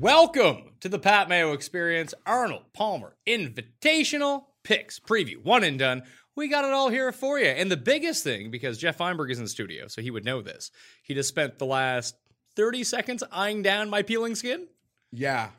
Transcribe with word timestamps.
Welcome 0.00 0.70
to 0.80 0.88
the 0.88 0.98
Pat 0.98 1.28
Mayo 1.28 1.52
Experience 1.52 2.14
Arnold 2.24 2.72
Palmer 2.72 3.16
Invitational 3.26 4.44
Picks 4.64 4.98
Preview. 4.98 5.44
One 5.44 5.62
and 5.62 5.78
done. 5.78 6.04
We 6.34 6.48
got 6.48 6.64
it 6.64 6.72
all 6.72 6.88
here 6.88 7.12
for 7.12 7.38
you. 7.38 7.48
And 7.48 7.70
the 7.70 7.76
biggest 7.76 8.24
thing, 8.24 8.50
because 8.50 8.78
Jeff 8.78 8.96
Feinberg 8.96 9.30
is 9.30 9.36
in 9.36 9.44
the 9.44 9.50
studio, 9.50 9.88
so 9.88 10.00
he 10.00 10.10
would 10.10 10.24
know 10.24 10.40
this, 10.40 10.70
he 11.02 11.12
just 11.12 11.28
spent 11.28 11.58
the 11.58 11.66
last 11.66 12.14
30 12.56 12.82
seconds 12.82 13.22
eyeing 13.30 13.60
down 13.60 13.90
my 13.90 14.00
peeling 14.00 14.34
skin. 14.34 14.68
Yeah. 15.12 15.50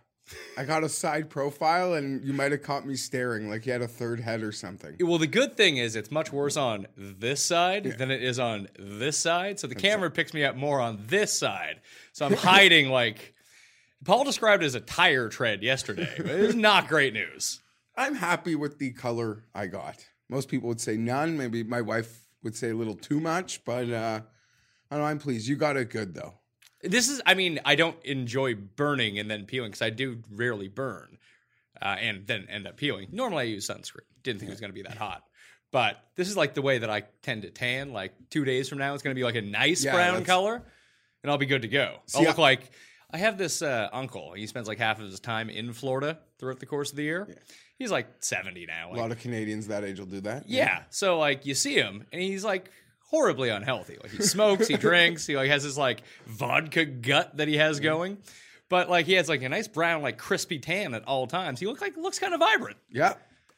I 0.58 0.64
got 0.64 0.84
a 0.84 0.89
side 0.89 1.30
profile 1.30 1.94
and 1.94 2.25
you 2.25 2.34
might 2.34 2.52
have 2.52 2.64
caught 2.64 2.88
me 2.88 2.95
staring 2.95 3.47
like 3.47 3.67
you 3.67 3.73
had 3.73 3.84
a 3.84 3.88
third 3.88 4.19
head 4.22 4.42
or 4.42 4.52
something. 4.52 4.95
Well, 5.02 5.19
the 5.19 5.28
good 5.28 5.56
thing 5.56 5.78
is 5.78 5.95
it's 5.95 6.09
much 6.09 6.34
worse 6.34 6.58
on 6.58 6.88
this 6.97 7.45
side 7.45 7.84
than 8.00 8.09
it 8.09 8.23
is 8.23 8.39
on 8.39 8.69
this 8.80 9.19
side. 9.19 9.59
So 9.59 9.67
the 9.67 9.75
camera 9.75 10.09
picks 10.09 10.34
me 10.34 10.44
up 10.44 10.56
more 10.56 10.81
on 10.81 10.97
this 11.06 11.31
side. 11.31 11.81
So 12.12 12.25
I'm 12.25 12.34
hiding 12.38 12.89
like 12.89 13.36
Paul 14.03 14.23
described 14.23 14.63
it 14.63 14.67
as 14.67 14.75
a 14.75 14.80
tire 14.80 15.30
tread 15.30 15.61
yesterday. 15.63 16.09
It's 16.17 16.55
not 16.55 16.88
great 16.88 17.13
news. 17.13 17.61
I'm 17.95 18.16
happy 18.16 18.55
with 18.55 18.80
the 18.80 18.91
color 18.91 19.44
I 19.53 19.67
got. 19.67 20.05
Most 20.30 20.49
people 20.49 20.69
would 20.69 20.81
say 20.81 20.97
none. 20.97 21.38
Maybe 21.38 21.63
my 21.63 21.81
wife 21.81 22.25
would 22.44 22.55
say 22.55 22.69
a 22.72 22.75
little 22.75 22.95
too 22.95 23.19
much, 23.19 23.63
but 23.66 23.89
uh, 23.91 24.22
I 24.89 24.97
know 24.97 25.03
I'm 25.03 25.19
pleased. 25.19 25.47
You 25.47 25.55
got 25.55 25.77
it 25.77 25.89
good 25.89 26.13
though. 26.16 26.33
This 26.83 27.09
is, 27.09 27.22
I 27.27 27.35
mean, 27.35 27.59
I 27.63 27.75
don't 27.75 27.97
enjoy 28.03 28.55
burning 28.55 29.19
and 29.19 29.29
then 29.29 29.45
peeling 29.45 29.69
because 29.69 29.84
I 29.84 29.91
do 29.91 30.23
rarely 30.31 30.68
burn 30.68 31.18
uh, 31.79 31.97
and 32.00 32.25
then 32.25 32.47
end 32.50 32.66
up 32.66 32.78
peeling. 32.78 33.09
Normally 33.12 33.41
I 33.41 33.45
use 33.47 33.68
sunscreen. 33.68 34.00
Didn't 34.23 34.39
think 34.39 34.50
it 34.50 34.53
was 34.53 34.62
going 34.62 34.72
to 34.72 34.75
be 34.75 34.81
that 34.83 34.97
hot. 34.97 35.22
But 35.72 35.97
this 36.16 36.28
is 36.28 36.35
like 36.35 36.56
the 36.56 36.63
way 36.63 36.79
that 36.79 36.89
I 36.89 37.03
tend 37.22 37.44
to 37.44 37.51
tan. 37.51 37.94
Like 37.94 38.13
two 38.31 38.45
days 38.45 38.68
from 38.68 38.79
now, 38.79 38.94
it's 38.95 39.03
going 39.03 39.16
to 39.16 39.19
be 39.19 39.23
like 39.23 39.35
a 39.35 39.41
nice 39.44 39.83
Yeah, 39.85 39.91
brown 39.94 40.13
that's- 40.13 40.25
color 40.28 40.63
and 41.23 41.29
I'll 41.31 41.38
be 41.38 41.45
good 41.45 41.62
to 41.62 41.68
go. 41.68 41.97
See, 42.07 42.18
I'll 42.19 42.25
look 42.25 42.39
I- 42.39 42.41
like, 42.41 42.72
I 43.13 43.17
have 43.17 43.38
this 43.38 43.61
uh, 43.61 43.89
uncle. 43.91 44.33
He 44.33 44.47
spends 44.47 44.67
like 44.67 44.77
half 44.77 44.99
of 44.99 45.05
his 45.05 45.19
time 45.19 45.49
in 45.49 45.73
Florida 45.73 46.19
throughout 46.39 46.59
the 46.59 46.66
course 46.66 46.91
of 46.91 46.95
the 46.95 47.03
year. 47.03 47.38
He's 47.77 47.91
like 47.91 48.07
70 48.19 48.66
now. 48.67 48.94
A 48.94 48.95
lot 48.95 49.11
of 49.11 49.19
Canadians 49.19 49.67
that 49.67 49.83
age 49.83 49.99
will 49.99 50.05
do 50.05 50.22
that. 50.22 50.47
yeah. 50.47 50.83
So 50.89 51.17
like 51.19 51.45
you 51.45 51.55
see 51.55 51.75
him 51.75 52.05
and 52.11 52.21
he's 52.21 52.44
like 52.45 52.69
horribly 53.09 53.50
unhealthy. 53.50 53.97
Like 54.01 54.11
he 54.11 54.23
smokes, 54.23 54.67
he 54.67 54.77
drinks, 54.77 55.25
he 55.27 55.35
like 55.35 55.50
has 55.50 55.63
this 55.63 55.77
like 55.77 56.03
vodka 56.27 56.85
gut 56.85 57.38
that 57.38 57.47
he 57.47 57.57
has 57.57 57.79
going. 57.79 58.17
But 58.69 58.89
like 58.89 59.05
he 59.05 59.13
has 59.13 59.27
like 59.27 59.41
a 59.41 59.50
nice 59.50 59.67
brown, 59.67 60.01
like 60.01 60.17
crispy 60.17 60.59
tan 60.59 60.94
at 60.94 61.03
all 61.05 61.27
times. 61.27 61.59
He 61.59 61.66
looks 61.67 61.81
like 61.81 61.97
looks 61.97 62.19
kind 62.19 62.33
of 62.33 62.39
vibrant. 62.39 62.77
Yeah. 62.89 63.16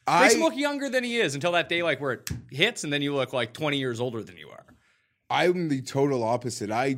Makes 0.10 0.34
him 0.36 0.42
look 0.42 0.56
younger 0.56 0.90
than 0.90 1.04
he 1.04 1.18
is 1.18 1.36
until 1.36 1.52
that 1.54 1.70
day 1.70 1.84
like 1.84 2.02
where 2.02 2.14
it 2.14 2.30
hits 2.50 2.84
and 2.84 2.92
then 2.92 3.02
you 3.02 3.14
look 3.14 3.32
like 3.32 3.54
20 3.54 3.78
years 3.78 4.00
older 4.00 4.24
than 4.24 4.36
you 4.38 4.50
are. 4.50 4.66
I'm 5.30 5.70
the 5.70 5.82
total 5.82 6.24
opposite. 6.24 6.72
I 6.72 6.98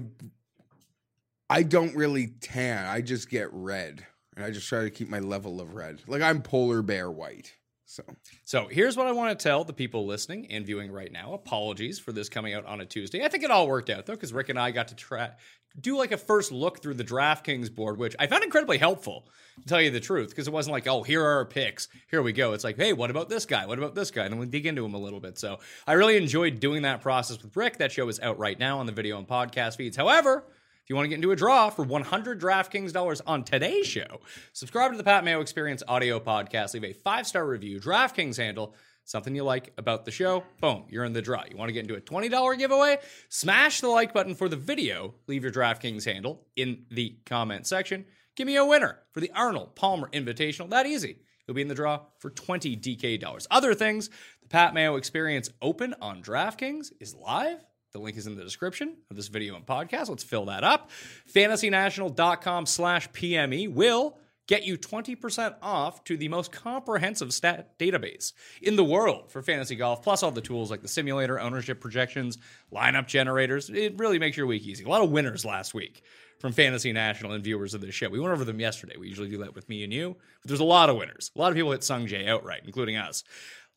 I 1.49 1.63
don't 1.63 1.95
really 1.95 2.27
tan. 2.27 2.85
I 2.85 3.01
just 3.01 3.29
get 3.29 3.49
red. 3.51 4.05
And 4.35 4.43
I 4.43 4.51
just 4.51 4.67
try 4.67 4.83
to 4.83 4.89
keep 4.89 5.09
my 5.09 5.19
level 5.19 5.61
of 5.61 5.75
red. 5.75 6.01
Like 6.07 6.21
I'm 6.21 6.41
polar 6.41 6.81
bear 6.81 7.09
white. 7.09 7.53
So 7.85 8.03
So 8.43 8.67
here's 8.67 8.97
what 8.97 9.07
I 9.07 9.11
want 9.11 9.37
to 9.37 9.41
tell 9.41 9.63
the 9.63 9.71
people 9.73 10.05
listening 10.05 10.47
and 10.51 10.65
viewing 10.65 10.91
right 10.91 11.11
now. 11.11 11.33
Apologies 11.33 11.99
for 11.99 12.11
this 12.11 12.29
coming 12.29 12.53
out 12.53 12.65
on 12.65 12.81
a 12.81 12.85
Tuesday. 12.85 13.23
I 13.23 13.29
think 13.29 13.43
it 13.43 13.51
all 13.51 13.67
worked 13.67 13.89
out 13.89 14.05
though, 14.05 14.13
because 14.13 14.33
Rick 14.33 14.49
and 14.49 14.59
I 14.59 14.71
got 14.71 14.89
to 14.89 14.95
try 14.95 15.31
do 15.79 15.97
like 15.97 16.11
a 16.11 16.17
first 16.17 16.51
look 16.51 16.81
through 16.81 16.93
the 16.93 17.03
DraftKings 17.03 17.73
board, 17.73 17.97
which 17.97 18.15
I 18.17 18.27
found 18.27 18.43
incredibly 18.43 18.77
helpful 18.77 19.27
to 19.61 19.67
tell 19.67 19.81
you 19.81 19.91
the 19.91 19.99
truth, 19.99 20.29
because 20.29 20.47
it 20.47 20.53
wasn't 20.53 20.73
like, 20.73 20.87
oh, 20.87 21.03
here 21.03 21.21
are 21.23 21.37
our 21.37 21.45
picks, 21.45 21.87
here 22.09 22.21
we 22.21 22.31
go. 22.31 22.53
It's 22.53 22.63
like, 22.63 22.77
hey, 22.77 22.93
what 22.93 23.09
about 23.09 23.29
this 23.29 23.45
guy? 23.45 23.65
What 23.65 23.77
about 23.77 23.95
this 23.95 24.11
guy? 24.11 24.23
And 24.23 24.33
then 24.33 24.39
we 24.39 24.45
dig 24.45 24.65
into 24.65 24.85
him 24.85 24.93
a 24.93 24.99
little 24.99 25.19
bit. 25.19 25.37
So 25.37 25.59
I 25.85 25.93
really 25.93 26.17
enjoyed 26.17 26.59
doing 26.59 26.83
that 26.83 27.01
process 27.01 27.41
with 27.41 27.55
Rick. 27.55 27.77
That 27.77 27.91
show 27.91 28.07
is 28.07 28.19
out 28.19 28.39
right 28.39 28.57
now 28.57 28.79
on 28.79 28.85
the 28.85 28.91
video 28.91 29.17
and 29.17 29.27
podcast 29.27 29.75
feeds. 29.75 29.97
However, 29.97 30.45
if 30.85 30.89
you 30.91 30.95
want 30.95 31.05
to 31.05 31.09
get 31.09 31.15
into 31.15 31.31
a 31.31 31.35
draw 31.35 31.71
for 31.71 31.81
100 31.83 32.39
DraftKings 32.39 32.93
dollars 32.93 33.19
on 33.25 33.43
today's 33.43 33.87
show, 33.87 34.21
subscribe 34.53 34.91
to 34.91 34.97
the 34.99 35.03
Pat 35.03 35.23
Mayo 35.25 35.41
Experience 35.41 35.81
audio 35.87 36.19
podcast, 36.19 36.75
leave 36.75 36.83
a 36.83 36.93
five 36.93 37.25
star 37.25 37.43
review, 37.43 37.79
DraftKings 37.79 38.37
handle, 38.37 38.75
something 39.03 39.35
you 39.35 39.43
like 39.43 39.73
about 39.79 40.05
the 40.05 40.11
show, 40.11 40.43
boom, 40.61 40.83
you're 40.87 41.03
in 41.03 41.13
the 41.13 41.23
draw. 41.23 41.41
You 41.49 41.57
want 41.57 41.69
to 41.69 41.73
get 41.73 41.89
into 41.89 41.95
a 41.95 42.01
$20 42.01 42.59
giveaway? 42.59 42.99
Smash 43.29 43.81
the 43.81 43.87
like 43.87 44.13
button 44.13 44.35
for 44.35 44.47
the 44.47 44.57
video, 44.57 45.15
leave 45.25 45.41
your 45.41 45.51
DraftKings 45.51 46.05
handle 46.05 46.45
in 46.55 46.85
the 46.91 47.17
comment 47.25 47.65
section. 47.65 48.05
Give 48.35 48.45
me 48.45 48.55
a 48.55 48.63
winner 48.63 48.99
for 49.11 49.21
the 49.21 49.31
Arnold 49.33 49.75
Palmer 49.75 50.11
Invitational. 50.13 50.69
That 50.69 50.85
easy. 50.85 51.17
You'll 51.47 51.55
be 51.55 51.63
in 51.63 51.67
the 51.67 51.73
draw 51.73 52.01
for 52.19 52.29
20 52.29 52.77
DK 52.77 53.19
dollars. 53.19 53.47
Other 53.49 53.73
things, 53.73 54.11
the 54.43 54.49
Pat 54.49 54.75
Mayo 54.75 54.97
Experience 54.97 55.49
Open 55.63 55.95
on 55.99 56.21
DraftKings 56.21 56.91
is 56.99 57.15
live. 57.15 57.65
The 57.95 58.01
link 58.01 58.17
is 58.17 58.27
in 58.27 58.35
the 58.35 58.43
description 58.43 58.97
of 59.09 59.15
this 59.15 59.29
video 59.29 59.55
and 59.55 59.65
podcast. 59.65 60.09
Let's 60.09 60.21
fill 60.21 60.47
that 60.47 60.65
up. 60.65 60.91
FantasyNational.com 61.33 62.65
slash 62.65 63.09
PME 63.11 63.71
will 63.71 64.17
get 64.47 64.65
you 64.65 64.77
20% 64.77 65.55
off 65.61 66.03
to 66.03 66.17
the 66.17 66.27
most 66.27 66.51
comprehensive 66.51 67.33
stat 67.33 67.79
database 67.79 68.33
in 68.61 68.75
the 68.75 68.83
world 68.83 69.31
for 69.31 69.41
fantasy 69.41 69.77
golf, 69.77 70.03
plus 70.03 70.23
all 70.23 70.31
the 70.31 70.41
tools 70.41 70.69
like 70.69 70.81
the 70.81 70.89
simulator, 70.89 71.39
ownership 71.39 71.79
projections, 71.79 72.37
lineup 72.69 73.07
generators. 73.07 73.69
It 73.69 73.97
really 73.97 74.19
makes 74.19 74.35
your 74.35 74.45
week 74.45 74.63
easy. 74.63 74.83
A 74.83 74.89
lot 74.89 75.01
of 75.01 75.09
winners 75.09 75.45
last 75.45 75.73
week 75.73 76.03
from 76.41 76.51
Fantasy 76.51 76.91
National 76.91 77.31
and 77.31 77.45
viewers 77.45 77.73
of 77.73 77.79
this 77.79 77.95
show. 77.95 78.09
We 78.09 78.19
went 78.19 78.33
over 78.33 78.43
them 78.43 78.59
yesterday. 78.59 78.97
We 78.99 79.07
usually 79.07 79.29
do 79.29 79.37
that 79.37 79.55
with 79.55 79.69
me 79.69 79.85
and 79.85 79.93
you, 79.93 80.17
but 80.41 80.49
there's 80.49 80.59
a 80.59 80.65
lot 80.65 80.89
of 80.89 80.97
winners. 80.97 81.31
A 81.33 81.39
lot 81.39 81.53
of 81.53 81.55
people 81.55 81.71
hit 81.71 81.85
Sung 81.85 82.07
Jae 82.07 82.27
outright, 82.27 82.63
including 82.65 82.97
us. 82.97 83.23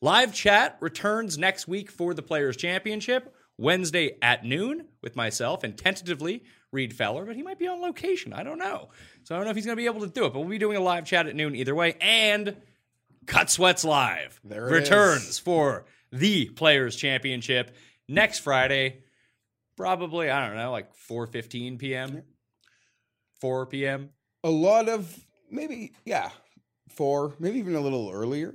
Live 0.01 0.33
chat 0.33 0.75
returns 0.81 1.37
next 1.37 1.69
week 1.69 1.89
for 1.89 2.13
the 2.13 2.21
Players 2.21 2.57
Championship. 2.57 3.33
Wednesday 3.59 4.17
at 4.21 4.45
noon 4.45 4.85
with 5.01 5.15
myself 5.15 5.63
and 5.63 5.77
tentatively 5.77 6.43
Reed 6.71 6.93
Feller, 6.93 7.25
but 7.25 7.35
he 7.35 7.43
might 7.43 7.59
be 7.59 7.67
on 7.67 7.81
location. 7.81 8.31
I 8.31 8.43
don't 8.43 8.57
know. 8.57 8.89
So 9.23 9.35
I 9.35 9.37
don't 9.37 9.45
know 9.45 9.51
if 9.51 9.55
he's 9.55 9.65
going 9.65 9.75
to 9.75 9.81
be 9.81 9.85
able 9.85 10.01
to 10.01 10.07
do 10.07 10.25
it, 10.25 10.33
but 10.33 10.39
we'll 10.39 10.49
be 10.49 10.57
doing 10.57 10.77
a 10.77 10.81
live 10.81 11.05
chat 11.05 11.27
at 11.27 11.35
noon 11.35 11.55
either 11.55 11.75
way. 11.75 11.95
And 11.99 12.55
Cut 13.25 13.49
Sweats 13.49 13.83
Live 13.83 14.39
returns 14.43 15.27
is. 15.27 15.39
for 15.39 15.85
the 16.11 16.45
Players 16.49 16.95
Championship 16.95 17.75
next 18.07 18.39
Friday, 18.39 19.03
probably, 19.75 20.29
I 20.29 20.47
don't 20.47 20.55
know, 20.55 20.71
like 20.71 20.95
4.15 20.95 21.79
p.m., 21.79 22.23
4 23.41 23.65
p.m. 23.67 24.09
a 24.43 24.49
lot 24.49 24.89
of 24.89 25.25
maybe 25.51 25.93
yeah, 26.05 26.29
four, 26.89 27.35
maybe 27.39 27.59
even 27.59 27.75
a 27.75 27.81
little 27.81 28.09
earlier. 28.11 28.53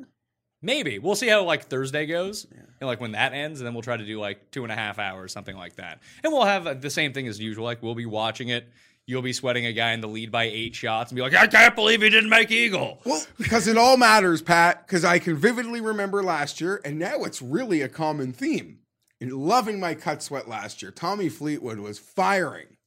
Maybe. 0.65 0.99
We'll 0.99 1.15
see 1.15 1.29
how 1.29 1.45
like 1.45 1.67
Thursday 1.67 2.07
goes. 2.07 2.47
And 2.81 2.89
like 2.89 3.01
when 3.01 3.13
that 3.13 3.33
ends, 3.33 3.61
and 3.61 3.67
then 3.67 3.75
we'll 3.75 3.83
try 3.83 3.97
to 3.97 4.05
do 4.05 4.19
like 4.19 4.51
two 4.51 4.65
and 4.65 4.73
a 4.73 4.75
half 4.75 4.99
hours, 4.99 5.33
something 5.33 5.57
like 5.57 5.77
that. 5.77 6.01
And 6.25 6.33
we'll 6.33 6.45
have 6.45 6.67
uh, 6.67 6.75
the 6.75 6.91
same 6.91 7.13
thing 7.13 7.29
as 7.29 7.39
usual. 7.39 7.65
Like 7.65 7.83
we'll 7.83 7.95
be 7.95 8.07
watching 8.07 8.49
it. 8.49 8.67
You'll 9.07 9.23
be 9.23 9.35
sweating 9.35 9.67
a 9.67 9.73
guy 9.75 9.93
in 9.93 10.01
the 10.01 10.09
lead 10.09 10.33
by 10.33 10.45
eight 10.45 10.75
shots 10.75 11.11
and 11.11 11.17
be 11.17 11.23
like, 11.23 11.35
I 11.35 11.47
can't 11.47 11.75
believe 11.75 12.01
he 12.01 12.09
didn't 12.09 12.31
make 12.31 12.51
Eagle. 12.51 13.01
Well, 13.05 13.23
because 13.37 13.69
it 13.69 13.77
all 13.77 13.99
matters, 13.99 14.41
Pat, 14.41 14.87
because 14.87 15.05
I 15.05 15.19
can 15.19 15.37
vividly 15.37 15.83
remember 15.83 16.23
last 16.23 16.59
year, 16.59 16.81
and 16.87 16.99
now 16.99 17.25
it's 17.25 17.43
really 17.43 17.83
a 17.83 17.89
common 17.89 18.33
theme. 18.33 18.79
loving 19.21 19.79
my 19.79 19.95
cut 19.95 20.23
sweat 20.23 20.49
last 20.49 20.81
year. 20.81 20.91
Tommy 20.91 21.29
Fleetwood 21.29 21.81
was 21.81 21.99
firing 21.99 22.79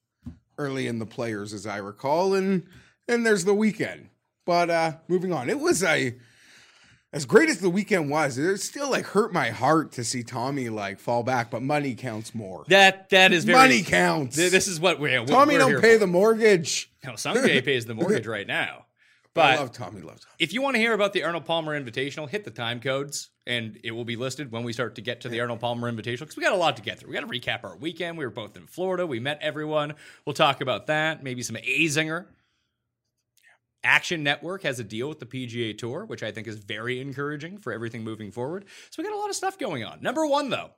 early 0.57 0.87
in 0.87 0.97
the 0.97 1.05
players, 1.05 1.53
as 1.53 1.67
I 1.67 1.77
recall, 1.77 2.33
and 2.33 2.65
then 3.07 3.21
there's 3.21 3.45
the 3.45 3.53
weekend. 3.53 4.09
But 4.43 4.69
uh 4.71 4.91
moving 5.07 5.31
on, 5.31 5.49
it 5.49 5.59
was 5.59 5.83
a 5.83 6.15
as 7.13 7.25
great 7.25 7.49
as 7.49 7.59
the 7.59 7.69
weekend 7.69 8.09
was, 8.09 8.37
it 8.37 8.57
still 8.59 8.89
like 8.91 9.05
hurt 9.05 9.31
my 9.33 9.49
heart 9.49 9.91
to 9.93 10.03
see 10.03 10.23
Tommy 10.23 10.69
like 10.69 10.99
fall 10.99 11.23
back. 11.23 11.49
But 11.49 11.61
money 11.63 11.95
counts 11.95 12.35
more. 12.35 12.65
That 12.67 13.09
that 13.09 13.31
is 13.31 13.45
very 13.45 13.57
money 13.57 13.81
counts. 13.83 14.35
Th- 14.35 14.51
This 14.51 14.67
is 14.67 14.79
what 14.79 14.99
we're 14.99 15.25
Tommy 15.25 15.53
we're 15.53 15.59
don't 15.59 15.81
pay 15.81 15.93
for. 15.93 15.99
the 15.99 16.07
mortgage. 16.07 16.91
No, 17.05 17.15
Sung 17.15 17.35
Jae 17.37 17.63
pays 17.65 17.85
the 17.85 17.93
mortgage 17.95 18.27
right 18.27 18.47
now. 18.47 18.83
I 19.37 19.39
But 19.39 19.59
love 19.59 19.71
Tommy. 19.71 20.01
Love 20.01 20.19
Tommy. 20.19 20.33
if 20.39 20.51
you 20.51 20.63
want 20.63 20.75
to 20.75 20.79
hear 20.79 20.93
about 20.93 21.13
the 21.13 21.23
Arnold 21.23 21.45
Palmer 21.45 21.79
Invitational, 21.79 22.27
hit 22.27 22.43
the 22.43 22.49
time 22.49 22.79
codes, 22.79 23.29
and 23.45 23.79
it 23.83 23.91
will 23.91 24.03
be 24.03 24.15
listed 24.15 24.51
when 24.51 24.63
we 24.63 24.73
start 24.73 24.95
to 24.95 25.01
get 25.01 25.21
to 25.21 25.29
the 25.29 25.39
Arnold 25.39 25.59
Palmer 25.59 25.91
Invitational. 25.91 26.21
Because 26.21 26.37
we 26.37 26.43
got 26.43 26.53
a 26.53 26.57
lot 26.57 26.75
to 26.77 26.81
get 26.81 26.97
through. 26.99 27.09
We 27.11 27.15
got 27.15 27.21
to 27.21 27.27
recap 27.27 27.63
our 27.63 27.77
weekend. 27.77 28.17
We 28.17 28.25
were 28.25 28.31
both 28.31 28.57
in 28.57 28.65
Florida. 28.65 29.05
We 29.05 29.19
met 29.19 29.37
everyone. 29.41 29.93
We'll 30.25 30.33
talk 30.33 30.59
about 30.61 30.87
that. 30.87 31.23
Maybe 31.23 31.43
some 31.43 31.55
Azinger. 31.55 32.25
Action 33.87 34.21
Network 34.21 34.63
has 34.63 34.79
a 34.79 34.83
deal 34.83 35.07
with 35.07 35.19
the 35.19 35.25
PGA 35.25 35.75
Tour, 35.75 36.03
which 36.03 36.21
I 36.21 36.31
think 36.31 36.45
is 36.45 36.57
very 36.57 36.99
encouraging 36.99 37.57
for 37.57 37.71
everything 37.71 38.03
moving 38.03 38.31
forward. 38.31 38.65
So 38.89 39.01
we 39.01 39.07
got 39.07 39.15
a 39.15 39.19
lot 39.19 39.29
of 39.29 39.35
stuff 39.35 39.57
going 39.57 39.85
on. 39.85 40.01
Number 40.01 40.27
one, 40.27 40.49
though, 40.49 40.71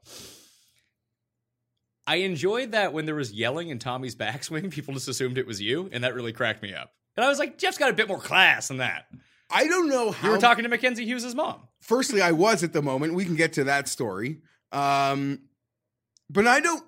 I 2.05 2.17
enjoyed 2.17 2.73
that 2.73 2.93
when 2.93 3.07
there 3.07 3.15
was 3.15 3.31
yelling 3.31 3.69
in 3.69 3.79
Tommy's 3.79 4.15
backswing, 4.25 4.69
people 4.69 4.93
just 4.93 5.07
assumed 5.07 5.39
it 5.39 5.47
was 5.47 5.59
you, 5.59 5.89
and 5.91 6.03
that 6.03 6.13
really 6.13 6.31
cracked 6.31 6.61
me 6.61 6.71
up. 6.73 6.91
And 7.17 7.25
I 7.25 7.29
was 7.29 7.39
like, 7.39 7.57
Jeff's 7.57 7.79
got 7.79 7.89
a 7.89 7.93
bit 7.93 8.07
more 8.07 8.19
class 8.19 8.67
than 8.67 8.77
that. 8.77 9.07
I 9.49 9.67
don't 9.67 9.89
know 9.89 10.11
how. 10.11 10.27
You 10.27 10.33
were 10.35 10.39
talking 10.39 10.63
to 10.63 10.69
Mackenzie 10.69 11.05
Hughes' 11.05 11.33
mom. 11.33 11.67
firstly, 11.79 12.21
I 12.21 12.31
was 12.31 12.63
at 12.63 12.73
the 12.73 12.83
moment. 12.83 13.15
We 13.15 13.25
can 13.25 13.35
get 13.35 13.53
to 13.53 13.63
that 13.63 13.87
story. 13.87 14.41
Um, 14.71 15.39
but 16.29 16.45
I 16.45 16.59
don't. 16.59 16.83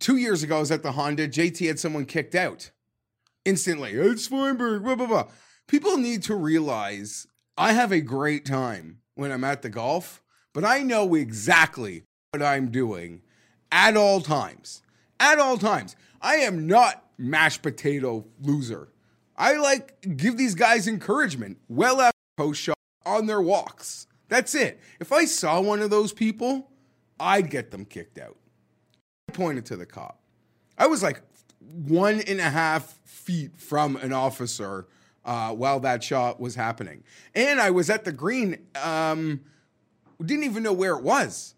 Two 0.00 0.16
years 0.16 0.42
ago, 0.42 0.56
I 0.56 0.60
was 0.60 0.70
at 0.70 0.82
the 0.82 0.92
Honda. 0.92 1.28
JT 1.28 1.66
had 1.66 1.78
someone 1.78 2.06
kicked 2.06 2.34
out 2.34 2.70
instantly. 3.44 3.92
It's 3.92 4.26
Feinberg. 4.26 4.82
Blah 4.82 4.94
blah 4.94 5.06
blah. 5.06 5.26
People 5.68 5.96
need 5.96 6.22
to 6.24 6.36
realize 6.36 7.26
I 7.56 7.72
have 7.72 7.90
a 7.90 8.00
great 8.00 8.44
time 8.44 8.98
when 9.16 9.32
I'm 9.32 9.42
at 9.42 9.62
the 9.62 9.68
golf, 9.68 10.22
but 10.54 10.64
I 10.64 10.82
know 10.82 11.14
exactly 11.14 12.04
what 12.30 12.42
I'm 12.42 12.70
doing 12.70 13.22
at 13.72 13.96
all 13.96 14.20
times. 14.20 14.82
At 15.18 15.38
all 15.40 15.58
times, 15.58 15.96
I 16.20 16.36
am 16.36 16.68
not 16.68 17.02
mashed 17.18 17.62
potato 17.62 18.26
loser. 18.40 18.88
I 19.36 19.54
like 19.54 20.16
give 20.16 20.36
these 20.36 20.54
guys 20.54 20.86
encouragement. 20.86 21.58
Well 21.68 22.00
after 22.00 22.16
post 22.36 22.60
shot 22.60 22.78
on 23.04 23.26
their 23.26 23.40
walks. 23.40 24.06
That's 24.28 24.54
it. 24.54 24.80
If 25.00 25.12
I 25.12 25.24
saw 25.24 25.60
one 25.60 25.80
of 25.80 25.90
those 25.90 26.12
people, 26.12 26.70
I'd 27.18 27.50
get 27.50 27.70
them 27.70 27.84
kicked 27.84 28.18
out. 28.18 28.36
I 29.28 29.32
pointed 29.32 29.66
to 29.66 29.76
the 29.76 29.86
cop. 29.86 30.20
I 30.78 30.86
was 30.86 31.02
like 31.02 31.22
one 31.60 32.20
and 32.20 32.38
a 32.38 32.50
half 32.50 32.98
feet 33.04 33.58
from 33.58 33.96
an 33.96 34.12
officer 34.12 34.86
uh, 35.26 35.52
while 35.52 35.80
that 35.80 36.02
shot 36.02 36.40
was 36.40 36.54
happening. 36.54 37.02
And 37.34 37.60
I 37.60 37.70
was 37.70 37.90
at 37.90 38.04
the 38.04 38.12
green, 38.12 38.58
um, 38.82 39.40
didn't 40.24 40.44
even 40.44 40.62
know 40.62 40.72
where 40.72 40.94
it 40.94 41.02
was. 41.02 41.54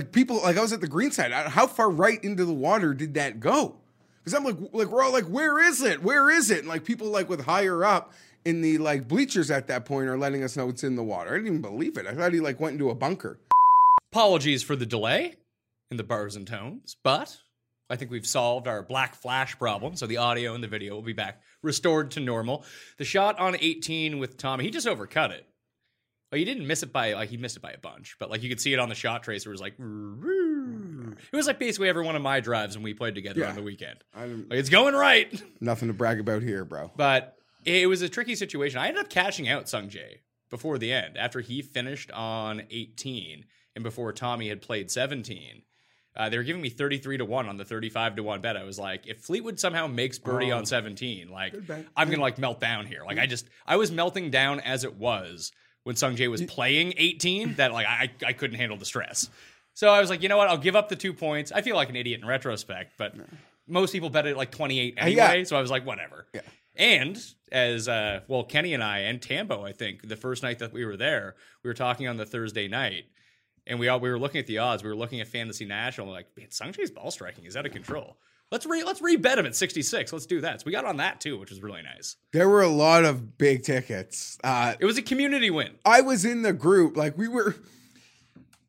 Like 0.00 0.10
people, 0.12 0.42
like 0.42 0.56
I 0.56 0.62
was 0.62 0.72
at 0.72 0.80
the 0.80 0.88
green 0.88 1.12
side. 1.12 1.30
How 1.32 1.66
far 1.66 1.90
right 1.90 2.22
into 2.24 2.44
the 2.44 2.54
water 2.54 2.94
did 2.94 3.14
that 3.14 3.38
go? 3.38 3.76
Because 4.18 4.34
I'm 4.34 4.44
like, 4.44 4.56
like 4.72 4.88
we're 4.88 5.04
all 5.04 5.12
like, 5.12 5.26
where 5.26 5.60
is 5.60 5.82
it? 5.82 6.02
Where 6.02 6.30
is 6.30 6.50
it? 6.50 6.60
And 6.60 6.68
like 6.68 6.84
people 6.84 7.08
like 7.08 7.28
with 7.28 7.44
higher 7.44 7.84
up 7.84 8.12
in 8.44 8.60
the 8.60 8.78
like 8.78 9.06
bleachers 9.06 9.50
at 9.50 9.68
that 9.68 9.84
point 9.84 10.08
are 10.08 10.18
letting 10.18 10.42
us 10.42 10.56
know 10.56 10.68
it's 10.68 10.84
in 10.84 10.96
the 10.96 11.04
water. 11.04 11.30
I 11.30 11.34
didn't 11.34 11.46
even 11.46 11.60
believe 11.60 11.96
it. 11.96 12.06
I 12.06 12.14
thought 12.14 12.32
he 12.32 12.40
like 12.40 12.58
went 12.58 12.72
into 12.74 12.90
a 12.90 12.94
bunker. 12.94 13.38
Apologies 14.12 14.62
for 14.62 14.74
the 14.74 14.86
delay 14.86 15.34
in 15.90 15.96
the 15.96 16.04
bars 16.04 16.34
and 16.34 16.46
tones, 16.46 16.96
but 17.02 17.38
I 17.88 17.96
think 17.96 18.10
we've 18.10 18.26
solved 18.26 18.66
our 18.66 18.82
black 18.82 19.14
flash 19.14 19.56
problem. 19.58 19.94
So 19.96 20.06
the 20.06 20.16
audio 20.16 20.54
and 20.54 20.62
the 20.64 20.68
video 20.68 20.94
will 20.94 21.02
be 21.02 21.12
back 21.12 21.40
restored 21.62 22.10
to 22.12 22.20
normal. 22.20 22.64
The 22.98 23.04
shot 23.04 23.38
on 23.38 23.56
18 23.58 24.18
with 24.18 24.36
Tommy, 24.36 24.64
he 24.64 24.70
just 24.70 24.86
overcut 24.86 25.30
it. 25.30 25.46
Well, 26.32 26.38
he 26.40 26.44
didn't 26.44 26.66
miss 26.66 26.82
it 26.82 26.92
by 26.92 27.12
like 27.14 27.28
he 27.28 27.36
missed 27.36 27.56
it 27.56 27.62
by 27.62 27.70
a 27.70 27.78
bunch, 27.78 28.16
but 28.18 28.28
like 28.30 28.42
you 28.42 28.48
could 28.48 28.60
see 28.60 28.72
it 28.72 28.80
on 28.80 28.88
the 28.88 28.96
shot 28.96 29.22
tracer. 29.22 29.50
It 29.50 29.52
was 29.52 29.60
like 29.60 29.74
it 29.78 31.36
was 31.36 31.46
like 31.46 31.58
basically 31.58 31.88
every 31.88 32.04
one 32.04 32.16
of 32.16 32.22
my 32.22 32.40
drives 32.40 32.76
when 32.76 32.82
we 32.82 32.94
played 32.94 33.14
together 33.14 33.40
Yeah. 33.40 33.50
on 33.50 33.54
the 33.56 33.62
weekend. 33.62 34.02
Like 34.14 34.58
it's 34.58 34.68
going 34.68 34.94
right. 34.94 35.42
nothing 35.60 35.88
to 35.88 35.94
brag 35.94 36.18
about 36.20 36.42
here, 36.42 36.64
bro. 36.64 36.90
But 36.96 37.36
it 37.64 37.88
was 37.88 38.02
a 38.02 38.08
tricky 38.08 38.34
situation. 38.34 38.78
I 38.80 38.88
ended 38.88 39.02
up 39.04 39.08
cashing 39.10 39.48
out 39.48 39.68
Sung 39.68 39.88
Jae 39.88 40.20
before 40.50 40.78
the 40.78 40.92
end 40.92 41.16
after 41.16 41.40
he 41.40 41.62
finished 41.62 42.10
on 42.10 42.62
18 42.70 43.44
and 43.76 43.84
before 43.84 44.12
Tommy 44.12 44.48
had 44.48 44.62
played 44.62 44.90
17. 44.90 45.62
Uh, 46.16 46.28
they 46.28 46.38
were 46.38 46.44
giving 46.44 46.62
me 46.62 46.70
33 46.70 47.18
to 47.18 47.24
1 47.24 47.48
on 47.48 47.56
the 47.56 47.64
35 47.64 48.16
to 48.16 48.22
1 48.22 48.40
bet. 48.40 48.56
I 48.56 48.64
was 48.64 48.78
like, 48.78 49.06
if 49.06 49.20
Fleetwood 49.20 49.60
somehow 49.60 49.86
makes 49.86 50.18
birdie 50.18 50.52
on 50.52 50.64
17, 50.66 51.28
like. 51.28 51.54
I'm 51.96 52.08
going 52.08 52.18
to 52.18 52.22
like 52.22 52.38
melt 52.38 52.60
down 52.60 52.86
here. 52.86 53.02
Like 53.04 53.18
I 53.18 53.26
just 53.26 53.46
I 53.66 53.76
was 53.76 53.90
melting 53.90 54.30
down 54.30 54.60
as 54.60 54.84
it 54.84 54.96
was 54.96 55.52
when 55.84 55.96
Sung 55.96 56.16
Jae 56.16 56.30
was 56.30 56.42
playing 56.42 56.94
18 56.96 57.54
that 57.54 57.72
like 57.72 57.86
I 57.86 58.10
I 58.26 58.32
couldn't 58.32 58.56
handle 58.56 58.76
the 58.76 58.84
stress. 58.84 59.30
So 59.74 59.88
I 59.88 60.00
was 60.00 60.08
like, 60.08 60.22
you 60.22 60.28
know 60.28 60.38
what? 60.38 60.48
I'll 60.48 60.56
give 60.56 60.74
up 60.74 60.88
the 60.88 60.96
2 60.96 61.12
points. 61.12 61.52
I 61.52 61.60
feel 61.60 61.76
like 61.76 61.90
an 61.90 61.96
idiot 61.96 62.20
in 62.20 62.26
retrospect, 62.26 62.94
but 62.96 63.14
most 63.66 63.92
people 63.92 64.10
bet 64.10 64.26
it 64.26 64.36
like 64.36 64.50
28 64.50 64.94
anyway, 64.96 65.16
yeah. 65.16 65.44
so 65.44 65.56
I 65.56 65.60
was 65.60 65.70
like, 65.70 65.84
whatever. 65.84 66.26
Yeah. 66.32 66.40
And 66.76 67.18
as 67.50 67.88
uh, 67.88 68.20
well, 68.28 68.44
Kenny 68.44 68.74
and 68.74 68.82
I 68.82 69.00
and 69.00 69.20
Tambo, 69.20 69.64
I 69.64 69.72
think 69.72 70.08
the 70.08 70.16
first 70.16 70.42
night 70.42 70.58
that 70.58 70.72
we 70.72 70.84
were 70.84 70.96
there, 70.96 71.34
we 71.62 71.68
were 71.68 71.74
talking 71.74 72.06
on 72.06 72.16
the 72.16 72.26
Thursday 72.26 72.68
night, 72.68 73.04
and 73.66 73.78
we 73.78 73.88
all 73.88 74.00
we 74.00 74.08
were 74.10 74.18
looking 74.18 74.38
at 74.38 74.46
the 74.46 74.58
odds. 74.58 74.82
We 74.82 74.88
were 74.88 74.96
looking 74.96 75.20
at 75.20 75.28
Fantasy 75.28 75.64
National. 75.64 76.08
Like, 76.10 76.26
man, 76.36 76.48
Sungjae's 76.48 76.90
ball 76.90 77.10
striking 77.10 77.44
is 77.44 77.56
out 77.56 77.66
of 77.66 77.72
control. 77.72 78.16
Let's 78.52 78.64
re 78.64 78.84
let's 78.84 79.00
rebet 79.00 79.38
him 79.38 79.46
at 79.46 79.56
sixty 79.56 79.82
six. 79.82 80.12
Let's 80.12 80.26
do 80.26 80.40
that. 80.42 80.60
So 80.60 80.64
we 80.66 80.72
got 80.72 80.84
on 80.84 80.98
that 80.98 81.20
too, 81.20 81.36
which 81.38 81.50
was 81.50 81.60
really 81.62 81.82
nice. 81.82 82.16
There 82.32 82.48
were 82.48 82.62
a 82.62 82.68
lot 82.68 83.04
of 83.04 83.36
big 83.38 83.64
tickets. 83.64 84.38
Uh, 84.44 84.74
It 84.78 84.84
was 84.84 84.96
a 84.98 85.02
community 85.02 85.50
win. 85.50 85.72
I 85.84 86.00
was 86.02 86.24
in 86.24 86.42
the 86.42 86.52
group, 86.52 86.96
like 86.96 87.18
we 87.18 87.26
were. 87.28 87.56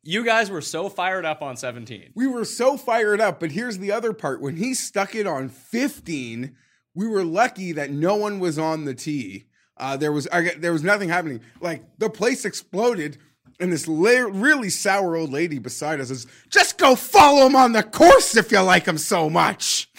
You 0.04 0.24
guys 0.24 0.50
were 0.50 0.62
so 0.62 0.88
fired 0.88 1.24
up 1.24 1.42
on 1.42 1.56
seventeen. 1.56 2.12
we 2.14 2.26
were 2.26 2.44
so 2.44 2.76
fired 2.76 3.20
up. 3.20 3.40
But 3.40 3.52
here's 3.52 3.78
the 3.78 3.92
other 3.92 4.12
part: 4.12 4.40
when 4.40 4.56
he 4.56 4.72
stuck 4.74 5.14
it 5.14 5.26
on 5.26 5.48
15, 5.48 6.56
we 6.94 7.06
were 7.06 7.22
lucky 7.24 7.72
that 7.72 7.90
no 7.90 8.16
one 8.16 8.40
was 8.40 8.58
on 8.58 8.84
the 8.84 8.94
tee. 8.94 9.44
Uh, 9.76 9.96
there 9.96 10.10
was 10.10 10.26
I, 10.32 10.54
there 10.58 10.72
was 10.72 10.82
nothing 10.82 11.08
happening. 11.08 11.40
Like 11.60 11.84
the 11.98 12.08
place 12.10 12.44
exploded, 12.44 13.18
and 13.60 13.72
this 13.72 13.88
la- 13.88 14.28
really 14.30 14.70
sour 14.70 15.16
old 15.16 15.30
lady 15.30 15.58
beside 15.58 16.00
us 16.00 16.10
is 16.10 16.26
just 16.48 16.78
go 16.78 16.94
follow 16.94 17.46
him 17.46 17.56
on 17.56 17.72
the 17.72 17.82
course 17.82 18.36
if 18.36 18.52
you 18.52 18.60
like 18.60 18.86
him 18.86 18.98
so 18.98 19.28
much. 19.28 19.90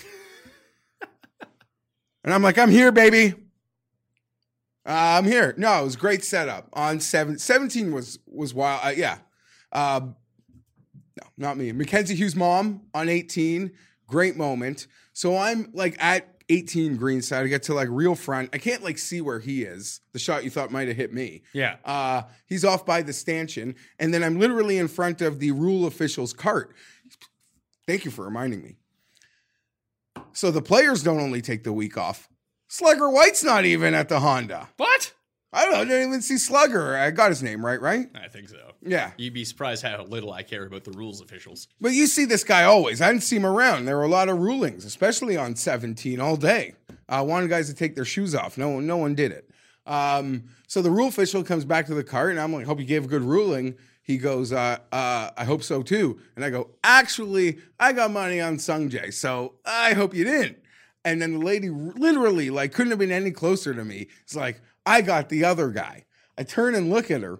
and 2.23 2.33
I'm 2.33 2.41
like, 2.41 2.57
I'm 2.57 2.71
here, 2.71 2.91
baby. 2.91 3.35
Uh, 4.85 5.17
I'm 5.17 5.25
here. 5.25 5.53
No, 5.57 5.81
it 5.81 5.83
was 5.83 5.95
great 5.95 6.23
setup 6.23 6.69
on 6.73 6.99
seven. 6.99 7.37
17 7.37 7.91
was 7.91 8.19
was 8.25 8.53
wild. 8.53 8.81
Uh, 8.83 8.93
yeah. 8.95 9.17
Uh, 9.71 10.01
no, 11.21 11.27
not 11.37 11.57
me. 11.57 11.71
Mackenzie 11.71 12.15
Hughes' 12.15 12.35
mom 12.35 12.81
on 12.93 13.09
18. 13.09 13.71
Great 14.07 14.37
moment. 14.37 14.87
So 15.13 15.37
I'm 15.37 15.69
like 15.73 15.95
at 15.99 16.38
18 16.49 16.97
greenside. 16.97 17.45
I 17.45 17.47
get 17.47 17.63
to 17.63 17.73
like 17.73 17.87
real 17.91 18.15
front. 18.15 18.49
I 18.53 18.57
can't 18.57 18.83
like 18.83 18.97
see 18.97 19.21
where 19.21 19.39
he 19.39 19.63
is. 19.63 20.01
The 20.13 20.19
shot 20.19 20.43
you 20.43 20.49
thought 20.49 20.71
might 20.71 20.87
have 20.87 20.97
hit 20.97 21.13
me. 21.13 21.43
Yeah. 21.53 21.77
Uh, 21.85 22.23
he's 22.47 22.65
off 22.65 22.85
by 22.85 23.01
the 23.01 23.13
stanchion. 23.13 23.75
And 23.99 24.13
then 24.13 24.23
I'm 24.23 24.39
literally 24.39 24.77
in 24.77 24.87
front 24.87 25.21
of 25.21 25.39
the 25.39 25.51
rule 25.51 25.85
official's 25.85 26.33
cart. 26.33 26.75
Thank 27.87 28.05
you 28.05 28.11
for 28.11 28.25
reminding 28.25 28.61
me. 28.61 28.75
So 30.33 30.51
the 30.51 30.61
players 30.61 31.03
don't 31.03 31.19
only 31.19 31.41
take 31.41 31.63
the 31.63 31.73
week 31.73 31.97
off. 31.97 32.29
Slugger 32.67 33.09
White's 33.09 33.43
not 33.43 33.65
even 33.65 33.93
at 33.93 34.09
the 34.09 34.19
Honda. 34.19 34.69
What? 34.77 35.13
I 35.51 35.63
don't 35.65 35.73
know. 35.73 35.79
I 35.79 35.85
didn't 35.85 36.09
even 36.09 36.21
see 36.21 36.37
Slugger. 36.37 36.95
I 36.95 37.09
got 37.11 37.29
his 37.29 37.41
name 37.41 37.65
right, 37.65 37.81
right? 37.81 38.07
I 38.15 38.27
think 38.27 38.49
so. 38.49 38.73
Yeah. 38.81 39.11
You'd 39.17 39.33
be 39.33 39.45
surprised 39.45 39.83
how 39.83 40.03
little 40.03 40.31
I 40.31 40.43
care 40.43 40.65
about 40.65 40.83
the 40.83 40.91
rules 40.91 41.21
officials. 41.21 41.67
But 41.81 41.93
you 41.93 42.05
see 42.05 42.25
this 42.25 42.43
guy 42.43 42.65
always. 42.65 43.01
I 43.01 43.11
didn't 43.11 43.23
see 43.23 43.37
him 43.37 43.45
around. 43.45 43.85
There 43.85 43.97
were 43.97 44.03
a 44.03 44.09
lot 44.09 44.29
of 44.29 44.37
rulings, 44.39 44.85
especially 44.85 45.37
on 45.37 45.55
17 45.55 46.19
all 46.19 46.37
day. 46.37 46.73
I 47.07 47.21
wanted 47.21 47.49
guys 47.49 47.67
to 47.69 47.73
take 47.73 47.95
their 47.95 48.05
shoes 48.05 48.35
off. 48.35 48.57
No 48.57 48.69
one, 48.69 48.85
no 48.85 48.97
one 48.97 49.15
did 49.15 49.31
it. 49.31 49.49
Um, 49.87 50.43
so 50.67 50.83
the 50.83 50.91
rule 50.91 51.07
official 51.07 51.43
comes 51.43 51.65
back 51.65 51.87
to 51.87 51.95
the 51.95 52.03
cart, 52.03 52.29
and 52.29 52.39
I'm 52.39 52.53
like, 52.53 52.67
"Hope 52.67 52.79
you 52.79 52.85
gave 52.85 53.05
a 53.05 53.07
good 53.07 53.23
ruling." 53.23 53.75
He 54.03 54.17
goes, 54.17 54.53
uh, 54.53 54.77
uh, 54.91 55.31
"I 55.35 55.45
hope 55.45 55.63
so 55.63 55.81
too." 55.81 56.19
And 56.35 56.45
I 56.45 56.51
go, 56.51 56.69
"Actually, 56.83 57.57
I 57.79 57.93
got 57.93 58.11
money 58.11 58.39
on 58.39 58.59
Sung 58.59 58.89
Jae, 58.89 59.11
so 59.11 59.55
I 59.65 59.93
hope 59.93 60.13
you 60.13 60.23
didn't." 60.23 60.59
And 61.03 61.19
then 61.19 61.39
the 61.39 61.45
lady 61.45 61.69
literally, 61.69 62.51
like, 62.51 62.71
couldn't 62.73 62.91
have 62.91 62.99
been 62.99 63.11
any 63.11 63.31
closer 63.31 63.73
to 63.73 63.83
me. 63.83 64.07
It's 64.23 64.35
like, 64.35 64.61
"I 64.89 65.01
got 65.01 65.29
the 65.29 65.45
other 65.45 65.69
guy." 65.69 66.05
I 66.37 66.43
turn 66.43 66.73
and 66.73 66.89
look 66.89 67.11
at 67.11 67.21
her. 67.21 67.39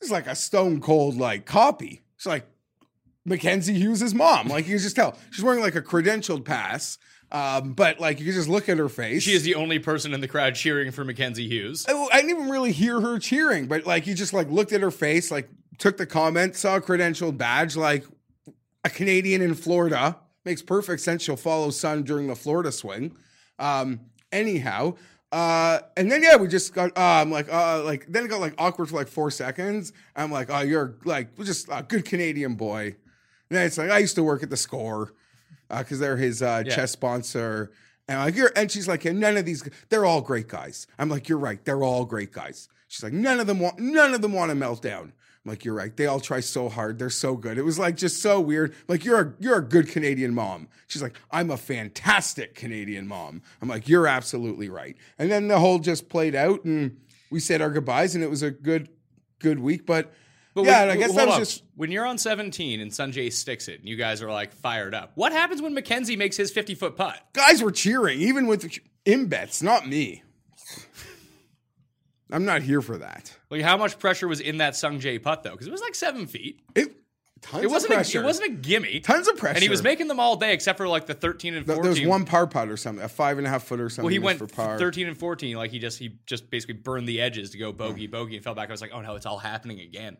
It's 0.00 0.10
like 0.10 0.26
a 0.26 0.34
stone 0.34 0.80
cold 0.80 1.16
like 1.16 1.46
copy. 1.46 2.02
It's 2.16 2.26
like 2.26 2.46
Mackenzie 3.24 3.74
Hughes' 3.74 4.14
mom. 4.14 4.48
Like 4.48 4.66
you 4.66 4.74
can 4.74 4.82
just 4.82 4.96
tell 4.96 5.18
she's 5.30 5.42
wearing 5.42 5.60
like 5.60 5.76
a 5.76 5.82
credentialed 5.82 6.44
pass. 6.44 6.98
Um, 7.32 7.72
but 7.72 7.98
like 7.98 8.20
you 8.20 8.26
can 8.26 8.34
just 8.34 8.48
look 8.48 8.68
at 8.68 8.78
her 8.78 8.88
face. 8.88 9.22
She 9.22 9.32
is 9.32 9.42
the 9.42 9.54
only 9.54 9.78
person 9.78 10.14
in 10.14 10.20
the 10.20 10.28
crowd 10.28 10.54
cheering 10.54 10.92
for 10.92 11.04
Mackenzie 11.04 11.48
Hughes. 11.48 11.86
I, 11.88 11.92
I 12.12 12.20
didn't 12.20 12.30
even 12.30 12.50
really 12.50 12.70
hear 12.70 13.00
her 13.00 13.18
cheering, 13.18 13.66
but 13.66 13.86
like 13.86 14.06
you 14.06 14.14
just 14.14 14.32
like 14.32 14.50
looked 14.50 14.72
at 14.72 14.82
her 14.82 14.90
face, 14.90 15.30
like 15.30 15.48
took 15.78 15.96
the 15.96 16.06
comment, 16.06 16.54
saw 16.54 16.76
a 16.76 16.80
credentialed 16.80 17.38
badge, 17.38 17.76
like 17.76 18.04
a 18.84 18.90
Canadian 18.90 19.42
in 19.42 19.54
Florida. 19.54 20.18
Makes 20.44 20.62
perfect 20.62 21.00
sense. 21.00 21.22
She'll 21.22 21.36
follow 21.36 21.70
son 21.70 22.02
during 22.02 22.26
the 22.26 22.36
Florida 22.36 22.70
swing. 22.70 23.16
Um, 23.58 24.00
anyhow, 24.30 24.96
uh, 25.34 25.80
and 25.96 26.10
then 26.10 26.22
yeah, 26.22 26.36
we 26.36 26.46
just 26.48 26.72
got. 26.72 26.96
Uh, 26.96 27.00
I'm 27.22 27.30
like, 27.30 27.52
uh, 27.52 27.82
like 27.84 28.06
then 28.08 28.24
it 28.24 28.28
got 28.28 28.40
like 28.40 28.54
awkward 28.56 28.88
for 28.88 28.96
like 28.96 29.08
four 29.08 29.30
seconds. 29.30 29.92
I'm 30.14 30.30
like, 30.30 30.48
oh, 30.50 30.60
you're 30.60 30.94
like 31.04 31.36
just 31.38 31.68
a 31.70 31.82
good 31.82 32.04
Canadian 32.04 32.54
boy. 32.54 32.84
And 33.50 33.58
then 33.58 33.66
it's 33.66 33.76
like 33.76 33.90
I 33.90 33.98
used 33.98 34.14
to 34.14 34.22
work 34.22 34.42
at 34.42 34.50
the 34.50 34.56
Score 34.56 35.12
because 35.68 35.98
they're 35.98 36.16
his 36.16 36.40
uh, 36.40 36.62
Yeah. 36.64 36.74
chess 36.76 36.92
sponsor. 36.92 37.72
And 38.06 38.18
I'm 38.18 38.24
like, 38.26 38.36
you're, 38.36 38.52
and 38.54 38.70
she's 38.70 38.86
like, 38.86 39.04
yeah, 39.04 39.12
none 39.12 39.36
of 39.38 39.44
these, 39.46 39.66
they're 39.88 40.04
all 40.04 40.20
great 40.20 40.46
guys. 40.46 40.86
I'm 40.98 41.08
like, 41.08 41.28
you're 41.28 41.38
right, 41.38 41.64
they're 41.64 41.82
all 41.82 42.04
great 42.04 42.32
guys. 42.32 42.68
She's 42.88 43.02
like, 43.02 43.14
none 43.14 43.40
of 43.40 43.46
them 43.46 43.60
want, 43.60 43.78
none 43.78 44.12
of 44.12 44.20
them 44.20 44.34
want 44.34 44.50
to 44.50 44.54
melt 44.54 44.82
down. 44.82 45.14
I'm 45.44 45.50
like, 45.50 45.64
you're 45.64 45.74
right. 45.74 45.94
They 45.94 46.06
all 46.06 46.20
try 46.20 46.40
so 46.40 46.70
hard. 46.70 46.98
They're 46.98 47.10
so 47.10 47.36
good. 47.36 47.58
It 47.58 47.62
was 47.64 47.78
like 47.78 47.96
just 47.98 48.22
so 48.22 48.40
weird. 48.40 48.74
Like 48.88 49.04
you're 49.04 49.20
a, 49.20 49.34
you're 49.38 49.58
a 49.58 49.62
good 49.62 49.88
Canadian 49.88 50.34
mom. 50.34 50.68
She's 50.86 51.02
like, 51.02 51.14
I'm 51.30 51.50
a 51.50 51.56
fantastic 51.58 52.54
Canadian 52.54 53.06
mom. 53.06 53.42
I'm 53.60 53.68
like, 53.68 53.86
you're 53.88 54.06
absolutely 54.06 54.68
right. 54.70 54.96
And 55.18 55.30
then 55.30 55.48
the 55.48 55.58
whole 55.58 55.78
just 55.78 56.08
played 56.08 56.34
out, 56.34 56.64
and 56.64 56.98
we 57.30 57.40
said 57.40 57.60
our 57.60 57.70
goodbyes, 57.70 58.14
and 58.14 58.24
it 58.24 58.30
was 58.30 58.42
a 58.42 58.50
good, 58.50 58.88
good 59.38 59.58
week. 59.60 59.84
But, 59.84 60.12
But 60.54 60.64
yeah, 60.64 60.86
when- 60.86 60.90
I 60.90 60.96
guess 60.96 61.14
that 61.14 61.26
was 61.26 61.34
up. 61.34 61.40
just 61.40 61.62
when 61.76 61.90
you're 61.92 62.06
on 62.06 62.16
17 62.16 62.80
and 62.80 62.92
Sung 62.94 63.12
Jae 63.12 63.30
sticks 63.32 63.68
it, 63.68 63.80
and 63.80 63.88
you 63.88 63.96
guys 63.96 64.22
are 64.22 64.30
like 64.30 64.52
fired 64.52 64.94
up. 64.94 65.12
What 65.14 65.32
happens 65.32 65.60
when 65.60 65.74
Mackenzie 65.74 66.16
makes 66.16 66.36
his 66.38 66.50
50 66.52 66.74
foot 66.74 66.96
putt? 66.96 67.20
guys 67.34 67.62
were 67.62 67.70
cheering, 67.72 68.20
even 68.22 68.46
with 68.46 68.66
imbets, 69.04 69.62
not 69.62 69.86
me. 69.86 70.22
I'm 72.30 72.44
not 72.44 72.62
here 72.62 72.80
for 72.80 72.98
that. 72.98 73.36
Like, 73.50 73.62
how 73.62 73.76
much 73.76 73.98
pressure 73.98 74.26
was 74.26 74.40
in 74.40 74.58
that 74.58 74.76
Sung 74.76 74.98
Jae 75.00 75.22
putt 75.22 75.42
though? 75.42 75.50
Because 75.52 75.66
it 75.66 75.70
was 75.72 75.80
like 75.82 75.94
seven 75.94 76.26
feet. 76.26 76.60
It 76.74 76.96
tons 77.42 77.62
It 77.64 77.70
wasn't. 77.70 77.92
of 77.92 77.96
A, 77.96 77.98
pressure. 77.98 78.22
it 78.22 78.24
wasn't 78.24 78.50
a 78.50 78.54
gimme. 78.54 79.00
tons 79.00 79.28
of 79.28 79.36
pressure. 79.36 79.54
And 79.54 79.62
he 79.62 79.68
was 79.68 79.82
making 79.82 80.08
them 80.08 80.18
all 80.18 80.36
day, 80.36 80.54
except 80.54 80.78
for 80.78 80.88
like 80.88 81.06
the 81.06 81.14
13 81.14 81.54
and 81.54 81.66
14. 81.66 81.82
There 81.82 81.90
was 81.90 82.00
one 82.06 82.24
par 82.24 82.46
putt 82.46 82.68
or 82.68 82.76
something, 82.78 83.04
a 83.04 83.08
five 83.08 83.36
and 83.38 83.46
a 83.46 83.50
half 83.50 83.64
foot 83.64 83.78
or 83.80 83.88
something. 83.90 84.04
Well, 84.04 84.12
he 84.12 84.18
went 84.18 84.38
for 84.38 84.46
par. 84.46 84.78
13 84.78 85.06
and 85.08 85.18
14. 85.18 85.56
Like 85.56 85.70
he 85.70 85.78
just 85.78 85.98
he 85.98 86.16
just 86.26 86.48
basically 86.50 86.74
burned 86.74 87.06
the 87.06 87.20
edges 87.20 87.50
to 87.50 87.58
go 87.58 87.72
bogey 87.72 88.06
bogey 88.06 88.36
and 88.36 88.44
fell 88.44 88.54
back. 88.54 88.68
I 88.70 88.72
was 88.72 88.80
like, 88.80 88.92
oh 88.94 89.00
no, 89.02 89.14
it's 89.16 89.26
all 89.26 89.38
happening 89.38 89.80
again. 89.80 90.16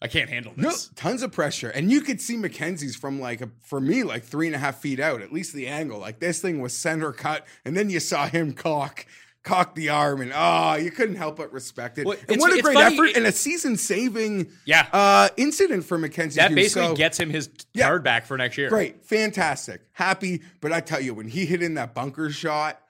I 0.00 0.08
can't 0.08 0.28
handle 0.28 0.52
this. 0.56 0.90
No, 0.90 0.94
tons 0.94 1.22
of 1.22 1.32
pressure, 1.32 1.70
and 1.70 1.90
you 1.90 2.02
could 2.02 2.20
see 2.20 2.36
Mackenzie's 2.36 2.96
from 2.96 3.18
like 3.18 3.40
a, 3.40 3.48
for 3.62 3.80
me 3.80 4.02
like 4.02 4.24
three 4.24 4.46
and 4.46 4.54
a 4.54 4.58
half 4.58 4.78
feet 4.78 5.00
out, 5.00 5.22
at 5.22 5.32
least 5.32 5.54
the 5.54 5.66
angle. 5.68 5.98
Like 5.98 6.18
this 6.20 6.40
thing 6.40 6.60
was 6.60 6.76
center 6.76 7.12
cut, 7.12 7.46
and 7.64 7.74
then 7.74 7.88
you 7.88 7.98
saw 7.98 8.26
him 8.28 8.52
cock 8.54 9.06
cock 9.46 9.74
the 9.74 9.88
arm, 9.88 10.20
and 10.20 10.32
oh, 10.34 10.74
you 10.74 10.90
couldn't 10.90 11.14
help 11.16 11.36
but 11.36 11.52
respect 11.52 11.96
it. 11.96 12.04
Well, 12.06 12.18
and 12.28 12.38
what 12.40 12.52
a 12.52 12.60
great 12.60 12.74
funny, 12.74 12.94
effort 12.96 13.16
and 13.16 13.24
a 13.26 13.32
season 13.32 13.76
saving 13.78 14.50
Yeah. 14.66 14.86
uh, 14.92 15.28
incident 15.38 15.84
for 15.84 15.96
Mackenzie. 15.96 16.36
That 16.40 16.50
Hughes. 16.50 16.56
basically 16.56 16.88
So- 16.88 16.94
gets 16.96 17.18
him 17.18 17.30
his 17.30 17.48
Yeah. 17.72 17.86
card 17.86 18.02
back 18.04 18.26
for 18.26 18.36
next 18.36 18.58
year. 18.58 18.68
Great, 18.68 19.06
fantastic, 19.06 19.80
happy. 19.92 20.42
But 20.60 20.72
I 20.72 20.80
tell 20.80 21.00
you, 21.00 21.14
when 21.14 21.28
he 21.28 21.46
hit 21.46 21.62
in 21.62 21.74
that 21.74 21.94
bunker 21.94 22.30
shot, 22.30 22.82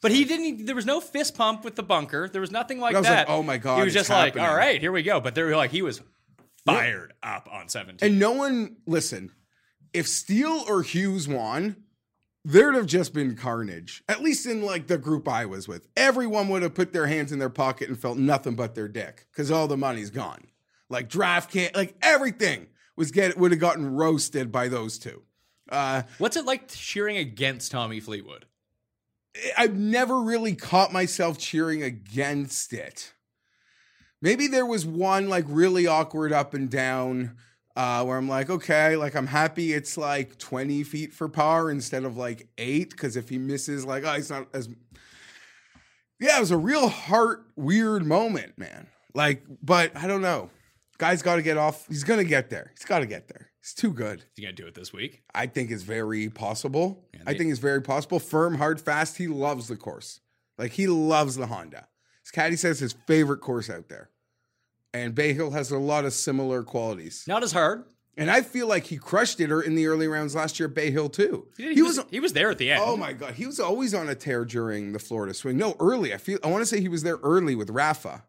But 0.00 0.12
he 0.12 0.24
didn't. 0.24 0.66
There 0.66 0.74
was 0.74 0.84
no 0.86 1.00
fist 1.00 1.34
pump 1.34 1.64
with 1.64 1.76
the 1.76 1.82
bunker. 1.82 2.28
There 2.28 2.40
was 2.42 2.50
nothing 2.50 2.78
like 2.78 2.94
was 2.94 3.04
that. 3.06 3.26
like, 3.26 3.30
oh 3.36 3.42
my 3.42 3.56
God, 3.56 3.78
He 3.78 3.84
was 3.84 3.94
just 3.94 4.10
like, 4.10 4.36
all 4.38 4.54
right, 4.54 4.78
here 4.80 4.92
we 4.92 5.02
go. 5.02 5.18
But 5.20 5.34
they 5.34 5.42
were 5.42 5.56
like, 5.56 5.70
he 5.70 5.80
was 5.82 6.00
fired 6.66 7.12
up 7.22 7.48
on 7.50 7.68
17. 7.68 8.06
and 8.10 8.18
no 8.18 8.32
one 8.32 8.76
listen. 8.86 9.30
If 9.94 10.06
Steele 10.08 10.64
or 10.68 10.82
Hughes 10.82 11.26
won, 11.28 11.76
there'd 12.44 12.74
have 12.74 12.86
just 12.86 13.14
been 13.14 13.36
carnage. 13.36 14.02
At 14.08 14.22
least 14.22 14.46
in 14.46 14.62
like 14.62 14.86
the 14.86 14.98
group 14.98 15.28
I 15.28 15.46
was 15.46 15.66
with, 15.66 15.88
everyone 15.96 16.48
would 16.48 16.62
have 16.62 16.74
put 16.74 16.92
their 16.92 17.06
hands 17.06 17.32
in 17.32 17.38
their 17.38 17.50
pocket 17.50 17.88
and 17.88 17.98
felt 17.98 18.18
nothing 18.18 18.54
but 18.54 18.74
their 18.74 18.88
dick 18.88 19.26
because 19.32 19.50
all 19.50 19.66
the 19.66 19.76
money's 19.76 20.10
gone. 20.10 20.46
Like 20.88 21.08
draft 21.08 21.50
can't, 21.50 21.74
like 21.74 21.96
everything 22.02 22.68
was 22.96 23.10
get 23.10 23.36
would 23.36 23.50
have 23.50 23.60
gotten 23.60 23.94
roasted 23.94 24.52
by 24.52 24.68
those 24.68 24.98
two. 24.98 25.22
Uh, 25.70 26.02
What's 26.18 26.36
it 26.36 26.44
like 26.44 26.68
cheering 26.68 27.16
against 27.16 27.72
Tommy 27.72 28.00
Fleetwood? 28.00 28.44
I've 29.56 29.76
never 29.76 30.20
really 30.20 30.54
caught 30.54 30.92
myself 30.92 31.38
cheering 31.38 31.82
against 31.82 32.72
it. 32.72 33.14
Maybe 34.22 34.46
there 34.46 34.66
was 34.66 34.86
one 34.86 35.28
like 35.28 35.44
really 35.48 35.86
awkward 35.86 36.32
up 36.32 36.54
and 36.54 36.70
down 36.70 37.36
uh, 37.76 38.04
where 38.04 38.16
I'm 38.16 38.28
like, 38.28 38.50
okay, 38.50 38.96
like 38.96 39.14
I'm 39.14 39.26
happy 39.26 39.72
it's 39.72 39.96
like 39.96 40.38
20 40.38 40.82
feet 40.84 41.12
for 41.12 41.28
par 41.28 41.70
instead 41.70 42.04
of 42.04 42.16
like 42.16 42.46
eight. 42.58 42.96
Cause 42.96 43.16
if 43.16 43.28
he 43.28 43.38
misses, 43.38 43.84
like, 43.84 44.04
oh, 44.04 44.12
he's 44.14 44.30
not 44.30 44.46
as. 44.54 44.68
Yeah, 46.20 46.36
it 46.36 46.40
was 46.40 46.50
a 46.52 46.56
real 46.56 46.88
heart 46.88 47.44
weird 47.56 48.06
moment, 48.06 48.56
man. 48.56 48.86
Like, 49.14 49.42
but 49.62 49.96
I 49.96 50.06
don't 50.06 50.22
know. 50.22 50.50
Guy's 50.98 51.22
got 51.22 51.36
to 51.36 51.42
get 51.42 51.56
off. 51.56 51.86
He's 51.88 52.04
going 52.04 52.18
to 52.20 52.24
get 52.24 52.50
there. 52.50 52.72
He's 52.76 52.84
got 52.86 53.00
to 53.00 53.06
get 53.06 53.28
there. 53.28 53.50
He's 53.60 53.74
too 53.74 53.92
good. 53.92 54.18
Is 54.20 54.26
he 54.36 54.42
gonna 54.42 54.52
do 54.52 54.66
it 54.66 54.74
this 54.74 54.92
week? 54.92 55.22
I 55.34 55.46
think 55.46 55.70
it's 55.70 55.82
very 55.84 56.28
possible. 56.28 57.06
I 57.26 57.32
they- 57.32 57.38
think 57.38 57.50
it's 57.50 57.58
very 57.60 57.80
possible. 57.80 58.18
Firm, 58.20 58.56
hard, 58.56 58.78
fast. 58.78 59.16
He 59.16 59.26
loves 59.26 59.68
the 59.68 59.76
course. 59.76 60.20
Like 60.58 60.72
he 60.72 60.86
loves 60.86 61.36
the 61.36 61.46
Honda. 61.46 61.88
His 62.22 62.30
caddy 62.30 62.56
says 62.56 62.78
his 62.78 62.92
favorite 63.06 63.38
course 63.40 63.70
out 63.70 63.88
there. 63.88 64.10
And 64.94 65.14
Bay 65.14 65.34
Hill 65.34 65.50
has 65.50 65.70
a 65.72 65.78
lot 65.78 66.04
of 66.04 66.14
similar 66.14 66.62
qualities. 66.62 67.24
Not 67.26 67.42
as 67.42 67.52
hard. 67.52 67.84
And 68.16 68.30
I 68.30 68.42
feel 68.42 68.68
like 68.68 68.84
he 68.84 68.96
crushed 68.96 69.40
it 69.40 69.50
in 69.50 69.74
the 69.74 69.88
early 69.88 70.06
rounds 70.06 70.36
last 70.36 70.60
year 70.60 70.68
at 70.68 70.74
Bay 70.74 70.92
Hill 70.92 71.08
too. 71.08 71.48
He, 71.56 71.82
was, 71.82 72.00
he 72.12 72.20
was 72.20 72.32
there 72.32 72.48
at 72.48 72.58
the 72.58 72.70
end. 72.70 72.80
Oh 72.84 72.96
my 72.96 73.12
god, 73.12 73.34
he 73.34 73.44
was 73.44 73.58
always 73.58 73.92
on 73.92 74.08
a 74.08 74.14
tear 74.14 74.44
during 74.44 74.92
the 74.92 75.00
Florida 75.00 75.34
swing. 75.34 75.56
No, 75.56 75.74
early. 75.80 76.14
I 76.14 76.18
feel 76.18 76.38
I 76.44 76.46
want 76.46 76.62
to 76.62 76.66
say 76.66 76.80
he 76.80 76.88
was 76.88 77.02
there 77.02 77.16
early 77.24 77.56
with 77.56 77.70
Rafa. 77.70 78.22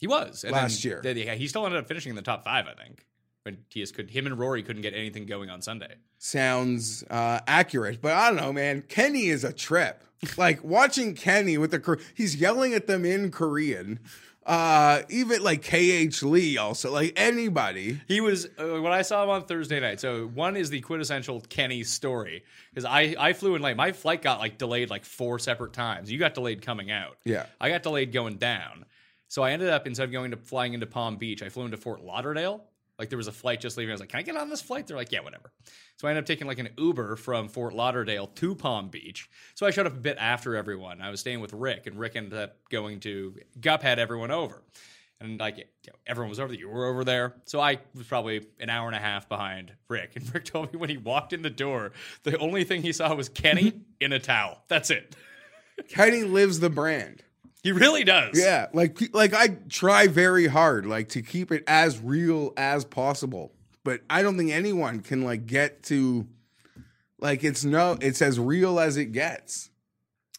He 0.00 0.06
was 0.06 0.44
and 0.44 0.52
Last 0.52 0.84
year. 0.84 1.00
he 1.02 1.46
still 1.48 1.64
ended 1.64 1.80
up 1.80 1.88
finishing 1.88 2.10
in 2.10 2.16
the 2.16 2.22
top 2.22 2.44
five, 2.44 2.66
I 2.66 2.74
think. 2.74 3.04
But 3.44 3.54
he 3.70 3.80
just 3.80 3.94
could. 3.94 4.10
Him 4.10 4.26
and 4.26 4.38
Rory 4.38 4.62
couldn't 4.62 4.82
get 4.82 4.94
anything 4.94 5.26
going 5.26 5.50
on 5.50 5.62
Sunday. 5.62 5.94
sounds 6.18 7.04
uh, 7.08 7.40
accurate, 7.46 8.00
but 8.02 8.12
I 8.12 8.28
don't 8.28 8.36
know, 8.36 8.52
man. 8.52 8.82
Kenny 8.82 9.28
is 9.28 9.44
a 9.44 9.52
trip. 9.52 10.02
Like 10.36 10.64
watching 10.64 11.14
Kenny 11.14 11.58
with 11.58 11.70
the 11.70 12.00
he's 12.14 12.36
yelling 12.36 12.74
at 12.74 12.88
them 12.88 13.04
in 13.04 13.30
Korean. 13.30 14.00
Uh, 14.48 15.02
even 15.10 15.42
like 15.42 15.62
KH 15.62 16.22
Lee, 16.22 16.56
also 16.56 16.90
like 16.90 17.12
anybody. 17.16 18.00
He 18.08 18.22
was 18.22 18.46
uh, 18.58 18.80
when 18.80 18.92
I 18.92 19.02
saw 19.02 19.22
him 19.22 19.28
on 19.28 19.44
Thursday 19.44 19.78
night. 19.78 20.00
So 20.00 20.26
one 20.28 20.56
is 20.56 20.70
the 20.70 20.80
quintessential 20.80 21.42
Kenny 21.50 21.84
story 21.84 22.44
because 22.70 22.86
I 22.86 23.14
I 23.18 23.34
flew 23.34 23.56
in 23.56 23.60
late. 23.62 23.76
My 23.76 23.92
flight 23.92 24.22
got 24.22 24.38
like 24.38 24.56
delayed 24.56 24.88
like 24.88 25.04
four 25.04 25.38
separate 25.38 25.74
times. 25.74 26.10
You 26.10 26.18
got 26.18 26.32
delayed 26.32 26.62
coming 26.62 26.90
out. 26.90 27.18
Yeah. 27.24 27.44
I 27.60 27.68
got 27.68 27.82
delayed 27.82 28.10
going 28.10 28.38
down. 28.38 28.86
So 29.28 29.42
I 29.42 29.52
ended 29.52 29.68
up 29.68 29.86
instead 29.86 30.04
of 30.04 30.12
going 30.12 30.30
to 30.30 30.38
flying 30.38 30.72
into 30.72 30.86
Palm 30.86 31.16
Beach, 31.16 31.42
I 31.42 31.50
flew 31.50 31.66
into 31.66 31.76
Fort 31.76 32.00
Lauderdale. 32.02 32.64
Like 32.98 33.10
there 33.10 33.16
was 33.16 33.28
a 33.28 33.32
flight 33.32 33.60
just 33.60 33.76
leaving. 33.76 33.90
I 33.90 33.94
was 33.94 34.00
like, 34.00 34.08
"Can 34.08 34.18
I 34.18 34.22
get 34.22 34.36
on 34.36 34.50
this 34.50 34.60
flight?" 34.60 34.86
They're 34.86 34.96
like, 34.96 35.12
"Yeah, 35.12 35.20
whatever." 35.20 35.52
So 35.96 36.08
I 36.08 36.10
ended 36.10 36.24
up 36.24 36.26
taking 36.26 36.46
like 36.46 36.58
an 36.58 36.70
Uber 36.76 37.16
from 37.16 37.48
Fort 37.48 37.74
Lauderdale 37.74 38.26
to 38.26 38.54
Palm 38.54 38.88
Beach. 38.88 39.30
So 39.54 39.66
I 39.66 39.70
showed 39.70 39.86
up 39.86 39.94
a 39.94 40.00
bit 40.00 40.16
after 40.18 40.56
everyone. 40.56 41.00
I 41.00 41.10
was 41.10 41.20
staying 41.20 41.40
with 41.40 41.52
Rick, 41.52 41.86
and 41.86 41.98
Rick 41.98 42.16
ended 42.16 42.38
up 42.38 42.56
going 42.70 43.00
to 43.00 43.36
Gup 43.60 43.82
had 43.82 43.98
everyone 43.98 44.30
over, 44.30 44.62
and 45.20 45.38
like 45.38 45.58
you 45.58 45.64
know, 45.86 45.94
everyone 46.06 46.30
was 46.30 46.40
over 46.40 46.48
there. 46.48 46.58
You 46.58 46.68
were 46.68 46.86
over 46.86 47.04
there, 47.04 47.34
so 47.44 47.60
I 47.60 47.78
was 47.94 48.06
probably 48.06 48.46
an 48.58 48.68
hour 48.68 48.88
and 48.88 48.96
a 48.96 49.00
half 49.00 49.28
behind 49.28 49.72
Rick. 49.88 50.12
And 50.16 50.34
Rick 50.34 50.46
told 50.46 50.72
me 50.72 50.78
when 50.78 50.90
he 50.90 50.96
walked 50.96 51.32
in 51.32 51.42
the 51.42 51.50
door, 51.50 51.92
the 52.24 52.36
only 52.38 52.64
thing 52.64 52.82
he 52.82 52.92
saw 52.92 53.14
was 53.14 53.28
Kenny 53.28 53.82
in 54.00 54.12
a 54.12 54.18
towel. 54.18 54.62
That's 54.68 54.90
it. 54.90 55.14
Kenny 55.88 56.24
lives 56.24 56.58
the 56.58 56.70
brand. 56.70 57.22
He 57.68 57.72
really 57.72 58.02
does. 58.02 58.30
Yeah, 58.40 58.68
like 58.72 58.98
like 59.12 59.34
I 59.34 59.48
try 59.68 60.06
very 60.06 60.46
hard 60.46 60.86
like 60.86 61.10
to 61.10 61.20
keep 61.22 61.52
it 61.52 61.64
as 61.66 61.98
real 62.00 62.54
as 62.56 62.86
possible, 62.86 63.52
but 63.84 64.00
I 64.08 64.22
don't 64.22 64.38
think 64.38 64.50
anyone 64.52 65.00
can 65.00 65.20
like 65.22 65.44
get 65.46 65.82
to 65.84 66.26
like 67.18 67.44
it's 67.44 67.64
no 67.64 67.98
it's 68.00 68.22
as 68.22 68.40
real 68.40 68.80
as 68.80 68.96
it 68.96 69.12
gets. 69.12 69.68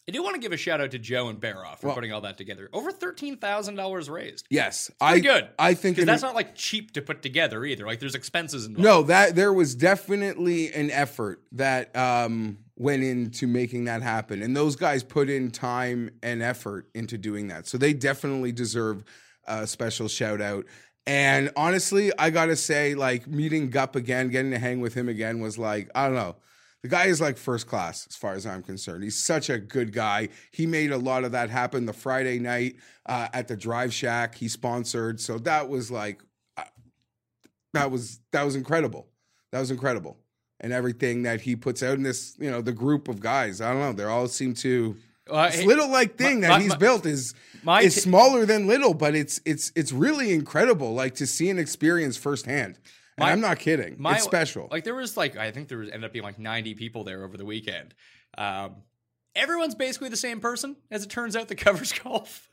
I 0.07 0.11
do 0.11 0.23
want 0.23 0.33
to 0.33 0.41
give 0.41 0.51
a 0.51 0.57
shout 0.57 0.81
out 0.81 0.89
to 0.89 0.97
Joe 0.97 1.27
and 1.29 1.39
Baroff 1.39 1.81
for 1.81 1.87
Well- 1.87 1.95
putting 1.95 2.11
all 2.11 2.21
that 2.21 2.35
together. 2.35 2.67
Over 2.73 2.91
thirteen 2.91 3.37
thousand 3.37 3.75
dollars 3.75 4.09
raised. 4.09 4.47
Yes, 4.49 4.89
I 4.99 5.11
Pretty 5.11 5.27
good. 5.27 5.49
I 5.59 5.75
think 5.75 5.97
because 5.97 6.07
that's 6.07 6.23
not 6.23 6.33
like 6.33 6.55
cheap 6.55 6.93
to 6.93 7.03
put 7.03 7.21
together 7.21 7.63
either. 7.63 7.85
Like 7.85 7.99
there's 7.99 8.15
expenses 8.15 8.65
involved. 8.65 8.83
No, 8.83 9.03
that 9.03 9.35
there 9.35 9.53
was 9.53 9.75
definitely 9.75 10.73
an 10.73 10.89
effort 10.89 11.43
that 11.51 11.95
um, 11.95 12.57
went 12.79 13.03
into 13.03 13.45
making 13.45 13.83
that 13.83 14.01
happen, 14.01 14.41
and 14.41 14.55
those 14.55 14.75
guys 14.75 15.03
put 15.03 15.29
in 15.29 15.51
time 15.51 16.09
and 16.23 16.41
effort 16.41 16.89
into 16.95 17.17
doing 17.17 17.49
that. 17.49 17.67
So 17.67 17.77
they 17.77 17.93
definitely 17.93 18.51
deserve 18.51 19.03
a 19.45 19.67
special 19.67 20.07
shout 20.07 20.41
out. 20.41 20.65
And 21.05 21.51
honestly, 21.55 22.11
I 22.17 22.29
gotta 22.29 22.55
say, 22.55 22.95
like 22.95 23.27
meeting 23.27 23.69
Gup 23.69 23.95
again, 23.95 24.29
getting 24.29 24.51
to 24.51 24.59
hang 24.59 24.79
with 24.79 24.93
him 24.95 25.09
again 25.09 25.39
was 25.39 25.57
like 25.57 25.91
I 25.93 26.05
don't 26.05 26.15
know. 26.15 26.37
The 26.81 26.87
guy 26.87 27.05
is 27.05 27.19
like 27.19 27.37
first 27.37 27.67
class 27.67 28.07
as 28.09 28.15
far 28.15 28.33
as 28.33 28.45
I'm 28.45 28.63
concerned. 28.63 29.03
He's 29.03 29.21
such 29.21 29.49
a 29.49 29.59
good 29.59 29.91
guy. 29.91 30.29
He 30.51 30.65
made 30.65 30.91
a 30.91 30.97
lot 30.97 31.25
of 31.25 31.33
that 31.33 31.49
happen 31.49 31.85
the 31.85 31.91
Friday 31.91 32.39
night 32.39 32.77
uh, 33.05 33.27
at 33.33 33.49
the 33.49 33.57
Drive 33.57 33.93
Shack. 33.93 34.35
He 34.35 34.47
sponsored, 34.47 35.19
so 35.19 35.37
that 35.39 35.67
was 35.67 35.91
like 35.91 36.23
that 37.73 37.91
was 37.91 38.19
that 38.31 38.43
was 38.43 38.55
incredible. 38.55 39.07
That 39.51 39.59
was 39.59 39.71
incredible. 39.71 40.17
And 40.61 40.73
everything 40.73 41.23
that 41.23 41.41
he 41.41 41.55
puts 41.55 41.81
out 41.81 41.93
in 41.95 42.03
this, 42.03 42.35
you 42.39 42.51
know, 42.51 42.61
the 42.61 42.73
group 42.73 43.07
of 43.07 43.19
guys. 43.21 43.61
I 43.61 43.71
don't 43.71 43.79
know. 43.81 43.93
They 43.93 44.03
all 44.03 44.27
seem 44.27 44.53
to 44.55 44.97
Uh, 45.29 45.49
this 45.49 45.63
little 45.63 45.87
like 45.89 46.17
thing 46.17 46.41
my- 46.41 46.47
that 46.47 46.49
my- 46.49 46.59
he's 46.61 46.69
my- 46.71 46.77
built 46.77 47.05
is 47.05 47.33
is 47.81 47.95
t- 47.95 48.01
smaller 48.01 48.45
than 48.45 48.67
little, 48.67 48.93
but 48.93 49.15
it's 49.15 49.39
it's 49.45 49.71
it's 49.75 49.91
really 49.93 50.31
incredible. 50.33 50.93
Like 50.93 51.15
to 51.15 51.27
see 51.27 51.49
and 51.49 51.59
experience 51.59 52.17
firsthand. 52.17 52.77
And 53.17 53.25
I'm 53.27 53.41
not 53.41 53.59
kidding. 53.59 53.97
It's 54.05 54.23
special. 54.23 54.67
Like 54.71 54.83
there 54.85 54.95
was 54.95 55.15
like 55.17 55.35
I 55.37 55.51
think 55.51 55.67
there 55.69 55.77
was 55.77 55.89
ended 55.89 56.05
up 56.05 56.13
being 56.13 56.23
like 56.23 56.39
90 56.39 56.73
people 56.75 57.03
there 57.03 57.23
over 57.23 57.37
the 57.37 57.45
weekend. 57.45 57.93
Um, 58.37 58.77
everyone's 59.35 59.75
basically 59.75 60.07
the 60.09 60.15
same 60.17 60.39
person, 60.39 60.75
as 60.89 61.03
it 61.03 61.09
turns 61.09 61.35
out. 61.35 61.47
That 61.49 61.55
covers 61.67 61.91
golf. 61.93 62.49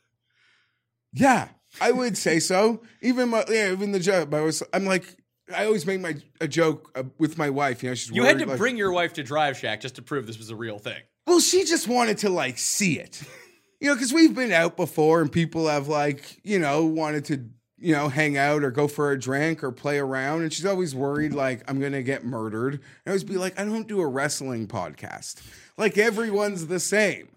Yeah, 1.13 1.49
I 1.81 1.93
would 1.93 2.17
say 2.19 2.41
so. 2.41 2.83
Even 3.01 3.31
my, 3.31 3.45
yeah, 3.49 3.73
even 3.73 3.93
the 3.93 4.01
joke. 4.01 4.33
I 4.35 4.41
was, 4.41 4.63
I'm 4.73 4.85
like, 4.85 5.17
I 5.55 5.65
always 5.67 5.87
make 5.87 6.01
my 6.01 6.17
a 6.41 6.49
joke 6.49 6.91
uh, 6.95 7.05
with 7.19 7.39
my 7.39 7.51
wife. 7.51 7.83
You 7.83 7.91
know, 7.91 7.95
she's 7.95 8.11
You 8.11 8.25
had 8.25 8.39
to 8.41 8.47
like- 8.47 8.59
bring 8.59 8.77
your 8.77 8.93
wife 8.93 9.13
to 9.15 9.23
Drive 9.23 9.57
Shack 9.57 9.81
just 9.81 9.95
to 9.97 10.03
prove 10.03 10.27
this 10.27 10.39
was 10.39 10.51
a 10.51 10.57
real 10.57 10.79
thing. 10.79 11.01
Well, 11.27 11.41
she 11.41 11.65
just 11.65 11.89
wanted 11.89 12.19
to 12.19 12.29
like 12.31 12.59
see 12.59 12.99
it, 12.99 13.23
you 13.81 13.89
know, 13.89 13.95
because 13.95 14.13
we've 14.13 14.35
been 14.35 14.53
out 14.53 14.77
before 14.77 15.21
and 15.21 15.31
people 15.31 15.67
have 15.69 15.89
like, 15.89 16.39
you 16.45 16.59
know, 16.59 16.85
wanted 16.85 17.25
to, 17.27 17.45
you 17.79 17.93
know, 17.93 18.09
hang 18.09 18.37
out 18.37 18.63
or 18.65 18.71
go 18.71 18.89
for 18.89 19.11
a 19.13 19.19
drink 19.19 19.63
or 19.63 19.71
play 19.73 19.99
around, 19.99 20.43
and 20.43 20.53
she's 20.53 20.67
always 20.67 20.95
worried 20.95 21.33
like 21.35 21.63
I'm 21.69 21.81
gonna 21.81 22.03
get 22.03 22.25
murdered. 22.25 22.75
And 22.75 22.83
I 23.07 23.11
always 23.11 23.25
be 23.25 23.37
like, 23.37 23.59
I 23.59 23.65
don't 23.65 23.87
do 23.89 24.01
a 24.01 24.07
wrestling 24.07 24.67
podcast. 24.67 25.43
Like 25.77 25.99
everyone's 25.99 26.67
the 26.69 26.81
same. 26.81 27.29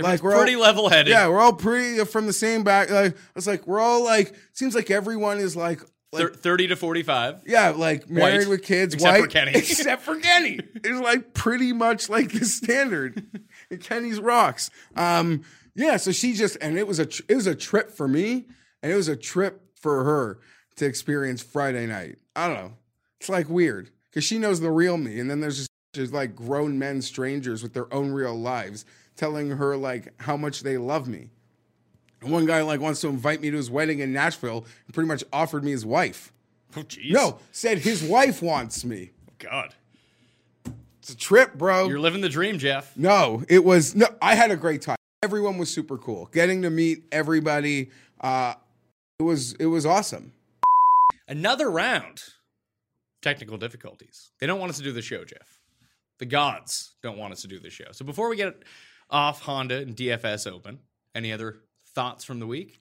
Like 0.00 0.22
we're 0.22 0.36
pretty 0.36 0.54
level 0.54 0.88
headed. 0.88 1.10
Yeah, 1.10 1.26
we're 1.28 1.40
all 1.40 1.52
pretty 1.54 2.04
from 2.04 2.26
the 2.26 2.32
same 2.32 2.62
back. 2.62 2.88
Like, 2.88 3.16
it's 3.34 3.48
like 3.48 3.66
we're 3.66 3.80
all 3.80 4.04
like. 4.04 4.32
Seems 4.52 4.74
like 4.74 4.90
everyone 4.90 5.38
is 5.38 5.56
like. 5.56 5.80
Like 6.12 6.34
30 6.36 6.68
to 6.68 6.76
45. 6.76 7.42
yeah, 7.46 7.70
like 7.70 8.08
married 8.08 8.38
White. 8.40 8.48
with 8.48 8.62
kids, 8.64 8.94
Except 8.94 9.18
for 9.20 9.26
Kenny. 9.26 9.52
except 9.54 10.02
for 10.02 10.16
Kenny. 10.18 10.60
It's 10.76 11.00
like 11.00 11.34
pretty 11.34 11.72
much 11.72 12.08
like 12.08 12.32
the 12.32 12.44
standard. 12.44 13.24
And 13.70 13.80
Kenny's 13.82 14.18
rocks. 14.18 14.70
Um, 14.96 15.42
yeah. 15.74 15.98
So 15.98 16.10
she 16.12 16.32
just, 16.32 16.56
and 16.62 16.78
it 16.78 16.86
was 16.86 16.98
a, 16.98 17.04
tr- 17.06 17.22
it 17.28 17.34
was 17.34 17.46
a 17.46 17.54
trip 17.54 17.90
for 17.90 18.08
me, 18.08 18.46
and 18.82 18.90
it 18.90 18.94
was 18.94 19.08
a 19.08 19.16
trip 19.16 19.60
for 19.74 20.04
her 20.04 20.38
to 20.76 20.86
experience 20.86 21.42
Friday 21.42 21.86
night. 21.86 22.16
I 22.34 22.46
don't 22.46 22.56
know. 22.56 22.72
It's 23.20 23.28
like 23.28 23.48
weird 23.50 23.90
because 24.10 24.24
she 24.24 24.38
knows 24.38 24.60
the 24.60 24.70
real 24.70 24.96
me, 24.96 25.20
and 25.20 25.28
then 25.30 25.40
there's 25.40 25.56
just, 25.58 25.70
just 25.92 26.12
like 26.14 26.34
grown 26.34 26.78
men, 26.78 27.02
strangers 27.02 27.62
with 27.62 27.74
their 27.74 27.92
own 27.92 28.12
real 28.12 28.34
lives, 28.36 28.86
telling 29.16 29.50
her 29.50 29.76
like 29.76 30.14
how 30.22 30.36
much 30.36 30.62
they 30.62 30.78
love 30.78 31.08
me. 31.08 31.30
And 32.20 32.30
one 32.30 32.46
guy 32.46 32.62
like 32.62 32.80
wants 32.80 33.00
to 33.02 33.08
invite 33.08 33.40
me 33.40 33.50
to 33.50 33.56
his 33.56 33.70
wedding 33.70 34.00
in 34.00 34.12
Nashville 34.12 34.66
and 34.86 34.94
pretty 34.94 35.08
much 35.08 35.22
offered 35.32 35.64
me 35.64 35.70
his 35.70 35.86
wife. 35.86 36.32
Oh, 36.76 36.80
jeez. 36.82 37.12
No, 37.12 37.38
said 37.52 37.78
his 37.78 38.02
wife 38.02 38.42
wants 38.42 38.84
me. 38.84 39.10
God. 39.38 39.74
It's 41.00 41.10
a 41.10 41.16
trip, 41.16 41.54
bro. 41.54 41.88
You're 41.88 42.00
living 42.00 42.20
the 42.20 42.28
dream, 42.28 42.58
Jeff. 42.58 42.94
no, 42.96 43.42
it 43.48 43.64
was 43.64 43.94
no. 43.94 44.06
I 44.20 44.34
had 44.34 44.50
a 44.50 44.56
great 44.56 44.82
time. 44.82 44.96
Everyone 45.22 45.56
was 45.56 45.72
super 45.72 45.96
cool. 45.96 46.26
Getting 46.32 46.62
to 46.62 46.70
meet 46.70 47.04
everybody, 47.10 47.90
uh, 48.20 48.54
it 49.18 49.22
was 49.22 49.54
it 49.54 49.66
was 49.66 49.86
awesome. 49.86 50.32
Another 51.26 51.70
round. 51.70 52.22
Technical 53.22 53.56
difficulties. 53.56 54.30
They 54.38 54.46
don't 54.46 54.60
want 54.60 54.70
us 54.70 54.78
to 54.78 54.84
do 54.84 54.92
the 54.92 55.02
show, 55.02 55.24
Jeff. 55.24 55.60
The 56.18 56.26
gods 56.26 56.94
don't 57.02 57.16
want 57.18 57.32
us 57.32 57.42
to 57.42 57.48
do 57.48 57.58
the 57.58 57.70
show. 57.70 57.86
So 57.92 58.04
before 58.04 58.28
we 58.28 58.36
get 58.36 58.62
off 59.10 59.40
Honda 59.40 59.78
and 59.78 59.96
DFS 59.96 60.50
open, 60.50 60.78
any 61.14 61.32
other 61.32 61.56
thoughts 61.98 62.22
from 62.22 62.38
the 62.38 62.46
week? 62.46 62.80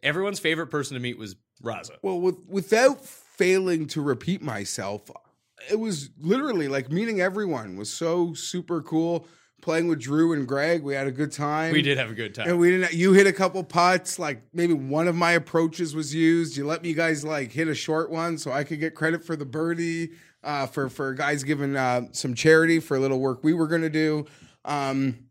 Everyone's 0.00 0.38
favorite 0.38 0.68
person 0.68 0.94
to 0.94 1.00
meet 1.00 1.18
was 1.18 1.34
Raza. 1.60 1.96
Well, 2.02 2.20
with, 2.20 2.36
without 2.46 3.04
failing 3.04 3.88
to 3.88 4.00
repeat 4.00 4.42
myself, 4.42 5.10
it 5.68 5.80
was 5.80 6.10
literally 6.20 6.68
like 6.68 6.92
meeting 6.92 7.20
everyone 7.20 7.76
was 7.76 7.90
so 7.90 8.32
super 8.32 8.80
cool. 8.80 9.26
Playing 9.60 9.88
with 9.88 9.98
Drew 9.98 10.34
and 10.34 10.46
Greg, 10.46 10.84
we 10.84 10.94
had 10.94 11.08
a 11.08 11.10
good 11.10 11.32
time. 11.32 11.72
We 11.72 11.82
did 11.82 11.98
have 11.98 12.10
a 12.10 12.14
good 12.14 12.32
time. 12.32 12.48
And 12.48 12.60
we 12.60 12.70
didn't. 12.70 12.92
You 12.92 13.12
hit 13.12 13.26
a 13.26 13.32
couple 13.32 13.64
putts. 13.64 14.20
Like 14.20 14.42
maybe 14.52 14.74
one 14.74 15.08
of 15.08 15.16
my 15.16 15.32
approaches 15.32 15.96
was 15.96 16.14
used. 16.14 16.56
You 16.56 16.66
let 16.66 16.82
me 16.82 16.94
guys 16.94 17.24
like 17.24 17.50
hit 17.50 17.66
a 17.66 17.74
short 17.74 18.08
one, 18.08 18.38
so 18.38 18.52
I 18.52 18.62
could 18.62 18.78
get 18.78 18.94
credit 18.94 19.24
for 19.24 19.34
the 19.34 19.46
birdie. 19.46 20.12
Uh, 20.44 20.66
for 20.66 20.88
for 20.88 21.12
guys 21.14 21.42
giving 21.42 21.74
uh, 21.74 22.02
some 22.12 22.34
charity 22.34 22.78
for 22.78 22.96
a 22.96 23.00
little 23.00 23.18
work 23.18 23.42
we 23.42 23.52
were 23.52 23.66
gonna 23.66 23.88
do. 23.88 24.26
Um, 24.64 25.30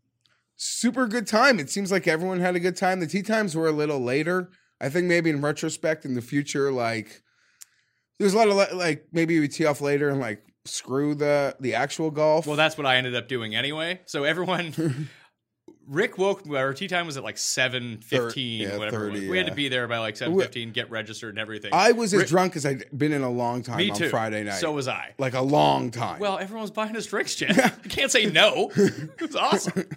super 0.64 1.06
good 1.06 1.26
time. 1.26 1.60
It 1.60 1.68
seems 1.70 1.92
like 1.92 2.08
everyone 2.08 2.40
had 2.40 2.56
a 2.56 2.60
good 2.60 2.76
time. 2.76 3.00
The 3.00 3.06
tee 3.06 3.22
times 3.22 3.54
were 3.54 3.68
a 3.68 3.72
little 3.72 4.00
later. 4.00 4.50
I 4.80 4.88
think 4.88 5.06
maybe 5.06 5.30
in 5.30 5.40
retrospect, 5.40 6.04
in 6.04 6.14
the 6.14 6.22
future, 6.22 6.72
like 6.72 7.22
there's 8.18 8.34
a 8.34 8.38
lot 8.38 8.48
of 8.48 8.76
like 8.76 9.06
maybe 9.12 9.38
we 9.38 9.48
tee 9.48 9.66
off 9.66 9.80
later 9.80 10.08
and 10.08 10.20
like 10.20 10.42
screw 10.64 11.14
the 11.14 11.54
the 11.60 11.74
actual 11.74 12.10
golf. 12.10 12.46
Well, 12.46 12.56
that's 12.56 12.76
what 12.76 12.86
I 12.86 12.96
ended 12.96 13.14
up 13.14 13.28
doing 13.28 13.54
anyway. 13.54 14.00
So 14.06 14.24
everyone, 14.24 15.08
Rick 15.86 16.18
woke. 16.18 16.48
Our 16.48 16.72
tee 16.74 16.88
time 16.88 17.06
was 17.06 17.16
at 17.16 17.22
like 17.22 17.38
seven 17.38 17.98
fifteen, 17.98 18.62
yeah, 18.62 18.76
whatever. 18.76 19.10
30, 19.12 19.28
We 19.28 19.36
had 19.36 19.46
to 19.46 19.54
be 19.54 19.68
there 19.68 19.86
by 19.86 19.98
like 19.98 20.16
seven 20.16 20.38
fifteen, 20.38 20.72
get 20.72 20.90
registered 20.90 21.30
and 21.30 21.38
everything. 21.38 21.70
I 21.72 21.92
was 21.92 22.12
as 22.14 22.20
Rick- 22.20 22.28
drunk 22.28 22.56
as 22.56 22.66
I'd 22.66 22.84
been 22.96 23.12
in 23.12 23.22
a 23.22 23.30
long 23.30 23.62
time 23.62 23.78
Me 23.78 23.90
on 23.90 23.96
too. 23.96 24.08
Friday 24.08 24.42
night. 24.44 24.54
So 24.54 24.72
was 24.72 24.88
I. 24.88 25.14
like 25.18 25.34
a 25.34 25.42
long 25.42 25.90
time. 25.90 26.18
Well, 26.18 26.38
everyone 26.38 26.62
was 26.62 26.70
buying 26.72 26.96
us 26.96 27.06
drinks, 27.06 27.36
Jeff. 27.36 27.58
I 27.84 27.88
can't 27.88 28.10
say 28.10 28.26
no. 28.26 28.70
It 28.74 29.20
was 29.20 29.36
awesome. 29.36 29.84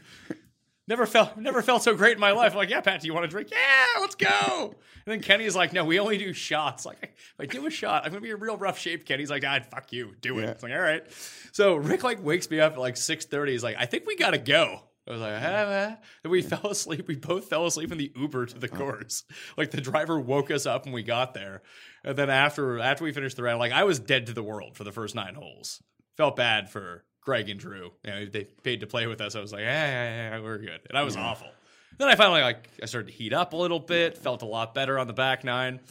Never 0.88 1.06
felt 1.06 1.36
never 1.38 1.62
felt 1.62 1.84
so 1.84 1.95
great 1.95 2.13
in 2.13 2.19
my 2.19 2.32
life. 2.32 2.54
I'm 2.54 2.58
like, 2.58 2.69
yeah, 2.69 2.80
Pat, 2.80 3.02
do 3.02 3.08
you 3.08 3.13
want 3.13 3.26
a 3.26 3.28
drink? 3.28 3.50
Yeah, 3.52 4.00
let's 4.00 4.15
go. 4.15 4.73
And 5.06 5.13
then 5.13 5.21
Kenny's 5.21 5.56
like, 5.56 5.73
no, 5.73 5.84
we 5.84 6.00
only 6.00 6.17
do 6.17 6.32
shots. 6.32 6.86
Like, 6.86 6.97
if 7.04 7.34
I 7.39 7.45
do 7.45 7.65
a 7.65 7.69
shot, 7.69 8.06
I'm 8.06 8.12
gonna 8.12 8.21
be 8.21 8.32
in 8.32 8.39
real 8.39 8.56
rough 8.58 8.80
shape. 8.80 9.06
Kenny's 9.06 9.30
like, 9.30 9.43
ah, 9.45 9.60
fuck 9.69 9.91
you, 9.91 10.15
do 10.21 10.39
it. 10.39 10.43
Yeah. 10.43 10.50
It's 10.52 10.63
like, 10.63 10.71
all 10.71 10.80
right. 10.80 11.04
So 11.52 11.76
Rick 11.76 12.04
like 12.04 12.23
wakes 12.23 12.50
me 12.50 12.62
up 12.62 12.73
at 12.73 12.80
like 12.80 12.95
6:30. 12.95 13.50
He's 13.50 13.63
like, 13.63 13.76
I 13.78 13.86
think 13.86 14.06
we 14.06 14.15
gotta 14.15 14.38
go. 14.38 14.82
I 15.08 15.12
was 15.12 15.21
like, 15.21 15.34
ah, 15.41 15.45
ah. 15.45 15.97
and 16.23 16.32
we 16.32 16.41
fell 16.41 16.71
asleep. 16.71 17.08
We 17.08 17.15
both 17.15 17.50
fell 17.50 17.65
asleep 17.65 17.91
in 17.91 17.97
the 17.97 18.12
Uber 18.15 18.45
to 18.47 18.60
the 18.60 18.69
course. 18.69 19.23
Like 19.58 19.71
the 19.71 19.82
driver 19.82 20.19
woke 20.19 20.52
us 20.52 20.65
up 20.65 20.86
when 20.86 20.93
we 20.93 21.04
got 21.04 21.34
there, 21.34 21.63
and 22.04 22.17
then 22.17 22.30
after 22.30 22.80
after 22.80 23.04
we 23.04 23.12
finished 23.12 23.36
the 23.36 23.43
round, 23.43 23.60
like 23.60 23.73
I 23.73 23.84
was 23.84 24.00
dead 24.00 24.28
to 24.28 24.34
the 24.34 24.43
world 24.43 24.78
for 24.78 24.84
the 24.86 24.91
first 24.91 25.15
nine 25.15 25.36
holes. 25.36 25.82
Felt 26.15 26.36
bad 26.36 26.69
for 26.69 27.04
Greg 27.27 27.49
and 27.49 27.59
Drew. 27.59 27.91
You 28.05 28.09
know, 28.09 28.25
they 28.25 28.45
paid 28.45 28.79
to 28.79 28.87
play 28.87 29.05
with 29.05 29.19
us. 29.19 29.35
I 29.35 29.41
was 29.41 29.51
like, 29.51 29.59
yeah, 29.59 29.85
yeah, 29.85 30.37
yeah, 30.37 30.41
we're 30.41 30.59
good, 30.59 30.79
and 30.87 30.97
I 30.97 31.03
was 31.03 31.17
awful. 31.17 31.49
Then 31.97 32.07
I 32.07 32.15
finally 32.15 32.39
like 32.39 32.69
I 32.81 32.85
started 32.85 33.07
to 33.07 33.13
heat 33.13 33.33
up 33.33 33.51
a 33.51 33.57
little 33.57 33.81
bit. 33.81 34.17
Felt 34.17 34.43
a 34.43 34.45
lot 34.45 34.73
better 34.73 34.97
on 34.97 35.07
the 35.07 35.13
back 35.13 35.43
nine, 35.43 35.81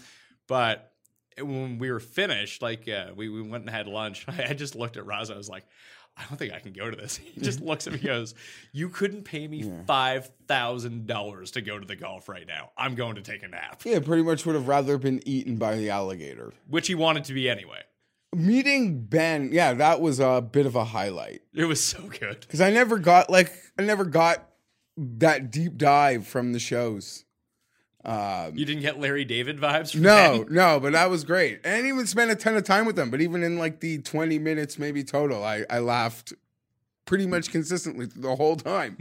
but 0.46 0.92
when 1.38 1.76
we 1.76 1.90
were 1.90 2.00
finished, 2.00 2.62
like 2.62 2.88
uh, 2.88 3.08
we 3.14 3.28
we 3.28 3.42
went 3.42 3.64
and 3.64 3.70
had 3.70 3.86
lunch. 3.86 4.24
I 4.28 4.54
just 4.54 4.76
looked 4.76 4.96
at 4.96 5.04
Raza. 5.04 5.34
I 5.34 5.36
was 5.36 5.50
like. 5.50 5.66
I 6.18 6.24
don't 6.30 6.38
think 6.38 6.54
I 6.54 6.60
can 6.60 6.72
go 6.72 6.90
to 6.90 6.96
this. 6.96 7.18
He 7.34 7.42
just 7.42 7.60
looks 7.60 7.86
at 7.86 7.92
me 7.92 7.98
and 7.98 8.06
goes, 8.08 8.34
You 8.72 8.88
couldn't 8.88 9.24
pay 9.24 9.46
me 9.46 9.64
$5,000 9.64 11.52
to 11.52 11.60
go 11.60 11.78
to 11.78 11.86
the 11.86 11.94
golf 11.94 12.30
right 12.30 12.46
now. 12.46 12.70
I'm 12.74 12.94
going 12.94 13.16
to 13.16 13.20
take 13.20 13.42
a 13.42 13.48
nap, 13.48 13.82
yeah, 13.84 13.98
pretty 14.00 14.22
much 14.22 14.46
would 14.46 14.54
have 14.54 14.66
rather 14.66 14.96
been 14.96 15.20
eaten 15.28 15.56
by 15.56 15.76
the 15.76 15.90
alligator. 15.90 16.54
which 16.70 16.86
he 16.86 16.94
wanted 16.94 17.24
to 17.24 17.34
be 17.34 17.50
anyway. 17.50 17.82
Meeting 18.34 19.04
Ben, 19.06 19.50
yeah, 19.52 19.72
that 19.74 20.00
was 20.00 20.20
a 20.20 20.40
bit 20.42 20.66
of 20.66 20.74
a 20.76 20.84
highlight 20.84 21.40
It 21.54 21.64
was 21.64 21.82
so 21.84 22.00
good. 22.02 22.40
because 22.40 22.60
I 22.60 22.70
never 22.70 22.98
got 22.98 23.30
like 23.30 23.52
I 23.78 23.82
never 23.82 24.04
got 24.04 24.46
that 24.96 25.50
deep 25.50 25.76
dive 25.76 26.26
from 26.26 26.52
the 26.52 26.58
shows. 26.58 27.24
Um, 28.04 28.52
you 28.56 28.64
didn't 28.64 28.82
get 28.82 29.00
Larry 29.00 29.24
David 29.24 29.58
vibes 29.58 29.92
from 29.92 30.02
No, 30.02 30.44
Ben? 30.44 30.54
no, 30.54 30.78
but 30.80 30.92
that 30.92 31.10
was 31.10 31.24
great. 31.24 31.60
I 31.66 31.70
didn't 31.70 31.88
even 31.88 32.06
spend 32.06 32.30
a 32.30 32.36
ton 32.36 32.56
of 32.56 32.62
time 32.64 32.86
with 32.86 32.94
them. 32.94 33.10
But 33.10 33.20
even 33.20 33.42
in 33.42 33.58
like 33.58 33.80
the 33.80 33.98
20 33.98 34.38
minutes 34.38 34.78
maybe 34.78 35.02
total, 35.02 35.42
I, 35.42 35.64
I 35.68 35.80
laughed 35.80 36.32
pretty 37.04 37.26
much 37.26 37.50
consistently 37.50 38.06
the 38.06 38.36
whole 38.36 38.56
time. 38.56 38.98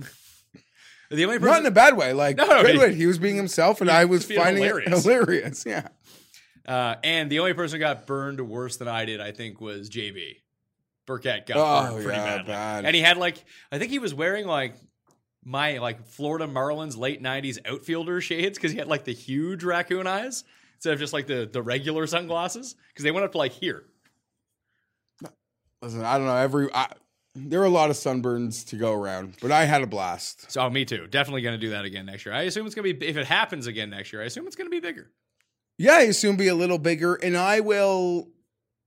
The 1.11 1.23
only 1.23 1.37
Not 1.37 1.59
in 1.59 1.65
a 1.67 1.71
bad 1.71 1.95
way. 1.97 2.13
Like, 2.13 2.35
No, 2.37 2.45
no, 2.47 2.63
he- 2.65 2.77
way. 2.79 2.95
He 2.95 3.05
was 3.05 3.19
being 3.19 3.35
himself, 3.35 3.79
and 3.79 3.91
I 3.91 4.05
was 4.05 4.25
being 4.25 4.41
finding 4.41 4.63
hilarious. 4.63 5.05
it 5.05 5.11
hilarious. 5.11 5.63
Yeah. 5.67 5.87
Uh, 6.67 6.95
and 7.03 7.29
the 7.29 7.39
only 7.39 7.53
person 7.53 7.77
who 7.77 7.85
got 7.85 8.07
burned 8.07 8.39
worse 8.41 8.77
than 8.77 8.87
I 8.87 9.05
did, 9.05 9.19
I 9.21 9.31
think, 9.31 9.59
was 9.61 9.89
JB. 9.89 10.37
Burkett 11.05 11.45
got 11.45 11.57
Oh, 11.57 11.91
burned 11.93 12.03
pretty 12.05 12.17
yeah, 12.19 12.25
badly. 12.37 12.47
bad. 12.47 12.85
And 12.85 12.95
he 12.95 13.01
had 13.01 13.17
like, 13.17 13.43
I 13.71 13.77
think 13.77 13.91
he 13.91 13.99
was 13.99 14.13
wearing 14.13 14.45
like 14.47 14.75
my 15.43 15.77
like 15.77 16.05
Florida 16.07 16.47
Marlins 16.47 16.97
late 16.97 17.21
90s 17.21 17.59
outfielder 17.65 18.19
shades 18.21 18.57
because 18.57 18.71
he 18.71 18.77
had 18.79 18.87
like 18.87 19.03
the 19.03 19.13
huge 19.13 19.63
raccoon 19.63 20.07
eyes 20.07 20.43
instead 20.75 20.93
of 20.93 20.99
just 20.99 21.13
like 21.13 21.27
the, 21.27 21.47
the 21.51 21.61
regular 21.61 22.07
sunglasses 22.07 22.75
because 22.89 23.03
they 23.03 23.11
went 23.11 23.23
up 23.25 23.33
to 23.33 23.37
like 23.37 23.51
here. 23.51 23.83
Listen, 25.81 26.03
I 26.03 26.17
don't 26.17 26.25
know. 26.25 26.35
Every 26.35 26.73
I, 26.73 26.87
there 27.35 27.59
were 27.59 27.65
a 27.65 27.69
lot 27.69 27.89
of 27.91 27.95
sunburns 27.95 28.65
to 28.69 28.75
go 28.77 28.93
around, 28.93 29.35
but 29.41 29.51
I 29.51 29.65
had 29.65 29.81
a 29.83 29.87
blast. 29.87 30.49
So, 30.51 30.67
me 30.69 30.85
too. 30.85 31.05
Definitely 31.07 31.41
going 31.41 31.59
to 31.59 31.63
do 31.63 31.71
that 31.71 31.85
again 31.85 32.05
next 32.05 32.25
year. 32.25 32.33
I 32.33 32.43
assume 32.43 32.65
it's 32.65 32.73
going 32.75 32.87
to 32.87 32.93
be, 32.97 33.05
if 33.05 33.17
it 33.17 33.27
happens 33.27 33.67
again 33.67 33.89
next 33.89 34.13
year, 34.13 34.21
I 34.21 34.25
assume 34.25 34.47
it's 34.47 34.55
going 34.55 34.67
to 34.67 34.71
be 34.71 34.79
bigger. 34.79 35.11
Yeah, 35.77 35.95
I 35.95 36.01
assume 36.01 36.37
be 36.37 36.47
a 36.47 36.55
little 36.55 36.77
bigger, 36.77 37.15
and 37.15 37.35
I 37.35 37.59
will. 37.59 38.29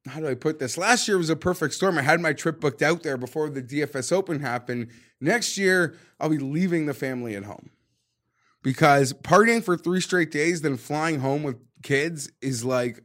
How 0.06 0.20
do 0.20 0.28
I 0.28 0.34
put 0.34 0.58
this? 0.58 0.78
Last 0.78 1.06
year 1.06 1.18
was 1.18 1.28
a 1.28 1.36
perfect 1.36 1.74
storm. 1.74 1.98
I 1.98 2.02
had 2.02 2.20
my 2.20 2.32
trip 2.32 2.60
booked 2.60 2.80
out 2.80 3.02
there 3.02 3.18
before 3.18 3.50
the 3.50 3.62
DFS 3.62 4.10
Open 4.10 4.40
happened. 4.40 4.88
Next 5.20 5.58
year, 5.58 5.96
I'll 6.18 6.30
be 6.30 6.38
leaving 6.38 6.86
the 6.86 6.94
family 6.94 7.36
at 7.36 7.44
home 7.44 7.70
because 8.62 9.12
partying 9.12 9.62
for 9.62 9.76
three 9.76 10.00
straight 10.00 10.30
days, 10.30 10.62
then 10.62 10.76
flying 10.76 11.20
home 11.20 11.42
with 11.42 11.56
kids 11.82 12.30
is 12.40 12.64
like 12.64 13.02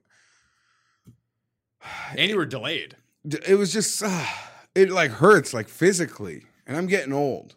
And 2.17 2.29
you 2.29 2.37
were 2.37 2.45
delayed. 2.45 2.95
it 3.25 3.57
was 3.57 3.73
just 3.73 4.01
uh, 4.03 4.25
it 4.75 4.89
like 4.89 5.11
hurts 5.11 5.53
like 5.53 5.67
physically, 5.67 6.43
and 6.65 6.77
I'm 6.77 6.87
getting 6.87 7.13
old, 7.13 7.55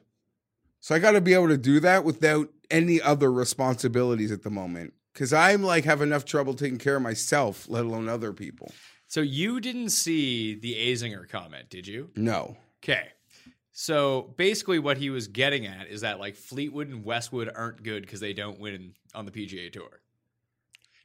so 0.80 0.94
I 0.94 0.98
got 0.98 1.12
to 1.12 1.20
be 1.20 1.34
able 1.34 1.48
to 1.48 1.58
do 1.58 1.80
that 1.80 2.04
without 2.04 2.48
any 2.70 3.00
other 3.00 3.32
responsibilities 3.32 4.32
at 4.32 4.42
the 4.42 4.50
moment. 4.50 4.92
Because 5.16 5.32
I'm 5.32 5.62
like 5.62 5.86
have 5.86 6.02
enough 6.02 6.26
trouble 6.26 6.52
taking 6.52 6.76
care 6.76 6.96
of 6.96 7.02
myself, 7.02 7.66
let 7.70 7.86
alone 7.86 8.06
other 8.06 8.34
people. 8.34 8.70
So 9.06 9.22
you 9.22 9.60
didn't 9.60 9.88
see 9.88 10.54
the 10.54 10.74
Azinger 10.74 11.26
comment, 11.26 11.70
did 11.70 11.86
you? 11.86 12.10
No. 12.16 12.58
Okay. 12.84 13.08
So 13.72 14.34
basically, 14.36 14.78
what 14.78 14.98
he 14.98 15.08
was 15.08 15.28
getting 15.28 15.66
at 15.66 15.88
is 15.88 16.02
that 16.02 16.20
like 16.20 16.36
Fleetwood 16.36 16.88
and 16.88 17.02
Westwood 17.02 17.50
aren't 17.54 17.82
good 17.82 18.02
because 18.02 18.20
they 18.20 18.34
don't 18.34 18.60
win 18.60 18.92
on 19.14 19.24
the 19.24 19.30
PGA 19.30 19.72
Tour. 19.72 20.02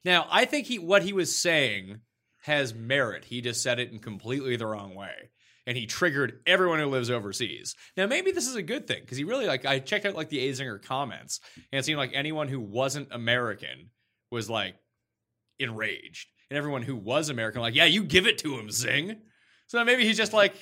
Now, 0.04 0.28
I 0.30 0.44
think 0.44 0.68
he 0.68 0.78
what 0.78 1.04
he 1.04 1.14
was 1.14 1.34
saying 1.34 2.02
has 2.42 2.74
merit. 2.74 3.24
He 3.24 3.40
just 3.40 3.64
said 3.64 3.80
it 3.80 3.92
in 3.92 4.00
completely 4.00 4.58
the 4.58 4.68
wrong 4.68 4.94
way, 4.94 5.30
and 5.66 5.78
he 5.78 5.86
triggered 5.86 6.42
everyone 6.46 6.80
who 6.80 6.88
lives 6.88 7.10
overseas. 7.10 7.76
Now, 7.96 8.08
maybe 8.08 8.32
this 8.32 8.48
is 8.48 8.56
a 8.56 8.64
good 8.64 8.88
thing 8.88 9.02
because 9.02 9.18
he 9.18 9.24
really 9.24 9.48
like 9.48 9.66
I 9.66 9.80
checked 9.80 10.06
out 10.06 10.16
like 10.16 10.30
the 10.30 10.50
Azinger 10.50 10.84
comments, 10.84 11.40
and 11.72 11.80
it 11.80 11.86
seemed 11.86 12.00
like 12.00 12.12
anyone 12.14 12.50
who 12.50 12.60
wasn't 12.60 13.08
American 13.12 13.90
was 14.32 14.50
like 14.50 14.76
enraged, 15.60 16.30
and 16.50 16.58
everyone 16.58 16.82
who 16.82 16.96
was 16.96 17.30
American 17.30 17.62
like, 17.62 17.76
yeah, 17.76 17.86
you 17.86 18.04
give 18.04 18.26
it 18.26 18.38
to 18.40 18.58
him, 18.58 18.72
Zing. 18.72 19.18
So 19.68 19.84
maybe 19.86 20.06
he's 20.06 20.18
just 20.18 20.34
like 20.34 20.56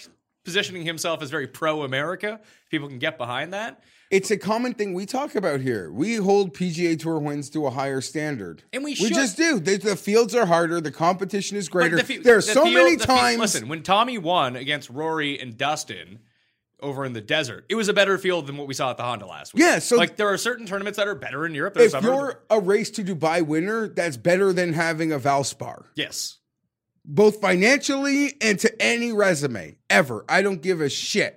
positioning 0.46 0.84
himself 0.84 1.22
as 1.22 1.30
very 1.30 1.48
pro 1.48 1.84
America. 1.84 2.40
People 2.72 2.88
can 2.88 3.00
get 3.00 3.18
behind 3.18 3.54
that. 3.54 3.84
It's 4.12 4.32
a 4.32 4.38
common 4.38 4.74
thing 4.74 4.94
we 4.96 5.06
talk 5.06 5.36
about 5.36 5.60
here. 5.62 5.92
We 5.92 6.16
hold 6.16 6.56
PGA 6.56 7.00
Tour 7.00 7.20
wins 7.20 7.50
to 7.52 7.68
a 7.68 7.70
higher 7.70 8.02
standard, 8.02 8.64
And 8.74 8.84
we 8.84 8.98
we 9.00 9.10
just 9.10 9.38
do. 9.38 9.60
The, 9.60 9.78
the 9.78 9.96
fields 9.96 10.34
are 10.34 10.48
harder. 10.48 10.82
The 10.82 10.92
competition 10.92 11.58
is 11.58 11.70
greater. 11.70 11.98
the 12.02 12.18
there 12.18 12.34
are 12.36 12.38
the 12.38 12.42
so 12.42 12.64
field- 12.64 12.74
many 12.74 12.96
field- 12.96 13.02
times. 13.08 13.38
listen, 13.40 13.68
when 13.68 13.84
Tommy 13.84 14.18
won 14.18 14.56
against 14.56 14.90
Rory 14.90 15.40
and 15.40 15.56
Dustin 15.58 16.20
over 16.82 17.06
in 17.06 17.14
the 17.14 17.22
desert, 17.22 17.66
it 17.70 17.76
was 17.76 17.88
a 17.90 17.94
better 17.94 18.18
field 18.18 18.48
than 18.48 18.58
what 18.58 18.68
we 18.68 18.74
saw 18.74 18.90
at 18.92 18.98
the 18.98 19.04
Honda 19.04 19.26
last 19.26 19.54
week. 19.54 19.62
Yeah, 19.64 19.80
so- 19.80 19.96
like 19.98 20.16
there 20.18 20.28
are 20.28 20.38
certain 20.38 20.66
tournaments 20.66 20.98
that 20.98 21.08
are 21.08 21.16
better 21.16 21.46
in 21.46 21.54
Europe. 21.54 21.78
If 21.78 21.94
are- 21.96 22.02
you're 22.02 22.42
a 22.50 22.60
race 22.60 22.90
to 22.92 23.04
Dubai 23.04 23.46
winner, 23.46 23.88
that's 23.88 24.18
better 24.18 24.54
than 24.54 24.74
having 24.74 25.12
a 25.12 25.20
Valspar, 25.20 25.86
yes, 25.96 26.38
both 27.06 27.42
financially 27.42 28.34
and 28.42 28.60
to 28.60 28.82
any 28.82 29.12
resume 29.12 29.78
ever. 29.90 30.26
I 30.30 30.42
don't 30.42 30.62
give 30.62 30.82
a 30.82 30.90
shit. 30.90 31.36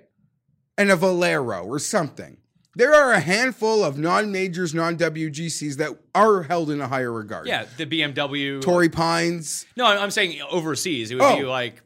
And 0.75 0.89
a 0.89 0.95
Valero 0.95 1.63
or 1.65 1.77
something. 1.77 2.37
There 2.75 2.95
are 2.95 3.11
a 3.13 3.19
handful 3.19 3.83
of 3.83 3.99
non-majors, 3.99 4.73
non-WGCs 4.73 5.77
that 5.77 5.91
are 6.15 6.41
held 6.41 6.71
in 6.71 6.81
a 6.81 6.87
higher 6.87 7.11
regard. 7.11 7.45
yeah, 7.45 7.65
the 7.77 7.85
BMW. 7.85 8.59
Torrey 8.59 8.89
Pines. 8.89 9.67
No, 9.77 9.85
I'm 9.85 10.09
saying 10.09 10.41
overseas. 10.49 11.11
It 11.11 11.15
would 11.15 11.23
Oh. 11.23 11.37
be 11.37 11.43
like 11.43 11.83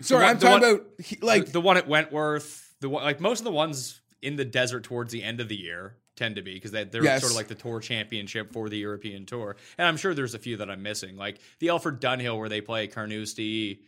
Sorry, 0.00 0.22
one- 0.24 0.30
I'm 0.30 0.38
talking 0.38 0.62
one- 0.68 0.80
about 0.80 1.22
like 1.22 1.52
the 1.52 1.60
one 1.60 1.76
at 1.76 1.86
Wentworth. 1.86 2.69
The 2.80 2.88
like 2.88 3.20
most 3.20 3.40
of 3.40 3.44
the 3.44 3.50
ones 3.50 4.00
in 4.22 4.36
the 4.36 4.44
desert 4.44 4.84
towards 4.84 5.12
the 5.12 5.22
end 5.22 5.40
of 5.40 5.48
the 5.48 5.56
year 5.56 5.96
tend 6.16 6.36
to 6.36 6.42
be 6.42 6.54
because 6.54 6.70
they, 6.72 6.84
they're 6.84 7.02
Yes. 7.04 7.20
sort 7.20 7.32
of 7.32 7.36
like 7.36 7.48
the 7.48 7.54
tour 7.54 7.80
championship 7.80 8.52
for 8.52 8.68
the 8.68 8.76
European 8.78 9.24
tour. 9.26 9.56
And 9.78 9.86
I'm 9.88 9.96
sure 9.96 10.12
there's 10.14 10.34
a 10.34 10.38
few 10.38 10.56
that 10.58 10.70
I'm 10.70 10.82
missing, 10.82 11.16
like 11.16 11.40
the 11.60 11.70
Alfred 11.70 12.00
Dunhill 12.00 12.38
where 12.38 12.48
they 12.48 12.60
play 12.60 12.86
Carnoustie, 12.88 13.80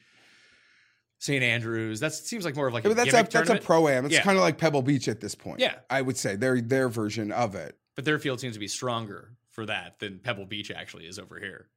St 1.19 1.43
Andrews. 1.43 2.01
That 2.01 2.15
seems 2.15 2.45
like 2.45 2.57
more 2.57 2.67
of 2.67 2.75
like 2.75 2.85
a 2.85 2.89
but 2.89 2.97
that's 2.97 3.09
a 3.11 3.13
gimmick 3.13 3.31
that's 3.31 3.51
a 3.51 3.59
pro 3.59 3.89
am. 3.89 4.07
It's 4.07 4.15
Yeah. 4.15 4.23
kind 4.23 4.37
of 4.39 4.43
like 4.43 4.59
Pebble 4.59 4.83
Beach 4.83 5.09
at 5.09 5.21
this 5.21 5.35
point. 5.35 5.61
Yeah. 5.61 5.75
I 5.91 6.03
would 6.03 6.17
say 6.17 6.37
their 6.37 6.61
their 6.61 6.89
version 6.89 7.31
of 7.33 7.55
it. 7.55 7.77
But 7.95 8.05
their 8.07 8.19
field 8.19 8.41
seems 8.41 8.55
to 8.55 8.61
be 8.61 8.69
stronger 8.69 9.37
for 9.51 9.67
that 9.67 9.99
than 9.99 10.19
Pebble 10.19 10.47
Beach 10.47 10.71
actually 10.71 11.07
is 11.07 11.19
over 11.19 11.39
here. 11.39 11.69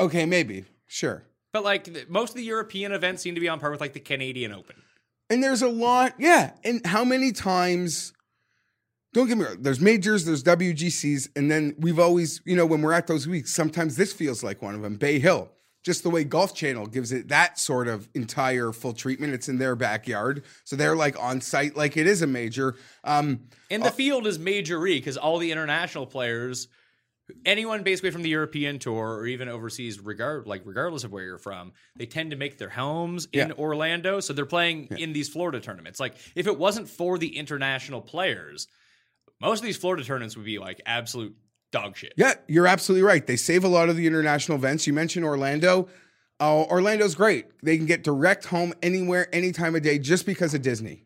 Okay, 0.00 0.24
maybe 0.26 0.64
sure. 0.86 1.24
But 1.52 1.64
like 1.64 2.08
most 2.08 2.30
of 2.30 2.36
the 2.36 2.44
European 2.44 2.92
events 2.92 3.22
seem 3.22 3.34
to 3.34 3.40
be 3.40 3.48
on 3.48 3.58
par 3.60 3.70
with 3.72 3.80
like 3.80 3.92
the 3.92 4.00
Canadian 4.00 4.52
Open. 4.52 4.76
And 5.30 5.42
there's 5.42 5.62
a 5.62 5.68
lot, 5.68 6.14
yeah. 6.18 6.52
And 6.64 6.84
how 6.86 7.04
many 7.04 7.32
times? 7.32 8.12
Don't 9.12 9.28
get 9.28 9.38
me 9.38 9.44
wrong. 9.44 9.58
There's 9.60 9.80
majors, 9.80 10.24
there's 10.24 10.42
WGCs, 10.42 11.28
and 11.36 11.48
then 11.50 11.76
we've 11.78 12.00
always, 12.00 12.40
you 12.44 12.56
know, 12.56 12.66
when 12.66 12.82
we're 12.82 12.92
at 12.92 13.06
those 13.06 13.28
weeks, 13.28 13.54
sometimes 13.54 13.96
this 13.96 14.12
feels 14.12 14.42
like 14.42 14.60
one 14.60 14.74
of 14.74 14.82
them. 14.82 14.96
Bay 14.96 15.20
Hill, 15.20 15.50
just 15.84 16.02
the 16.02 16.10
way 16.10 16.24
Golf 16.24 16.52
Channel 16.52 16.86
gives 16.86 17.12
it 17.12 17.28
that 17.28 17.58
sort 17.58 17.86
of 17.86 18.08
entire 18.14 18.72
full 18.72 18.92
treatment. 18.92 19.32
It's 19.32 19.48
in 19.48 19.58
their 19.58 19.76
backyard, 19.76 20.42
so 20.64 20.74
they're 20.74 20.96
like 20.96 21.16
on 21.22 21.40
site, 21.40 21.76
like 21.76 21.96
it 21.96 22.08
is 22.08 22.22
a 22.22 22.26
major. 22.26 22.74
Um, 23.04 23.46
And 23.70 23.84
the 23.84 23.92
field 23.92 24.26
is 24.26 24.38
major-y 24.40 24.94
because 24.94 25.16
all 25.16 25.38
the 25.38 25.52
international 25.52 26.06
players, 26.06 26.66
anyone 27.44 27.82
basically 27.82 28.10
from 28.10 28.22
the 28.22 28.28
European 28.28 28.78
tour 28.78 29.16
or 29.16 29.26
even 29.26 29.48
overseas, 29.48 30.00
regard 30.00 30.46
like 30.46 30.62
regardless 30.64 31.04
of 31.04 31.12
where 31.12 31.24
you're 31.24 31.38
from, 31.38 31.72
they 31.96 32.06
tend 32.06 32.30
to 32.30 32.36
make 32.36 32.58
their 32.58 32.68
homes 32.70 33.26
in 33.32 33.48
Yeah. 33.48 33.54
Orlando, 33.54 34.20
so 34.20 34.32
they're 34.32 34.46
playing 34.46 34.88
in 34.98 35.12
these 35.12 35.28
Florida 35.28 35.60
tournaments. 35.60 36.00
Like 36.00 36.14
if 36.34 36.46
it 36.46 36.58
wasn't 36.58 36.88
for 36.88 37.18
the 37.18 37.36
international 37.36 38.00
players, 38.00 38.66
most 39.40 39.60
of 39.60 39.64
these 39.66 39.76
Florida 39.76 40.04
tournaments 40.04 40.36
would 40.36 40.46
be 40.46 40.58
like 40.58 40.80
absolute 40.86 41.34
dog 41.72 41.96
shit. 41.96 42.14
Yeah, 42.16 42.34
you're 42.46 42.66
absolutely 42.66 43.02
right. 43.02 43.26
They 43.26 43.36
save 43.36 43.64
a 43.64 43.68
lot 43.68 43.88
of 43.88 43.96
the 43.96 44.06
international 44.06 44.56
events. 44.58 44.86
You 44.86 44.92
mentioned 44.92 45.24
Orlando. 45.24 45.88
Uh, 46.40 46.62
Orlando's 46.64 47.14
great. 47.14 47.46
They 47.62 47.76
can 47.76 47.86
get 47.86 48.02
direct 48.04 48.46
home 48.46 48.74
anywhere, 48.82 49.28
any 49.32 49.52
time 49.52 49.74
of 49.76 49.82
day, 49.82 49.98
just 49.98 50.26
because 50.26 50.54
of 50.54 50.62
Disney. 50.62 51.04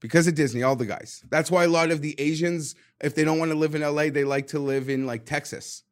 Because 0.00 0.26
of 0.26 0.34
Disney, 0.34 0.62
all 0.64 0.74
the 0.76 0.84
guys. 0.86 1.22
That's 1.30 1.50
why 1.50 1.64
a 1.64 1.68
lot 1.68 1.90
of 1.92 2.02
the 2.02 2.18
Asians, 2.18 2.74
if 3.02 3.14
they 3.14 3.24
don't 3.24 3.38
want 3.38 3.50
to 3.50 3.58
live 3.58 3.74
in 3.74 3.82
LA, 3.82 4.08
they 4.10 4.24
like 4.24 4.48
to 4.48 4.58
live 4.58 4.88
in 4.88 5.06
like 5.06 5.26
Texas. 5.26 5.82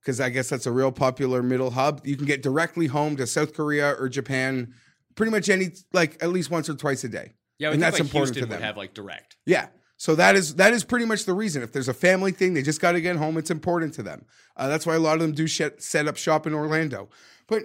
Because 0.00 0.20
I 0.20 0.30
guess 0.30 0.48
that's 0.48 0.66
a 0.66 0.72
real 0.72 0.92
popular 0.92 1.42
middle 1.42 1.70
hub. 1.70 2.00
You 2.04 2.16
can 2.16 2.26
get 2.26 2.42
directly 2.42 2.86
home 2.86 3.16
to 3.16 3.26
South 3.26 3.52
Korea 3.52 3.94
or 3.98 4.08
Japan 4.08 4.74
pretty 5.16 5.32
much 5.32 5.48
any, 5.48 5.70
like 5.92 6.22
at 6.22 6.30
least 6.30 6.50
once 6.50 6.68
or 6.68 6.74
twice 6.74 7.04
a 7.04 7.08
day. 7.08 7.34
Yeah, 7.58 7.72
and 7.72 7.82
that's 7.82 7.94
like, 7.94 8.02
important 8.02 8.36
Houston 8.36 8.48
to 8.48 8.54
would 8.54 8.60
them. 8.60 8.62
have 8.62 8.76
like 8.76 8.94
direct. 8.94 9.36
Yeah. 9.44 9.68
So 9.96 10.14
that 10.14 10.36
is 10.36 10.54
that 10.54 10.72
is 10.72 10.84
pretty 10.84 11.04
much 11.04 11.24
the 11.24 11.34
reason. 11.34 11.62
If 11.62 11.72
there's 11.72 11.88
a 11.88 11.94
family 11.94 12.30
thing, 12.30 12.54
they 12.54 12.62
just 12.62 12.80
got 12.80 12.92
to 12.92 13.00
get 13.00 13.16
home. 13.16 13.36
It's 13.36 13.50
important 13.50 13.94
to 13.94 14.02
them. 14.04 14.24
Uh, 14.56 14.68
that's 14.68 14.86
why 14.86 14.94
a 14.94 15.00
lot 15.00 15.14
of 15.14 15.20
them 15.20 15.32
do 15.32 15.48
sh- 15.48 15.62
set 15.78 16.06
up 16.06 16.16
shop 16.16 16.46
in 16.46 16.54
Orlando. 16.54 17.08
But 17.48 17.64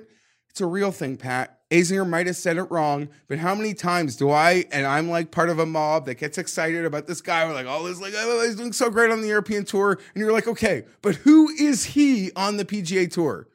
it's 0.53 0.61
a 0.61 0.67
real 0.67 0.91
thing, 0.91 1.17
Pat. 1.17 1.61
Azinger 1.71 2.07
might 2.07 2.27
have 2.27 2.35
said 2.35 2.57
it 2.57 2.69
wrong, 2.69 3.09
but 3.27 3.39
how 3.39 3.55
many 3.55 3.73
times 3.73 4.15
do 4.15 4.29
I, 4.29 4.65
and 4.71 4.85
I'm 4.85 5.09
like 5.09 5.31
part 5.31 5.49
of 5.49 5.57
a 5.57 5.65
mob 5.65 6.05
that 6.05 6.19
gets 6.19 6.37
excited 6.37 6.85
about 6.85 7.07
this 7.07 7.21
guy? 7.21 7.43
We're 7.47 7.55
like, 7.55 7.65
oh, 7.67 7.87
this 7.87 7.99
like, 7.99 8.13
oh, 8.15 8.45
he's 8.45 8.57
doing 8.57 8.71
so 8.71 8.91
great 8.91 9.09
on 9.09 9.21
the 9.21 9.29
European 9.29 9.65
tour, 9.65 9.93
and 9.93 10.21
you're 10.21 10.31
like, 10.31 10.47
okay, 10.47 10.83
but 11.01 11.15
who 11.15 11.49
is 11.49 11.83
he 11.85 12.31
on 12.35 12.57
the 12.57 12.65
PGA 12.65 13.11
tour? 13.11 13.47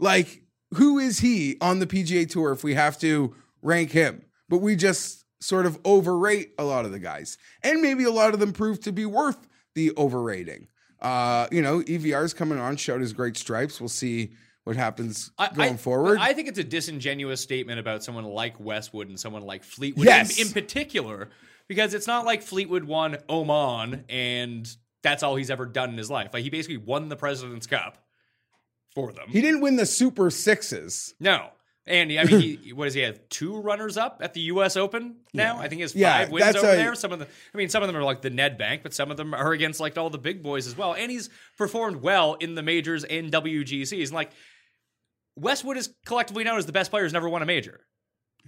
Like, 0.00 0.42
who 0.74 0.98
is 0.98 1.20
he 1.20 1.58
on 1.60 1.78
the 1.78 1.86
PGA 1.86 2.28
tour 2.28 2.50
if 2.50 2.64
we 2.64 2.74
have 2.74 2.98
to 2.98 3.36
rank 3.62 3.92
him? 3.92 4.24
But 4.48 4.58
we 4.58 4.74
just 4.74 5.24
sort 5.38 5.64
of 5.64 5.78
overrate 5.84 6.54
a 6.58 6.64
lot 6.64 6.86
of 6.86 6.90
the 6.90 6.98
guys. 6.98 7.38
And 7.62 7.80
maybe 7.80 8.02
a 8.02 8.10
lot 8.10 8.34
of 8.34 8.40
them 8.40 8.52
prove 8.52 8.80
to 8.80 8.90
be 8.90 9.06
worth 9.06 9.46
the 9.76 9.92
overrating. 9.96 10.66
Uh, 11.00 11.46
you 11.52 11.62
know, 11.62 11.82
EVR's 11.82 12.34
coming 12.34 12.58
on, 12.58 12.74
showed 12.74 13.00
his 13.00 13.12
great 13.12 13.36
stripes. 13.36 13.80
We'll 13.80 13.88
see 13.88 14.32
what 14.64 14.76
happens 14.76 15.30
I- 15.38 15.48
going 15.52 15.74
I- 15.74 15.76
forward. 15.76 16.18
I 16.20 16.32
think 16.34 16.48
it's 16.48 16.58
a 16.58 16.64
disingenuous 16.64 17.40
statement 17.40 17.80
about 17.80 18.04
someone 18.04 18.24
like 18.24 18.58
Westwood 18.60 19.08
and 19.08 19.18
someone 19.18 19.42
like 19.42 19.64
Fleetwood 19.64 20.06
Yes. 20.06 20.38
in, 20.38 20.46
in 20.48 20.52
particular, 20.52 21.30
because 21.68 21.94
it's 21.94 22.06
not 22.06 22.24
like 22.24 22.42
Fleetwood 22.42 22.84
won 22.84 23.16
Oman 23.28 24.04
and 24.08 24.68
that's 25.02 25.22
all 25.22 25.34
he's 25.36 25.50
ever 25.50 25.66
done 25.66 25.90
in 25.90 25.98
his 25.98 26.10
life. 26.10 26.30
Like 26.32 26.44
he 26.44 26.50
basically 26.50 26.76
won 26.76 27.08
the 27.08 27.16
President's 27.16 27.66
Cup 27.66 27.98
for 28.94 29.12
them. 29.12 29.24
he 29.28 29.40
didn't 29.40 29.60
win 29.62 29.76
the 29.76 29.86
Super 29.86 30.30
Sixes. 30.30 31.14
no. 31.18 31.48
And 31.84 32.12
I 32.16 32.22
mean, 32.22 32.40
he, 32.62 32.72
what 32.74 32.84
does 32.84 32.94
he 32.94 33.00
have? 33.00 33.28
Two 33.28 33.60
runners 33.60 33.96
up 33.96 34.20
at 34.22 34.34
the 34.34 34.40
U.S. 34.42 34.76
Open 34.76 35.16
now. 35.34 35.56
I 35.58 35.62
think 35.62 35.78
he 35.78 35.80
has 35.80 35.90
five 35.94 35.98
Yeah, 36.00 36.28
wins 36.28 36.54
over 36.54 36.68
a- 36.68 36.76
there. 36.76 36.94
Some 36.94 37.10
of 37.10 37.18
the, 37.18 37.26
I 37.52 37.58
mean, 37.58 37.70
some 37.70 37.82
of 37.82 37.88
them 37.88 37.96
are 37.96 38.04
like 38.04 38.22
the 38.22 38.30
Nedbank, 38.30 38.84
but 38.84 38.94
some 38.94 39.10
of 39.10 39.16
them 39.16 39.34
are 39.34 39.50
against 39.50 39.80
like 39.80 39.98
all 39.98 40.08
the 40.08 40.16
big 40.16 40.44
boys 40.44 40.68
as 40.68 40.76
well. 40.76 40.94
And 40.94 41.10
he's 41.10 41.28
performed 41.58 41.96
well 42.00 42.34
in 42.34 42.54
the 42.54 42.62
majors 42.62 43.02
and 43.02 43.32
WGCs. 43.32 44.00
And 44.00 44.12
like 44.12 44.30
Westwood 45.36 45.76
is 45.76 45.92
collectively 46.04 46.44
known 46.44 46.58
as 46.58 46.66
the 46.66 46.72
best 46.72 46.90
player 46.90 47.04
who's 47.04 47.12
never 47.12 47.28
won 47.28 47.42
a 47.42 47.46
major. 47.46 47.80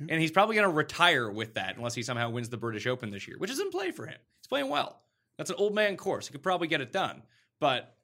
And 0.09 0.21
he's 0.21 0.33
probably 0.33 0.57
going 0.57 0.69
to 0.69 0.75
retire 0.75 1.31
with 1.31 1.55
that 1.55 1.77
unless 1.77 1.95
he 1.95 2.03
somehow 2.03 2.31
wins 2.31 2.49
the 2.49 2.57
British 2.57 2.87
Open 2.87 3.11
this 3.11 3.29
year, 3.29 3.39
which 3.39 3.51
is 3.51 3.61
in 3.61 3.71
play 3.71 3.93
for 3.93 4.07
him. 4.07 4.19
He's 4.41 4.49
playing 4.49 4.69
well. 4.69 5.01
That's 5.39 5.51
an 5.51 5.57
old 5.57 5.75
man 5.75 5.97
course. 5.97 6.27
He 6.27 6.33
could 6.33 6.43
probably 6.43 6.67
get 6.67 6.81
it 6.81 6.93
done. 6.93 7.23
But 7.61 7.95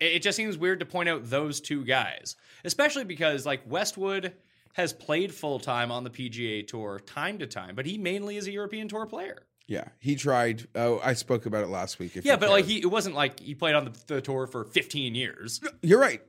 it 0.00 0.20
just 0.20 0.36
seems 0.36 0.58
weird 0.58 0.80
to 0.80 0.86
point 0.86 1.08
out 1.08 1.30
those 1.30 1.60
two 1.60 1.84
guys, 1.84 2.36
especially 2.64 3.04
because 3.04 3.46
like 3.46 3.62
Westwood 3.66 4.34
has 4.74 4.92
played 4.92 5.32
full 5.32 5.58
time 5.58 5.90
on 5.90 6.04
the 6.04 6.10
PGA 6.10 6.66
Tour 6.66 7.00
time 7.00 7.38
to 7.38 7.46
time, 7.46 7.74
but 7.74 7.86
he 7.86 7.96
mainly 7.96 8.36
is 8.36 8.46
a 8.46 8.52
European 8.52 8.88
Tour 8.88 9.06
player. 9.06 9.46
Yeah, 9.66 9.88
he 9.98 10.14
tried. 10.14 10.68
Oh, 10.74 11.00
I 11.02 11.14
spoke 11.14 11.46
about 11.46 11.64
it 11.64 11.68
last 11.68 11.98
week. 11.98 12.16
If 12.16 12.24
Yeah, 12.24 12.36
but 12.36 12.50
like 12.50 12.66
he, 12.66 12.78
it 12.78 12.90
wasn't 12.90 13.16
like 13.16 13.40
he 13.40 13.54
played 13.54 13.74
on 13.74 13.86
the, 13.86 13.92
the 14.06 14.20
tour 14.20 14.46
for 14.46 14.64
15 14.64 15.14
years. 15.14 15.60
You're 15.82 15.98
right. 15.98 16.22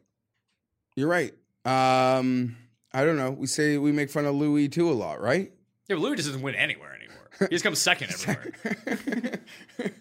You're 0.95 1.09
right. 1.09 1.33
Um, 1.65 2.57
I 2.93 3.03
don't 3.03 3.17
know. 3.17 3.31
We 3.31 3.47
say 3.47 3.77
we 3.77 3.91
make 3.91 4.09
fun 4.09 4.25
of 4.25 4.35
Louis 4.35 4.69
too 4.69 4.89
a 4.89 4.93
lot, 4.93 5.21
right? 5.21 5.51
Yeah, 5.87 5.95
but 5.95 5.99
Louis 5.99 6.15
just 6.17 6.27
doesn't 6.29 6.41
win 6.41 6.55
anywhere 6.55 6.93
anymore. 6.95 7.29
He 7.39 7.47
just 7.47 7.63
comes 7.63 7.79
second 7.79 8.11
everywhere. 8.27 9.41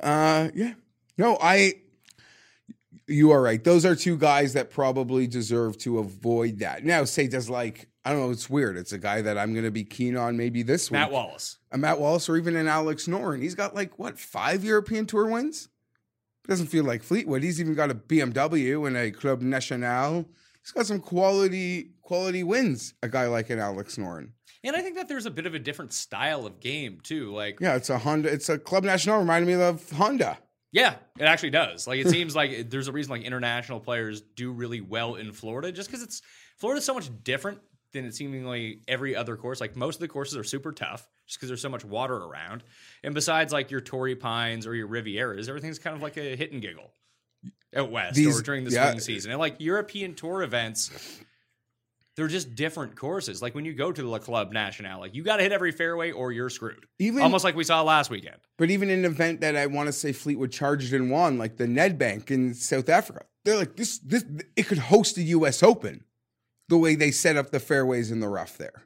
Uh, 0.00 0.48
yeah. 0.54 0.74
No, 1.16 1.36
I. 1.40 1.74
You 3.08 3.32
are 3.32 3.42
right. 3.42 3.64
Those 3.64 3.84
are 3.84 3.96
two 3.96 4.16
guys 4.16 4.52
that 4.52 4.70
probably 4.70 5.26
deserve 5.26 5.76
to 5.78 5.98
avoid 5.98 6.60
that. 6.60 6.84
Now, 6.84 7.02
say 7.02 7.26
does 7.26 7.50
like 7.50 7.88
I 8.04 8.12
don't 8.12 8.20
know. 8.20 8.30
It's 8.30 8.48
weird. 8.48 8.76
It's 8.76 8.92
a 8.92 8.98
guy 8.98 9.20
that 9.22 9.36
I'm 9.36 9.52
going 9.52 9.64
to 9.64 9.70
be 9.70 9.84
keen 9.84 10.16
on 10.16 10.36
maybe 10.36 10.62
this 10.62 10.90
Matt 10.90 11.08
week. 11.08 11.14
Wallace. 11.14 11.58
A 11.72 11.78
Matt 11.78 12.00
Wallace 12.00 12.28
or 12.28 12.36
even 12.36 12.56
an 12.56 12.66
Alex 12.66 13.06
Noren. 13.06 13.42
He's 13.42 13.54
got 13.54 13.74
like 13.74 13.98
what 13.98 14.18
five 14.18 14.64
European 14.64 15.04
Tour 15.04 15.26
wins. 15.26 15.68
Doesn't 16.46 16.68
feel 16.68 16.84
like 16.84 17.02
Fleetwood. 17.02 17.42
He's 17.42 17.60
even 17.60 17.74
got 17.74 17.90
a 17.90 17.94
BMW 17.94 18.86
and 18.86 18.96
a 18.96 19.10
Club 19.10 19.42
National. 19.42 20.26
He's 20.68 20.72
got 20.74 20.86
some 20.86 21.00
quality 21.00 21.92
quality 22.02 22.42
wins. 22.42 22.92
A 23.02 23.08
guy 23.08 23.26
like 23.26 23.48
an 23.48 23.58
Alex 23.58 23.96
Noren. 23.96 24.32
And 24.62 24.76
I 24.76 24.82
think 24.82 24.96
that 24.96 25.08
there's 25.08 25.24
a 25.24 25.30
bit 25.30 25.46
of 25.46 25.54
a 25.54 25.58
different 25.58 25.94
style 25.94 26.44
of 26.44 26.60
game 26.60 26.98
too. 27.02 27.32
Like, 27.32 27.58
Yeah, 27.58 27.76
it's 27.76 27.88
a 27.88 27.96
Honda. 27.96 28.30
It's 28.30 28.50
a 28.50 28.58
Club 28.58 28.84
National. 28.84 29.18
Reminded 29.18 29.46
me 29.46 29.54
of 29.54 29.90
Honda. 29.92 30.36
yeah, 30.70 30.96
it 31.18 31.24
actually 31.24 31.50
does. 31.50 31.86
Like, 31.86 32.00
it 32.00 32.10
seems 32.10 32.36
like 32.36 32.68
there's 32.68 32.86
a 32.86 32.92
reason 32.92 33.12
like 33.12 33.22
international 33.22 33.80
players 33.80 34.20
do 34.20 34.52
really 34.52 34.82
well 34.82 35.14
in 35.14 35.32
Florida, 35.32 35.72
just 35.72 35.88
because 35.88 36.02
it's 36.02 36.20
Florida's 36.58 36.84
so 36.84 36.92
much 36.92 37.08
different 37.24 37.60
than 37.94 38.04
it 38.04 38.14
seemingly 38.14 38.82
every 38.88 39.16
other 39.16 39.38
course. 39.38 39.62
Like 39.62 39.74
most 39.74 39.94
of 39.96 40.00
the 40.00 40.08
courses 40.08 40.36
are 40.36 40.44
super 40.44 40.72
tough, 40.72 41.08
just 41.26 41.38
because 41.38 41.48
there's 41.48 41.62
so 41.62 41.70
much 41.70 41.84
water 41.86 42.16
around. 42.16 42.62
And 43.02 43.14
besides, 43.14 43.54
like 43.54 43.70
your 43.70 43.80
Torrey 43.80 44.16
Pines 44.16 44.66
or 44.66 44.74
your 44.74 44.88
Rivieras, 44.88 45.48
everything's 45.48 45.78
kind 45.78 45.96
of 45.96 46.02
like 46.02 46.18
a 46.18 46.36
hit 46.36 46.52
and 46.52 46.60
giggle 46.60 46.92
out 47.74 47.90
west 47.90 48.14
These- 48.16 48.38
or 48.38 48.42
during 48.42 48.64
the 48.64 48.70
yeah. 48.70 48.90
swing 48.90 49.00
season. 49.00 49.30
And 49.30 49.40
like 49.40 49.56
European 49.58 50.14
tour 50.14 50.42
events, 50.42 50.90
they're 52.16 52.28
just 52.28 52.54
different 52.54 52.96
courses. 52.96 53.40
Like 53.40 53.54
when 53.54 53.64
you 53.64 53.74
go 53.74 53.92
to 53.92 54.02
the 54.02 54.18
Club 54.18 54.52
National, 54.52 55.00
like 55.00 55.14
you 55.14 55.22
got 55.22 55.36
to 55.36 55.42
hit 55.42 55.52
every 55.52 55.70
fairway 55.70 56.10
or 56.10 56.32
you're 56.32 56.50
screwed. 56.50 56.84
Even 56.98 57.22
Almost 57.22 57.44
like 57.44 57.54
we 57.54 57.64
saw 57.64 57.82
last 57.82 58.10
weekend. 58.10 58.36
But 58.56 58.70
even 58.70 58.90
an 58.90 59.04
event 59.04 59.40
that 59.42 59.54
I 59.54 59.66
want 59.66 59.86
to 59.86 59.92
say 59.92 60.12
Fleetwood 60.12 60.50
charged 60.50 60.92
and 60.92 61.10
won, 61.10 61.38
like 61.38 61.58
the 61.58 61.66
Nedbank 61.66 62.30
in 62.30 62.54
South 62.54 62.88
Africa, 62.88 63.24
they're 63.44 63.56
like 63.56 63.76
this. 63.76 63.98
This 63.98 64.24
it 64.56 64.64
could 64.66 64.78
host 64.78 65.16
a 65.16 65.22
U.S. 65.22 65.62
Open, 65.62 66.04
the 66.68 66.76
way 66.76 66.96
they 66.96 67.12
set 67.12 67.36
up 67.36 67.50
the 67.50 67.60
fairways 67.60 68.10
in 68.10 68.18
the 68.20 68.28
rough 68.28 68.58
there. 68.58 68.82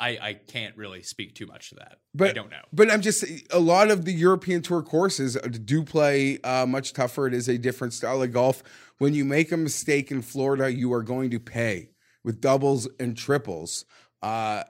I, 0.00 0.18
I 0.20 0.34
can't 0.34 0.76
really 0.76 1.02
speak 1.02 1.34
too 1.34 1.46
much 1.46 1.70
to 1.70 1.76
that. 1.76 1.98
But 2.14 2.30
I 2.30 2.32
don't 2.32 2.50
know. 2.50 2.62
But 2.72 2.90
I'm 2.90 3.00
just 3.00 3.24
a 3.50 3.58
lot 3.58 3.90
of 3.90 4.04
the 4.04 4.12
European 4.12 4.62
Tour 4.62 4.82
courses 4.82 5.34
do 5.34 5.82
play 5.82 6.40
uh, 6.42 6.66
much 6.66 6.92
tougher. 6.92 7.26
It 7.26 7.34
is 7.34 7.48
a 7.48 7.58
different 7.58 7.92
style 7.92 8.22
of 8.22 8.32
golf. 8.32 8.62
When 8.98 9.14
you 9.14 9.24
make 9.24 9.50
a 9.50 9.56
mistake 9.56 10.10
in 10.10 10.22
Florida, 10.22 10.72
you 10.72 10.92
are 10.92 11.02
going 11.02 11.30
to 11.30 11.40
pay 11.40 11.90
with 12.24 12.40
doubles 12.40 12.88
and 13.00 13.16
triples. 13.16 13.84
Uh, 14.22 14.62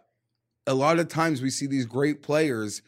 a 0.67 0.75
lot 0.75 0.99
of 0.99 1.09
times 1.09 1.43
we 1.43 1.51
see 1.51 1.67
these 1.67 1.87
great 1.87 2.23
players 2.23 2.83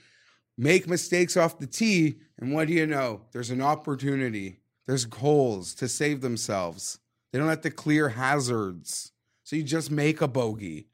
make 0.56 0.86
mistakes 0.86 1.36
off 1.36 1.58
the 1.58 1.66
tee, 1.66 2.16
and 2.38 2.52
what 2.52 2.68
do 2.68 2.74
you 2.74 2.86
know? 2.86 3.22
There's 3.32 3.50
an 3.50 3.62
opportunity. 3.62 4.60
There's 4.86 5.06
goals 5.06 5.74
to 5.76 5.88
save 5.88 6.20
themselves. 6.20 6.98
They 7.32 7.38
don't 7.38 7.48
have 7.48 7.62
to 7.62 7.70
clear 7.70 8.10
hazards. 8.10 9.12
So 9.44 9.56
you 9.56 9.62
just 9.62 9.90
make 9.90 10.20
a 10.20 10.28
bogey. 10.28 10.89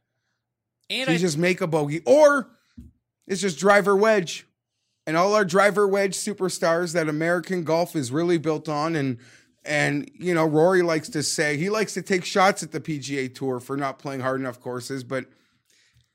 And 0.91 1.07
So 1.07 1.13
I, 1.13 1.17
just 1.17 1.39
make 1.39 1.61
a 1.61 1.67
bogey, 1.67 2.03
or 2.05 2.51
it's 3.27 3.41
just 3.41 3.59
driver 3.59 3.97
wedge. 3.97 4.47
And 5.07 5.17
all 5.17 5.35
our 5.35 5.45
driver 5.45 5.87
wedge 5.87 6.17
superstars 6.17 6.93
that 6.95 7.09
American 7.09 7.63
golf 7.63 7.95
is 7.95 8.11
really 8.11 8.39
built 8.39 8.69
on, 8.69 8.97
and 8.97 9.19
and 9.65 10.11
you 10.15 10.35
know 10.35 10.45
Rory 10.45 10.83
likes 10.83 11.09
to 11.11 11.23
say 11.23 11.57
he 11.57 11.71
likes 11.71 11.95
to 11.95 12.03
take 12.03 12.25
shots 12.25 12.63
at 12.63 12.73
the 12.73 12.81
PGA 12.81 13.33
Tour 13.33 13.61
for 13.61 13.77
not 13.77 13.99
playing 13.99 14.21
hard 14.21 14.41
enough 14.41 14.61
courses, 14.61 15.05
but 15.05 15.27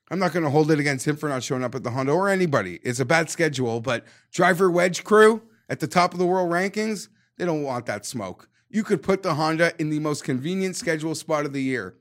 I'm 0.10 0.20
not 0.20 0.34
going 0.34 0.44
to 0.44 0.50
hold 0.50 0.70
it 0.72 0.80
against 0.80 1.08
him 1.08 1.16
for 1.16 1.30
not 1.30 1.42
showing 1.42 1.64
up 1.64 1.74
at 1.74 1.84
the 1.84 1.92
Honda 1.92 2.12
or 2.12 2.28
anybody. 2.28 2.82
It's 2.84 3.00
a 3.00 3.06
bad 3.06 3.30
schedule, 3.30 3.80
but 3.80 4.06
driver 4.34 4.70
wedge 4.70 5.06
crew 5.06 5.42
at 5.70 5.80
the 5.80 5.88
top 5.88 6.12
of 6.12 6.20
the 6.20 6.26
world 6.26 6.52
rankings, 6.52 7.08
they 7.38 7.46
don't 7.46 7.64
want 7.64 7.86
that 7.86 8.06
smoke. 8.06 8.50
You 8.70 8.84
could 8.84 9.02
put 9.02 9.24
the 9.24 9.36
Honda 9.36 9.74
in 9.80 9.90
the 9.90 10.00
most 10.00 10.26
convenient 10.26 10.76
schedule 10.76 11.16
spot 11.16 11.46
of 11.46 11.54
the 11.54 11.64
year. 11.64 11.96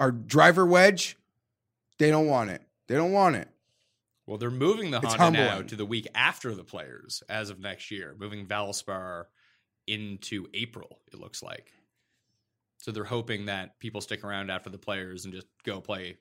Our 0.00 0.10
driver 0.10 0.66
wedge, 0.66 1.16
they 2.02 2.10
don't 2.10 2.26
want 2.26 2.50
it. 2.50 2.62
They 2.88 2.94
don't 2.96 3.12
want 3.12 3.36
it. 3.36 3.48
well, 4.26 4.38
they're 4.38 4.50
moving 4.50 4.90
the 4.90 5.00
It's 5.00 5.14
Honda 5.14 5.38
now 5.38 5.62
to 5.62 5.76
the 5.76 5.86
week 5.86 6.08
after 6.14 6.54
the 6.54 6.64
players 6.64 7.22
as 7.28 7.48
of 7.50 7.58
next 7.60 7.90
year, 7.90 8.14
moving 8.18 8.46
Valspar 8.46 9.24
into 9.86 10.46
April, 10.54 10.98
it 11.12 11.18
looks 11.18 11.42
like. 11.42 11.72
So 12.78 12.90
they're 12.90 13.04
hoping 13.04 13.46
that 13.46 13.78
people 13.78 14.00
stick 14.00 14.24
around 14.24 14.50
after 14.50 14.68
the 14.70 14.78
players 14.78 15.24
and 15.24 15.32
just 15.32 15.46
go 15.64 15.80
play 15.80 16.16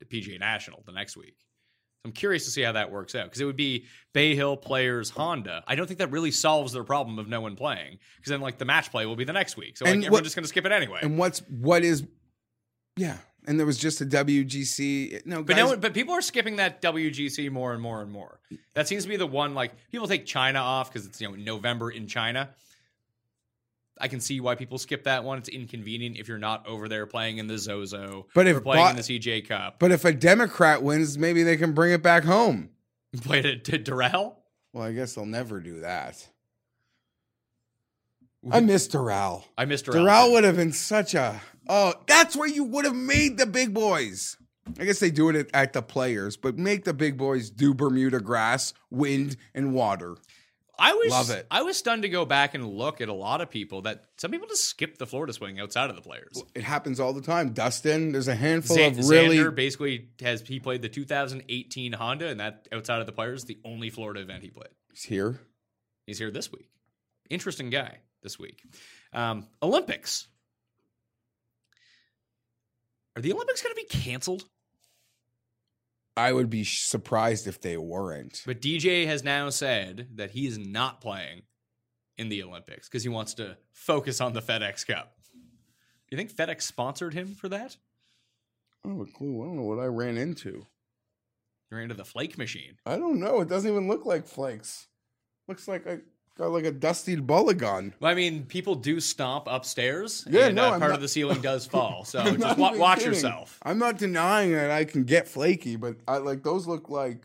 the 0.00 0.06
PGA 0.06 0.38
National 0.40 0.82
the 0.86 0.92
next 0.92 1.16
week. 1.16 1.36
So 1.38 2.06
I'm 2.06 2.12
curious 2.12 2.44
to 2.46 2.50
see 2.50 2.62
how 2.62 2.72
that 2.72 2.90
works 2.90 3.14
out 3.14 3.24
because 3.24 3.40
it 3.40 3.44
would 3.44 3.56
be 3.56 3.84
Bay 4.14 4.34
Hill 4.34 4.56
players 4.56 5.10
Honda. 5.10 5.62
I 5.66 5.74
don't 5.74 5.86
think 5.86 5.98
that 5.98 6.10
really 6.10 6.30
solves 6.30 6.72
their 6.72 6.84
problem 6.84 7.18
of 7.18 7.28
no 7.28 7.40
one 7.42 7.54
playing 7.56 7.98
because 8.16 8.30
then 8.30 8.40
like 8.40 8.58
the 8.58 8.64
match 8.64 8.90
play 8.90 9.04
will 9.06 9.16
be 9.16 9.24
the 9.24 9.32
next 9.34 9.56
week. 9.56 9.76
So 9.76 9.84
like 9.84 9.94
And 9.94 10.04
everyone's 10.04 10.20
what- 10.20 10.24
just 10.24 10.36
going 10.36 10.44
to 10.44 10.48
skip 10.48 10.64
it 10.66 10.72
anyway. 10.72 11.00
And 11.02 11.18
what's 11.18 11.40
what 11.48 11.84
is 11.84 12.02
yeah. 12.96 13.18
And 13.46 13.58
there 13.58 13.66
was 13.66 13.76
just 13.78 14.00
a 14.00 14.06
WGC. 14.06 15.26
No, 15.26 15.42
But 15.42 15.56
guys, 15.56 15.70
no, 15.70 15.76
but 15.76 15.94
people 15.94 16.14
are 16.14 16.22
skipping 16.22 16.56
that 16.56 16.80
WGC 16.80 17.50
more 17.50 17.72
and 17.72 17.82
more 17.82 18.00
and 18.00 18.10
more. 18.12 18.38
That 18.74 18.86
seems 18.86 19.02
to 19.02 19.08
be 19.08 19.16
the 19.16 19.26
one. 19.26 19.54
Like 19.54 19.72
people 19.90 20.06
take 20.06 20.26
China 20.26 20.60
off 20.60 20.92
because 20.92 21.06
it's 21.06 21.20
you 21.20 21.28
know 21.28 21.34
November 21.34 21.90
in 21.90 22.06
China. 22.06 22.50
I 24.00 24.08
can 24.08 24.20
see 24.20 24.40
why 24.40 24.54
people 24.54 24.78
skip 24.78 25.04
that 25.04 25.22
one. 25.24 25.38
It's 25.38 25.48
inconvenient 25.48 26.16
if 26.18 26.26
you're 26.28 26.38
not 26.38 26.66
over 26.66 26.88
there 26.88 27.06
playing 27.06 27.38
in 27.38 27.46
the 27.46 27.58
Zozo, 27.58 28.26
But 28.34 28.46
if 28.46 28.56
or 28.56 28.60
playing 28.60 28.90
in 28.90 28.96
the 28.96 29.02
CJ 29.02 29.46
Cup. 29.48 29.78
but 29.78 29.90
if 29.92 30.04
a 30.04 30.12
Democrat 30.12 30.82
wins, 30.82 31.18
maybe 31.18 31.42
they 31.42 31.56
can 31.56 31.72
bring 31.72 31.92
it 31.92 32.02
back 32.02 32.24
home. 32.24 32.70
Played 33.22 33.44
it 33.44 33.64
to 33.66 33.78
Doral. 33.78 34.36
Well, 34.72 34.84
I 34.84 34.92
guess 34.92 35.14
they'll 35.14 35.26
never 35.26 35.60
do 35.60 35.80
that. 35.80 36.26
I 38.50 38.60
miss 38.60 38.88
Doral. 38.88 39.44
I 39.56 39.66
missed 39.66 39.84
Durrell. 39.84 40.04
Doral 40.04 40.32
would 40.32 40.44
have 40.44 40.56
been 40.56 40.72
such 40.72 41.14
a 41.14 41.40
oh, 41.68 41.94
that's 42.06 42.36
where 42.36 42.48
you 42.48 42.64
would 42.64 42.84
have 42.84 42.94
made 42.94 43.38
the 43.38 43.46
big 43.46 43.74
boys. 43.74 44.36
I 44.78 44.84
guess 44.84 45.00
they 45.00 45.10
do 45.10 45.28
it 45.28 45.50
at, 45.52 45.72
the 45.72 45.82
players, 45.82 46.36
but 46.36 46.56
make 46.56 46.84
the 46.84 46.94
big 46.94 47.16
boys 47.16 47.50
do 47.50 47.74
Bermuda 47.74 48.20
grass, 48.20 48.72
wind, 48.90 49.36
and 49.54 49.74
water. 49.74 50.16
I 50.78 50.94
was 50.94 51.10
Love 51.10 51.30
it. 51.30 51.46
I 51.50 51.62
was 51.62 51.76
stunned 51.76 52.02
to 52.02 52.08
go 52.08 52.24
back 52.24 52.54
and 52.54 52.66
look 52.66 53.00
at 53.00 53.08
a 53.08 53.12
lot 53.12 53.40
of 53.40 53.50
people 53.50 53.82
that 53.82 54.04
some 54.16 54.30
people 54.30 54.48
just 54.48 54.64
skip 54.64 54.98
the 54.98 55.06
Florida 55.06 55.32
swing 55.32 55.60
outside 55.60 55.90
of 55.90 55.96
the 55.96 56.02
players. 56.02 56.42
It 56.54 56.64
happens 56.64 56.98
all 56.98 57.12
the 57.12 57.20
time. 57.20 57.52
Dustin, 57.52 58.12
there's 58.12 58.28
a 58.28 58.34
handful 58.34 58.76
Xan- 58.76 58.98
of 58.98 59.08
really 59.08 59.38
Xander 59.38 59.54
basically 59.54 60.08
has 60.20 60.40
he 60.40 60.60
played 60.60 60.82
the 60.82 60.88
2018 60.88 61.92
Honda, 61.92 62.28
and 62.28 62.40
that 62.40 62.68
outside 62.72 63.00
of 63.00 63.06
the 63.06 63.12
players, 63.12 63.44
the 63.44 63.58
only 63.64 63.90
Florida 63.90 64.20
event 64.20 64.42
he 64.42 64.50
played. 64.50 64.70
He's 64.90 65.04
here. 65.04 65.40
He's 66.06 66.18
here 66.18 66.30
this 66.30 66.50
week. 66.50 66.68
Interesting 67.30 67.70
guy 67.70 67.98
this 68.22 68.38
week. 68.38 68.62
Um, 69.12 69.46
Olympics. 69.62 70.26
Are 73.16 73.22
the 73.22 73.32
Olympics 73.32 73.62
going 73.62 73.74
to 73.74 73.80
be 73.80 74.02
canceled? 74.02 74.44
I 76.16 76.32
would 76.32 76.50
be 76.50 76.64
surprised 76.64 77.46
if 77.46 77.60
they 77.60 77.76
weren't. 77.76 78.42
But 78.44 78.60
DJ 78.60 79.06
has 79.06 79.24
now 79.24 79.48
said 79.50 80.08
that 80.14 80.32
he 80.32 80.46
is 80.46 80.58
not 80.58 81.00
playing 81.00 81.42
in 82.18 82.28
the 82.28 82.42
Olympics 82.42 82.88
because 82.88 83.02
he 83.02 83.08
wants 83.08 83.34
to 83.34 83.56
focus 83.72 84.20
on 84.20 84.32
the 84.32 84.42
FedEx 84.42 84.86
Cup. 84.86 85.14
Do 85.32 85.40
You 86.10 86.18
think 86.18 86.34
FedEx 86.34 86.62
sponsored 86.62 87.14
him 87.14 87.34
for 87.34 87.48
that? 87.48 87.76
I 88.84 88.88
don't 88.88 88.98
have 88.98 89.08
a 89.08 89.12
clue. 89.12 89.42
I 89.42 89.46
don't 89.46 89.56
know 89.56 89.62
what 89.62 89.78
I 89.78 89.86
ran 89.86 90.18
into. 90.18 90.66
You're 91.70 91.80
into 91.80 91.94
the 91.94 92.04
flake 92.04 92.36
machine. 92.36 92.76
I 92.84 92.96
don't 92.98 93.18
know. 93.18 93.40
It 93.40 93.48
doesn't 93.48 93.70
even 93.70 93.88
look 93.88 94.04
like 94.04 94.26
flakes. 94.26 94.88
Looks 95.48 95.66
like 95.66 95.86
I 95.86 96.00
got 96.36 96.50
like 96.50 96.64
a 96.64 96.70
dusty 96.72 97.16
bulligon. 97.16 97.94
Well, 98.00 98.10
I 98.10 98.14
mean, 98.14 98.44
people 98.44 98.74
do 98.74 99.00
stomp 99.00 99.44
upstairs. 99.46 100.26
Yeah, 100.30 100.46
and, 100.46 100.56
no, 100.56 100.64
uh, 100.64 100.68
part 100.70 100.80
not- 100.80 100.90
of 100.92 101.00
the 101.00 101.08
ceiling 101.08 101.40
does 101.40 101.66
fall. 101.74 102.04
So 102.04 102.18
I'm 102.20 102.40
just 102.40 102.58
wa- 102.58 102.76
watch 102.76 102.98
kidding. 102.98 103.12
yourself. 103.14 103.58
I'm 103.62 103.78
not 103.78 103.98
denying 103.98 104.52
that 104.52 104.70
I 104.70 104.84
can 104.84 105.04
get 105.04 105.28
flaky, 105.28 105.76
but 105.76 105.96
I 106.08 106.18
like 106.18 106.42
those 106.42 106.66
look 106.66 106.88
like 106.88 107.22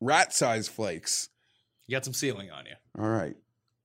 rat 0.00 0.32
size 0.32 0.68
flakes. 0.68 1.28
You 1.86 1.96
got 1.96 2.04
some 2.04 2.14
ceiling 2.14 2.50
on 2.50 2.66
you. 2.66 2.74
All 3.02 3.08
right. 3.08 3.36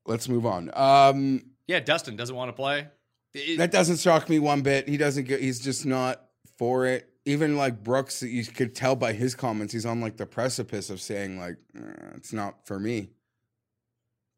Let's 0.06 0.28
move 0.28 0.46
on. 0.46 0.70
Um 0.74 1.46
Yeah, 1.68 1.80
Dustin 1.80 2.16
doesn't 2.16 2.36
want 2.36 2.50
to 2.50 2.54
play. 2.54 2.88
It- 3.34 3.58
that 3.58 3.72
doesn't 3.72 4.00
shock 4.00 4.30
me 4.30 4.40
one 4.40 4.62
bit. 4.62 4.88
He 4.88 4.98
doesn't 4.98 5.26
get 5.26 5.42
he's 5.42 5.60
just 5.60 5.86
not 5.86 6.22
for 6.58 6.86
it. 6.86 7.10
Even 7.26 7.56
like 7.56 7.82
Brooks, 7.84 8.22
you 8.22 8.44
could 8.46 8.76
tell 8.76 8.98
by 8.98 9.14
his 9.14 9.34
comments, 9.34 9.72
he's 9.74 9.86
on 9.86 10.02
like 10.02 10.18
the 10.18 10.26
precipice 10.26 10.90
of 10.90 11.00
saying 11.00 11.40
like 11.40 11.56
"Uh, 11.76 12.12
it's 12.18 12.34
not 12.34 12.68
for 12.68 12.78
me. 12.80 13.12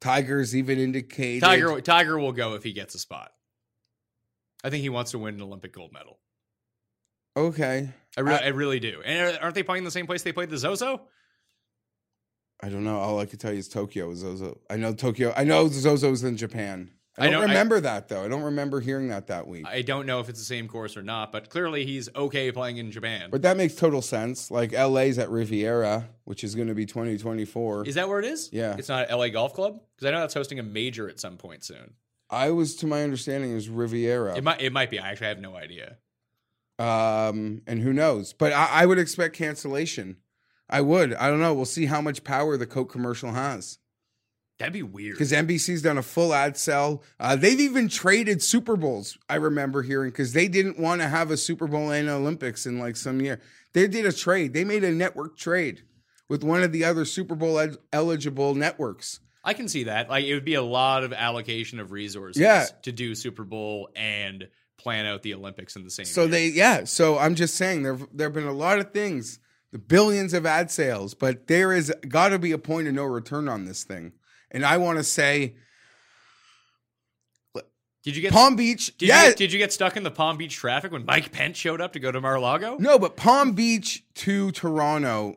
Tigers 0.00 0.54
even 0.54 0.78
indicated 0.78 1.40
Tiger 1.42 1.80
Tiger 1.80 2.18
will 2.18 2.32
go 2.32 2.54
if 2.54 2.62
he 2.62 2.72
gets 2.72 2.94
a 2.94 2.98
spot. 2.98 3.30
I 4.64 4.70
think 4.70 4.82
he 4.82 4.88
wants 4.88 5.12
to 5.12 5.18
win 5.18 5.34
an 5.34 5.42
Olympic 5.42 5.72
gold 5.72 5.92
medal. 5.92 6.18
Okay. 7.36 7.90
I, 8.16 8.20
re- 8.20 8.34
I- 8.34 8.44
I 8.44 8.48
really 8.48 8.80
do. 8.80 9.02
And 9.04 9.38
aren't 9.40 9.54
they 9.54 9.62
playing 9.62 9.84
the 9.84 9.90
same 9.90 10.06
place 10.06 10.22
they 10.22 10.32
played 10.32 10.50
the 10.50 10.58
Zozo? 10.58 11.02
I 12.62 12.68
don't 12.70 12.84
know. 12.84 12.96
All 12.98 13.20
I 13.20 13.26
can 13.26 13.38
tell 13.38 13.52
you 13.52 13.58
is 13.58 13.68
Tokyo 13.68 14.10
is 14.10 14.20
Zozo. 14.20 14.58
I 14.70 14.76
know 14.76 14.94
Tokyo. 14.94 15.32
I 15.36 15.44
know 15.44 15.66
Zozo's 15.68 16.24
in 16.24 16.36
Japan. 16.38 16.90
I 17.18 17.26
I 17.26 17.30
don't 17.30 17.42
I- 17.42 17.46
remember 17.46 17.80
that 17.80 18.08
though. 18.08 18.24
I 18.24 18.28
don't 18.28 18.42
remember 18.42 18.80
hearing 18.80 19.08
that 19.08 19.28
that 19.28 19.46
week. 19.46 19.64
I 19.66 19.82
don't 19.82 20.06
know 20.06 20.20
if 20.20 20.28
it's 20.28 20.38
the 20.38 20.44
same 20.44 20.68
course 20.68 20.96
or 20.96 21.02
not, 21.02 21.32
but 21.32 21.48
clearly 21.48 21.86
he's 21.86 22.08
okay 22.14 22.52
playing 22.52 22.76
in 22.76 22.90
Japan. 22.90 23.30
but 23.30 23.42
that 23.42 23.56
makes 23.56 23.74
total 23.74 24.02
sense. 24.02 24.50
Like 24.50 24.72
LA's 24.72 25.18
at 25.18 25.30
Riviera, 25.30 26.08
which 26.24 26.44
is 26.44 26.54
going 26.54 26.68
to 26.68 26.74
be 26.74 26.84
2024. 26.86 27.86
Is 27.86 27.94
that 27.94 28.08
where 28.08 28.18
it 28.18 28.26
is? 28.26 28.50
Yeah. 28.52 28.76
It's 28.76 28.88
not 28.88 29.10
LA 29.10 29.28
Golf 29.28 29.54
Club? 29.54 29.80
Because 29.96 30.08
I 30.08 30.10
know 30.12 30.20
that's 30.20 30.34
hosting 30.34 30.58
a 30.58 30.62
major 30.62 31.08
at 31.08 31.18
some 31.18 31.36
point 31.38 31.64
soon. 31.64 31.94
I 32.28 32.50
was, 32.50 32.74
to 32.76 32.86
my 32.86 33.02
understanding, 33.04 33.52
it 33.52 33.54
was 33.54 33.68
Riviera. 33.68 34.36
It 34.36 34.44
might 34.44 34.60
it 34.60 34.72
might 34.72 34.90
be. 34.90 34.98
I 34.98 35.10
actually 35.10 35.28
have 35.28 35.40
no 35.40 35.56
idea. 35.56 35.96
Um, 36.78 37.62
and 37.66 37.80
who 37.80 37.92
knows? 37.92 38.32
But 38.32 38.52
I, 38.52 38.68
I 38.82 38.86
would 38.86 38.98
expect 38.98 39.36
cancellation. 39.36 40.18
I 40.68 40.80
would. 40.80 41.14
I 41.14 41.28
don't 41.28 41.40
know. 41.40 41.54
We'll 41.54 41.64
see 41.64 41.86
how 41.86 42.00
much 42.00 42.24
power 42.24 42.56
the 42.56 42.66
Coke 42.66 42.90
commercial 42.90 43.32
has. 43.32 43.78
That'd 44.58 44.72
be 44.72 44.82
weird. 44.82 45.14
because 45.14 45.32
NBC's 45.32 45.82
done 45.82 45.98
a 45.98 46.02
full 46.02 46.32
ad 46.32 46.56
sell. 46.56 47.02
Uh, 47.20 47.36
they've 47.36 47.60
even 47.60 47.88
traded 47.88 48.42
Super 48.42 48.76
Bowls. 48.76 49.18
I 49.28 49.34
remember 49.36 49.82
hearing 49.82 50.10
because 50.10 50.32
they 50.32 50.48
didn't 50.48 50.78
want 50.78 51.02
to 51.02 51.08
have 51.08 51.30
a 51.30 51.36
Super 51.36 51.66
Bowl 51.66 51.90
and 51.90 52.08
Olympics 52.08 52.64
in 52.66 52.78
like 52.78 52.96
some 52.96 53.20
year. 53.20 53.40
They 53.74 53.86
did 53.86 54.06
a 54.06 54.12
trade. 54.12 54.54
They 54.54 54.64
made 54.64 54.82
a 54.84 54.90
network 54.92 55.36
trade 55.36 55.82
with 56.28 56.42
one 56.42 56.62
of 56.62 56.72
the 56.72 56.84
other 56.84 57.04
Super 57.04 57.34
Bowl 57.34 57.58
ed- 57.58 57.76
eligible 57.92 58.54
networks. 58.54 59.20
I 59.44 59.52
can 59.52 59.68
see 59.68 59.84
that. 59.84 60.08
Like 60.08 60.24
it 60.24 60.32
would 60.34 60.44
be 60.44 60.54
a 60.54 60.62
lot 60.62 61.04
of 61.04 61.12
allocation 61.12 61.78
of 61.78 61.92
resources 61.92 62.40
Yeah. 62.40 62.66
to 62.82 62.92
do 62.92 63.14
Super 63.14 63.44
Bowl 63.44 63.90
and 63.94 64.48
plan 64.78 65.04
out 65.06 65.22
the 65.22 65.34
Olympics 65.34 65.76
in 65.76 65.84
the 65.84 65.90
same 65.90 66.06
So 66.06 66.22
year. 66.22 66.30
they, 66.30 66.46
yeah. 66.48 66.84
So 66.84 67.18
I'm 67.18 67.34
just 67.34 67.56
saying 67.56 67.82
there 67.82 67.98
there 68.12 68.28
have 68.28 68.34
been 68.34 68.46
a 68.46 68.52
lot 68.52 68.78
of 68.78 68.92
things, 68.92 69.38
the 69.70 69.78
billions 69.78 70.32
of 70.32 70.46
ad 70.46 70.70
sales, 70.70 71.12
but 71.14 71.46
there 71.46 71.72
is 71.72 71.92
got 72.08 72.30
to 72.30 72.38
be 72.38 72.52
a 72.52 72.58
point 72.58 72.88
of 72.88 72.94
no 72.94 73.04
return 73.04 73.48
on 73.48 73.66
this 73.66 73.84
thing. 73.84 74.12
And 74.56 74.64
I 74.64 74.78
want 74.78 74.96
to 74.96 75.04
say 75.04 75.54
Did 78.02 78.16
you 78.16 78.22
get 78.22 78.32
Palm 78.32 78.54
Beach, 78.56 78.96
Did, 78.96 79.08
yeah, 79.08 79.22
you 79.24 79.28
get, 79.30 79.36
did 79.36 79.52
you 79.52 79.58
get 79.58 79.72
stuck 79.72 79.96
in 79.96 80.02
the 80.02 80.10
Palm 80.10 80.38
Beach 80.38 80.54
traffic 80.54 80.92
when 80.92 81.04
Mike 81.04 81.30
Pence 81.30 81.58
showed 81.58 81.80
up 81.80 81.92
to 81.92 81.98
go 81.98 82.10
to 82.10 82.20
Mar-a-Lago? 82.20 82.76
No, 82.78 82.98
but 82.98 83.16
Palm 83.16 83.52
Beach 83.52 84.02
to 84.14 84.50
Toronto, 84.52 85.36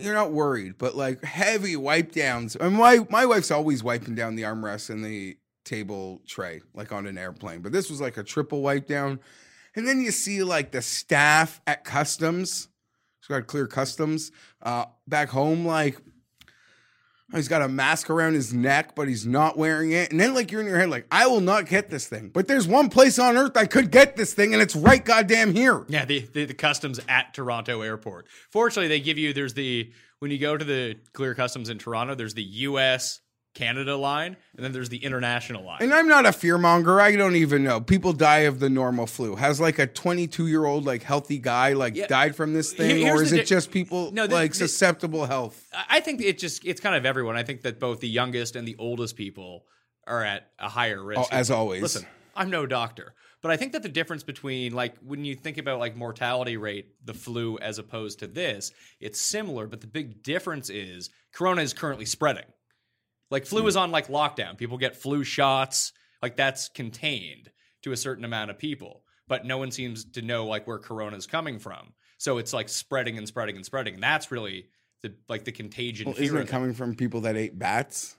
you're 0.00 0.14
not 0.14 0.30
worried. 0.30 0.78
But 0.78 0.96
like 0.96 1.22
heavy 1.24 1.76
wipe 1.76 2.12
downs. 2.12 2.56
And 2.56 2.76
my 2.76 3.00
my 3.10 3.26
wife's 3.26 3.50
always 3.50 3.84
wiping 3.84 4.14
down 4.14 4.34
the 4.34 4.44
armrest 4.44 4.88
and 4.88 5.04
the 5.04 5.36
table 5.64 6.22
tray, 6.26 6.62
like 6.72 6.90
on 6.90 7.06
an 7.06 7.18
airplane. 7.18 7.60
But 7.60 7.72
this 7.72 7.90
was 7.90 8.00
like 8.00 8.16
a 8.16 8.22
triple 8.22 8.62
wipe 8.62 8.86
down. 8.86 9.20
And 9.74 9.86
then 9.86 10.00
you 10.00 10.10
see 10.10 10.42
like 10.42 10.70
the 10.70 10.80
staff 10.80 11.60
at 11.66 11.84
customs. 11.84 12.68
He's 13.20 13.26
got 13.26 13.46
clear 13.46 13.66
customs. 13.66 14.30
Uh, 14.62 14.84
back 15.08 15.28
home, 15.28 15.66
like 15.66 15.98
he's 17.36 17.48
got 17.48 17.62
a 17.62 17.68
mask 17.68 18.10
around 18.10 18.34
his 18.34 18.52
neck, 18.52 18.94
but 18.94 19.08
he's 19.08 19.26
not 19.26 19.56
wearing 19.56 19.92
it. 19.92 20.10
And 20.10 20.20
then 20.20 20.34
like 20.34 20.50
you're 20.52 20.60
in 20.60 20.66
your 20.66 20.78
head, 20.78 20.90
like, 20.90 21.06
I 21.10 21.26
will 21.26 21.40
not 21.40 21.66
get 21.66 21.90
this 21.90 22.06
thing. 22.06 22.30
But 22.30 22.48
there's 22.48 22.66
one 22.66 22.88
place 22.88 23.18
on 23.18 23.36
earth 23.36 23.56
I 23.56 23.66
could 23.66 23.90
get 23.90 24.16
this 24.16 24.34
thing, 24.34 24.52
and 24.52 24.62
it's 24.62 24.76
right 24.76 25.04
goddamn 25.04 25.54
here. 25.54 25.84
Yeah, 25.88 26.04
the, 26.04 26.20
the 26.32 26.44
the 26.46 26.54
customs 26.54 27.00
at 27.08 27.34
Toronto 27.34 27.82
Airport. 27.82 28.26
Fortunately, 28.50 28.88
they 28.88 29.00
give 29.00 29.18
you 29.18 29.32
there's 29.32 29.54
the 29.54 29.92
when 30.18 30.30
you 30.30 30.38
go 30.38 30.56
to 30.56 30.64
the 30.64 30.96
clear 31.12 31.34
customs 31.34 31.68
in 31.68 31.78
Toronto, 31.78 32.14
there's 32.14 32.34
the 32.34 32.42
U.S. 32.42 33.20
Canada 33.54 33.96
line, 33.96 34.36
and 34.56 34.64
then 34.64 34.72
there's 34.72 34.88
the 34.88 35.02
international 35.04 35.64
line. 35.64 35.78
And 35.80 35.94
I'm 35.94 36.08
not 36.08 36.26
a 36.26 36.32
fear 36.32 36.58
monger. 36.58 37.00
I 37.00 37.14
don't 37.16 37.36
even 37.36 37.62
know. 37.62 37.80
People 37.80 38.12
die 38.12 38.40
of 38.40 38.58
the 38.60 38.68
normal 38.68 39.06
flu. 39.06 39.36
Has 39.36 39.60
like 39.60 39.78
a 39.78 39.86
22 39.86 40.48
year 40.48 40.64
old 40.64 40.84
like 40.84 41.02
healthy 41.04 41.38
guy 41.38 41.72
like 41.72 41.94
Yeah. 41.94 42.08
died 42.08 42.34
from 42.36 42.52
this 42.52 42.72
thing, 42.72 42.98
here's 42.98 43.20
or 43.20 43.22
is 43.22 43.32
it 43.32 43.36
di- 43.38 43.44
just 43.44 43.70
people 43.70 44.10
No, 44.12 44.26
the- 44.26 44.34
like 44.34 44.50
the- 44.52 44.56
susceptible 44.58 45.26
health? 45.26 45.68
I 45.88 46.00
think 46.00 46.20
it 46.20 46.38
just 46.38 46.64
it's 46.64 46.80
kind 46.80 46.96
of 46.96 47.06
everyone. 47.06 47.36
I 47.36 47.44
think 47.44 47.62
that 47.62 47.78
both 47.78 48.00
the 48.00 48.08
youngest 48.08 48.56
and 48.56 48.66
the 48.66 48.76
oldest 48.78 49.16
people 49.16 49.64
are 50.06 50.22
at 50.24 50.50
a 50.58 50.68
higher 50.68 51.02
risk. 51.02 51.20
Oh, 51.22 51.28
as 51.30 51.50
always. 51.50 51.80
Listen, 51.80 52.06
I'm 52.34 52.50
no 52.50 52.66
doctor, 52.66 53.14
but 53.40 53.52
I 53.52 53.56
think 53.56 53.72
that 53.72 53.84
the 53.84 53.88
difference 53.88 54.24
between 54.24 54.72
like 54.74 54.96
when 54.98 55.24
you 55.24 55.36
think 55.36 55.58
about 55.58 55.78
like 55.78 55.94
mortality 55.96 56.56
rate, 56.56 56.88
the 57.04 57.14
flu 57.14 57.56
as 57.58 57.78
opposed 57.78 58.18
to 58.18 58.26
this, 58.26 58.72
it's 58.98 59.20
similar, 59.20 59.68
but 59.68 59.80
the 59.80 59.86
big 59.86 60.24
difference 60.24 60.68
is 60.70 61.10
corona 61.32 61.62
is 61.62 61.72
currently 61.72 62.04
spreading. 62.04 62.44
Like 63.30 63.46
flu 63.46 63.62
hmm. 63.62 63.68
is 63.68 63.76
on 63.76 63.90
like 63.90 64.08
lockdown. 64.08 64.56
People 64.56 64.78
get 64.78 64.96
flu 64.96 65.24
shots, 65.24 65.92
like 66.22 66.36
that's 66.36 66.68
contained 66.68 67.50
to 67.82 67.92
a 67.92 67.96
certain 67.96 68.24
amount 68.24 68.50
of 68.50 68.58
people, 68.58 69.02
but 69.28 69.44
no 69.44 69.58
one 69.58 69.70
seems 69.70 70.04
to 70.12 70.22
know 70.22 70.46
like 70.46 70.66
where 70.66 70.78
corona 70.78 71.16
is 71.16 71.26
coming 71.26 71.58
from. 71.58 71.92
So 72.18 72.38
it's 72.38 72.52
like 72.52 72.68
spreading 72.68 73.18
and 73.18 73.26
spreading 73.26 73.56
and 73.56 73.64
spreading. 73.64 73.94
And 73.94 74.02
that's 74.02 74.30
really 74.30 74.66
the 75.02 75.14
like 75.28 75.44
the 75.44 75.52
contagion 75.52 76.06
Well, 76.06 76.16
isn't 76.18 76.36
it 76.36 76.42
it. 76.42 76.48
coming 76.48 76.72
from 76.72 76.94
people 76.94 77.22
that 77.22 77.36
ate 77.36 77.58
bats? 77.58 78.16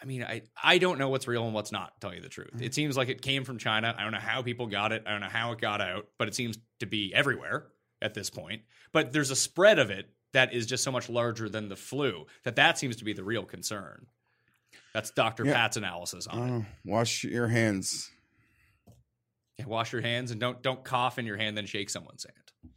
I 0.00 0.06
mean, 0.06 0.22
I 0.22 0.42
I 0.62 0.78
don't 0.78 0.98
know 0.98 1.08
what's 1.08 1.26
real 1.26 1.44
and 1.44 1.54
what's 1.54 1.72
not. 1.72 2.00
Tell 2.00 2.14
you 2.14 2.20
the 2.20 2.28
truth, 2.28 2.50
hmm. 2.52 2.62
it 2.62 2.74
seems 2.74 2.96
like 2.96 3.08
it 3.08 3.22
came 3.22 3.44
from 3.44 3.58
China. 3.58 3.94
I 3.96 4.02
don't 4.02 4.12
know 4.12 4.18
how 4.18 4.42
people 4.42 4.66
got 4.66 4.92
it. 4.92 5.04
I 5.06 5.10
don't 5.10 5.20
know 5.20 5.28
how 5.28 5.52
it 5.52 5.60
got 5.60 5.80
out, 5.80 6.06
but 6.18 6.28
it 6.28 6.34
seems 6.34 6.58
to 6.80 6.86
be 6.86 7.12
everywhere 7.14 7.66
at 8.00 8.14
this 8.14 8.30
point. 8.30 8.62
But 8.92 9.12
there's 9.12 9.30
a 9.30 9.36
spread 9.36 9.78
of 9.78 9.90
it 9.90 10.08
that 10.32 10.52
is 10.52 10.66
just 10.66 10.84
so 10.84 10.92
much 10.92 11.08
larger 11.08 11.48
than 11.48 11.68
the 11.68 11.76
flu 11.76 12.26
that 12.44 12.56
that 12.56 12.76
seems 12.78 12.96
to 12.96 13.04
be 13.04 13.12
the 13.12 13.24
real 13.24 13.44
concern. 13.44 14.06
That's 14.94 15.10
Dr. 15.10 15.44
Yeah. 15.44 15.54
Pat's 15.54 15.76
analysis 15.76 16.26
on 16.28 16.48
it. 16.48 16.52
Oh, 16.52 16.66
wash 16.84 17.24
your 17.24 17.48
hands. 17.48 18.10
Yeah, 19.58 19.66
wash 19.66 19.92
your 19.92 20.02
hands 20.02 20.30
and 20.30 20.40
don't 20.40 20.62
don't 20.62 20.82
cough 20.84 21.18
in 21.18 21.26
your 21.26 21.36
hand, 21.36 21.56
then 21.56 21.66
shake 21.66 21.90
someone's 21.90 22.24
hand. 22.24 22.72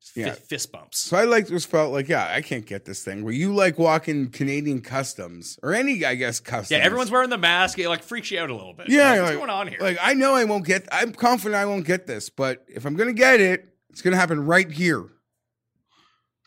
Just 0.00 0.16
Yeah. 0.16 0.32
fist 0.32 0.72
bumps. 0.72 0.98
So 0.98 1.16
I 1.16 1.24
like 1.24 1.46
just 1.46 1.68
felt 1.70 1.92
like, 1.92 2.08
yeah, 2.08 2.28
I 2.32 2.42
can't 2.42 2.66
get 2.66 2.84
this 2.84 3.04
thing. 3.04 3.22
Where 3.24 3.32
you 3.32 3.54
like 3.54 3.78
walking 3.78 4.30
Canadian 4.30 4.80
customs 4.80 5.58
or 5.62 5.72
any, 5.72 6.04
I 6.04 6.16
guess, 6.16 6.40
customs. 6.40 6.72
Yeah, 6.72 6.78
everyone's 6.84 7.10
wearing 7.12 7.30
the 7.30 7.38
mask. 7.38 7.78
It 7.78 7.88
like 7.88 8.02
freaks 8.02 8.30
you 8.32 8.40
out 8.40 8.50
a 8.50 8.54
little 8.54 8.74
bit. 8.74 8.88
Yeah, 8.88 9.10
Like, 9.12 9.20
what's 9.20 9.30
like- 9.30 9.38
going 9.38 9.50
on 9.50 9.68
here? 9.68 9.78
Like 9.80 9.98
I 10.00 10.14
know 10.14 10.34
I 10.34 10.44
won't 10.44 10.66
get. 10.66 10.88
I'm 10.90 11.12
confident 11.12 11.54
I 11.54 11.66
won't 11.66 11.86
get 11.86 12.06
this, 12.08 12.28
but 12.28 12.64
if 12.68 12.84
I'm 12.84 12.94
gonna 12.96 13.12
get 13.12 13.40
it, 13.40 13.68
it's 13.90 14.02
gonna 14.02 14.16
happen 14.16 14.44
right 14.44 14.70
here. 14.70 15.04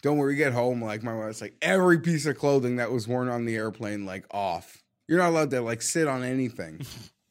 Don't 0.05 0.19
worry, 0.19 0.35
get 0.35 0.53
home. 0.53 0.83
Like 0.83 1.01
my 1.01 1.15
wife's 1.15 1.41
like 1.41 1.55
every 1.63 1.99
piece 1.99 2.27
of 2.27 2.37
clothing 2.37 2.75
that 2.75 2.91
was 2.91 3.07
worn 3.07 3.27
on 3.27 3.45
the 3.45 3.55
airplane, 3.55 4.05
like 4.05 4.23
off. 4.29 4.83
You're 5.07 5.17
not 5.17 5.29
allowed 5.29 5.49
to 5.49 5.61
like 5.61 5.81
sit 5.81 6.07
on 6.07 6.23
anything. 6.23 6.85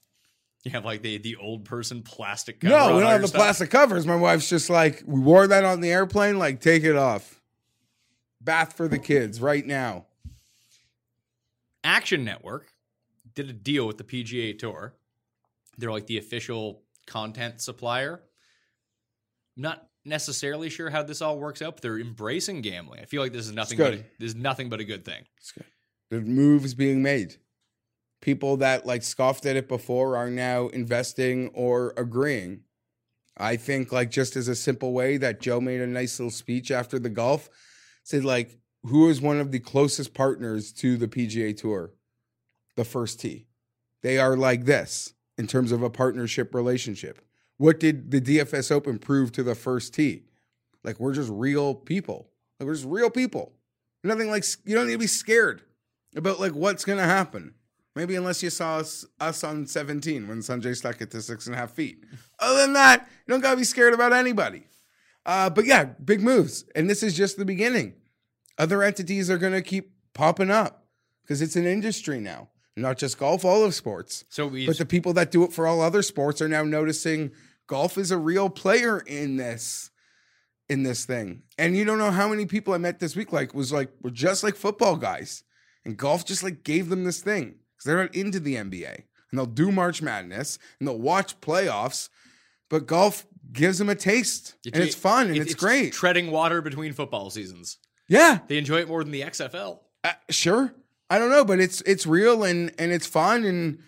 you 0.64 0.72
have 0.72 0.84
like 0.84 1.00
the 1.00 1.18
the 1.18 1.37
old 1.37 1.66
person 1.66 2.02
plastic. 2.02 2.58
cover 2.58 2.74
no, 2.74 2.96
we 2.96 3.02
don't 3.02 3.12
have 3.12 3.20
the 3.20 3.28
stuff. 3.28 3.38
plastic 3.40 3.70
covers. 3.70 4.08
My 4.08 4.16
wife's 4.16 4.48
just 4.48 4.70
like, 4.70 5.04
we 5.06 5.20
wore 5.20 5.46
that 5.46 5.62
on 5.62 5.82
the 5.82 5.92
airplane. 5.92 6.40
Like, 6.40 6.60
take 6.60 6.82
it 6.82 6.96
off. 6.96 7.40
Bath 8.40 8.72
for 8.72 8.88
the 8.88 8.98
kids 8.98 9.40
right 9.40 9.64
now. 9.64 10.06
Action 11.84 12.24
Network 12.24 12.72
did 13.37 13.48
a 13.48 13.52
deal 13.52 13.87
with 13.87 13.98
the 13.98 14.04
PGA 14.04 14.58
Tour. 14.58 14.94
They're 15.78 15.92
like 15.92 16.08
the 16.08 16.18
official 16.18 16.82
content 17.06 17.60
supplier. 17.60 18.20
I'm 19.56 19.62
not 19.62 19.87
necessarily 20.04 20.68
sure 20.70 20.90
how 20.90 21.02
this 21.02 21.22
all 21.22 21.38
works 21.38 21.62
out, 21.62 21.76
but 21.76 21.82
they're 21.82 21.98
embracing 21.98 22.60
gambling. 22.60 23.00
I 23.00 23.04
feel 23.04 23.22
like 23.22 23.32
this 23.32 23.46
is 23.46 23.52
nothing 23.52 23.78
but 23.78 23.94
a, 23.94 23.96
good. 23.96 24.06
this 24.18 24.28
is 24.28 24.36
nothing 24.36 24.68
but 24.68 24.80
a 24.80 24.84
good 24.84 25.04
thing. 25.04 25.24
It's 25.38 25.52
good. 25.52 25.64
The 26.10 26.20
moves 26.20 26.74
being 26.74 27.02
made. 27.02 27.36
People 28.20 28.58
that 28.58 28.86
like 28.86 29.02
scoffed 29.02 29.46
at 29.46 29.56
it 29.56 29.68
before 29.68 30.16
are 30.16 30.30
now 30.30 30.68
investing 30.68 31.48
or 31.54 31.92
agreeing. 31.96 32.60
I 33.36 33.56
think 33.56 33.92
like 33.92 34.10
just 34.10 34.36
as 34.36 34.48
a 34.48 34.54
simple 34.54 34.92
way 34.92 35.16
that 35.16 35.40
Joe 35.40 35.60
made 35.60 35.80
a 35.80 35.86
nice 35.86 36.18
little 36.18 36.30
speech 36.30 36.70
after 36.70 36.98
the 36.98 37.10
golf, 37.10 37.48
said 38.02 38.24
like 38.24 38.58
who 38.84 39.08
is 39.08 39.20
one 39.20 39.40
of 39.40 39.50
the 39.50 39.60
closest 39.60 40.14
partners 40.14 40.72
to 40.74 40.96
the 40.96 41.08
PGA 41.08 41.56
Tour? 41.56 41.92
The 42.76 42.84
first 42.84 43.20
tee. 43.20 43.46
They 44.02 44.18
are 44.18 44.36
like 44.36 44.66
this 44.66 45.14
in 45.38 45.46
terms 45.46 45.72
of 45.72 45.82
a 45.82 45.90
partnership 45.90 46.54
relationship. 46.54 47.20
What 47.56 47.78
did 47.78 48.10
the 48.10 48.20
DFS 48.20 48.70
Open 48.72 48.98
prove 48.98 49.32
to 49.32 49.42
the 49.42 49.54
first 49.54 49.94
tee? 49.94 50.24
Like 50.82 51.00
we're 51.00 51.14
just 51.14 51.30
real 51.30 51.74
people. 51.74 52.30
Like 52.58 52.66
we're 52.66 52.74
just 52.74 52.86
real 52.86 53.10
people. 53.10 53.52
Nothing 54.02 54.30
like 54.30 54.44
you 54.64 54.74
don't 54.74 54.86
need 54.86 54.92
to 54.92 54.98
be 54.98 55.06
scared 55.06 55.62
about 56.14 56.40
like 56.40 56.52
what's 56.52 56.84
gonna 56.84 57.04
happen. 57.04 57.54
Maybe 57.96 58.16
unless 58.16 58.42
you 58.42 58.50
saw 58.50 58.78
us, 58.78 59.06
us 59.20 59.44
on 59.44 59.66
17 59.66 60.26
when 60.26 60.40
Sanjay 60.40 60.76
stuck 60.76 61.00
it 61.00 61.12
to 61.12 61.22
six 61.22 61.46
and 61.46 61.54
a 61.54 61.58
half 61.58 61.70
feet. 61.70 62.04
Other 62.40 62.62
than 62.62 62.72
that, 62.72 63.08
you 63.26 63.32
don't 63.32 63.40
gotta 63.40 63.56
be 63.56 63.64
scared 63.64 63.94
about 63.94 64.12
anybody. 64.12 64.66
Uh, 65.24 65.48
but 65.48 65.64
yeah, 65.64 65.84
big 65.84 66.20
moves, 66.20 66.64
and 66.74 66.90
this 66.90 67.02
is 67.02 67.16
just 67.16 67.38
the 67.38 67.44
beginning. 67.44 67.94
Other 68.58 68.82
entities 68.82 69.30
are 69.30 69.38
gonna 69.38 69.62
keep 69.62 69.92
popping 70.12 70.50
up 70.50 70.86
because 71.22 71.40
it's 71.40 71.56
an 71.56 71.66
industry 71.66 72.20
now, 72.20 72.48
not 72.76 72.98
just 72.98 73.18
golf, 73.18 73.44
all 73.44 73.64
of 73.64 73.74
sports. 73.74 74.24
So 74.28 74.46
we 74.46 74.66
But 74.66 74.78
the 74.78 74.87
people 74.87 75.12
that 75.14 75.30
do 75.30 75.44
it 75.44 75.52
for 75.52 75.66
all 75.66 75.80
other 75.80 76.02
sports 76.02 76.40
are 76.42 76.48
now 76.48 76.62
noticing 76.64 77.30
golf 77.66 77.96
is 77.98 78.10
a 78.10 78.18
real 78.18 78.48
player 78.50 78.98
in 79.00 79.37
this 79.37 79.90
in 80.68 80.82
this 80.82 81.04
thing. 81.04 81.42
And 81.58 81.76
you 81.76 81.84
don't 81.84 81.98
know 81.98 82.10
how 82.10 82.26
many 82.28 82.46
people 82.46 82.72
I 82.74 82.78
met 82.78 82.98
this 82.98 83.14
week 83.14 83.32
like 83.32 83.54
was 83.54 83.72
like 83.72 83.90
were 84.02 84.10
just 84.10 84.42
like 84.42 84.56
football 84.56 84.96
guys. 84.96 85.44
And 85.84 85.96
golf 85.96 86.24
just 86.24 86.42
like 86.42 86.64
gave 86.64 86.88
them 86.88 87.04
this 87.04 87.20
thing 87.20 87.56
cuz 87.76 87.84
they're 87.84 88.02
not 88.02 88.14
into 88.14 88.40
the 88.40 88.56
NBA. 88.56 88.94
And 89.30 89.38
they'll 89.38 89.46
do 89.46 89.70
March 89.70 90.00
Madness 90.02 90.58
and 90.79 90.88
they'll 90.88 90.98
watch 90.98 91.40
playoffs, 91.40 92.08
but 92.70 92.87
golf 92.87 93.27
gives 93.52 93.79
them 93.79 93.88
a 93.90 93.94
taste. 93.94 94.54
and 94.64 94.83
it's 94.83 94.94
fun 94.94 95.27
and 95.29 95.37
it- 95.37 95.42
it's, 95.42 95.54
great. 95.54 95.92
Treading 95.92 96.31
water 96.31 96.62
between 96.62 96.92
football 96.94 97.29
seasons. 97.31 97.79
yeah. 98.08 98.38
They 98.48 98.56
enjoy 98.58 98.81
it 98.81 98.88
more 98.88 99.02
than 99.04 99.12
the 99.12 99.20
XFL. 99.22 99.81
Uh, 100.02 100.12
sure. 100.31 100.75
I 101.11 101.19
don't 101.19 101.31
know, 101.31 101.44
but 101.44 101.61
it's 101.61 101.81
it's 101.83 102.07
real 102.07 102.44
and 102.44 102.73
and 102.79 102.92
it's 102.92 103.07
fun 103.07 103.44
and 103.44 103.79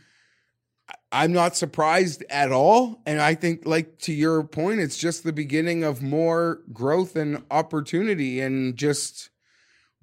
I'm 1.12 1.33
not 1.33 1.57
surprised 1.57 2.25
at 2.29 2.53
all. 2.53 3.01
And 3.07 3.21
I 3.21 3.35
think, 3.35 3.64
like 3.64 3.99
to 4.01 4.12
your 4.12 4.43
point, 4.45 4.81
it's 4.81 4.99
just 4.99 5.25
the 5.25 5.33
beginning 5.33 5.83
of 5.83 6.03
more 6.03 6.61
growth 6.73 7.17
and 7.17 7.43
opportunity 7.51 8.41
and 8.41 8.77
just 8.77 9.31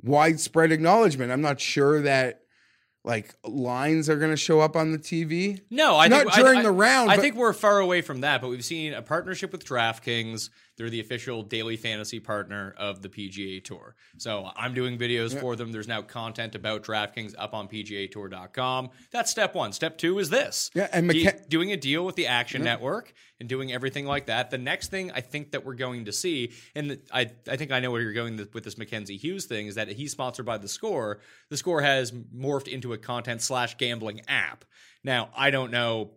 widespread 0.01 0.72
acknowledgement. 0.72 1.32
I'm 1.32 1.41
not 1.41 1.59
sure 1.61 2.01
that 2.01 2.41
like 3.05 3.36
lines 3.45 4.09
are 4.09 4.16
going 4.18 4.32
to 4.32 4.38
show 4.38 4.61
up 4.61 4.76
on 4.76 4.91
the 4.91 4.97
TV. 4.97 5.61
No, 5.70 5.97
I 5.97 6.07
Not 6.07 6.22
think, 6.24 6.34
during 6.36 6.59
I- 6.59 6.64
the 6.64 6.72
round, 6.72 7.11
I 7.11 7.18
think 7.18 7.36
we're 7.36 7.53
far 7.53 7.80
away 7.80 8.01
from 8.01 8.22
that, 8.22 8.41
but 8.41 8.49
we've 8.49 8.64
seen 8.66 8.93
a 8.93 9.01
partnership 9.01 9.51
with 9.51 9.66
DraftKings. 9.66 10.49
They're 10.78 10.89
the 10.89 10.99
official 10.99 11.43
daily 11.43 11.78
fantasy 11.78 12.19
partner 12.19 12.74
of 12.78 13.01
the 13.01 13.09
PGA 13.09 13.63
Tour. 13.63 13.95
So 14.17 14.49
I'm 14.55 14.74
doing 14.74 14.97
videos 14.97 15.39
for 15.39 15.55
them. 15.55 15.71
There's 15.71 15.88
now 15.88 16.01
content 16.01 16.55
about 16.55 16.84
DraftKings 16.84 17.36
up 17.38 17.53
on 17.53 17.67
PGATour.com. 17.67 18.89
That's 19.11 19.30
step 19.32 19.55
one. 19.55 19.71
Step 19.74 19.97
two 19.97 20.19
is 20.19 20.30
this. 20.30 20.71
Yeah, 20.74 20.88
and 20.91 21.09
De- 21.09 21.32
doing 21.47 21.71
a 21.71 21.78
deal 21.78 22.05
with 22.05 22.15
the 22.15 22.28
Action 22.28 22.63
Network 22.63 23.13
and 23.39 23.47
doing 23.49 23.71
everything 23.71 24.05
like 24.05 24.28
that. 24.28 24.51
The 24.51 24.57
next 24.57 24.89
thing 24.89 25.11
I 25.11 25.21
think 25.21 25.51
that 25.51 25.65
we're 25.65 25.76
going 25.76 26.05
to 26.05 26.11
see, 26.11 26.51
and 26.76 26.99
I, 27.11 27.32
I 27.47 27.57
think 27.57 27.71
I 27.71 27.80
know 27.80 27.91
where 27.91 28.01
you're 28.01 28.13
going 28.13 28.38
with 28.53 28.63
this 28.63 28.78
Mackenzie 28.78 29.17
Hughes 29.17 29.45
thing, 29.45 29.67
is 29.67 29.76
that 29.76 29.89
he's 29.89 30.11
sponsored 30.11 30.45
by 30.45 30.57
the 30.57 30.67
Score. 30.67 31.19
The 31.49 31.57
Score 31.57 31.82
has 31.82 32.11
morphed 32.11 32.67
into 32.67 32.93
a 32.93 32.97
content 32.97 33.41
slash 33.41 33.78
gambling 33.78 34.21
app. 34.28 34.65
Now 35.03 35.30
I 35.36 35.51
don't 35.51 35.71
know. 35.71 36.11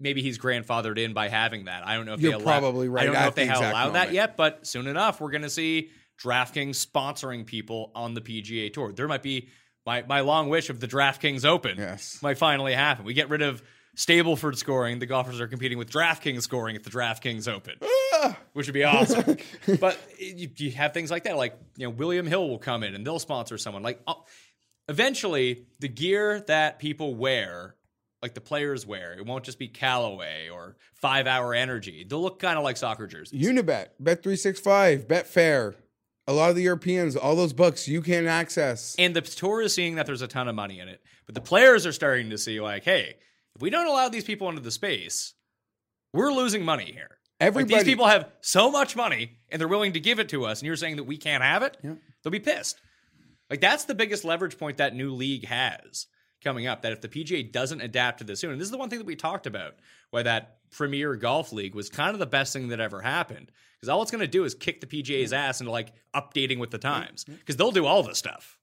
Maybe 0.00 0.22
he's 0.22 0.38
grandfathered 0.38 0.98
in 0.98 1.12
by 1.12 1.28
having 1.28 1.66
that. 1.66 1.86
I 1.86 1.94
don't 1.94 2.06
know 2.06 2.14
if 2.14 2.20
You're 2.20 2.32
they 2.32 2.36
allow, 2.36 2.58
probably 2.58 2.88
right 2.88 3.02
I 3.02 3.04
don't 3.06 3.14
know 3.14 3.28
if 3.28 3.34
they 3.34 3.46
the 3.46 3.52
have 3.52 3.60
allowed 3.60 3.90
that 3.90 4.12
yet, 4.12 4.36
but 4.36 4.66
soon 4.66 4.86
enough 4.86 5.20
we're 5.20 5.30
going 5.30 5.42
to 5.42 5.50
see 5.50 5.90
DraftKings 6.22 6.84
sponsoring 6.84 7.46
people 7.46 7.92
on 7.94 8.14
the 8.14 8.20
PGA 8.20 8.72
Tour. 8.72 8.92
There 8.92 9.08
might 9.08 9.22
be 9.22 9.48
my 9.86 10.02
my 10.02 10.20
long 10.20 10.48
wish 10.48 10.70
of 10.70 10.80
the 10.80 10.88
DraftKings 10.88 11.44
Open 11.44 11.76
Yes. 11.78 12.18
might 12.22 12.38
finally 12.38 12.74
happen. 12.74 13.04
We 13.04 13.14
get 13.14 13.28
rid 13.28 13.42
of 13.42 13.62
Stableford 13.96 14.56
scoring. 14.56 14.98
The 14.98 15.06
golfers 15.06 15.40
are 15.40 15.48
competing 15.48 15.78
with 15.78 15.90
DraftKings 15.90 16.42
scoring 16.42 16.76
at 16.76 16.84
the 16.84 16.90
DraftKings 16.90 17.48
Open, 17.48 17.74
which 18.52 18.66
would 18.66 18.74
be 18.74 18.84
awesome. 18.84 19.36
but 19.80 19.98
you, 20.18 20.48
you 20.56 20.70
have 20.72 20.94
things 20.94 21.10
like 21.10 21.24
that, 21.24 21.36
like 21.36 21.58
you 21.76 21.86
know 21.86 21.90
William 21.90 22.26
Hill 22.26 22.48
will 22.48 22.58
come 22.58 22.82
in 22.82 22.94
and 22.94 23.06
they'll 23.06 23.18
sponsor 23.18 23.58
someone. 23.58 23.82
Like 23.82 24.00
uh, 24.06 24.14
eventually, 24.88 25.66
the 25.80 25.88
gear 25.88 26.40
that 26.46 26.78
people 26.78 27.14
wear. 27.14 27.74
Like 28.22 28.34
the 28.34 28.40
players 28.40 28.86
wear, 28.86 29.14
it 29.14 29.24
won't 29.24 29.44
just 29.44 29.58
be 29.58 29.68
Callaway 29.68 30.50
or 30.50 30.76
Five 30.94 31.26
Hour 31.26 31.54
Energy. 31.54 32.04
They'll 32.08 32.20
look 32.20 32.38
kind 32.38 32.58
of 32.58 32.64
like 32.64 32.76
soccer 32.76 33.06
jerseys. 33.06 33.42
Unibet, 33.42 33.88
Bet365, 34.02 35.06
Betfair, 35.06 35.74
a 36.26 36.32
lot 36.34 36.50
of 36.50 36.56
the 36.56 36.62
Europeans, 36.62 37.16
all 37.16 37.34
those 37.34 37.54
books 37.54 37.88
you 37.88 38.02
can't 38.02 38.26
access. 38.26 38.94
And 38.98 39.16
the 39.16 39.22
tour 39.22 39.62
is 39.62 39.74
seeing 39.74 39.94
that 39.94 40.04
there's 40.04 40.22
a 40.22 40.28
ton 40.28 40.48
of 40.48 40.54
money 40.54 40.80
in 40.80 40.88
it. 40.88 41.00
But 41.24 41.34
the 41.34 41.40
players 41.40 41.86
are 41.86 41.92
starting 41.92 42.30
to 42.30 42.38
see, 42.38 42.60
like, 42.60 42.84
hey, 42.84 43.16
if 43.56 43.62
we 43.62 43.70
don't 43.70 43.86
allow 43.86 44.08
these 44.08 44.24
people 44.24 44.48
into 44.48 44.60
the 44.60 44.70
space, 44.70 45.34
we're 46.12 46.32
losing 46.32 46.64
money 46.64 46.92
here. 46.92 47.18
Like, 47.40 47.68
these 47.68 47.84
people 47.84 48.06
have 48.06 48.30
so 48.42 48.70
much 48.70 48.96
money 48.96 49.38
and 49.48 49.58
they're 49.58 49.66
willing 49.66 49.94
to 49.94 50.00
give 50.00 50.18
it 50.18 50.28
to 50.28 50.44
us, 50.44 50.60
and 50.60 50.66
you're 50.66 50.76
saying 50.76 50.96
that 50.96 51.04
we 51.04 51.16
can't 51.16 51.42
have 51.42 51.62
it? 51.62 51.78
They'll 52.22 52.30
be 52.30 52.38
pissed. 52.38 52.78
Like, 53.48 53.62
that's 53.62 53.86
the 53.86 53.94
biggest 53.94 54.24
leverage 54.24 54.58
point 54.58 54.76
that 54.76 54.94
new 54.94 55.14
league 55.14 55.46
has 55.46 56.06
coming 56.42 56.66
up. 56.66 56.82
That 56.82 56.92
if 56.92 57.00
the 57.00 57.08
PGA 57.08 57.50
doesn't 57.50 57.80
adapt 57.80 58.18
to 58.18 58.24
this 58.24 58.40
soon, 58.40 58.52
and 58.52 58.60
this 58.60 58.66
is 58.66 58.72
the 58.72 58.78
one 58.78 58.90
thing 58.90 58.98
that 58.98 59.06
we 59.06 59.16
talked 59.16 59.46
about, 59.46 59.76
why 60.10 60.22
that 60.22 60.58
Premier 60.70 61.16
Golf 61.16 61.52
League 61.52 61.74
was 61.74 61.88
kind 61.88 62.14
of 62.14 62.18
the 62.18 62.26
best 62.26 62.52
thing 62.52 62.68
that 62.68 62.80
ever 62.80 63.00
happened. 63.00 63.50
Because 63.76 63.88
all 63.88 64.02
it's 64.02 64.10
going 64.10 64.20
to 64.20 64.28
do 64.28 64.44
is 64.44 64.54
kick 64.54 64.80
the 64.80 64.86
PGA's 64.86 65.32
ass 65.32 65.60
into 65.60 65.72
like 65.72 65.92
updating 66.14 66.58
with 66.58 66.70
the 66.70 66.78
times. 66.78 67.24
Because 67.24 67.56
they'll 67.56 67.70
do 67.70 67.86
all 67.86 68.02
the 68.02 68.14
stuff. 68.14 68.58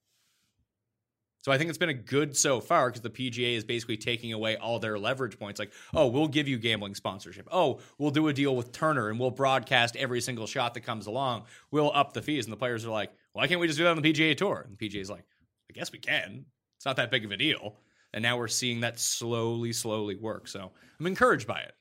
So 1.47 1.53
I 1.53 1.57
think 1.57 1.69
it's 1.69 1.77
been 1.77 1.87
a 1.87 1.93
good 1.93 2.35
so 2.35 2.59
far 2.59 2.89
because 2.89 3.01
the 3.01 3.09
PGA 3.09 3.55
is 3.55 3.63
basically 3.63 3.95
taking 3.95 4.33
away 4.33 4.57
all 4.57 4.79
their 4.79 4.99
leverage 4.99 5.39
points. 5.39 5.59
Like, 5.59 5.71
hmm. 5.91 5.97
oh, 5.97 6.07
we'll 6.07 6.27
give 6.27 6.47
you 6.47 6.57
gambling 6.57 6.93
sponsorship. 6.93 7.47
Oh, 7.49 7.79
we'll 7.97 8.11
do 8.11 8.27
a 8.27 8.33
deal 8.33 8.53
with 8.53 8.73
Turner 8.73 9.09
and 9.09 9.17
we'll 9.17 9.31
broadcast 9.31 9.95
every 9.95 10.19
single 10.19 10.45
shot 10.45 10.73
that 10.73 10.81
comes 10.81 11.07
along. 11.07 11.45
We'll 11.71 11.91
up 11.93 12.11
the 12.11 12.21
fees. 12.21 12.45
And 12.45 12.51
the 12.51 12.57
players 12.57 12.85
are 12.85 12.89
like, 12.89 13.13
why 13.31 13.47
can't 13.47 13.61
we 13.61 13.67
just 13.67 13.77
do 13.77 13.85
that 13.85 13.91
on 13.91 14.01
the 14.01 14.13
PGA 14.13 14.35
Tour? 14.35 14.65
And 14.67 14.77
the 14.77 14.89
PGA's 14.89 15.09
like, 15.09 15.23
I 15.69 15.73
guess 15.73 15.91
we 15.91 15.99
can. 15.99 16.45
It's 16.77 16.85
not 16.85 16.95
that 16.95 17.11
big 17.11 17.25
of 17.25 17.31
a 17.31 17.37
deal. 17.37 17.75
And 18.13 18.23
now 18.23 18.37
we're 18.37 18.47
seeing 18.47 18.79
that 18.81 18.99
slowly, 18.99 19.73
slowly 19.73 20.15
work. 20.15 20.47
So 20.47 20.71
I'm 20.99 21.05
encouraged 21.07 21.47
by 21.47 21.59
it. 21.59 21.73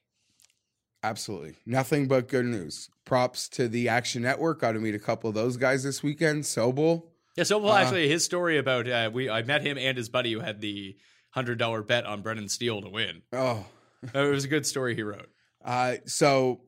absolutely 1.03 1.55
nothing 1.65 2.09
but 2.09 2.29
good 2.29 2.47
news. 2.47 2.91
Props 3.05 3.49
to 3.51 3.69
the 3.69 3.89
Action 3.89 4.23
Network. 4.23 4.61
Got 4.61 4.73
to 4.73 4.81
meet 4.81 4.95
a 4.95 4.99
couple 4.99 5.29
of 5.29 5.35
those 5.35 5.57
guys 5.57 5.85
this 5.85 6.03
weekend. 6.03 6.43
Sobel. 6.45 7.05
Yeah, 7.37 7.45
so 7.45 7.59
well, 7.59 7.75
actually, 7.75 8.09
his 8.09 8.25
story 8.25 8.59
about 8.59 8.89
uh, 8.89 9.11
we 9.13 9.29
I 9.31 9.43
met 9.43 9.63
him 9.63 9.79
and 9.79 9.97
his 9.97 10.09
buddy 10.09 10.33
who 10.33 10.41
had 10.41 10.61
the 10.61 10.97
hundred 11.31 11.59
dollar 11.59 11.83
bet 11.83 12.07
on 12.07 12.23
Brendan 12.23 12.49
Steele 12.49 12.81
to 12.83 12.89
win. 12.89 13.23
Oh, 13.33 13.65
Uh, 14.15 14.25
It 14.27 14.31
was 14.31 14.45
a 14.45 14.49
good 14.49 14.67
story 14.67 14.95
he 14.95 15.03
wrote. 15.03 15.29
uh, 15.65 15.97
so 16.07 16.61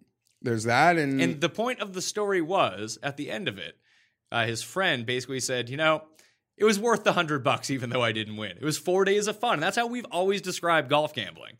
there's 0.42 0.64
that, 0.64 0.96
and, 0.96 1.20
And 1.20 1.40
the 1.40 1.48
point 1.48 1.80
of 1.80 1.92
the 1.94 2.02
story 2.02 2.40
was 2.40 2.98
at 3.02 3.16
the 3.16 3.30
end 3.30 3.48
of 3.48 3.58
it, 3.58 3.76
uh, 4.30 4.46
his 4.46 4.62
friend 4.62 5.04
basically 5.04 5.40
said, 5.40 5.68
you 5.68 5.76
know, 5.76 6.02
it 6.59 6.64
was 6.64 6.78
worth 6.78 7.04
the 7.04 7.12
hundred 7.12 7.44
bucks 7.44 7.70
even 7.70 7.90
though 7.90 8.02
I 8.02 8.12
didn't 8.12 8.36
win. 8.36 8.52
It 8.52 8.64
was 8.64 8.78
four 8.78 9.04
days 9.04 9.26
of 9.26 9.38
fun. 9.38 9.54
And 9.54 9.62
that's 9.62 9.76
how 9.76 9.86
we've 9.86 10.06
always 10.11 10.42
described 10.42 10.90
golf 10.90 11.14
gambling. 11.14 11.54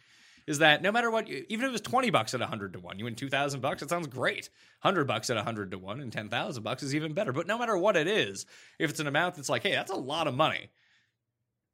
Is 0.47 0.61
that 0.61 0.81
no 0.81 0.91
matter 0.91 1.11
what, 1.11 1.29
even 1.29 1.67
if 1.67 1.69
it 1.69 1.73
was 1.73 1.81
twenty 1.83 2.09
bucks 2.11 2.33
at 2.33 2.41
hundred 2.41 2.73
to 2.73 2.81
one, 2.81 2.99
you 2.99 3.05
win 3.05 3.15
two 3.15 3.29
thousand 3.29 3.61
bucks. 3.61 3.83
It 3.83 3.91
sounds 3.91 4.07
great. 4.07 4.49
Hundred 4.81 5.07
bucks 5.07 5.29
at 5.29 5.37
hundred 5.37 5.73
to 5.73 5.79
one 5.79 6.01
and 6.01 6.11
ten 6.11 6.29
thousand 6.31 6.63
bucks 6.63 6.83
is 6.83 6.95
even 6.95 7.13
better. 7.13 7.33
But 7.33 7.47
no 7.47 7.59
matter 7.59 7.77
what 7.77 7.97
it 7.97 8.09
is, 8.09 8.47
if 8.79 8.89
it's 8.89 9.01
an 9.01 9.07
amount 9.07 9.35
that's 9.35 9.51
like, 9.51 9.63
hey, 9.63 9.73
that's 9.73 9.91
a 9.91 9.97
lot 9.97 10.27
of 10.27 10.35
money. 10.35 10.71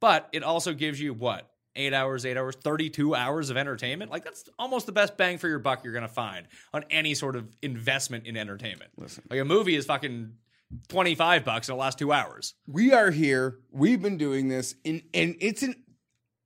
But 0.01 0.27
it 0.33 0.43
also 0.43 0.73
gives 0.73 0.99
you 0.99 1.13
what 1.13 1.49
eight 1.77 1.93
hours, 1.93 2.25
eight 2.25 2.35
hours, 2.35 2.55
thirty-two 2.55 3.15
hours 3.15 3.49
of 3.49 3.55
entertainment. 3.55 4.11
Like 4.11 4.25
that's 4.25 4.49
almost 4.59 4.87
the 4.87 4.91
best 4.91 5.15
bang 5.15 5.37
for 5.37 5.47
your 5.47 5.59
buck 5.59 5.85
you're 5.85 5.93
gonna 5.93 6.09
find 6.09 6.45
on 6.73 6.83
any 6.89 7.13
sort 7.13 7.37
of 7.37 7.47
investment 7.61 8.27
in 8.27 8.35
entertainment. 8.35 8.91
Listen, 8.97 9.23
like 9.29 9.39
a 9.39 9.45
movie 9.45 9.77
is 9.77 9.85
fucking 9.85 10.33
twenty-five 10.87 11.45
bucks 11.45 11.69
in 11.69 11.75
the 11.75 11.79
last 11.79 11.97
two 11.99 12.11
hours. 12.11 12.55
we 12.67 12.93
are 12.93 13.11
here. 13.11 13.59
We've 13.71 14.01
been 14.01 14.17
doing 14.17 14.47
this, 14.47 14.75
and 14.85 15.01
and 15.13 15.35
it's 15.39 15.63
an. 15.63 15.75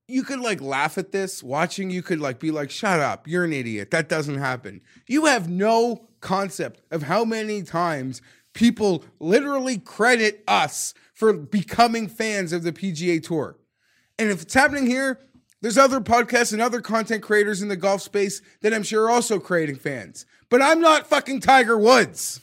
You 0.07 0.23
could 0.23 0.39
like 0.39 0.59
laugh 0.59 0.97
at 0.97 1.11
this 1.11 1.43
watching. 1.43 1.91
You 1.91 2.01
could 2.01 2.19
like 2.19 2.39
be 2.39 2.51
like, 2.51 2.71
"Shut 2.71 2.99
up! 2.99 3.27
You're 3.27 3.43
an 3.45 3.53
idiot. 3.53 3.91
That 3.91 4.09
doesn't 4.09 4.37
happen." 4.39 4.81
You 5.07 5.25
have 5.25 5.49
no 5.49 6.07
concept 6.19 6.81
of 6.91 7.03
how 7.03 7.23
many 7.23 7.61
times 7.63 8.21
people 8.53 9.05
literally 9.19 9.77
credit 9.77 10.43
us 10.47 10.93
for 11.13 11.33
becoming 11.33 12.07
fans 12.07 12.51
of 12.51 12.63
the 12.63 12.71
PGA 12.71 13.21
Tour. 13.21 13.57
And 14.17 14.29
if 14.29 14.41
it's 14.41 14.53
happening 14.53 14.87
here, 14.87 15.19
there's 15.61 15.77
other 15.77 15.99
podcasts 15.99 16.53
and 16.53 16.61
other 16.61 16.81
content 16.81 17.21
creators 17.21 17.61
in 17.61 17.67
the 17.67 17.75
golf 17.75 18.01
space 18.01 18.41
that 18.61 18.73
I'm 18.73 18.83
sure 18.83 19.05
are 19.05 19.09
also 19.09 19.39
creating 19.39 19.75
fans. 19.75 20.25
But 20.49 20.61
I'm 20.61 20.81
not 20.81 21.07
fucking 21.07 21.41
Tiger 21.41 21.77
Woods. 21.77 22.41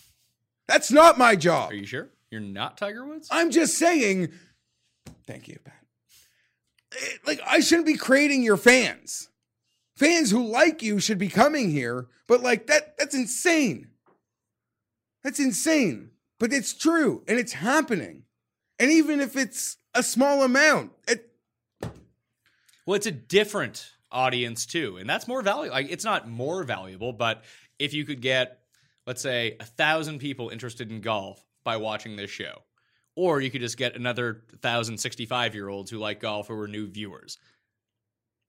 That's 0.69 0.91
not 0.91 1.19
my 1.19 1.37
job. 1.37 1.71
Are 1.71 1.75
you 1.75 1.87
sure 1.87 2.09
you're 2.31 2.41
not 2.41 2.77
Tiger 2.77 3.05
Woods? 3.05 3.29
I'm 3.31 3.51
just 3.51 3.79
saying. 3.79 4.31
Thank 5.27 5.49
you, 5.49 5.59
Pat. 5.65 5.75
Eh, 7.01 7.07
Like 7.27 7.41
I 7.47 7.61
shouldn't 7.61 7.87
be 7.87 7.97
creating 7.97 8.43
your 8.43 8.57
fans. 8.57 9.29
Fans 9.97 10.31
who 10.31 10.45
like 10.47 10.83
you 10.83 11.01
should 11.01 11.19
be 11.19 11.29
coming 11.29 11.71
here, 11.71 12.09
but 12.29 12.43
like 12.43 12.67
that 12.67 12.97
that's 12.99 13.15
insane. 13.15 13.89
That's 15.25 15.41
insane. 15.41 16.11
But 16.39 16.53
it's 16.53 16.75
true 16.75 17.23
and 17.27 17.39
it's 17.39 17.55
happening. 17.55 18.25
And 18.79 18.91
even 18.91 19.21
if 19.21 19.37
it's 19.37 19.79
a 19.95 20.03
small 20.03 20.43
amount, 20.43 20.93
it 21.09 21.31
Well, 22.85 22.95
it's 22.97 23.07
a 23.07 23.11
different 23.13 23.91
audience 24.13 24.67
too, 24.67 24.99
and 24.99 25.09
that's 25.09 25.27
more 25.27 25.43
valuable. 25.43 25.75
Like 25.75 25.91
it's 25.91 26.05
not 26.05 26.29
more 26.29 26.63
valuable, 26.65 27.13
but 27.13 27.43
if 27.79 27.95
you 27.95 28.05
could 28.05 28.21
get, 28.21 28.61
let's 29.07 29.23
say, 29.23 29.57
a 29.61 29.65
thousand 29.65 30.19
people 30.19 30.49
interested 30.51 30.91
in 30.91 31.01
golf 31.01 31.45
by 31.65 31.77
watching 31.77 32.17
this 32.17 32.31
show, 32.31 32.63
or 33.15 33.41
you 33.41 33.51
could 33.51 33.61
just 33.61 33.77
get 33.77 33.97
another 33.97 34.43
thousand 34.61 34.99
65 34.99 35.55
year 35.55 35.69
olds 35.69 35.91
who 35.91 35.99
like 35.99 36.21
golf 36.21 36.49
who 36.49 36.59
are 36.59 36.69
new 36.69 36.87
viewers. 36.87 37.39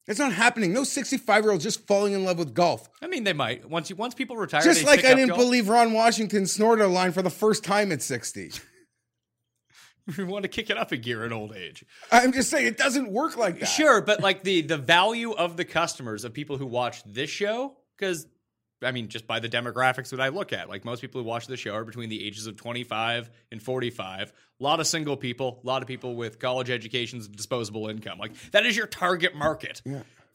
it's 0.06 0.18
not 0.18 0.32
happening. 0.32 0.72
No 0.72 0.84
65 0.84 1.44
year 1.44 1.52
olds 1.52 1.64
just 1.64 1.86
falling 1.86 2.12
in 2.12 2.24
love 2.24 2.38
with 2.38 2.54
golf. 2.54 2.88
I 3.02 3.06
mean, 3.06 3.24
they 3.24 3.32
might 3.32 3.68
once 3.68 3.90
you 3.90 3.96
once 3.96 4.14
people 4.14 4.36
retire. 4.36 4.62
Just 4.62 4.84
like 4.84 5.04
I 5.04 5.14
didn't 5.14 5.28
golf. 5.28 5.38
believe 5.38 5.68
Ron 5.68 5.92
Washington 5.92 6.46
snorted 6.46 6.84
a 6.84 6.88
line 6.88 7.12
for 7.12 7.22
the 7.22 7.30
first 7.30 7.64
time 7.64 7.92
at 7.92 8.02
60. 8.02 8.52
we 10.16 10.24
want 10.24 10.42
to 10.44 10.48
kick 10.48 10.70
it 10.70 10.78
up 10.78 10.92
a 10.92 10.96
gear 10.96 11.24
at 11.24 11.32
old 11.32 11.54
age. 11.54 11.84
I'm 12.10 12.32
just 12.32 12.50
saying 12.50 12.66
it 12.66 12.78
doesn't 12.78 13.10
work 13.10 13.36
like 13.36 13.60
that. 13.60 13.66
Sure, 13.66 14.00
but 14.00 14.20
like 14.22 14.42
the 14.42 14.62
the 14.62 14.78
value 14.78 15.32
of 15.32 15.56
the 15.56 15.64
customers 15.64 16.24
of 16.24 16.32
people 16.32 16.56
who 16.56 16.66
watch 16.66 17.02
this 17.04 17.28
show, 17.30 17.76
because 17.96 18.26
I 18.82 18.92
mean, 18.92 19.08
just 19.08 19.26
by 19.26 19.40
the 19.40 19.48
demographics 19.48 20.10
that 20.10 20.20
I 20.20 20.28
look 20.28 20.52
at, 20.52 20.68
like 20.68 20.84
most 20.84 21.00
people 21.00 21.20
who 21.20 21.26
watch 21.26 21.46
the 21.46 21.56
show 21.56 21.72
are 21.72 21.84
between 21.84 22.08
the 22.08 22.24
ages 22.24 22.46
of 22.46 22.56
25 22.56 23.30
and 23.50 23.62
45. 23.62 24.32
A 24.60 24.62
lot 24.62 24.80
of 24.80 24.86
single 24.86 25.16
people, 25.16 25.60
a 25.62 25.66
lot 25.66 25.82
of 25.82 25.88
people 25.88 26.14
with 26.14 26.38
college 26.38 26.70
educations, 26.70 27.26
and 27.26 27.34
disposable 27.34 27.88
income. 27.88 28.18
Like 28.18 28.32
that 28.52 28.66
is 28.66 28.76
your 28.76 28.86
target 28.86 29.34
market. 29.34 29.82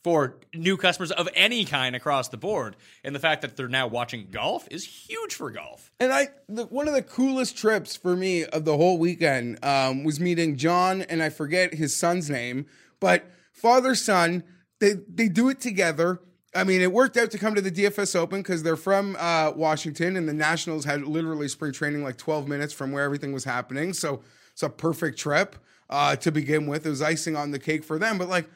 For 0.03 0.35
new 0.53 0.75
customers 0.75 1.13
of 1.13 1.29
any 1.33 1.63
kind 1.63 1.95
across 1.95 2.27
the 2.27 2.35
board, 2.35 2.75
and 3.05 3.15
the 3.15 3.19
fact 3.19 3.41
that 3.41 3.55
they're 3.55 3.69
now 3.69 3.87
watching 3.87 4.27
golf 4.29 4.67
is 4.69 4.83
huge 4.83 5.33
for 5.33 5.49
golf. 5.49 5.93
And 5.97 6.11
I, 6.11 6.27
the, 6.49 6.65
one 6.65 6.89
of 6.89 6.93
the 6.93 7.01
coolest 7.01 7.57
trips 7.57 7.95
for 7.95 8.13
me 8.13 8.43
of 8.43 8.65
the 8.65 8.75
whole 8.75 8.97
weekend 8.97 9.63
um, 9.63 10.03
was 10.03 10.19
meeting 10.19 10.57
John, 10.57 11.03
and 11.03 11.23
I 11.23 11.29
forget 11.29 11.73
his 11.73 11.95
son's 11.95 12.29
name, 12.29 12.65
but 12.99 13.23
father 13.53 13.95
son. 13.95 14.43
They 14.79 14.95
they 15.07 15.29
do 15.29 15.47
it 15.47 15.61
together. 15.61 16.19
I 16.55 16.63
mean, 16.63 16.81
it 16.81 16.91
worked 16.91 17.17
out 17.17 17.31
to 17.31 17.37
come 17.37 17.55
to 17.55 17.61
the 17.61 17.71
DFS 17.71 18.15
Open 18.15 18.41
because 18.41 18.61
they're 18.63 18.75
from 18.75 19.15
uh, 19.19 19.51
Washington, 19.55 20.15
and 20.15 20.29
the 20.29 20.33
Nationals 20.33 20.85
had 20.85 21.03
literally 21.03 21.47
spring 21.47 21.71
training 21.71 22.03
like 22.03 22.17
12 22.17 22.47
minutes 22.47 22.73
from 22.73 22.91
where 22.91 23.03
everything 23.03 23.33
was 23.33 23.43
happening. 23.43 23.93
So 23.93 24.21
it's 24.51 24.63
a 24.63 24.69
perfect 24.69 25.17
trip 25.17 25.55
uh, 25.89 26.15
to 26.17 26.31
begin 26.31 26.67
with. 26.67 26.85
It 26.85 26.89
was 26.89 27.01
icing 27.01 27.35
on 27.35 27.51
the 27.51 27.59
cake 27.59 27.83
for 27.83 27.97
them, 27.97 28.17
but 28.17 28.29
like, 28.29 28.49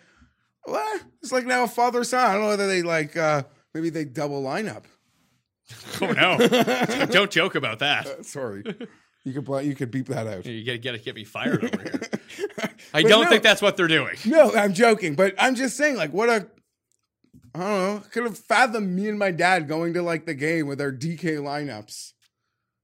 what? 0.63 1.01
It's 1.21 1.31
like 1.31 1.45
now 1.45 1.63
a 1.63 1.67
father 1.67 2.03
son. 2.03 2.25
I 2.25 2.33
don't 2.33 2.43
know 2.43 2.49
whether 2.49 2.67
they 2.67 2.83
like 2.83 3.17
uh, 3.17 3.43
maybe 3.73 3.89
they 3.89 4.05
double 4.05 4.43
lineup. 4.43 4.83
Oh 5.99 6.11
no! 6.11 6.37
Don't 7.07 7.29
joke 7.29 7.55
about 7.55 7.79
that. 7.79 8.25
Sorry, 8.25 8.63
you 9.25 9.33
could 9.33 9.65
you 9.65 9.75
could 9.75 9.91
beep 9.91 10.07
that 10.07 10.25
out. 10.25 10.45
You 10.45 10.63
gotta, 10.63 10.77
gotta 10.77 10.97
get 10.99 11.15
me 11.15 11.25
fired 11.25 11.61
over 11.61 11.81
here. 11.81 12.01
I 12.93 13.01
don't 13.01 13.25
no. 13.25 13.29
think 13.29 13.43
that's 13.43 13.61
what 13.61 13.75
they're 13.75 13.87
doing. 13.87 14.15
No, 14.25 14.55
I'm 14.55 14.73
joking, 14.73 15.15
but 15.15 15.35
I'm 15.37 15.55
just 15.55 15.75
saying, 15.75 15.97
like, 15.97 16.13
what 16.13 16.29
a 16.29 16.47
I 17.55 17.59
don't 17.59 17.69
know. 17.95 18.03
Could 18.11 18.23
have 18.23 18.37
fathomed 18.37 18.89
me 18.95 19.07
and 19.09 19.17
my 19.19 19.31
dad 19.31 19.67
going 19.67 19.93
to 19.95 20.01
like 20.01 20.25
the 20.25 20.33
game 20.33 20.67
with 20.67 20.79
our 20.81 20.91
DK 20.91 21.37
lineups 21.37 22.13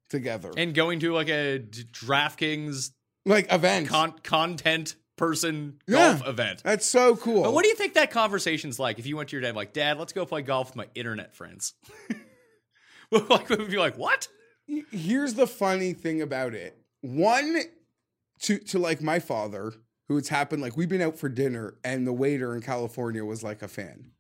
together, 0.09 0.51
And 0.57 0.73
going 0.75 0.99
to 1.01 1.13
like 1.13 1.29
a 1.29 1.59
DraftKings 1.59 2.91
like 3.25 3.51
event 3.51 3.87
con- 3.87 4.19
content 4.23 4.95
person 5.17 5.79
Yeah. 5.87 6.17
golf 6.17 6.27
event. 6.27 6.61
That's 6.63 6.85
so 6.85 7.15
cool. 7.15 7.43
But 7.43 7.53
what 7.53 7.63
do 7.63 7.69
you 7.69 7.75
think 7.75 7.93
that 7.95 8.11
conversation's 8.11 8.79
like 8.79 8.99
if 8.99 9.05
you 9.05 9.15
went 9.17 9.29
to 9.29 9.35
your 9.35 9.41
dad 9.41 9.55
like, 9.55 9.73
Dad, 9.73 9.97
let's 9.97 10.13
go 10.13 10.25
play 10.25 10.41
golf 10.41 10.69
with 10.69 10.75
my 10.75 10.87
internet 10.95 11.35
friends? 11.35 11.73
Like, 13.11 13.47
would 13.49 13.69
be 13.69 13.77
like, 13.77 13.95
what? 13.95 14.27
Here's 14.91 15.35
the 15.35 15.45
funny 15.45 15.93
thing 15.93 16.21
about 16.21 16.55
it. 16.55 16.75
One, 17.01 17.59
to 18.41 18.57
to 18.57 18.79
like 18.79 19.01
my 19.01 19.19
father, 19.19 19.73
who 20.07 20.17
it's 20.17 20.29
happened 20.29 20.61
like 20.63 20.75
we've 20.75 20.89
been 20.89 21.01
out 21.01 21.19
for 21.19 21.29
dinner 21.29 21.75
and 21.83 22.07
the 22.07 22.13
waiter 22.13 22.55
in 22.55 22.61
California 22.63 23.23
was 23.23 23.43
like 23.43 23.61
a 23.61 23.67
fan, 23.67 24.12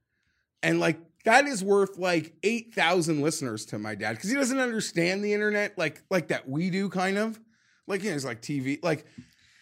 and 0.63 0.79
like 0.79 0.97
that 1.25 1.45
is 1.45 1.63
worth 1.63 1.97
like 1.97 2.33
eight 2.43 2.73
thousand 2.73 3.21
listeners 3.21 3.65
to 3.67 3.77
my 3.79 3.95
dad 3.95 4.13
because 4.15 4.29
he 4.29 4.35
doesn't 4.35 4.59
understand 4.59 5.23
the 5.23 5.33
internet 5.33 5.77
like 5.77 6.01
like 6.09 6.29
that 6.29 6.49
we 6.49 6.69
do, 6.69 6.89
kind 6.89 7.17
of 7.17 7.39
like 7.87 8.03
you 8.03 8.09
know, 8.09 8.15
it's 8.15 8.25
like 8.25 8.41
TV 8.41 8.79
like. 8.83 9.05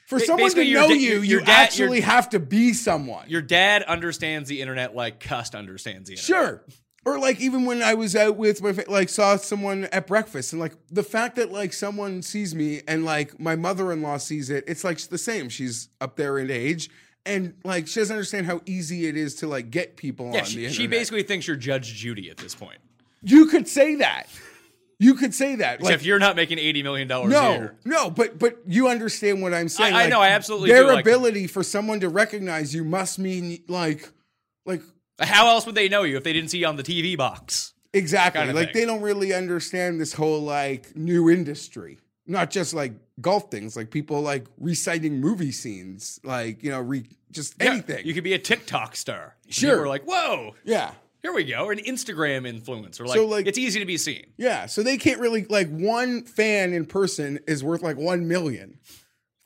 For 0.07 0.19
Ba- 0.19 0.25
someone 0.25 0.51
to 0.51 0.73
know 0.73 0.89
da- 0.89 0.93
you, 0.93 0.99
your- 1.11 1.15
you 1.15 1.21
your 1.21 1.39
dad- 1.39 1.47
your- 1.47 1.55
actually 1.55 2.01
have 2.01 2.29
to 2.31 2.39
be 2.39 2.73
someone. 2.73 3.29
Your 3.29 3.41
dad 3.41 3.83
understands 3.83 4.49
the 4.49 4.59
internet 4.61 4.93
like 4.93 5.21
Cust 5.21 5.55
understands 5.55 6.09
the 6.09 6.15
internet. 6.15 6.25
Sure. 6.25 6.65
Or 7.05 7.17
like 7.17 7.39
even 7.39 7.63
when 7.63 7.81
I 7.81 7.93
was 7.93 8.13
out 8.13 8.35
with 8.35 8.61
my 8.61 8.73
fa- 8.73 8.83
like 8.89 9.07
saw 9.07 9.37
someone 9.37 9.85
at 9.85 10.07
breakfast 10.07 10.51
and 10.51 10.59
like 10.59 10.73
the 10.89 11.01
fact 11.03 11.37
that 11.37 11.53
like 11.53 11.71
someone 11.71 12.21
sees 12.23 12.53
me 12.53 12.81
and 12.89 13.05
like 13.05 13.39
my 13.39 13.55
mother-in-law 13.55 14.17
sees 14.17 14.49
it, 14.49 14.65
it's 14.67 14.83
like 14.83 14.99
the 14.99 15.17
same. 15.17 15.47
She's 15.47 15.87
up 16.01 16.17
there 16.17 16.37
in 16.39 16.51
age 16.51 16.89
and 17.25 17.53
like 17.63 17.87
she 17.87 17.99
doesn't 17.99 18.15
understand 18.15 18.45
how 18.45 18.61
easy 18.65 19.07
it 19.07 19.15
is 19.17 19.35
to 19.35 19.47
like 19.47 19.69
get 19.71 19.95
people 19.97 20.31
Yeah, 20.33 20.39
on 20.39 20.45
the 20.45 20.49
she, 20.49 20.57
internet. 20.65 20.73
she 20.75 20.87
basically 20.87 21.23
thinks 21.23 21.47
you're 21.47 21.55
Judge 21.57 21.93
Judy 21.93 22.29
at 22.29 22.37
this 22.37 22.55
point. 22.55 22.79
You 23.23 23.45
could 23.47 23.67
say 23.67 23.95
that. 23.95 24.27
You 24.99 25.15
could 25.15 25.33
say 25.33 25.55
that. 25.55 25.79
Except 25.79 25.99
Like 25.99 26.05
you're 26.05 26.19
not 26.19 26.35
making 26.35 26.57
$80 26.59 26.83
million 26.83 27.11
a 27.11 27.27
no, 27.27 27.51
year. 27.53 27.75
no, 27.85 28.09
but 28.11 28.37
but 28.37 28.59
you 28.67 28.87
understand 28.87 29.41
what 29.41 29.53
I'm 29.53 29.67
saying. 29.69 29.93
I 29.95 30.01
Like, 30.03 30.09
know, 30.11 30.21
I 30.21 30.29
absolutely 30.29 30.69
Their 30.71 30.83
do, 30.83 30.89
like- 30.93 31.05
ability 31.05 31.47
for 31.47 31.63
someone 31.63 31.99
to 32.01 32.09
recognize 32.09 32.73
you 32.75 32.83
must 32.83 33.17
mean 33.19 33.63
like 33.67 34.09
like 34.65 34.81
How 35.19 35.47
else 35.47 35.65
would 35.65 35.75
they 35.75 35.89
know 35.89 36.03
you 36.03 36.17
if 36.17 36.23
they 36.23 36.33
didn't 36.33 36.49
see 36.49 36.59
you 36.59 36.67
on 36.67 36.75
the 36.75 36.83
TV 36.83 37.17
box? 37.17 37.73
Exactly. 37.93 38.39
kind 38.39 38.49
of 38.51 38.55
like 38.55 38.73
thing. 38.73 38.81
they 38.81 38.85
don't 38.85 39.01
really 39.01 39.33
understand 39.33 39.99
this 39.99 40.13
whole 40.13 40.41
like 40.41 40.95
new 40.95 41.29
industry. 41.29 41.97
Not 42.31 42.49
just 42.49 42.73
like 42.73 42.93
golf 43.19 43.51
things, 43.51 43.75
like 43.75 43.91
people 43.91 44.21
like 44.21 44.45
reciting 44.57 45.19
movie 45.19 45.51
scenes, 45.51 46.19
like 46.23 46.63
you 46.63 46.71
know, 46.71 46.79
re- 46.79 47.05
just 47.31 47.55
Yeah, 47.61 47.71
anything. 47.73 48.05
you 48.05 48.13
could 48.13 48.23
be 48.23 48.33
a 48.33 48.39
TikTok 48.39 48.95
star. 48.95 49.35
Sure. 49.49 49.83
Are 49.83 49.87
like, 49.87 50.03
whoa, 50.05 50.55
yeah, 50.63 50.91
here 51.21 51.33
we 51.33 51.43
go. 51.43 51.65
Or 51.65 51.71
an 51.71 51.79
Instagram 51.79 52.47
influencer. 52.49 53.05
Like, 53.05 53.17
So, 53.17 53.25
like- 53.27 53.47
it's 53.47 53.57
easy 53.57 53.79
to 53.79 53.85
be 53.85 53.97
seen. 53.97 54.27
yeah. 54.37 54.65
So 54.65 54.81
they 54.81 54.97
can't 54.97 55.19
really 55.19 55.45
like 55.45 55.69
one 55.69 56.23
fan 56.23 56.73
in 56.73 56.85
person 56.85 57.39
is 57.47 57.63
worth 57.63 57.81
like 57.83 57.97
one 57.97 58.27
million. 58.27 58.79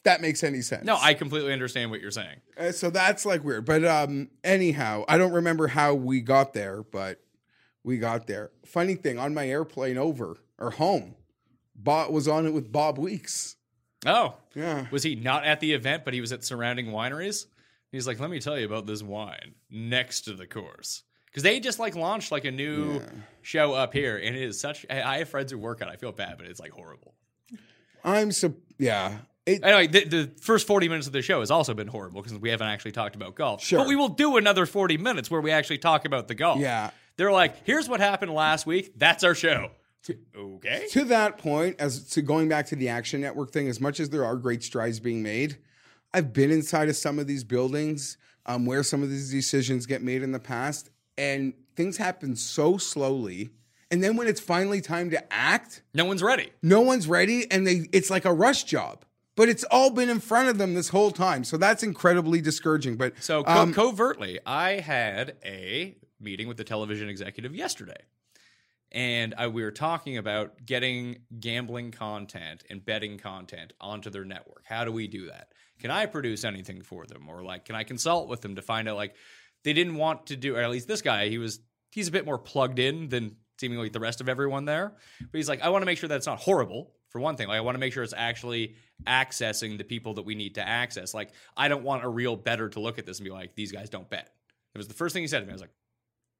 That 0.03 0.21
makes 0.21 0.43
any 0.43 0.61
sense. 0.61 0.85
No, 0.85 0.97
I 1.01 1.15
completely 1.15 1.51
understand 1.51 1.89
what 1.89 1.99
you're 1.99 2.11
saying. 2.11 2.37
Uh, 2.55 2.71
so 2.71 2.91
that's 2.91 3.25
like 3.25 3.43
weird. 3.43 3.65
But 3.65 3.83
um, 3.83 4.29
anyhow, 4.43 5.03
I 5.07 5.17
don't 5.17 5.31
remember 5.33 5.65
how 5.67 5.95
we 5.95 6.21
got 6.21 6.53
there, 6.53 6.83
but 6.83 7.19
we 7.83 7.97
got 7.97 8.27
there. 8.27 8.51
Funny 8.65 8.93
thing, 8.93 9.17
on 9.17 9.33
my 9.33 9.47
airplane 9.49 9.97
over 9.97 10.37
or 10.59 10.69
home, 10.69 11.15
Bob 11.85 12.11
was 12.11 12.27
on 12.27 12.45
it 12.45 12.51
with 12.53 12.69
Bob 12.71 12.97
Weeks. 12.97 13.55
Oh, 14.05 14.35
Yeah. 14.53 14.87
was 14.91 15.03
he 15.03 15.15
not 15.15 15.45
at 15.45 15.61
the 15.61 15.71
event, 15.73 16.03
but 16.03 16.13
he 16.13 16.19
was 16.21 16.31
at 16.33 16.43
surrounding 16.43 16.87
wineries? 16.87 17.45
He's 17.91 18.05
like, 18.05 18.19
let 18.19 18.29
me 18.29 18.39
tell 18.41 18.59
you 18.59 18.65
about 18.65 18.85
this 18.85 19.01
wine 19.01 19.55
next 19.69 20.21
to 20.21 20.33
the 20.33 20.45
course. 20.45 21.03
Because 21.27 21.43
they 21.43 21.59
just 21.61 21.79
like 21.79 21.95
launched 21.95 22.31
like 22.31 22.43
a 22.45 22.51
new 22.51 23.01
show 23.41 23.73
up 23.73 23.93
here, 23.93 24.17
and 24.17 24.35
it 24.35 24.41
is 24.41 24.59
such. 24.59 24.85
I 24.89 25.01
I 25.01 25.17
have 25.19 25.29
friends 25.29 25.51
who 25.51 25.57
work 25.57 25.81
on. 25.81 25.87
it. 25.89 25.91
I 25.91 25.95
feel 25.95 26.11
bad, 26.11 26.37
but 26.37 26.47
it's 26.47 26.59
like 26.59 26.71
horrible. 26.71 27.13
I'm 28.03 28.31
so 28.31 28.53
yeah. 28.77 29.17
It, 29.45 29.63
Anyway, 29.63 29.87
the, 29.87 30.05
the 30.05 30.31
first 30.41 30.65
40 30.65 30.87
minutes 30.89 31.07
of 31.07 31.13
the 31.13 31.21
show 31.21 31.39
has 31.41 31.51
also 31.51 31.73
been 31.73 31.87
horrible 31.87 32.21
because 32.21 32.37
we 32.39 32.49
haven't 32.49 32.67
actually 32.67 32.93
talked 32.93 33.15
about 33.15 33.35
golf. 33.35 33.63
Sure. 33.63 33.79
But 33.79 33.87
we 33.87 33.95
will 33.95 34.09
do 34.09 34.37
another 34.37 34.65
40 34.65 34.97
minutes 34.97 35.29
where 35.29 35.41
we 35.41 35.51
actually 35.51 35.77
talk 35.77 36.05
about 36.05 36.27
the 36.27 36.35
golf. 36.35 36.59
Yeah. 36.59 36.89
They're 37.17 37.31
like, 37.31 37.63
here's 37.65 37.87
what 37.87 37.99
happened 37.99 38.33
last 38.33 38.65
week. 38.65 38.93
That's 38.97 39.23
our 39.23 39.35
show. 39.35 39.69
Okay. 40.37 40.85
to 40.91 41.03
that 41.05 41.37
point, 41.37 41.75
as 41.79 42.07
to 42.11 42.21
going 42.21 42.47
back 42.49 42.65
to 42.67 42.75
the 42.75 42.89
Action 42.89 43.21
Network 43.21 43.51
thing, 43.51 43.67
as 43.67 43.79
much 43.81 43.99
as 43.99 44.09
there 44.09 44.25
are 44.25 44.35
great 44.35 44.63
strides 44.63 44.99
being 44.99 45.21
made, 45.23 45.57
I've 46.13 46.33
been 46.33 46.51
inside 46.51 46.89
of 46.89 46.95
some 46.95 47.19
of 47.19 47.27
these 47.27 47.43
buildings 47.43 48.17
um, 48.45 48.65
where 48.65 48.83
some 48.83 49.03
of 49.03 49.09
these 49.09 49.31
decisions 49.31 49.85
get 49.85 50.01
made 50.03 50.21
in 50.23 50.31
the 50.31 50.39
past, 50.39 50.89
and 51.17 51.53
things 51.75 51.97
happen 51.97 52.35
so 52.35 52.77
slowly. 52.77 53.49
And 53.91 54.03
then 54.03 54.15
when 54.17 54.27
it's 54.27 54.39
finally 54.41 54.81
time 54.81 55.09
to 55.11 55.33
act, 55.33 55.83
No 55.93 56.05
one's 56.05 56.23
ready. 56.23 56.51
no 56.61 56.81
one's 56.81 57.07
ready, 57.07 57.49
and 57.51 57.65
they 57.65 57.87
it's 57.91 58.09
like 58.09 58.25
a 58.25 58.33
rush 58.33 58.63
job. 58.65 59.03
But 59.35 59.49
it's 59.49 59.65
all 59.65 59.89
been 59.89 60.09
in 60.09 60.21
front 60.21 60.47
of 60.49 60.57
them 60.57 60.75
this 60.75 60.89
whole 60.89 61.11
time, 61.11 61.43
so 61.43 61.57
that's 61.57 61.83
incredibly 61.83 62.39
discouraging. 62.39 62.95
But 62.95 63.13
So 63.21 63.43
co- 63.43 63.51
um, 63.51 63.73
covertly, 63.73 64.39
I 64.45 64.79
had 64.79 65.35
a 65.43 65.95
meeting 66.21 66.47
with 66.47 66.55
the 66.57 66.63
television 66.63 67.09
executive 67.09 67.53
yesterday, 67.53 68.01
and 68.95 69.35
I, 69.37 69.47
we 69.47 69.61
were 69.61 69.71
talking 69.71 70.17
about 70.17 70.65
getting 70.65 71.17
gambling 71.39 71.91
content 71.91 72.63
and 72.69 72.83
betting 72.83 73.17
content 73.17 73.73
onto 73.81 74.09
their 74.09 74.23
network. 74.23 74.63
How 74.65 74.85
do 74.85 74.91
we 74.93 75.07
do 75.07 75.27
that? 75.27 75.49
Can 75.79 75.91
I 75.91 76.05
produce 76.05 76.45
anything 76.45 76.81
for 76.81 77.05
them, 77.05 77.27
or 77.27 77.43
like, 77.43 77.65
can 77.65 77.75
I 77.75 77.83
consult 77.83 78.29
with 78.29 78.39
them 78.39 78.55
to 78.55 78.61
find 78.61 78.87
out 78.87 78.95
like 78.95 79.15
they 79.65 79.73
didn't 79.73 79.95
want 79.95 80.27
to 80.27 80.37
do, 80.37 80.55
or 80.55 80.61
at 80.61 80.71
least 80.71 80.87
this 80.87 81.01
guy, 81.01 81.27
he 81.27 81.37
was 81.37 81.59
he's 81.91 82.07
a 82.07 82.11
bit 82.11 82.25
more 82.25 82.39
plugged 82.39 82.79
in 82.79 83.09
than 83.09 83.35
seemingly 83.59 83.89
the 83.89 83.99
rest 83.99 84.21
of 84.21 84.29
everyone 84.29 84.63
there. 84.63 84.93
But 85.19 85.37
he's 85.37 85.49
like, 85.49 85.61
I 85.61 85.69
want 85.69 85.81
to 85.81 85.85
make 85.85 85.97
sure 85.97 86.07
that 86.09 86.15
it's 86.15 86.27
not 86.27 86.39
horrible. 86.39 86.93
For 87.09 87.19
one 87.19 87.37
thing, 87.37 87.47
like 87.47 87.57
I 87.57 87.61
want 87.61 87.75
to 87.75 87.79
make 87.79 87.93
sure 87.93 88.03
it's 88.03 88.13
actually 88.15 88.75
accessing 89.05 89.77
the 89.77 89.85
people 89.85 90.15
that 90.15 90.23
we 90.23 90.35
need 90.35 90.55
to 90.55 90.67
access. 90.67 91.13
Like 91.13 91.31
I 91.55 91.67
don't 91.67 91.83
want 91.83 92.03
a 92.03 92.09
real 92.09 92.35
better 92.35 92.69
to 92.69 92.79
look 92.79 92.97
at 92.97 93.05
this 93.05 93.19
and 93.19 93.25
be 93.25 93.31
like, 93.31 93.55
these 93.55 93.71
guys 93.71 93.89
don't 93.89 94.09
bet. 94.09 94.29
It 94.73 94.77
was 94.77 94.87
the 94.87 94.93
first 94.93 95.13
thing 95.13 95.23
he 95.23 95.27
said 95.27 95.39
to 95.39 95.45
me. 95.45 95.51
I 95.51 95.53
was 95.53 95.61
like, 95.61 95.73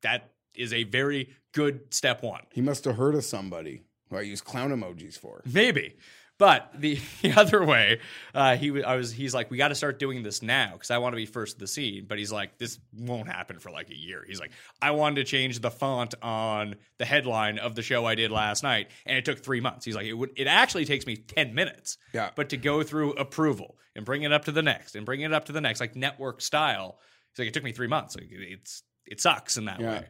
that 0.02 0.35
is 0.58 0.74
a 0.74 0.84
very 0.84 1.30
good 1.54 1.94
step 1.94 2.24
one. 2.24 2.42
he 2.54 2.62
must 2.62 2.86
have 2.86 2.96
heard 2.98 3.16
of 3.16 3.24
somebody 3.24 3.84
who 4.10 4.18
I 4.18 4.22
use 4.22 4.42
clown 4.42 4.72
emojis 4.72 5.18
for. 5.18 5.42
Maybe. 5.52 5.96
But 6.38 6.70
the, 6.78 7.00
the 7.22 7.32
other 7.32 7.64
way, 7.64 8.02
uh, 8.34 8.58
he 8.58 8.84
I 8.84 8.98
was 8.98 9.10
he's 9.14 9.34
like, 9.34 9.50
we 9.50 9.56
got 9.58 9.70
to 9.70 9.76
start 9.76 10.00
doing 10.00 10.22
this 10.22 10.42
now 10.42 10.72
because 10.74 10.92
I 10.92 10.98
want 10.98 11.14
to 11.14 11.16
be 11.18 11.26
first 11.26 11.54
to 11.56 11.60
the 11.62 11.68
scene. 11.68 12.08
But 12.10 12.18
he's 12.18 12.32
like, 12.32 12.58
this 12.58 12.78
won't 12.94 13.30
happen 13.30 13.58
for 13.58 13.72
like 13.72 13.90
a 13.90 13.96
year. 13.96 14.22
He's 14.28 14.40
like, 14.42 14.52
I 14.82 14.92
wanted 14.92 15.16
to 15.16 15.24
change 15.24 15.62
the 15.62 15.72
font 15.72 16.14
on 16.22 16.76
the 16.98 17.06
headline 17.06 17.58
of 17.58 17.74
the 17.74 17.82
show 17.82 18.06
I 18.06 18.16
did 18.16 18.32
last 18.32 18.64
night, 18.64 18.90
and 19.06 19.18
it 19.18 19.24
took 19.24 19.40
three 19.40 19.62
months. 19.62 19.86
He's 19.86 19.96
like, 19.96 20.08
it 20.08 20.14
would 20.14 20.32
it 20.36 20.48
actually 20.48 20.84
takes 20.84 21.06
me 21.08 21.16
ten 21.16 21.56
minutes. 21.56 21.98
Yeah. 22.14 22.32
But 22.36 22.50
to 22.50 22.58
go 22.58 22.84
through 22.84 23.14
approval 23.14 23.78
and 23.96 24.04
bring 24.04 24.24
it 24.24 24.34
up 24.34 24.44
to 24.46 24.52
the 24.52 24.62
next 24.62 24.98
and 24.98 25.06
bring 25.06 25.22
it 25.22 25.32
up 25.32 25.46
to 25.46 25.54
the 25.54 25.62
next, 25.62 25.80
like 25.80 25.96
network 25.96 26.42
style, 26.42 27.00
he's 27.32 27.40
like, 27.40 27.48
it 27.48 27.54
took 27.54 27.64
me 27.64 27.72
three 27.72 27.88
months. 27.88 28.14
Like, 28.18 28.28
it's 28.30 28.84
it 29.08 29.22
sucks 29.22 29.56
in 29.56 29.66
that 29.66 29.80
Yeah. 29.80 30.00
way. 30.00 30.06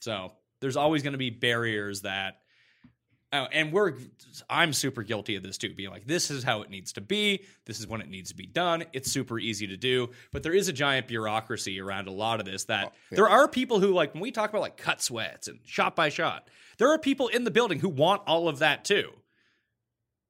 So 0.00 0.32
there's 0.60 0.76
always 0.76 1.02
going 1.02 1.12
to 1.12 1.18
be 1.18 1.30
barriers 1.30 2.02
that 2.02 2.38
Oh, 3.32 3.48
and 3.52 3.72
we're 3.72 3.94
I'm 4.48 4.72
super 4.72 5.02
guilty 5.02 5.34
of 5.34 5.42
this 5.42 5.58
too, 5.58 5.74
being 5.74 5.90
like, 5.90 6.06
this 6.06 6.30
is 6.30 6.44
how 6.44 6.62
it 6.62 6.70
needs 6.70 6.92
to 6.92 7.00
be, 7.00 7.42
this 7.64 7.80
is 7.80 7.86
when 7.86 8.00
it 8.00 8.08
needs 8.08 8.30
to 8.30 8.36
be 8.36 8.46
done. 8.46 8.84
It's 8.92 9.10
super 9.10 9.38
easy 9.38 9.66
to 9.66 9.76
do, 9.76 10.10
but 10.32 10.44
there 10.44 10.54
is 10.54 10.68
a 10.68 10.72
giant 10.72 11.08
bureaucracy 11.08 11.80
around 11.80 12.06
a 12.06 12.12
lot 12.12 12.38
of 12.38 12.46
this 12.46 12.64
that 12.64 12.86
oh, 12.86 12.92
there 13.10 13.28
are 13.28 13.48
people 13.48 13.80
who 13.80 13.92
like 13.92 14.14
when 14.14 14.22
we 14.22 14.30
talk 14.30 14.50
about 14.50 14.62
like 14.62 14.76
cut 14.76 15.02
sweats 15.02 15.48
and 15.48 15.58
shot 15.64 15.96
by 15.96 16.08
shot, 16.08 16.48
there 16.78 16.90
are 16.92 16.98
people 16.98 17.26
in 17.28 17.42
the 17.42 17.50
building 17.50 17.80
who 17.80 17.88
want 17.88 18.22
all 18.26 18.48
of 18.48 18.60
that 18.60 18.84
too. 18.84 19.10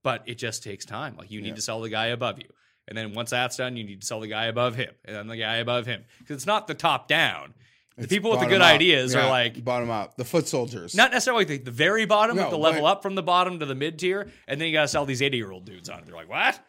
But 0.02 0.22
it 0.26 0.38
just 0.38 0.62
takes 0.62 0.86
time. 0.86 1.16
Like 1.16 1.30
you 1.30 1.42
need 1.42 1.56
to 1.56 1.62
sell 1.62 1.80
the 1.80 1.88
guy 1.90 2.06
above 2.06 2.38
you. 2.38 2.48
And 2.88 2.96
then 2.96 3.12
once 3.12 3.30
that's 3.30 3.56
done, 3.56 3.76
you 3.76 3.84
need 3.84 4.00
to 4.00 4.06
sell 4.06 4.20
the 4.20 4.28
guy 4.28 4.46
above 4.46 4.76
him 4.76 4.92
and 5.04 5.16
then 5.16 5.26
the 5.26 5.36
guy 5.36 5.56
above 5.56 5.84
him. 5.84 6.04
Because 6.20 6.36
it's 6.36 6.46
not 6.46 6.66
the 6.66 6.74
top 6.74 7.08
down. 7.08 7.54
The 7.98 8.08
people 8.08 8.30
with 8.30 8.40
the 8.40 8.46
good 8.46 8.60
up. 8.60 8.66
ideas 8.74 9.14
Yeah, 9.14 9.24
are 9.26 9.30
like 9.30 9.64
bottom 9.64 9.88
up, 9.90 10.16
the 10.16 10.24
foot 10.24 10.46
soldiers. 10.48 10.94
not 10.94 11.12
necessarily 11.12 11.44
the, 11.44 11.56
the 11.58 11.70
very 11.70 12.04
bottom, 12.04 12.36
No, 12.36 12.42
but 12.44 12.50
the 12.50 12.58
level 12.58 12.82
but- 12.82 12.88
up 12.88 13.02
from 13.02 13.14
the 13.14 13.22
bottom 13.22 13.58
to 13.60 13.66
the 13.66 13.74
mid 13.74 13.98
tier, 13.98 14.30
and 14.46 14.60
then 14.60 14.68
you 14.68 14.74
gotta 14.74 14.88
sell 14.88 15.06
these 15.06 15.22
eighty 15.22 15.38
year 15.38 15.50
old 15.50 15.64
dudes 15.64 15.88
on 15.88 16.00
it. 16.00 16.06
They're 16.06 16.14
like, 16.14 16.28
what? 16.28 16.60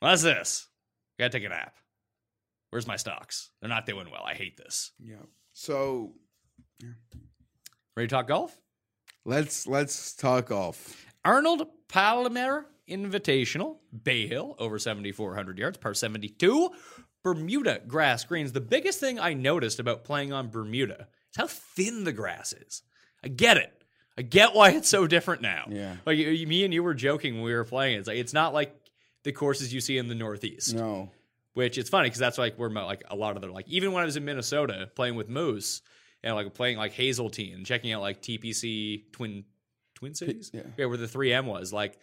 What's 0.00 0.22
this? 0.22 0.66
Gotta 1.18 1.30
take 1.30 1.44
a 1.44 1.48
nap. 1.48 1.74
Where's 2.70 2.86
my 2.86 2.96
stocks? 2.96 3.50
They're 3.60 3.68
not 3.70 3.86
doing 3.86 4.10
well. 4.10 4.24
I 4.26 4.34
hate 4.34 4.56
this. 4.58 4.92
yeah. 5.00 5.16
So 5.52 6.12
Ready 7.96 8.08
to 8.08 8.14
talk 8.14 8.26
golf? 8.28 8.56
let's 9.24 9.66
let's 9.66 10.14
talk 10.14 10.46
golf. 10.48 11.06
Arnold 11.24 11.66
Palmer 11.88 12.66
Invitational, 12.90 13.78
Bay 14.02 14.26
Hill, 14.26 14.56
over 14.58 14.78
7,400 14.78 15.56
yards, 15.58 15.78
par 15.78 15.94
72. 15.94 16.70
Bermuda 17.24 17.80
grass 17.88 18.22
greens. 18.24 18.52
The 18.52 18.60
biggest 18.60 19.00
thing 19.00 19.18
I 19.18 19.32
noticed 19.34 19.80
about 19.80 20.04
playing 20.04 20.32
on 20.32 20.50
Bermuda 20.50 21.08
is 21.30 21.36
how 21.36 21.46
thin 21.48 22.04
the 22.04 22.12
grass 22.12 22.52
is. 22.52 22.82
I 23.24 23.28
get 23.28 23.56
it. 23.56 23.72
I 24.16 24.22
get 24.22 24.54
why 24.54 24.70
it's 24.70 24.88
so 24.88 25.06
different 25.08 25.42
now. 25.42 25.64
Yeah. 25.70 25.96
Like 26.06 26.18
you- 26.18 26.46
me 26.46 26.64
and 26.64 26.72
you 26.72 26.82
were 26.84 26.94
joking 26.94 27.34
when 27.36 27.44
we 27.44 27.54
were 27.54 27.64
playing. 27.64 27.98
It's 27.98 28.06
like 28.06 28.18
it's 28.18 28.32
not 28.34 28.52
like 28.54 28.76
the 29.24 29.32
courses 29.32 29.72
you 29.74 29.80
see 29.80 29.98
in 29.98 30.06
the 30.08 30.14
Northeast. 30.14 30.74
No. 30.74 31.10
Which 31.54 31.78
it's 31.78 31.88
funny 31.90 32.06
because 32.06 32.18
that's 32.20 32.38
like 32.38 32.56
where 32.56 32.68
mo- 32.68 32.86
like 32.86 33.02
a 33.08 33.16
lot 33.16 33.36
of 33.36 33.42
the 33.42 33.48
like 33.48 33.68
even 33.68 33.92
when 33.92 34.02
I 34.02 34.04
was 34.04 34.16
in 34.16 34.24
Minnesota 34.24 34.90
playing 34.94 35.14
with 35.14 35.28
Moose 35.28 35.82
and 36.22 36.34
like 36.34 36.52
playing 36.52 36.76
like 36.76 36.92
Hazeltine 36.92 37.54
and 37.54 37.64
checking 37.66 37.92
out 37.92 38.02
like 38.02 38.20
TPC 38.20 39.10
Twin 39.12 39.44
Twin 39.94 40.14
Cities, 40.14 40.50
yeah. 40.52 40.62
where 40.76 40.96
the 40.96 41.06
3M 41.06 41.44
was 41.46 41.72
like 41.72 41.98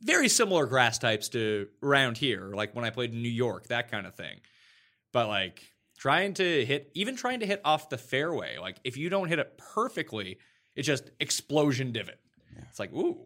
very 0.00 0.28
similar 0.28 0.66
grass 0.66 0.98
types 0.98 1.28
to 1.30 1.68
around 1.82 2.18
here, 2.18 2.52
like 2.54 2.74
when 2.74 2.84
I 2.84 2.90
played 2.90 3.12
in 3.12 3.22
New 3.22 3.28
York, 3.28 3.68
that 3.68 3.90
kind 3.90 4.06
of 4.06 4.14
thing. 4.14 4.40
But 5.12 5.28
like 5.28 5.62
trying 5.98 6.34
to 6.34 6.64
hit, 6.64 6.90
even 6.94 7.16
trying 7.16 7.40
to 7.40 7.46
hit 7.46 7.60
off 7.64 7.88
the 7.88 7.98
fairway, 7.98 8.58
like 8.58 8.76
if 8.84 8.96
you 8.96 9.08
don't 9.08 9.28
hit 9.28 9.38
it 9.38 9.58
perfectly, 9.74 10.38
it's 10.74 10.86
just 10.86 11.10
explosion 11.20 11.92
divot. 11.92 12.20
It's 12.68 12.78
like 12.78 12.92
ooh, 12.92 13.18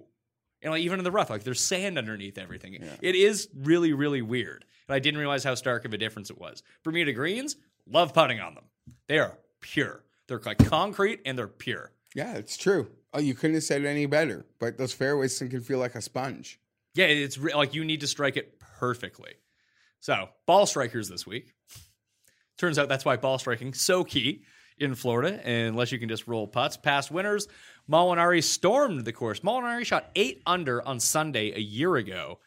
and 0.62 0.72
like 0.72 0.82
even 0.82 0.98
in 0.98 1.04
the 1.04 1.10
rough, 1.10 1.30
like 1.30 1.42
there's 1.42 1.60
sand 1.60 1.98
underneath 1.98 2.38
everything. 2.38 2.78
It 3.02 3.14
is 3.14 3.48
really 3.54 3.92
really 3.92 4.22
weird, 4.22 4.64
and 4.88 4.94
I 4.94 4.98
didn't 4.98 5.18
realize 5.18 5.42
how 5.44 5.54
stark 5.54 5.84
of 5.84 5.92
a 5.92 5.98
difference 5.98 6.30
it 6.30 6.38
was. 6.38 6.62
Bermuda 6.84 7.12
greens, 7.12 7.56
love 7.86 8.14
putting 8.14 8.40
on 8.40 8.54
them. 8.54 8.64
They 9.08 9.18
are 9.18 9.38
pure. 9.60 10.04
They're 10.28 10.40
like 10.44 10.58
concrete 10.68 11.20
and 11.24 11.36
they're 11.36 11.48
pure. 11.48 11.92
Yeah, 12.14 12.34
it's 12.34 12.56
true. 12.56 12.88
Oh, 13.12 13.20
you 13.20 13.34
couldn't 13.34 13.54
have 13.54 13.64
said 13.64 13.82
it 13.82 13.88
any 13.88 14.06
better. 14.06 14.46
But 14.58 14.78
those 14.78 14.92
fairways 14.92 15.38
can 15.38 15.60
feel 15.60 15.78
like 15.78 15.94
a 15.94 16.02
sponge. 16.02 16.60
Yeah, 16.94 17.06
it's 17.06 17.38
re- 17.38 17.54
like 17.54 17.74
you 17.74 17.84
need 17.84 18.00
to 18.00 18.06
strike 18.06 18.36
it 18.36 18.58
perfectly. 18.58 19.32
So, 20.00 20.28
ball 20.46 20.66
strikers 20.66 21.08
this 21.08 21.26
week. 21.26 21.52
Turns 22.58 22.78
out 22.78 22.88
that's 22.88 23.04
why 23.04 23.16
ball 23.16 23.38
striking 23.38 23.72
so 23.74 24.04
key 24.04 24.44
in 24.78 24.94
Florida, 24.94 25.40
unless 25.48 25.92
you 25.92 25.98
can 25.98 26.08
just 26.08 26.26
roll 26.26 26.46
putts. 26.46 26.76
Past 26.76 27.10
winners, 27.10 27.46
Molinari 27.88 28.42
stormed 28.42 29.04
the 29.04 29.12
course. 29.12 29.40
Molinari 29.40 29.84
shot 29.84 30.10
eight 30.16 30.42
under 30.46 30.86
on 30.86 31.00
Sunday 31.00 31.52
a 31.54 31.60
year 31.60 31.96
ago, 31.96 32.38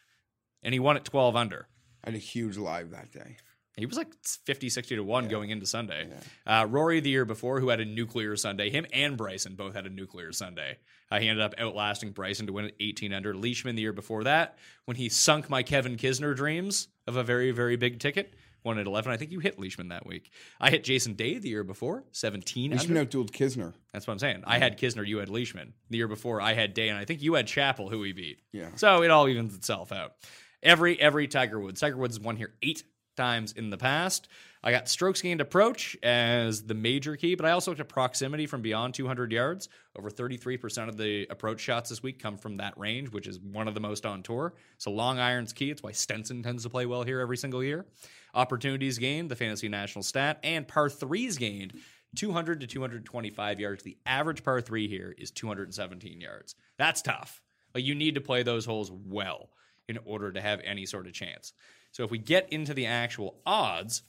and 0.64 0.74
he 0.74 0.80
won 0.80 0.98
at 0.98 1.06
12 1.06 1.36
under. 1.36 1.68
I 2.04 2.10
had 2.10 2.16
a 2.16 2.20
huge 2.20 2.58
live 2.58 2.92
that 2.92 3.12
day. 3.12 3.38
He 3.76 3.86
was 3.88 3.98
like 3.98 4.14
50, 4.46 4.70
60 4.70 4.96
to 4.98 5.04
1 5.04 5.28
going 5.30 5.50
into 5.50 5.66
Sunday. 5.66 6.08
Uh, 6.46 6.68
Rory, 6.70 7.00
the 7.00 7.10
year 7.10 7.26
before, 7.26 7.60
who 7.60 7.70
had 7.70 7.80
a 7.80 7.86
nuclear 7.86 8.36
Sunday, 8.36 8.70
him 8.70 8.86
and 8.94 9.18
Bryson 9.18 9.56
both 9.56 9.74
had 9.74 9.88
a 9.88 9.90
nuclear 9.90 10.32
Sunday. 10.32 10.78
Uh, 11.12 11.20
he 11.20 11.28
ended 11.28 11.44
up 11.44 11.56
outlasting 11.58 12.12
Bryson 12.12 12.46
to 12.48 12.54
win 12.54 12.66
at 12.66 12.74
18 12.80 13.14
under. 13.14 13.34
Leishman, 13.36 13.76
the 13.76 13.82
year 13.82 13.94
before 13.94 14.26
that, 14.26 14.58
when 14.86 14.96
he 14.96 15.10
sunk 15.10 15.50
my 15.50 15.64
Kevin 15.64 15.98
Kisner 15.98 16.36
dreams 16.36 16.88
of 17.08 17.16
a 17.16 17.24
very, 17.24 17.50
very 17.52 17.76
big 17.76 18.00
ticket, 18.00 18.36
won 18.64 18.78
at 18.78 18.86
11. 18.86 19.12
I 19.12 19.18
think 19.18 19.32
you 19.32 19.40
hit 19.40 19.60
Leishman 19.60 19.90
that 19.90 20.06
week. 20.06 20.32
I 20.62 20.70
hit 20.70 20.84
Jason 20.84 21.14
Day 21.14 21.40
the 21.40 21.50
year 21.50 21.64
before, 21.64 22.04
17 22.12 22.72
You 22.72 22.78
should 22.78 22.96
under. 22.96 23.06
outdueled 23.06 23.32
Kisner. 23.32 23.74
That's 23.92 24.06
what 24.08 24.14
I'm 24.14 24.20
saying. 24.20 24.44
I 24.46 24.60
had 24.60 24.78
Kisner, 24.80 25.06
you 25.06 25.18
had 25.18 25.30
Leishman. 25.30 25.74
The 25.90 25.98
year 25.98 26.08
before, 26.08 26.40
I 26.42 26.54
had 26.54 26.74
Day, 26.76 26.90
and 26.90 26.98
I 26.98 27.06
think 27.06 27.22
you 27.24 27.34
had 27.34 27.48
Chappell, 27.48 27.90
who 27.90 28.00
we 28.00 28.14
beat. 28.14 28.40
Yeah. 28.52 28.70
So 28.76 29.02
it 29.02 29.10
all 29.12 29.28
evens 29.28 29.56
itself 29.56 29.92
out. 29.92 30.14
Every 30.62 30.98
every 31.02 31.28
Tiger 31.28 31.60
Woods. 31.60 31.82
Tiger 31.82 31.98
Woods 31.98 32.20
won 32.22 32.38
here 32.38 32.54
eight 32.62 32.84
times 33.16 33.54
in 33.54 33.70
the 33.70 33.78
past. 33.78 34.28
I 34.66 34.72
got 34.72 34.88
strokes 34.88 35.22
gained 35.22 35.42
approach 35.42 35.98
as 36.02 36.64
the 36.64 36.74
major 36.74 37.18
key, 37.18 37.36
but 37.36 37.46
I 37.46 37.52
also 37.52 37.72
looked 37.72 37.82
at 37.82 37.90
proximity 37.90 38.46
from 38.48 38.62
beyond 38.62 38.94
200 38.94 39.32
yards. 39.32 39.68
Over 39.98 40.10
33% 40.10 40.88
of 40.88 40.96
the 40.96 41.28
approach 41.30 41.60
shots 41.60 41.90
this 41.90 42.02
week 42.02 42.22
come 42.22 42.38
from 42.38 42.58
that 42.58 42.78
range, 42.78 43.12
which 43.12 43.28
is 43.28 43.40
one 43.40 43.68
of 43.68 43.74
the 43.74 43.82
most 43.82 44.06
on 44.06 44.24
tour. 44.24 44.54
So 44.78 44.92
long 44.92 45.20
irons 45.20 45.52
key. 45.52 45.70
It's 45.70 45.84
why 45.84 45.92
Stenson 45.92 46.44
tends 46.44 46.64
to 46.64 46.70
play 46.70 46.86
well 46.86 47.04
here 47.04 47.20
every 47.20 47.38
single 47.38 47.64
year. 47.64 47.86
Opportunities 48.34 48.98
gained, 48.98 49.30
the 49.30 49.36
fantasy 49.36 49.68
national 49.68 50.04
stat, 50.04 50.40
and 50.44 50.68
par 50.68 50.90
threes 50.90 51.38
gained. 51.38 51.74
200 52.16 52.62
to 52.62 52.68
225 52.68 53.60
yards. 53.60 53.84
The 53.84 53.98
average 54.06 54.44
par 54.44 54.62
three 54.62 54.88
here 54.88 55.14
is 55.18 55.32
217 55.32 56.22
yards. 56.22 56.56
That's 56.78 57.02
tough. 57.02 57.42
You 57.76 57.96
need 57.96 58.16
to 58.16 58.22
play 58.22 58.44
those 58.44 58.66
holes 58.66 58.92
well 58.92 59.50
in 59.90 59.98
order 60.06 60.32
to 60.32 60.40
have 60.40 60.62
any 60.64 60.86
sort 60.86 61.08
of 61.08 61.14
chance. 61.14 61.54
So 61.94 62.04
if 62.04 62.12
we 62.12 62.18
get 62.18 62.52
into 62.52 62.74
the 62.74 62.88
actual 62.88 63.40
odds, 63.46 64.02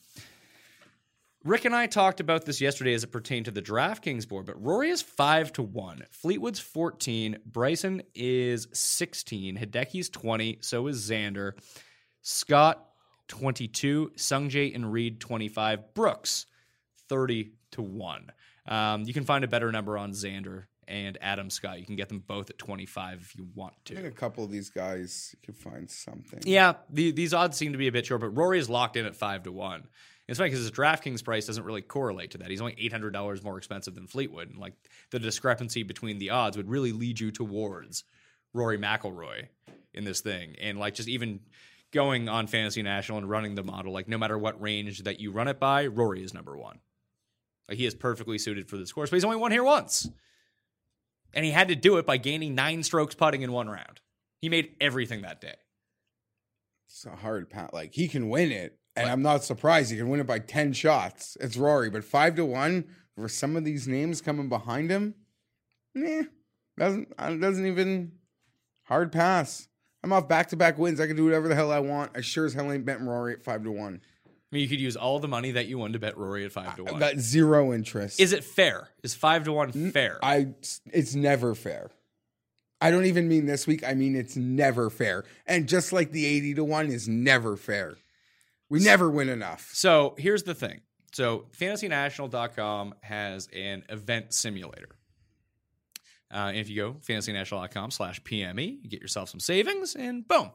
Rick 1.45 1.67
and 1.67 1.75
I 1.75 1.87
talked 1.87 2.21
about 2.21 2.47
this 2.47 2.63
yesterday 2.63 2.95
as 2.95 3.05
it 3.05 3.13
pertained 3.13 3.45
to 3.45 3.51
the 3.51 3.61
DraftKings 3.61 4.27
board, 4.27 4.47
but 4.47 4.61
Rory 4.61 4.89
is 4.89 5.03
5 5.03 5.53
to 5.53 5.63
1, 5.63 6.07
Fleetwood's 6.11 6.61
14, 6.61 7.37
Bryson 7.45 8.03
is 8.15 8.67
16, 8.73 9.59
Hideki's 9.59 10.09
20, 10.09 10.59
so 10.63 10.87
is 10.87 11.11
Xander, 11.11 11.53
Scott 12.23 12.87
22, 13.29 14.13
Sungjae 14.17 14.75
and 14.75 14.91
Reed 14.91 15.21
25, 15.21 15.93
Brooks 15.93 16.47
30 17.11 17.53
to 17.73 17.83
1. 17.83 18.33
Um, 18.67 19.03
you 19.03 19.13
can 19.13 19.25
find 19.25 19.45
a 19.45 19.49
better 19.49 19.71
number 19.71 19.99
on 19.99 20.13
Xander 20.13 20.65
and 20.89 21.19
Adam 21.21 21.51
Scott. 21.51 21.81
You 21.81 21.87
can 21.87 21.97
get 21.97 22.09
them 22.09 22.23
both 22.27 22.51
at 22.51 22.59
25 22.59 23.21
if 23.21 23.37
you 23.37 23.47
want 23.55 23.75
to. 23.87 23.95
I 23.95 24.03
think 24.03 24.09
a 24.09 24.17
couple 24.17 24.45
of 24.45 24.51
these 24.51 24.71
guys 24.71 25.35
you 25.35 25.39
could 25.45 25.57
find 25.57 25.91
something. 25.91 26.41
Yeah, 26.45 26.75
the, 26.91 27.13
these 27.13 27.35
odds 27.35 27.57
seem 27.57 27.73
to 27.73 27.79
be 27.79 27.89
a 27.89 27.93
bit 27.93 28.07
short, 28.07 28.21
but 28.21 28.37
Rory 28.37 28.59
is 28.59 28.69
locked 28.69 28.97
in 28.97 29.07
at 29.07 29.17
5 29.17 29.45
to 29.45 29.53
1. 29.53 29.85
It's 30.27 30.39
funny 30.39 30.49
because 30.49 30.63
his 30.63 30.71
DraftKings 30.71 31.23
price 31.23 31.47
doesn't 31.47 31.65
really 31.65 31.83
correlate 31.83 32.31
to 32.31 32.39
that. 32.39 32.49
He's 32.49 32.63
only 32.63 32.75
$800 32.77 33.45
more 33.45 33.59
expensive 33.59 33.95
than 33.95 34.07
Fleetwood. 34.07 34.51
And 34.51 34.59
like 34.59 34.73
the 35.11 35.19
discrepancy 35.19 35.83
between 35.83 36.19
the 36.19 36.31
odds 36.31 36.57
would 36.57 36.69
really 36.69 36.93
lead 36.93 37.21
you 37.21 37.31
towards 37.31 38.05
Rory 38.55 38.79
McIlroy 38.79 39.49
in 39.93 40.05
this 40.05 40.21
thing. 40.21 40.57
And 40.61 40.79
like 40.79 40.95
just 40.95 41.09
even 41.09 41.41
going 41.93 42.29
on 42.29 42.47
Fantasy 42.47 42.83
National 42.83 43.19
and 43.19 43.29
running 43.29 43.55
the 43.55 43.63
model, 43.63 43.93
like 43.93 44.09
no 44.09 44.17
matter 44.17 44.39
what 44.39 44.61
range 44.61 45.03
that 45.05 45.21
you 45.21 45.31
run 45.31 45.49
it 45.49 45.61
by, 45.61 45.87
Rory 45.87 46.23
is 46.25 46.33
number 46.33 46.57
one. 46.57 46.79
Like 47.69 47.79
he 47.79 47.87
is 47.87 47.95
perfectly 47.95 48.39
suited 48.39 48.69
for 48.69 48.79
this 48.79 48.93
course, 48.93 49.11
but 49.11 49.17
he's 49.17 49.25
only 49.25 49.37
won 49.37 49.53
here 49.53 49.65
once. 49.65 50.09
And 51.35 51.45
he 51.45 51.51
had 51.51 51.69
to 51.69 51.75
do 51.75 51.97
it 51.99 52.07
by 52.07 52.17
gaining 52.17 52.55
nine 52.55 52.83
strokes 52.83 53.15
putting 53.15 53.43
in 53.43 53.53
one 53.53 53.69
round. 53.69 54.01
He 54.41 54.49
made 54.49 54.77
everything 54.81 55.23
that 55.23 55.41
day. 55.41 55.57
It's 56.89 57.05
a 57.05 57.17
hard 57.17 57.51
pat. 57.51 57.75
Like 57.75 57.95
he 57.95 58.09
can 58.09 58.29
win 58.29 58.53
it, 58.53 58.79
and 58.95 59.11
I'm 59.11 59.23
not 59.23 59.43
surprised 59.43 59.91
he 59.91 59.97
can 59.97 60.09
win 60.09 60.21
it 60.21 60.27
by 60.27 60.39
ten 60.39 60.73
shots. 60.73 61.37
It's 61.41 61.57
Rory, 61.57 61.91
but 61.91 62.05
five 62.05 62.37
to 62.37 62.45
one 62.45 62.85
for 63.17 63.29
some 63.29 63.57
of 63.57 63.65
these 63.65 63.89
names 63.89 64.21
coming 64.21 64.49
behind 64.49 64.91
him. 64.91 65.15
Nah, 65.95 66.23
doesn't 66.79 67.13
uh, 67.19 67.35
doesn't 67.35 67.67
even 67.67 68.13
hard 68.85 69.11
pass. 69.11 69.69
I'm 70.05 70.13
off 70.13 70.29
back 70.29 70.49
to 70.51 70.57
back 70.57 70.79
wins. 70.79 71.01
I 71.01 71.07
can 71.07 71.17
do 71.17 71.25
whatever 71.25 71.49
the 71.49 71.55
hell 71.55 71.73
I 71.73 71.81
want. 71.81 72.13
I 72.15 72.21
sure 72.21 72.45
as 72.45 72.55
hell 72.55 72.71
ain't 72.71 72.85
betting 72.85 73.07
Rory 73.07 73.33
at 73.33 73.43
five 73.43 73.65
to 73.65 73.73
one. 73.73 74.03
I 74.53 74.57
mean, 74.57 74.63
you 74.63 74.69
could 74.69 74.81
use 74.81 74.97
all 74.97 75.19
the 75.19 75.29
money 75.29 75.53
that 75.53 75.67
you 75.67 75.79
won 75.79 75.93
to 75.95 75.99
bet 75.99 76.17
Rory 76.17 76.45
at 76.45 76.53
five 76.53 76.77
to 76.77 76.85
one. 76.85 76.95
I've 76.95 77.01
one. 77.01 77.15
got 77.15 77.19
zero 77.19 77.73
interest. 77.73 78.21
Is 78.21 78.33
it 78.33 78.45
fair? 78.45 78.89
Is 79.03 79.15
five 79.15 79.45
to 79.45 79.53
one 79.53 79.73
fair? 79.91 80.19
I 80.23 80.49
it's 80.93 81.15
never 81.15 81.55
fair. 81.55 81.91
I 82.81 82.91
don't 82.91 83.07
even 83.07 83.29
mean 83.29 83.47
this 83.47 83.67
week. 83.67 83.83
I 83.83 83.95
mean 83.95 84.15
it's 84.15 84.37
never 84.37 84.91
fair. 84.91 85.25
And 85.47 85.67
just 85.67 85.93
like 85.93 86.13
the 86.13 86.27
80 86.27 86.55
to 86.55 86.65
1 86.65 86.89
is 86.89 87.09
never 87.09 87.57
fair. 87.57 87.97
We 88.69 88.81
never 88.81 89.11
win 89.11 89.29
enough. 89.29 89.71
So 89.73 90.15
here's 90.19 90.43
the 90.43 90.55
thing. 90.55 90.83
So 91.13 91.47
fantasynational.com 91.59 92.95
has 93.03 93.49
an 93.55 93.85
event 93.89 94.35
simulator. 94.35 94.97
Uh, 96.33 96.49
and 96.49 96.57
if 96.59 96.69
you 96.69 96.77
go 96.77 96.93
fantasynational.com 96.95 97.91
slash 97.93 98.21
PME, 98.23 98.83
you 98.83 98.91
get 98.91 99.01
yourself 99.01 99.29
some 99.29 99.41
savings 99.41 99.95
and 99.95 100.27
boom, 100.27 100.51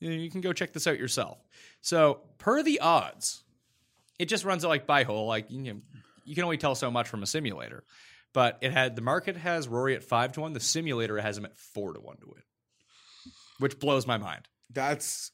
you 0.00 0.30
can 0.30 0.40
go 0.40 0.52
check 0.52 0.72
this 0.72 0.86
out 0.86 0.98
yourself. 0.98 1.38
So 1.80 2.20
per 2.38 2.62
the 2.62 2.80
odds, 2.80 3.42
it 4.18 4.26
just 4.26 4.44
runs 4.44 4.64
it 4.64 4.68
like 4.68 4.86
by 4.86 5.04
hole. 5.04 5.26
Like 5.26 5.50
you, 5.50 5.74
know, 5.74 5.80
you 6.24 6.34
can 6.34 6.44
only 6.44 6.56
tell 6.56 6.74
so 6.74 6.90
much 6.90 7.08
from 7.08 7.22
a 7.22 7.26
simulator. 7.26 7.84
But 8.32 8.58
it 8.60 8.72
had 8.72 8.94
the 8.96 9.02
market 9.02 9.36
has 9.36 9.66
Rory 9.66 9.94
at 9.96 10.04
five 10.04 10.32
to 10.32 10.40
one. 10.40 10.52
The 10.52 10.60
simulator 10.60 11.18
has 11.18 11.36
him 11.36 11.44
at 11.44 11.56
four 11.56 11.92
to 11.94 12.00
one 12.00 12.16
to 12.18 12.26
win, 12.26 12.42
which 13.58 13.78
blows 13.78 14.06
my 14.06 14.18
mind. 14.18 14.46
That's 14.72 15.32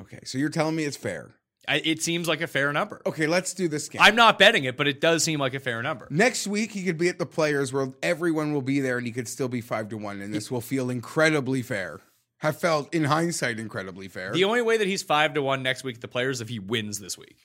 okay. 0.00 0.20
So 0.24 0.38
you're 0.38 0.50
telling 0.50 0.76
me 0.76 0.84
it's 0.84 0.96
fair. 0.96 1.34
I, 1.68 1.82
it 1.84 2.02
seems 2.02 2.28
like 2.28 2.42
a 2.42 2.46
fair 2.46 2.72
number. 2.72 3.02
Okay, 3.06 3.26
let's 3.26 3.52
do 3.52 3.66
this 3.66 3.88
game. 3.88 4.00
I'm 4.00 4.14
not 4.14 4.38
betting 4.38 4.64
it, 4.64 4.76
but 4.76 4.86
it 4.86 5.00
does 5.00 5.24
seem 5.24 5.40
like 5.40 5.54
a 5.54 5.58
fair 5.58 5.82
number. 5.82 6.06
Next 6.10 6.46
week 6.46 6.70
he 6.70 6.84
could 6.84 6.98
be 6.98 7.08
at 7.08 7.18
the 7.18 7.26
Players 7.26 7.72
where 7.72 7.88
everyone 8.02 8.52
will 8.52 8.62
be 8.62 8.80
there, 8.80 8.98
and 8.98 9.06
he 9.06 9.12
could 9.12 9.26
still 9.26 9.48
be 9.48 9.60
five 9.60 9.88
to 9.88 9.96
one, 9.96 10.20
and 10.20 10.32
this 10.32 10.50
will 10.50 10.60
feel 10.60 10.90
incredibly 10.90 11.62
fair. 11.62 12.00
Have 12.38 12.58
felt 12.60 12.92
in 12.94 13.04
hindsight 13.04 13.58
incredibly 13.58 14.08
fair. 14.08 14.32
The 14.32 14.44
only 14.44 14.62
way 14.62 14.76
that 14.76 14.86
he's 14.86 15.02
five 15.02 15.34
to 15.34 15.42
one 15.42 15.62
next 15.62 15.84
week 15.84 15.96
at 15.96 16.00
the 16.02 16.08
players 16.08 16.36
is 16.36 16.40
if 16.42 16.48
he 16.48 16.58
wins 16.58 16.98
this 16.98 17.16
week. 17.16 17.38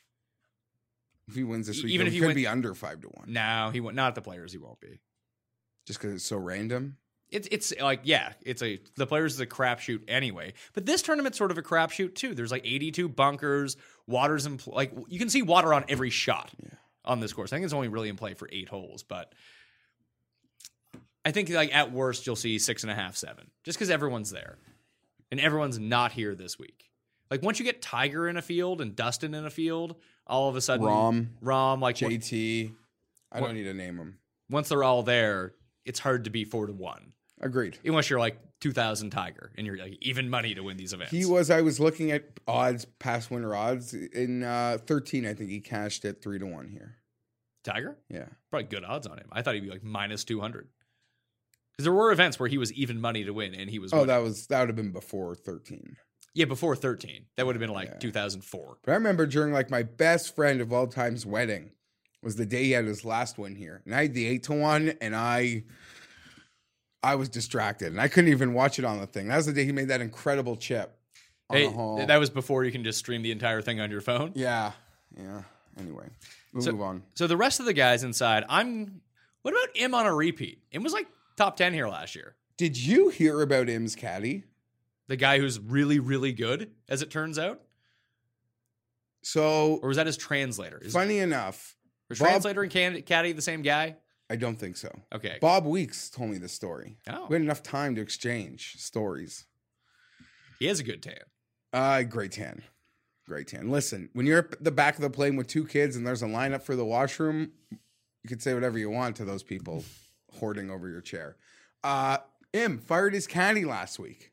if 1.29 1.35
he 1.35 1.43
wins 1.43 1.67
this 1.67 1.81
week, 1.81 1.93
even 1.93 2.07
if 2.07 2.13
he 2.13 2.19
could 2.19 2.27
win- 2.27 2.35
be 2.35 2.47
under 2.47 2.73
five 2.75 2.99
to 3.01 3.07
one, 3.07 3.31
No, 3.31 3.69
he 3.71 3.79
won't. 3.79 3.95
Not 3.95 4.09
at 4.09 4.15
the 4.15 4.21
players. 4.21 4.51
He 4.51 4.57
won't 4.57 4.79
be. 4.81 4.99
just 5.87 5.99
because 5.99 6.13
it's 6.15 6.25
so 6.25 6.37
random. 6.37 6.97
It's 7.29 7.47
it's 7.49 7.73
like 7.79 8.01
yeah, 8.03 8.33
it's 8.41 8.61
a 8.61 8.81
the 8.97 9.07
players 9.07 9.35
is 9.35 9.39
a 9.39 9.45
crapshoot 9.45 10.01
anyway. 10.09 10.51
But 10.73 10.85
this 10.85 11.01
tournament's 11.01 11.37
sort 11.37 11.51
of 11.51 11.57
a 11.57 11.61
crapshoot 11.61 12.13
too. 12.15 12.35
There's 12.35 12.51
like 12.51 12.65
82 12.65 13.07
bunkers, 13.07 13.77
waters 14.05 14.45
in 14.45 14.57
pl- 14.57 14.73
like 14.75 14.91
you 15.07 15.17
can 15.17 15.29
see 15.29 15.41
water 15.41 15.73
on 15.73 15.85
every 15.87 16.09
shot 16.09 16.51
on 17.05 17.21
this 17.21 17.31
course. 17.31 17.53
I 17.53 17.55
think 17.55 17.63
it's 17.63 17.73
only 17.73 17.87
really 17.87 18.09
in 18.09 18.17
play 18.17 18.33
for 18.33 18.49
eight 18.51 18.67
holes, 18.67 19.03
but 19.03 19.33
I 21.23 21.31
think 21.31 21.49
like 21.49 21.73
at 21.73 21.93
worst 21.93 22.25
you'll 22.27 22.35
see 22.35 22.59
six 22.59 22.83
and 22.83 22.91
a 22.91 22.95
half, 22.95 23.15
seven, 23.15 23.49
just 23.63 23.77
because 23.77 23.89
everyone's 23.89 24.31
there, 24.31 24.57
and 25.31 25.39
everyone's 25.39 25.79
not 25.79 26.11
here 26.11 26.35
this 26.35 26.59
week. 26.59 26.91
Like 27.29 27.41
once 27.41 27.59
you 27.59 27.65
get 27.65 27.81
Tiger 27.81 28.27
in 28.27 28.37
a 28.37 28.41
field 28.41 28.81
and 28.81 28.95
Dustin 28.95 29.33
in 29.33 29.45
a 29.45 29.49
field, 29.49 29.95
all 30.27 30.49
of 30.49 30.55
a 30.55 30.61
sudden 30.61 30.85
Rahm, 30.85 31.27
Rahm, 31.43 31.79
like 31.81 31.95
JT. 31.95 32.73
I 33.31 33.39
don't 33.39 33.53
need 33.55 33.63
to 33.63 33.73
name 33.73 33.97
them. 33.97 34.17
once 34.49 34.69
they're 34.69 34.83
all 34.83 35.03
there, 35.03 35.53
it's 35.85 35.99
hard 35.99 36.25
to 36.25 36.29
be 36.29 36.43
four 36.43 36.67
to 36.67 36.73
one 36.73 37.13
Agreed. 37.39 37.79
unless 37.85 38.09
you're 38.09 38.19
like 38.19 38.37
2000 38.59 39.09
Tiger 39.09 39.51
and 39.57 39.65
you're 39.65 39.77
like 39.77 39.97
even 40.01 40.29
money 40.29 40.53
to 40.53 40.61
win 40.61 40.77
these 40.77 40.93
events. 40.93 41.11
He 41.11 41.25
was. 41.25 41.49
I 41.49 41.61
was 41.61 41.79
looking 41.79 42.11
at 42.11 42.25
odds, 42.47 42.85
past 42.99 43.31
winner 43.31 43.55
odds 43.55 43.93
in 43.93 44.43
uh, 44.43 44.77
thirteen. 44.85 45.25
I 45.25 45.33
think 45.33 45.49
he 45.49 45.61
cashed 45.61 46.05
at 46.05 46.21
three 46.21 46.37
to 46.37 46.45
one 46.45 46.67
here. 46.67 46.97
Tiger? 47.63 47.97
Yeah. 48.09 48.25
Probably 48.49 48.67
good 48.67 48.83
odds 48.83 49.07
on 49.07 49.17
him. 49.17 49.27
I 49.31 49.41
thought 49.41 49.53
he'd 49.55 49.61
be 49.61 49.69
like 49.69 49.83
minus 49.83 50.23
200. 50.23 50.67
Because 51.81 51.85
there 51.85 51.93
were 51.93 52.11
events 52.11 52.39
where 52.39 52.47
he 52.49 52.57
was 52.57 52.71
even 52.73 53.01
money 53.01 53.23
to 53.23 53.31
win 53.31 53.53
and 53.55 53.69
he 53.69 53.79
was. 53.79 53.91
Oh, 53.93 53.97
winning. 53.97 54.07
that 54.07 54.17
was 54.21 54.47
that 54.47 54.59
would 54.59 54.69
have 54.69 54.75
been 54.75 54.91
before 54.91 55.35
thirteen. 55.35 55.97
yeah, 56.33 56.45
before 56.45 56.75
13. 56.77 57.25
That 57.35 57.45
would 57.45 57.55
have 57.55 57.59
been 57.59 57.73
like 57.73 57.89
Yeah. 57.89 57.97
2004. 57.99 58.77
But 58.83 58.91
I 58.91 58.95
remember 58.95 59.25
during 59.25 59.51
like 59.53 59.69
my 59.69 59.83
best 59.83 60.33
friend 60.35 60.61
of 60.61 60.71
all 60.71 60.87
time's 60.87 61.25
wedding 61.25 61.71
was 62.23 62.35
the 62.37 62.45
day 62.45 62.63
he 62.65 62.71
had 62.71 62.85
his 62.85 63.03
last 63.03 63.37
win 63.37 63.55
here, 63.55 63.81
and 63.85 63.93
I 63.95 64.03
had 64.03 64.13
the 64.13 64.25
eight 64.27 64.43
to 64.43 64.53
one, 64.53 64.93
and 65.01 65.15
I. 65.15 65.63
I 67.03 67.15
was 67.15 67.29
distracted 67.29 67.87
and 67.87 67.99
I 67.99 68.07
couldn't 68.07 68.29
even 68.29 68.53
watch 68.53 68.77
it 68.77 68.85
on 68.85 68.99
the 68.99 69.07
thing. 69.07 69.27
That 69.29 69.37
was 69.37 69.47
the 69.47 69.53
day 69.53 69.65
he 69.65 69.71
made 69.71 69.87
that 69.87 70.01
incredible 70.01 70.55
chip. 70.55 70.95
On 71.49 71.57
Hey, 71.57 71.65
the 71.65 71.71
hole. 71.71 72.05
that 72.05 72.17
was 72.19 72.29
before 72.29 72.63
you 72.63 72.71
can 72.71 72.83
just 72.83 72.99
stream 72.99 73.23
the 73.23 73.31
entire 73.31 73.59
thing 73.61 73.79
on 73.81 73.89
your 73.89 74.01
phone. 74.01 74.33
yeah, 74.35 74.73
yeah. 75.17 75.41
Anyway, 75.79 76.05
we'll 76.53 76.61
So- 76.61 76.73
move 76.73 76.81
on. 76.81 77.03
So 77.15 77.25
the 77.25 77.37
rest 77.37 77.59
of 77.59 77.65
the 77.65 77.73
guys 77.73 78.03
inside, 78.03 78.45
I'm. 78.47 79.01
What 79.41 79.51
about 79.55 79.75
Im 79.75 79.95
on 79.95 80.05
a 80.05 80.13
repeat? 80.13 80.61
Im 80.71 80.83
was 80.83 80.93
like 80.93 81.07
top 81.41 81.57
10 81.57 81.73
here 81.73 81.87
last 81.87 82.15
year. 82.15 82.35
Did 82.55 82.77
you 82.77 83.09
hear 83.09 83.41
about 83.41 83.67
Im's 83.67 83.95
caddy? 83.95 84.43
The 85.07 85.15
guy 85.15 85.39
who's 85.39 85.59
really, 85.59 85.97
really 85.97 86.33
good, 86.33 86.69
as 86.87 87.01
it 87.01 87.09
turns 87.09 87.39
out. 87.39 87.61
So 89.23 89.79
Or 89.81 89.87
was 89.87 89.97
that 89.97 90.05
his 90.05 90.17
translator? 90.17 90.77
Is 90.77 90.93
funny 90.93 91.17
enough, 91.17 91.75
was 92.09 92.19
Bob- 92.19 92.29
translator 92.29 92.61
and 92.61 93.05
caddy 93.05 93.31
the 93.31 93.41
same 93.41 93.63
guy? 93.63 93.97
I 94.29 94.35
don't 94.35 94.57
think 94.57 94.77
so. 94.77 94.89
Okay. 95.13 95.39
Bob 95.41 95.65
Weeks 95.65 96.11
told 96.11 96.29
me 96.29 96.37
this 96.37 96.53
story. 96.53 96.97
Oh. 97.09 97.25
We 97.27 97.35
had 97.35 97.41
enough 97.41 97.63
time 97.63 97.95
to 97.95 98.01
exchange 98.01 98.75
stories. 98.77 99.45
He 100.59 100.67
has 100.67 100.79
a 100.79 100.83
good 100.83 101.01
tan. 101.01 101.17
Uh, 101.73 102.03
great 102.03 102.33
tan. 102.33 102.61
Great 103.27 103.47
tan. 103.47 103.71
Listen, 103.71 104.09
when 104.13 104.27
you're 104.27 104.39
at 104.39 104.63
the 104.63 104.71
back 104.71 104.95
of 104.95 105.01
the 105.01 105.09
plane 105.09 105.35
with 105.37 105.47
two 105.47 105.65
kids 105.65 105.95
and 105.95 106.05
there's 106.05 106.21
a 106.21 106.27
lineup 106.27 106.61
for 106.61 106.75
the 106.75 106.85
washroom, 106.85 107.51
you 108.23 108.29
can 108.29 108.39
say 108.39 108.53
whatever 108.53 108.77
you 108.77 108.91
want 108.91 109.15
to 109.15 109.25
those 109.25 109.43
people 109.43 109.83
hoarding 110.33 110.69
over 110.69 110.89
your 110.89 111.01
chair. 111.01 111.35
Uh, 111.83 112.17
Im 112.53 112.77
fired 112.77 113.13
his 113.13 113.27
caddy 113.27 113.65
last 113.65 113.99
week. 113.99 114.31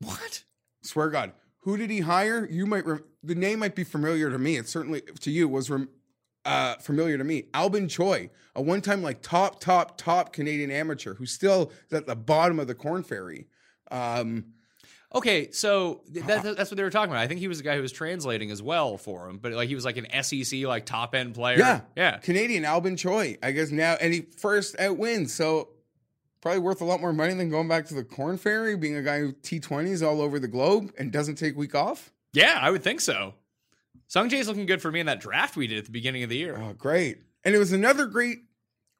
What? 0.00 0.44
Swear 0.82 1.10
God. 1.10 1.32
Who 1.62 1.76
did 1.76 1.90
he 1.90 2.00
hire? 2.00 2.46
You 2.50 2.66
might, 2.66 2.86
rem- 2.86 3.04
the 3.22 3.34
name 3.34 3.58
might 3.58 3.74
be 3.74 3.84
familiar 3.84 4.30
to 4.30 4.38
me. 4.38 4.56
It 4.56 4.68
certainly, 4.68 5.02
to 5.20 5.30
you, 5.30 5.48
was 5.48 5.68
rem- 5.68 5.90
uh, 6.44 6.76
familiar 6.76 7.18
to 7.18 7.24
me. 7.24 7.44
Albin 7.52 7.88
Choi, 7.88 8.30
a 8.54 8.62
one 8.62 8.80
time 8.80 9.02
like 9.02 9.20
top, 9.20 9.60
top, 9.60 9.98
top 9.98 10.32
Canadian 10.32 10.70
amateur 10.70 11.14
who 11.14 11.26
still 11.26 11.72
is 11.90 11.98
at 11.98 12.06
the 12.06 12.16
bottom 12.16 12.58
of 12.58 12.68
the 12.68 12.74
Corn 12.74 13.02
Ferry. 13.02 13.48
Um, 13.90 14.46
Okay, 15.14 15.50
so 15.52 16.02
that, 16.10 16.42
that's 16.42 16.70
what 16.70 16.76
they 16.76 16.82
were 16.82 16.90
talking 16.90 17.10
about. 17.10 17.22
I 17.22 17.26
think 17.26 17.40
he 17.40 17.48
was 17.48 17.58
the 17.58 17.64
guy 17.64 17.76
who 17.76 17.82
was 17.82 17.92
translating 17.92 18.50
as 18.50 18.62
well 18.62 18.98
for 18.98 19.28
him, 19.28 19.38
but 19.38 19.52
like 19.52 19.68
he 19.68 19.74
was 19.74 19.84
like 19.86 19.96
an 19.96 20.06
SEC 20.22 20.64
like 20.64 20.84
top 20.84 21.14
end 21.14 21.34
player. 21.34 21.58
Yeah, 21.58 21.80
yeah. 21.96 22.18
Canadian 22.18 22.66
Albin 22.66 22.96
Choi, 22.96 23.38
I 23.42 23.52
guess 23.52 23.70
now, 23.70 23.96
and 24.00 24.12
he 24.12 24.22
first 24.36 24.78
out 24.78 24.98
wins, 24.98 25.32
so 25.32 25.70
probably 26.42 26.60
worth 26.60 26.82
a 26.82 26.84
lot 26.84 27.00
more 27.00 27.14
money 27.14 27.32
than 27.32 27.48
going 27.48 27.68
back 27.68 27.86
to 27.86 27.94
the 27.94 28.04
Corn 28.04 28.36
Ferry, 28.36 28.76
being 28.76 28.96
a 28.96 29.02
guy 29.02 29.20
who 29.20 29.32
T 29.32 29.58
twenties 29.60 30.02
all 30.02 30.20
over 30.20 30.38
the 30.38 30.48
globe 30.48 30.92
and 30.98 31.10
doesn't 31.10 31.36
take 31.36 31.56
week 31.56 31.74
off. 31.74 32.12
Yeah, 32.34 32.58
I 32.60 32.70
would 32.70 32.82
think 32.82 33.00
so. 33.00 33.32
Sung 34.08 34.28
Jae's 34.28 34.46
looking 34.46 34.66
good 34.66 34.82
for 34.82 34.92
me 34.92 35.00
in 35.00 35.06
that 35.06 35.20
draft 35.20 35.56
we 35.56 35.66
did 35.66 35.78
at 35.78 35.84
the 35.86 35.90
beginning 35.90 36.22
of 36.22 36.28
the 36.28 36.36
year. 36.36 36.60
Oh, 36.60 36.74
great! 36.74 37.18
And 37.44 37.54
it 37.54 37.58
was 37.58 37.72
another 37.72 38.04
great 38.04 38.40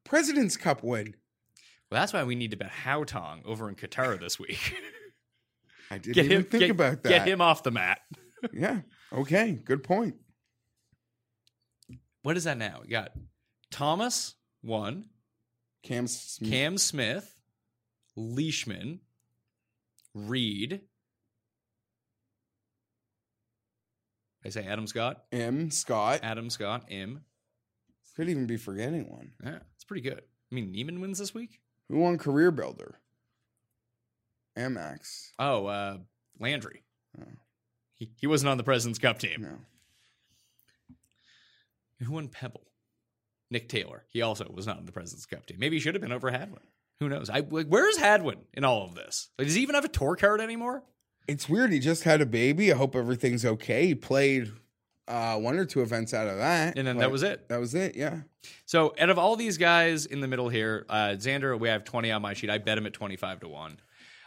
President's 0.05 0.57
Cup 0.57 0.83
win. 0.83 1.17
Well, 1.91 2.01
that's 2.01 2.15
why 2.15 2.25
we 2.25 2.35
need 2.35 2.51
to 2.53 2.57
bet 2.57 2.71
Hao 2.71 3.05
Tong 3.05 3.43
over 3.45 3.69
in 3.69 3.75
Qatar 3.75 4.19
this 4.19 4.39
week. 4.39 4.75
I 5.91 5.99
didn't 5.99 6.15
get 6.15 6.25
even 6.27 6.39
him, 6.39 6.45
think 6.45 6.61
get, 6.63 6.71
about 6.71 7.03
that. 7.03 7.09
Get 7.09 7.29
him 7.29 7.41
off 7.41 7.63
the 7.63 7.71
mat. 7.71 8.01
Yeah. 8.53 8.83
Okay. 9.13 9.59
Good 9.65 9.83
point. 9.83 10.15
What 12.23 12.37
is 12.37 12.45
that 12.45 12.57
now? 12.57 12.83
We 12.83 12.89
got 12.89 13.11
Thomas 13.73 14.37
one, 14.63 15.07
Cam 15.83 16.07
Smith. 16.07 16.49
Cam 16.49 16.79
Smith, 16.79 17.35
Leishman, 18.15 19.01
Reed. 20.15 20.83
I 24.45 24.51
say 24.51 24.65
Adam 24.65 24.87
Scott, 24.87 25.25
M. 25.33 25.73
Scott. 25.73 26.21
Adam 26.23 26.49
Scott, 26.49 26.85
M. 26.89 27.25
Could 28.15 28.29
even 28.29 28.47
be 28.47 28.57
forgetting 28.57 29.11
one. 29.11 29.33
Yeah, 29.45 29.59
it's 29.75 29.85
pretty 29.85 30.03
good. 30.03 30.21
I 30.21 30.55
mean, 30.55 30.71
Niemann 30.71 31.01
wins 31.01 31.19
this 31.19 31.35
week. 31.35 31.61
Who 31.89 31.99
won 31.99 32.19
Career 32.19 32.51
Builder? 32.51 33.01
MX. 34.59 35.31
Oh, 35.39 35.67
uh, 35.67 35.99
Landry. 36.41 36.83
Oh. 37.21 37.25
He, 37.95 38.11
he 38.21 38.27
wasn't 38.27 38.51
on 38.51 38.59
the 38.59 38.65
President's 38.65 38.99
Cup 38.99 39.19
team. 39.19 39.43
No. 39.43 39.59
Who 42.05 42.13
won 42.13 42.29
Pebble? 42.29 42.63
Nick 43.51 43.69
Taylor. 43.69 44.05
He 44.09 44.23
also 44.23 44.51
was 44.55 44.67
not 44.67 44.79
on 44.79 44.87
the 44.87 44.93
President's 44.93 45.27
Cup 45.27 45.47
team. 45.47 45.57
Maybe 45.59 45.77
he 45.77 45.81
should 45.81 45.95
have 45.95 46.03
been 46.03 46.13
over 46.13 46.31
Hadwin. 46.31 46.63
Who 47.01 47.09
knows? 47.09 47.31
I 47.31 47.41
like, 47.49 47.67
where's 47.67 47.97
Hadwin 47.97 48.41
in 48.55 48.65
all 48.65 48.85
of 48.85 48.95
this? 48.95 49.29
Like, 49.39 49.47
does 49.47 49.55
he 49.55 49.63
even 49.63 49.75
have 49.75 49.85
a 49.85 49.89
tour 49.89 50.17
card 50.17 50.41
anymore? 50.41 50.83
It's 51.27 51.49
weird. 51.49 51.73
He 51.73 51.79
just 51.79 52.05
had 52.05 52.21
a 52.21 52.27
baby. 52.27 52.73
I 52.73 52.77
hope 52.77 52.97
everything's 52.97 53.45
okay. 53.45 53.87
He 53.87 53.95
played 53.95 54.51
uh, 55.07 55.37
one 55.37 55.57
or 55.59 55.65
two 55.65 55.83
events 55.83 56.13
out 56.13 56.27
of 56.27 56.39
that. 56.39 56.77
And 56.77 56.87
then 56.87 56.97
but 56.97 57.01
that 57.01 57.11
was 57.11 57.23
it. 57.23 57.49
That 57.49 57.61
was 57.61 57.75
it. 57.75 57.97
Yeah. 57.97 58.21
So, 58.67 58.95
out 58.99 59.11
of 59.11 59.19
all 59.19 59.37
these 59.37 59.59
guys 59.59 60.07
in 60.07 60.21
the 60.21 60.29
middle 60.29 60.49
here, 60.49 60.87
uh, 60.89 61.15
Xander, 61.17 61.59
we 61.59 61.69
have 61.69 61.85
20 61.85 62.11
on 62.11 62.23
my 62.23 62.35
sheet. 62.35 62.51
I 62.51 62.59
bet 62.59 62.79
him 62.79 62.87
at 62.87 62.93
25 62.93 63.41
to 63.41 63.49
1. 63.49 63.79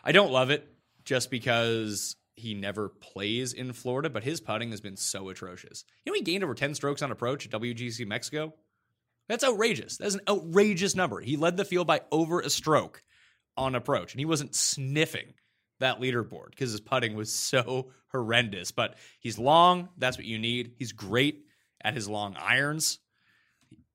I 0.03 0.11
don't 0.11 0.31
love 0.31 0.49
it 0.49 0.67
just 1.03 1.31
because 1.31 2.15
he 2.35 2.53
never 2.53 2.89
plays 2.89 3.53
in 3.53 3.73
Florida, 3.73 4.09
but 4.09 4.23
his 4.23 4.41
putting 4.41 4.71
has 4.71 4.81
been 4.81 4.97
so 4.97 5.29
atrocious. 5.29 5.83
You 6.05 6.11
know, 6.11 6.15
he 6.15 6.23
gained 6.23 6.43
over 6.43 6.55
10 6.55 6.75
strokes 6.75 7.01
on 7.01 7.11
approach 7.11 7.45
at 7.45 7.51
WGC 7.51 8.07
Mexico? 8.07 8.53
That's 9.27 9.43
outrageous. 9.43 9.97
That's 9.97 10.15
an 10.15 10.21
outrageous 10.27 10.95
number. 10.95 11.21
He 11.21 11.37
led 11.37 11.57
the 11.57 11.65
field 11.65 11.87
by 11.87 12.01
over 12.11 12.39
a 12.39 12.49
stroke 12.49 13.03
on 13.55 13.75
approach, 13.75 14.13
and 14.13 14.19
he 14.19 14.25
wasn't 14.25 14.55
sniffing 14.55 15.33
that 15.79 15.99
leaderboard 15.99 16.51
because 16.51 16.71
his 16.71 16.81
putting 16.81 17.15
was 17.15 17.31
so 17.31 17.91
horrendous. 18.11 18.71
But 18.71 18.95
he's 19.19 19.37
long. 19.37 19.89
That's 19.97 20.17
what 20.17 20.25
you 20.25 20.39
need. 20.39 20.73
He's 20.77 20.91
great 20.91 21.45
at 21.83 21.93
his 21.93 22.09
long 22.09 22.35
irons 22.37 22.99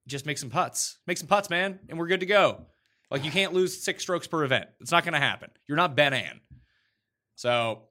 just 0.07 0.27
make 0.27 0.39
some 0.39 0.51
putts. 0.51 0.99
Make 1.07 1.19
some 1.19 1.27
putts, 1.27 1.51
man, 1.51 1.81
and 1.89 1.99
we're 1.99 2.07
good 2.07 2.21
to 2.21 2.27
go. 2.27 2.67
Like 3.11 3.25
you 3.25 3.31
can't 3.31 3.53
lose 3.53 3.83
six 3.83 4.03
strokes 4.03 4.27
per 4.27 4.45
event. 4.45 4.69
It's 4.81 4.91
not 4.91 5.05
going 5.05 5.15
to 5.15 5.21
happen. 5.21 5.51
You're 5.69 5.77
not 5.77 5.95
Ben 5.95 6.13
An. 6.13 6.41
So 7.37 7.83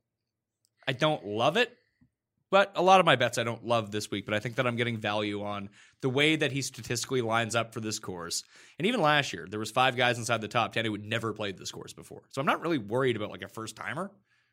I 0.87 0.93
don't 0.93 1.25
love 1.25 1.55
it, 1.57 1.71
but 2.51 2.73
a 2.75 2.81
lot 2.81 2.99
of 2.99 3.05
my 3.05 3.15
bets 3.15 3.37
I 3.37 3.43
don't 3.43 3.65
love 3.65 3.91
this 3.91 4.11
week. 4.11 4.25
But 4.25 4.33
I 4.33 4.39
think 4.39 4.55
that 4.55 4.67
I'm 4.67 4.75
getting 4.75 4.97
value 4.97 5.43
on 5.43 5.69
the 6.01 6.09
way 6.09 6.35
that 6.35 6.51
he 6.51 6.61
statistically 6.61 7.21
lines 7.21 7.55
up 7.55 7.73
for 7.73 7.79
this 7.79 7.99
course. 7.99 8.43
And 8.77 8.87
even 8.87 9.01
last 9.01 9.33
year, 9.33 9.47
there 9.49 9.59
was 9.59 9.71
five 9.71 9.95
guys 9.95 10.17
inside 10.17 10.41
the 10.41 10.47
top 10.47 10.73
ten 10.73 10.85
who 10.85 10.91
had 10.91 11.03
never 11.03 11.33
played 11.33 11.57
this 11.57 11.71
course 11.71 11.93
before. 11.93 12.23
So 12.29 12.41
I'm 12.41 12.47
not 12.47 12.61
really 12.61 12.77
worried 12.77 13.15
about 13.15 13.31
like 13.31 13.41
a 13.43 13.47
first 13.47 13.75
timer. 13.75 14.11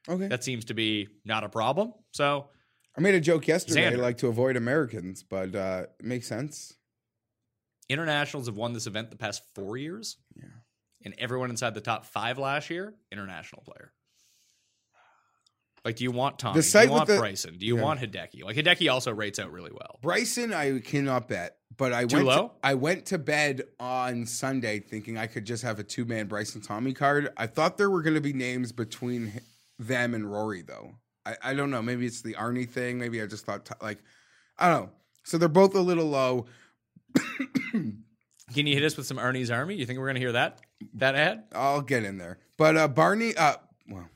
Okay. 0.09 0.29
That 0.29 0.45
seems 0.45 0.67
to 0.67 0.75
be 0.75 1.09
not 1.25 1.45
a 1.45 1.49
problem. 1.49 1.93
So 2.13 2.49
I 2.97 3.01
made 3.01 3.15
a 3.15 3.21
joke 3.21 3.49
yesterday. 3.49 3.87
I 3.87 3.93
Xander. 3.93 3.99
like 3.99 4.19
to 4.19 4.29
avoid 4.29 4.57
Americans, 4.57 5.23
but 5.23 5.55
uh, 5.55 5.87
it 5.99 6.05
makes 6.05 6.27
sense. 6.27 6.75
Internationals 7.89 8.47
have 8.47 8.57
won 8.57 8.73
this 8.73 8.87
event 8.87 9.11
the 9.11 9.17
past 9.17 9.43
four 9.55 9.77
years. 9.77 10.17
Yeah. 10.37 10.45
And 11.05 11.15
everyone 11.19 11.51
inside 11.51 11.75
the 11.75 11.81
top 11.81 12.07
five 12.07 12.39
last 12.39 12.71
year, 12.71 12.95
international 13.11 13.63
player. 13.63 13.93
Like, 15.85 15.97
do 15.97 16.05
you 16.05 16.13
want 16.13 16.39
Tommy? 16.39 16.61
The 16.61 16.71
do 16.71 16.85
you 16.85 16.91
want 16.93 17.09
the- 17.09 17.19
Bryson? 17.19 17.59
Do 17.59 17.67
you 17.67 17.77
Yeah. 17.77 17.83
want 17.83 18.01
Hideki? 18.01 18.45
Like 18.45 18.57
Hideki 18.57 18.91
also 18.93 19.13
rates 19.13 19.39
out 19.41 19.51
really 19.51 19.73
well. 19.73 19.99
Bryson, 20.01 20.53
I 20.55 20.79
cannot 20.79 21.29
bet, 21.29 21.57
but 21.77 21.93
I 21.93 22.05
Too 22.05 22.17
went. 22.17 22.27
low? 22.29 22.49
To, 22.49 22.55
I 22.63 22.75
went 22.75 23.07
to 23.07 23.19
bed 23.19 23.63
on 23.81 24.27
Sunday 24.27 24.79
thinking 24.79 25.19
I 25.19 25.27
could 25.27 25.45
just 25.45 25.65
have 25.65 25.81
a 25.81 25.83
two 25.83 26.05
man 26.05 26.29
Bryson 26.29 26.61
Tommy 26.61 26.93
card. 26.95 27.31
I 27.37 27.49
thought 27.49 27.79
there 27.79 27.91
were 27.91 28.03
going 28.03 28.15
to 28.15 28.21
be 28.21 28.33
names 28.33 28.71
between 28.71 29.41
them 29.81 30.15
and 30.15 30.31
Rory, 30.31 30.63
though. 30.63 30.95
I, 31.27 31.37
I 31.43 31.55
don't 31.55 31.71
know. 31.71 31.83
Maybe 31.83 32.07
it's 32.07 32.23
the 32.23 32.35
Arnie 32.35 32.69
thing. 32.69 32.99
Maybe 32.99 33.21
I 33.21 33.27
just 33.27 33.45
thought 33.45 33.69
like 33.83 33.99
I 34.59 34.69
don't 34.71 34.85
know. 34.85 34.91
So 35.25 35.37
they're 35.39 35.49
both 35.49 35.75
a 35.75 35.81
little 35.81 36.07
low. 36.07 36.47
Can 37.73 38.67
you 38.67 38.75
hit 38.75 38.85
us 38.85 38.97
with 38.97 39.07
some 39.07 39.17
Arnie's 39.19 39.51
Army? 39.51 39.77
You 39.77 39.87
think 39.87 39.99
we're 39.99 40.07
going 40.07 40.17
to 40.17 40.21
hear 40.21 40.33
that 40.33 40.61
that 40.95 41.15
ad? 41.15 41.45
I'll 41.55 41.81
get 41.81 42.05
in 42.05 42.19
there. 42.19 42.39
But 42.59 42.77
uh 42.77 42.89
Barney, 42.89 43.35
uh, 43.37 43.55
well, 43.89 44.09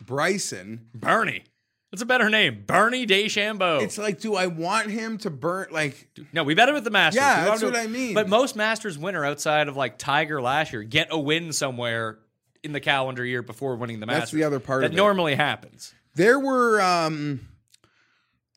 Bryson. 0.00 0.86
Bernie. 0.94 1.44
What's 1.90 2.00
a 2.02 2.06
better 2.06 2.30
name? 2.30 2.64
Bernie 2.66 3.06
DeChambeau. 3.06 3.82
It's 3.82 3.98
like, 3.98 4.18
do 4.18 4.34
I 4.34 4.46
want 4.46 4.88
him 4.88 5.18
to 5.18 5.30
burn? 5.30 5.66
Like, 5.70 6.08
no, 6.32 6.42
we 6.42 6.54
bet 6.54 6.70
him 6.70 6.74
at 6.76 6.84
the 6.84 6.90
Masters. 6.90 7.20
Yeah, 7.20 7.44
We 7.44 7.50
that's 7.50 7.62
him 7.62 7.70
to- 7.72 7.78
what 7.78 7.84
I 7.84 7.86
mean. 7.86 8.14
But 8.14 8.30
most 8.30 8.56
Masters 8.56 8.96
winner 8.96 9.26
outside 9.26 9.68
of 9.68 9.76
like 9.76 9.98
Tiger 9.98 10.40
last 10.40 10.72
year 10.72 10.82
get 10.84 11.08
a 11.10 11.18
win 11.18 11.52
somewhere 11.52 12.18
in 12.64 12.72
the 12.72 12.80
calendar 12.80 13.24
year 13.26 13.42
before 13.42 13.76
winning 13.76 14.00
the 14.00 14.06
That's 14.06 14.20
Masters. 14.20 14.38
the 14.38 14.44
other 14.44 14.58
part 14.60 14.80
that 14.80 14.86
of 14.86 14.92
it. 14.92 14.96
normally 14.96 15.34
happens. 15.34 15.92
There 16.14 16.38
were 16.40 16.80
um 16.80 17.46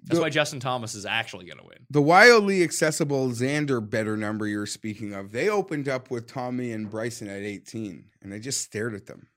That's 0.06 0.18
The- 0.20 0.22
why 0.22 0.30
Justin 0.30 0.60
Thomas 0.60 0.93
is 0.93 1.06
actually 1.06 1.45
going 1.45 1.58
to 1.58 1.66
win. 1.66 1.86
The 1.89 2.01
wildly 2.01 2.64
accessible 2.64 3.30
Xander 3.30 3.88
better 3.88 4.16
number 4.16 4.45
you're 4.47 4.68
speaking 4.68 5.14
of, 5.14 5.32
they 5.32 5.49
opened 5.49 5.89
up 5.89 6.12
with 6.12 6.28
Tommy 6.28 6.72
and 6.72 6.89
Bryson 6.89 7.28
at 7.28 7.41
18, 7.41 8.12
and 8.22 8.34
I 8.34 8.39
just 8.39 8.62
stared 8.62 8.93
at 8.93 9.08
them. 9.08 9.28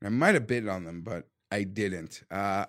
And 0.00 0.08
I 0.08 0.10
might 0.10 0.34
have 0.34 0.46
bid 0.46 0.68
on 0.68 0.84
them, 0.84 1.02
but 1.02 1.28
I 1.50 1.62
didn't. 1.64 2.22
Uh, 2.30 2.66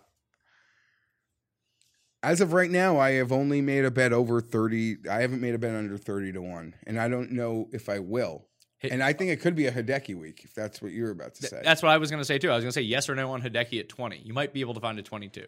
as 2.21 2.39
of 2.39 2.53
right 2.53 2.71
now, 2.71 2.97
I 2.97 3.11
have 3.13 3.33
only 3.33 3.61
made 3.61 3.83
a 3.83 3.91
bet 3.91 4.13
over 4.13 4.39
30. 4.39 5.09
I 5.11 5.21
haven't 5.21 5.41
made 5.41 5.53
a 5.53 5.57
bet 5.57 5.75
under 5.75 5.97
30 5.97 6.31
to 6.33 6.41
1, 6.41 6.75
and 6.87 6.99
I 6.99 7.09
don't 7.09 7.31
know 7.31 7.67
if 7.73 7.89
I 7.89 7.99
will. 7.99 8.47
And 8.81 9.01
I 9.01 9.13
think 9.13 9.31
it 9.31 9.39
could 9.39 9.55
be 9.55 9.65
a 9.67 9.71
Hideki 9.71 10.15
week, 10.15 10.41
if 10.43 10.53
that's 10.53 10.81
what 10.81 10.91
you're 10.91 11.11
about 11.11 11.35
to 11.35 11.47
say. 11.47 11.61
That's 11.63 11.81
what 11.81 11.89
I 11.89 11.97
was 11.97 12.09
going 12.09 12.19
to 12.19 12.25
say 12.25 12.37
too. 12.37 12.51
I 12.51 12.55
was 12.55 12.63
going 12.63 12.69
to 12.71 12.73
say 12.73 12.81
yes 12.81 13.07
or 13.09 13.15
no 13.15 13.31
on 13.31 13.41
Hideki 13.41 13.79
at 13.79 13.87
20. 13.87 14.17
You 14.17 14.33
might 14.33 14.53
be 14.53 14.59
able 14.59 14.73
to 14.73 14.81
find 14.81 14.99
a 14.99 15.01
22. 15.01 15.45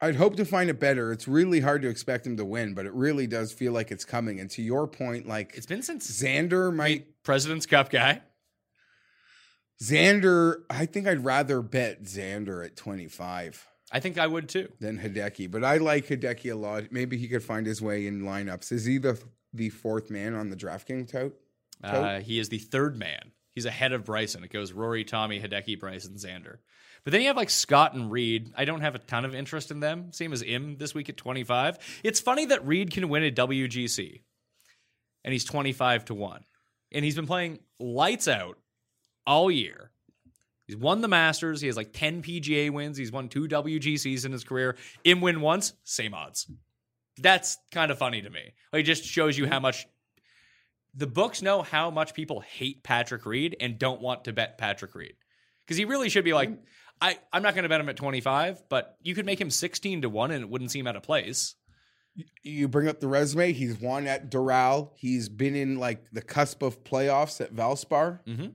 I'd 0.00 0.16
hope 0.16 0.36
to 0.36 0.44
find 0.44 0.70
it 0.70 0.78
better. 0.78 1.10
It's 1.10 1.26
really 1.26 1.60
hard 1.60 1.82
to 1.82 1.88
expect 1.88 2.26
him 2.26 2.36
to 2.36 2.44
win, 2.44 2.74
but 2.74 2.86
it 2.86 2.92
really 2.92 3.26
does 3.26 3.52
feel 3.52 3.72
like 3.72 3.90
it's 3.90 4.04
coming. 4.04 4.38
And 4.38 4.48
to 4.50 4.62
your 4.62 4.86
point, 4.86 5.26
like 5.26 5.54
It's 5.54 5.66
been 5.66 5.82
since 5.82 6.08
Xander 6.10 6.72
might 6.74 7.22
President's 7.24 7.66
Cup 7.66 7.90
guy. 7.90 8.22
Xander, 9.82 10.62
I 10.70 10.86
think 10.86 11.06
I'd 11.06 11.24
rather 11.24 11.62
bet 11.62 12.02
Xander 12.04 12.64
at 12.64 12.76
25 12.76 13.66
I 13.90 14.00
think 14.00 14.18
I 14.18 14.26
would 14.26 14.48
too. 14.48 14.68
than 14.80 14.98
Hideki, 14.98 15.50
but 15.50 15.64
I 15.64 15.78
like 15.78 16.06
Hideki 16.06 16.52
a 16.52 16.56
lot. 16.56 16.84
Maybe 16.90 17.16
he 17.16 17.26
could 17.28 17.42
find 17.42 17.66
his 17.66 17.80
way 17.80 18.06
in 18.06 18.22
lineups. 18.22 18.70
Is 18.72 18.84
he 18.84 18.98
the 18.98 19.18
the 19.54 19.70
fourth 19.70 20.10
man 20.10 20.34
on 20.34 20.50
the 20.50 20.56
DraftKings 20.56 21.10
tote? 21.10 21.34
Uh, 21.82 22.20
he 22.20 22.38
is 22.38 22.48
the 22.48 22.58
third 22.58 22.98
man. 22.98 23.32
He's 23.54 23.64
ahead 23.64 23.92
of 23.92 24.04
Bryson. 24.04 24.44
It 24.44 24.52
goes 24.52 24.72
Rory, 24.72 25.04
Tommy, 25.04 25.40
Hideki, 25.40 25.80
Bryson, 25.80 26.14
Xander. 26.16 26.58
But 27.04 27.12
then 27.12 27.20
you 27.20 27.28
have 27.28 27.36
like 27.36 27.50
Scott 27.50 27.94
and 27.94 28.10
Reed. 28.10 28.52
I 28.56 28.64
don't 28.64 28.80
have 28.80 28.94
a 28.94 28.98
ton 28.98 29.24
of 29.24 29.34
interest 29.34 29.70
in 29.70 29.80
them. 29.80 30.12
Same 30.12 30.32
as 30.32 30.42
Im 30.42 30.76
this 30.76 30.94
week 30.94 31.08
at 31.08 31.16
25. 31.16 31.78
It's 32.02 32.20
funny 32.20 32.46
that 32.46 32.66
Reed 32.66 32.90
can 32.90 33.08
win 33.08 33.24
a 33.24 33.30
WGC 33.30 34.20
and 35.24 35.32
he's 35.32 35.44
25 35.44 36.06
to 36.06 36.14
1. 36.14 36.44
And 36.92 37.04
he's 37.04 37.16
been 37.16 37.26
playing 37.26 37.58
lights 37.78 38.28
out 38.28 38.58
all 39.26 39.50
year. 39.50 39.90
He's 40.66 40.76
won 40.76 41.00
the 41.00 41.08
Masters. 41.08 41.60
He 41.60 41.66
has 41.66 41.76
like 41.76 41.92
10 41.92 42.22
PGA 42.22 42.70
wins. 42.70 42.96
He's 42.96 43.12
won 43.12 43.28
two 43.28 43.48
WGCs 43.48 44.24
in 44.24 44.32
his 44.32 44.44
career. 44.44 44.76
Im 45.04 45.20
win 45.20 45.40
once, 45.40 45.72
same 45.84 46.14
odds. 46.14 46.50
That's 47.18 47.58
kind 47.72 47.90
of 47.90 47.98
funny 47.98 48.22
to 48.22 48.30
me. 48.30 48.52
It 48.72 48.82
just 48.82 49.04
shows 49.04 49.36
you 49.36 49.46
how 49.46 49.60
much 49.60 49.86
the 50.94 51.06
books 51.06 51.42
know 51.42 51.62
how 51.62 51.90
much 51.90 52.14
people 52.14 52.40
hate 52.40 52.82
Patrick 52.82 53.24
Reed 53.26 53.56
and 53.60 53.78
don't 53.78 54.00
want 54.00 54.24
to 54.24 54.32
bet 54.32 54.58
Patrick 54.58 54.94
Reed. 54.94 55.14
Because 55.64 55.76
he 55.76 55.84
really 55.84 56.08
should 56.08 56.24
be 56.24 56.32
like, 56.32 56.50
I, 57.00 57.18
I'm 57.32 57.42
not 57.42 57.54
going 57.54 57.62
to 57.64 57.68
bet 57.68 57.80
him 57.80 57.88
at 57.88 57.96
25, 57.96 58.68
but 58.68 58.96
you 59.02 59.14
could 59.14 59.26
make 59.26 59.40
him 59.40 59.50
16 59.50 60.02
to 60.02 60.08
1 60.08 60.30
and 60.30 60.42
it 60.42 60.48
wouldn't 60.48 60.70
seem 60.70 60.86
out 60.86 60.96
of 60.96 61.02
place. 61.02 61.54
You 62.42 62.66
bring 62.66 62.88
up 62.88 62.98
the 63.00 63.06
resume. 63.08 63.52
He's 63.52 63.80
won 63.80 64.06
at 64.08 64.30
Doral. 64.30 64.90
He's 64.96 65.28
been 65.28 65.54
in 65.54 65.78
like 65.78 66.10
the 66.10 66.22
cusp 66.22 66.62
of 66.62 66.82
playoffs 66.82 67.40
at 67.40 67.54
Valspar, 67.54 68.20
mm-hmm. 68.24 68.46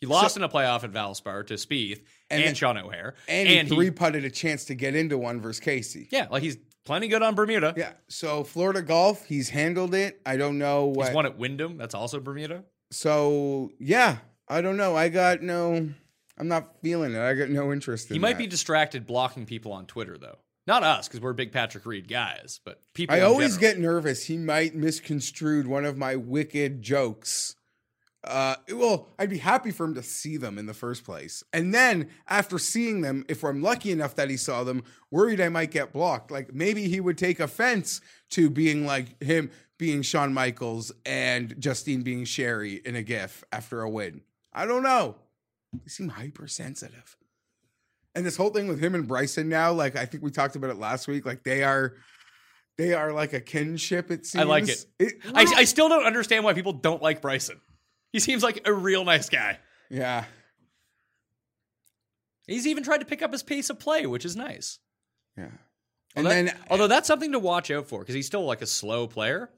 He 0.00 0.06
lost 0.06 0.36
in 0.36 0.42
a 0.42 0.48
playoff 0.48 0.82
at 0.82 0.90
Valspar 0.90 1.46
to 1.46 1.54
Spieth 1.54 1.98
and, 2.28 2.40
And 2.40 2.44
then- 2.44 2.54
Sean 2.56 2.76
O'Hair. 2.76 3.14
and, 3.28 3.48
And, 3.48 3.68
he 3.68 3.74
he, 3.74 3.80
three 3.80 3.90
putted 3.92 4.24
a 4.24 4.30
chance 4.30 4.64
to 4.64 4.74
get 4.74 4.96
into 4.96 5.16
one 5.16 5.40
versus 5.40 5.60
Casey. 5.60 6.08
yeah, 6.10 6.26
like 6.28 6.42
he's 6.42 6.56
plenty 6.84 7.06
good 7.06 7.22
on 7.22 7.36
Bermuda. 7.36 7.72
Yeah. 7.76 7.92
So 8.08 8.42
Florida 8.42 8.82
golf, 8.82 9.24
he's 9.26 9.48
handled 9.48 9.94
it. 9.94 10.20
I 10.26 10.36
don't 10.36 10.58
know 10.58 10.86
what. 10.86 11.06
He's 11.06 11.14
won 11.14 11.26
at 11.26 11.38
Wyndham. 11.38 11.76
That's 11.76 11.94
also 11.94 12.18
Bermuda. 12.18 12.64
So 12.90 13.70
yeah, 13.78 14.18
I 14.48 14.60
don't 14.60 14.76
know. 14.76 14.96
I 14.96 15.08
got 15.08 15.40
no. 15.40 15.90
I'm 16.38 16.48
not 16.48 16.80
feeling 16.82 17.14
it. 17.14 17.20
I 17.20 17.34
got 17.34 17.50
no 17.50 17.72
interest 17.72 18.10
in. 18.10 18.14
He 18.14 18.20
might 18.20 18.32
that. 18.32 18.38
be 18.38 18.46
distracted 18.46 19.06
blocking 19.06 19.46
people 19.46 19.72
on 19.72 19.86
Twitter, 19.86 20.16
though. 20.18 20.38
Not 20.66 20.84
us, 20.84 21.08
because 21.08 21.20
we're 21.20 21.32
big 21.32 21.50
Patrick 21.52 21.84
Reed 21.84 22.08
guys, 22.08 22.60
but 22.64 22.80
people. 22.94 23.16
I 23.16 23.20
always 23.20 23.56
general. 23.56 23.74
get 23.74 23.80
nervous. 23.80 24.24
He 24.26 24.36
might 24.38 24.74
misconstrued 24.74 25.66
one 25.66 25.84
of 25.84 25.98
my 25.98 26.16
wicked 26.16 26.82
jokes. 26.82 27.56
Uh, 28.24 28.54
well, 28.72 29.08
I'd 29.18 29.30
be 29.30 29.38
happy 29.38 29.72
for 29.72 29.84
him 29.84 29.94
to 29.94 30.02
see 30.04 30.36
them 30.36 30.58
in 30.58 30.66
the 30.66 30.74
first 30.74 31.04
place, 31.04 31.42
and 31.52 31.74
then 31.74 32.08
after 32.28 32.58
seeing 32.60 33.00
them, 33.00 33.24
if 33.28 33.42
I'm 33.42 33.60
lucky 33.60 33.90
enough 33.90 34.14
that 34.14 34.30
he 34.30 34.36
saw 34.36 34.62
them, 34.62 34.84
worried 35.10 35.40
I 35.40 35.48
might 35.48 35.72
get 35.72 35.92
blocked. 35.92 36.30
Like 36.30 36.54
maybe 36.54 36.88
he 36.88 37.00
would 37.00 37.18
take 37.18 37.40
offense 37.40 38.00
to 38.30 38.48
being 38.48 38.86
like 38.86 39.20
him 39.20 39.50
being 39.78 40.02
Shawn 40.02 40.32
Michaels 40.32 40.92
and 41.04 41.56
Justine 41.58 42.02
being 42.02 42.24
Sherry 42.24 42.80
in 42.84 42.94
a 42.94 43.02
GIF 43.02 43.42
after 43.50 43.82
a 43.82 43.90
win. 43.90 44.20
I 44.52 44.64
don't 44.64 44.84
know. 44.84 45.16
They 45.72 45.88
seem 45.88 46.08
hypersensitive. 46.08 47.16
And 48.14 48.26
this 48.26 48.36
whole 48.36 48.50
thing 48.50 48.68
with 48.68 48.78
him 48.78 48.94
and 48.94 49.08
Bryson 49.08 49.48
now, 49.48 49.72
like 49.72 49.96
I 49.96 50.04
think 50.04 50.22
we 50.22 50.30
talked 50.30 50.54
about 50.56 50.70
it 50.70 50.76
last 50.76 51.08
week, 51.08 51.24
like 51.24 51.44
they 51.44 51.62
are 51.62 51.94
they 52.76 52.94
are 52.94 53.12
like 53.12 53.32
a 53.32 53.40
kinship, 53.40 54.10
it 54.10 54.26
seems. 54.26 54.42
I 54.42 54.44
like 54.44 54.68
it. 54.68 54.84
I, 55.34 55.46
I 55.56 55.64
still 55.64 55.88
don't 55.88 56.04
understand 56.04 56.44
why 56.44 56.52
people 56.52 56.72
don't 56.72 57.02
like 57.02 57.22
Bryson. 57.22 57.60
He 58.12 58.20
seems 58.20 58.42
like 58.42 58.60
a 58.66 58.72
real 58.72 59.04
nice 59.04 59.28
guy. 59.28 59.58
yeah. 59.90 60.24
He's 62.46 62.66
even 62.66 62.82
tried 62.82 62.98
to 62.98 63.06
pick 63.06 63.22
up 63.22 63.30
his 63.32 63.42
pace 63.42 63.70
of 63.70 63.78
play, 63.78 64.04
which 64.04 64.24
is 64.24 64.34
nice. 64.34 64.78
Yeah. 65.38 65.50
And 66.16 66.26
And 66.26 66.48
then 66.48 66.56
although 66.68 66.88
that's 66.88 67.06
something 67.06 67.32
to 67.32 67.38
watch 67.38 67.70
out 67.70 67.88
for 67.88 68.00
because 68.00 68.14
he's 68.14 68.26
still 68.26 68.44
like 68.44 68.60
a 68.62 68.66
slow 68.66 69.06
player. 69.06 69.48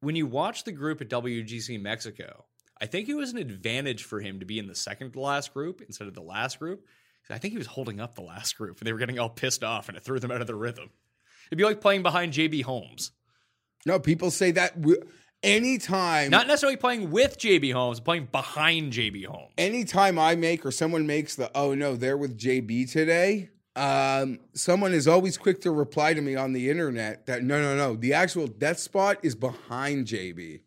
When 0.00 0.14
you 0.14 0.26
watch 0.26 0.64
the 0.64 0.72
group 0.72 1.00
at 1.00 1.08
WGC 1.08 1.80
Mexico, 1.82 2.44
I 2.80 2.86
think 2.86 3.08
it 3.08 3.14
was 3.14 3.32
an 3.32 3.38
advantage 3.38 4.04
for 4.04 4.20
him 4.20 4.40
to 4.40 4.46
be 4.46 4.58
in 4.58 4.66
the 4.66 4.74
second 4.74 5.12
to 5.12 5.20
last 5.20 5.54
group 5.54 5.80
instead 5.80 6.08
of 6.08 6.14
the 6.14 6.22
last 6.22 6.58
group. 6.58 6.84
I 7.30 7.38
think 7.38 7.52
he 7.52 7.58
was 7.58 7.66
holding 7.66 8.00
up 8.00 8.14
the 8.14 8.22
last 8.22 8.56
group 8.56 8.78
and 8.78 8.86
they 8.86 8.92
were 8.92 8.98
getting 9.00 9.18
all 9.18 9.28
pissed 9.30 9.64
off 9.64 9.88
and 9.88 9.96
it 9.96 10.04
threw 10.04 10.20
them 10.20 10.30
out 10.30 10.40
of 10.40 10.46
the 10.46 10.54
rhythm. 10.54 10.90
It'd 11.48 11.58
be 11.58 11.64
like 11.64 11.80
playing 11.80 12.02
behind 12.02 12.32
JB 12.32 12.62
Holmes. 12.62 13.10
no, 13.84 13.98
people 13.98 14.30
say 14.30 14.52
that 14.52 14.80
w- 14.80 15.00
anytime 15.42 16.30
Not 16.30 16.46
necessarily 16.46 16.76
playing 16.76 17.10
with 17.10 17.38
JB 17.38 17.72
Holmes, 17.72 17.98
playing 18.00 18.28
behind 18.30 18.92
JB 18.92 19.26
Holmes. 19.26 19.52
anytime 19.58 20.18
I 20.18 20.36
make 20.36 20.64
or 20.66 20.70
someone 20.70 21.06
makes 21.06 21.34
the 21.34 21.50
oh 21.54 21.74
no, 21.74 21.96
they're 21.96 22.16
with 22.16 22.38
JB 22.38 22.90
today, 22.92 23.50
um, 23.74 24.38
someone 24.54 24.92
is 24.92 25.06
always 25.08 25.36
quick 25.36 25.60
to 25.62 25.70
reply 25.70 26.14
to 26.14 26.20
me 26.20 26.34
on 26.36 26.52
the 26.52 26.70
internet 26.70 27.26
that 27.26 27.42
no, 27.42 27.60
no, 27.60 27.76
no, 27.76 27.96
the 27.96 28.12
actual 28.12 28.46
death 28.46 28.78
spot 28.78 29.18
is 29.22 29.34
behind 29.34 30.06
JB. 30.06 30.60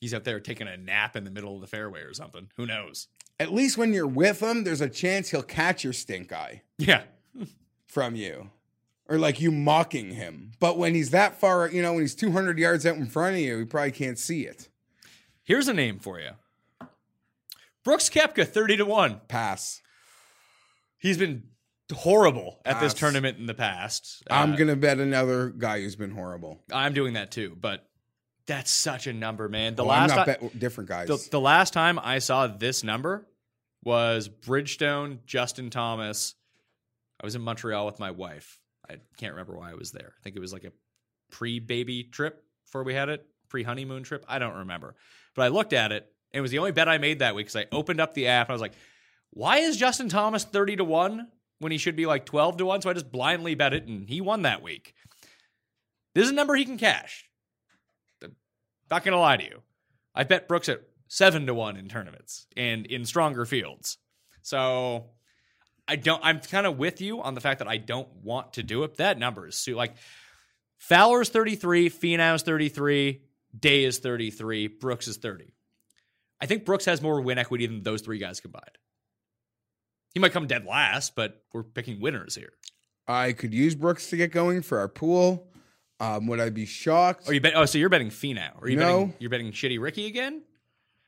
He's 0.00 0.12
out 0.14 0.24
there 0.24 0.40
taking 0.40 0.68
a 0.68 0.76
nap 0.76 1.16
in 1.16 1.24
the 1.24 1.30
middle 1.30 1.54
of 1.54 1.60
the 1.60 1.66
fairway 1.66 2.00
or 2.02 2.12
something. 2.14 2.48
Who 2.56 2.66
knows? 2.66 3.08
At 3.40 3.52
least 3.52 3.76
when 3.78 3.92
you're 3.92 4.06
with 4.06 4.40
him, 4.40 4.64
there's 4.64 4.80
a 4.80 4.88
chance 4.88 5.30
he'll 5.30 5.42
catch 5.42 5.84
your 5.84 5.92
stink 5.92 6.32
eye 6.32 6.62
Yeah. 6.78 7.02
from 7.86 8.14
you. 8.14 8.50
Or 9.08 9.18
like 9.18 9.40
you 9.40 9.50
mocking 9.52 10.10
him. 10.12 10.52
But 10.58 10.76
when 10.78 10.94
he's 10.94 11.10
that 11.10 11.38
far, 11.40 11.68
you 11.70 11.80
know, 11.80 11.92
when 11.92 12.02
he's 12.02 12.14
200 12.14 12.58
yards 12.58 12.84
out 12.84 12.96
in 12.96 13.06
front 13.06 13.34
of 13.36 13.40
you, 13.40 13.58
he 13.58 13.64
probably 13.64 13.92
can't 13.92 14.18
see 14.18 14.42
it. 14.46 14.68
Here's 15.44 15.68
a 15.68 15.74
name 15.74 15.98
for 16.00 16.18
you. 16.18 16.30
Brooks 17.84 18.10
Koepka, 18.10 18.46
30 18.46 18.78
to 18.78 18.84
1. 18.84 19.20
Pass. 19.28 19.80
He's 20.98 21.16
been 21.18 21.44
horrible 21.94 22.58
at 22.64 22.80
this 22.80 22.94
tournament 22.94 23.38
in 23.38 23.46
the 23.46 23.54
past. 23.54 24.24
I'm 24.28 24.54
Uh, 24.54 24.56
going 24.56 24.68
to 24.68 24.76
bet 24.76 24.98
another 24.98 25.50
guy 25.50 25.80
who's 25.82 25.94
been 25.94 26.10
horrible. 26.10 26.64
I'm 26.72 26.92
doing 26.94 27.12
that 27.14 27.30
too, 27.30 27.56
but 27.60 27.85
that's 28.46 28.70
such 28.70 29.06
a 29.06 29.12
number, 29.12 29.48
man. 29.48 29.74
The 29.74 29.84
Well, 29.84 29.92
I'm 29.92 30.08
last 30.08 30.16
not 30.16 30.26
time, 30.26 30.36
bet 30.40 30.58
different 30.58 30.88
guys. 30.88 31.08
the, 31.08 31.28
the 31.30 31.40
last 31.40 31.72
time 31.72 31.98
I 31.98 32.18
saw 32.20 32.46
this 32.46 32.84
number 32.84 33.26
was 33.84 34.28
Bridgestone, 34.28 35.18
Justin 35.26 35.70
Thomas. 35.70 36.34
I 37.20 37.26
was 37.26 37.34
in 37.34 37.42
Montreal 37.42 37.86
with 37.86 37.98
my 37.98 38.10
wife. 38.10 38.60
I 38.88 38.96
can't 39.16 39.32
remember 39.32 39.56
why 39.56 39.70
I 39.70 39.74
was 39.74 39.90
there. 39.92 40.12
I 40.18 40.22
think 40.22 40.36
it 40.36 40.40
was 40.40 40.52
like 40.52 40.64
a 40.64 40.72
pre-baby 41.30 42.04
trip 42.04 42.42
before 42.64 42.84
we 42.84 42.94
had 42.94 43.08
it, 43.08 43.26
pre-honeymoon 43.48 44.02
trip. 44.04 44.24
I 44.28 44.38
don't 44.38 44.56
remember. 44.58 44.94
But 45.34 45.42
I 45.42 45.48
looked 45.48 45.72
at 45.72 45.92
it. 45.92 46.06
It 46.32 46.40
was 46.40 46.50
the 46.50 46.58
only 46.58 46.72
bet 46.72 46.88
I 46.88 46.98
made 46.98 47.20
that 47.20 47.34
week 47.34 47.46
because 47.46 47.56
I 47.56 47.66
opened 47.74 48.00
up 48.00 48.14
the 48.14 48.28
app 48.28 48.46
and 48.48 48.52
I 48.52 48.54
was 48.54 48.60
like, 48.60 48.74
why 49.30 49.58
is 49.58 49.76
Justin 49.76 50.08
Thomas 50.08 50.44
30 50.44 50.76
to 50.76 50.84
1 50.84 51.28
when 51.58 51.72
he 51.72 51.78
should 51.78 51.96
be 51.96 52.06
like 52.06 52.26
12 52.26 52.58
to 52.58 52.66
1? 52.66 52.82
So 52.82 52.90
I 52.90 52.92
just 52.92 53.10
blindly 53.10 53.54
bet 53.54 53.72
it 53.72 53.86
and 53.86 54.08
he 54.08 54.20
won 54.20 54.42
that 54.42 54.62
week. 54.62 54.94
This 56.14 56.24
is 56.24 56.30
a 56.30 56.34
number 56.34 56.54
he 56.54 56.64
can 56.64 56.78
cash. 56.78 57.28
Not 58.90 59.04
going 59.04 59.12
to 59.12 59.18
lie 59.18 59.36
to 59.36 59.44
you. 59.44 59.62
I 60.14 60.24
bet 60.24 60.48
Brooks 60.48 60.68
at 60.68 60.82
7 61.08 61.46
to 61.46 61.54
1 61.54 61.76
in 61.76 61.88
tournaments 61.88 62.46
and 62.56 62.86
in 62.86 63.04
stronger 63.04 63.44
fields. 63.44 63.98
So 64.42 65.10
I 65.88 65.96
don't 65.96 66.20
I'm 66.24 66.40
kind 66.40 66.66
of 66.66 66.78
with 66.78 67.00
you 67.00 67.22
on 67.22 67.34
the 67.34 67.40
fact 67.40 67.58
that 67.58 67.68
I 67.68 67.76
don't 67.76 68.08
want 68.22 68.54
to 68.54 68.62
do 68.62 68.84
it. 68.84 68.96
That 68.96 69.18
number 69.18 69.46
is 69.46 69.56
so 69.56 69.72
like 69.72 69.96
Fowler's 70.78 71.28
33, 71.28 71.90
Finau's 71.90 72.42
33, 72.42 73.22
Day 73.58 73.84
is 73.84 73.98
33, 73.98 74.68
Brooks 74.68 75.08
is 75.08 75.16
30. 75.16 75.52
I 76.40 76.46
think 76.46 76.64
Brooks 76.64 76.84
has 76.84 77.00
more 77.00 77.20
win 77.20 77.38
equity 77.38 77.66
than 77.66 77.82
those 77.82 78.02
three 78.02 78.18
guys 78.18 78.40
combined. 78.40 78.78
He 80.12 80.20
might 80.20 80.32
come 80.32 80.46
dead 80.46 80.64
last, 80.66 81.14
but 81.14 81.42
we're 81.52 81.62
picking 81.62 82.00
winners 82.00 82.34
here. 82.34 82.52
I 83.08 83.32
could 83.32 83.54
use 83.54 83.74
Brooks 83.74 84.10
to 84.10 84.16
get 84.16 84.32
going 84.32 84.62
for 84.62 84.78
our 84.78 84.88
pool. 84.88 85.48
Um, 85.98 86.26
would 86.26 86.40
I 86.40 86.50
be 86.50 86.66
shocked? 86.66 87.24
Oh, 87.28 87.32
you 87.32 87.40
bet. 87.40 87.54
Oh, 87.56 87.64
so 87.64 87.78
you're 87.78 87.88
betting 87.88 88.10
Finau? 88.10 88.60
Are 88.60 88.68
you 88.68 88.76
No. 88.76 89.06
betting? 89.06 89.14
You're 89.18 89.30
betting 89.30 89.52
Shitty 89.52 89.80
Ricky 89.80 90.06
again? 90.06 90.42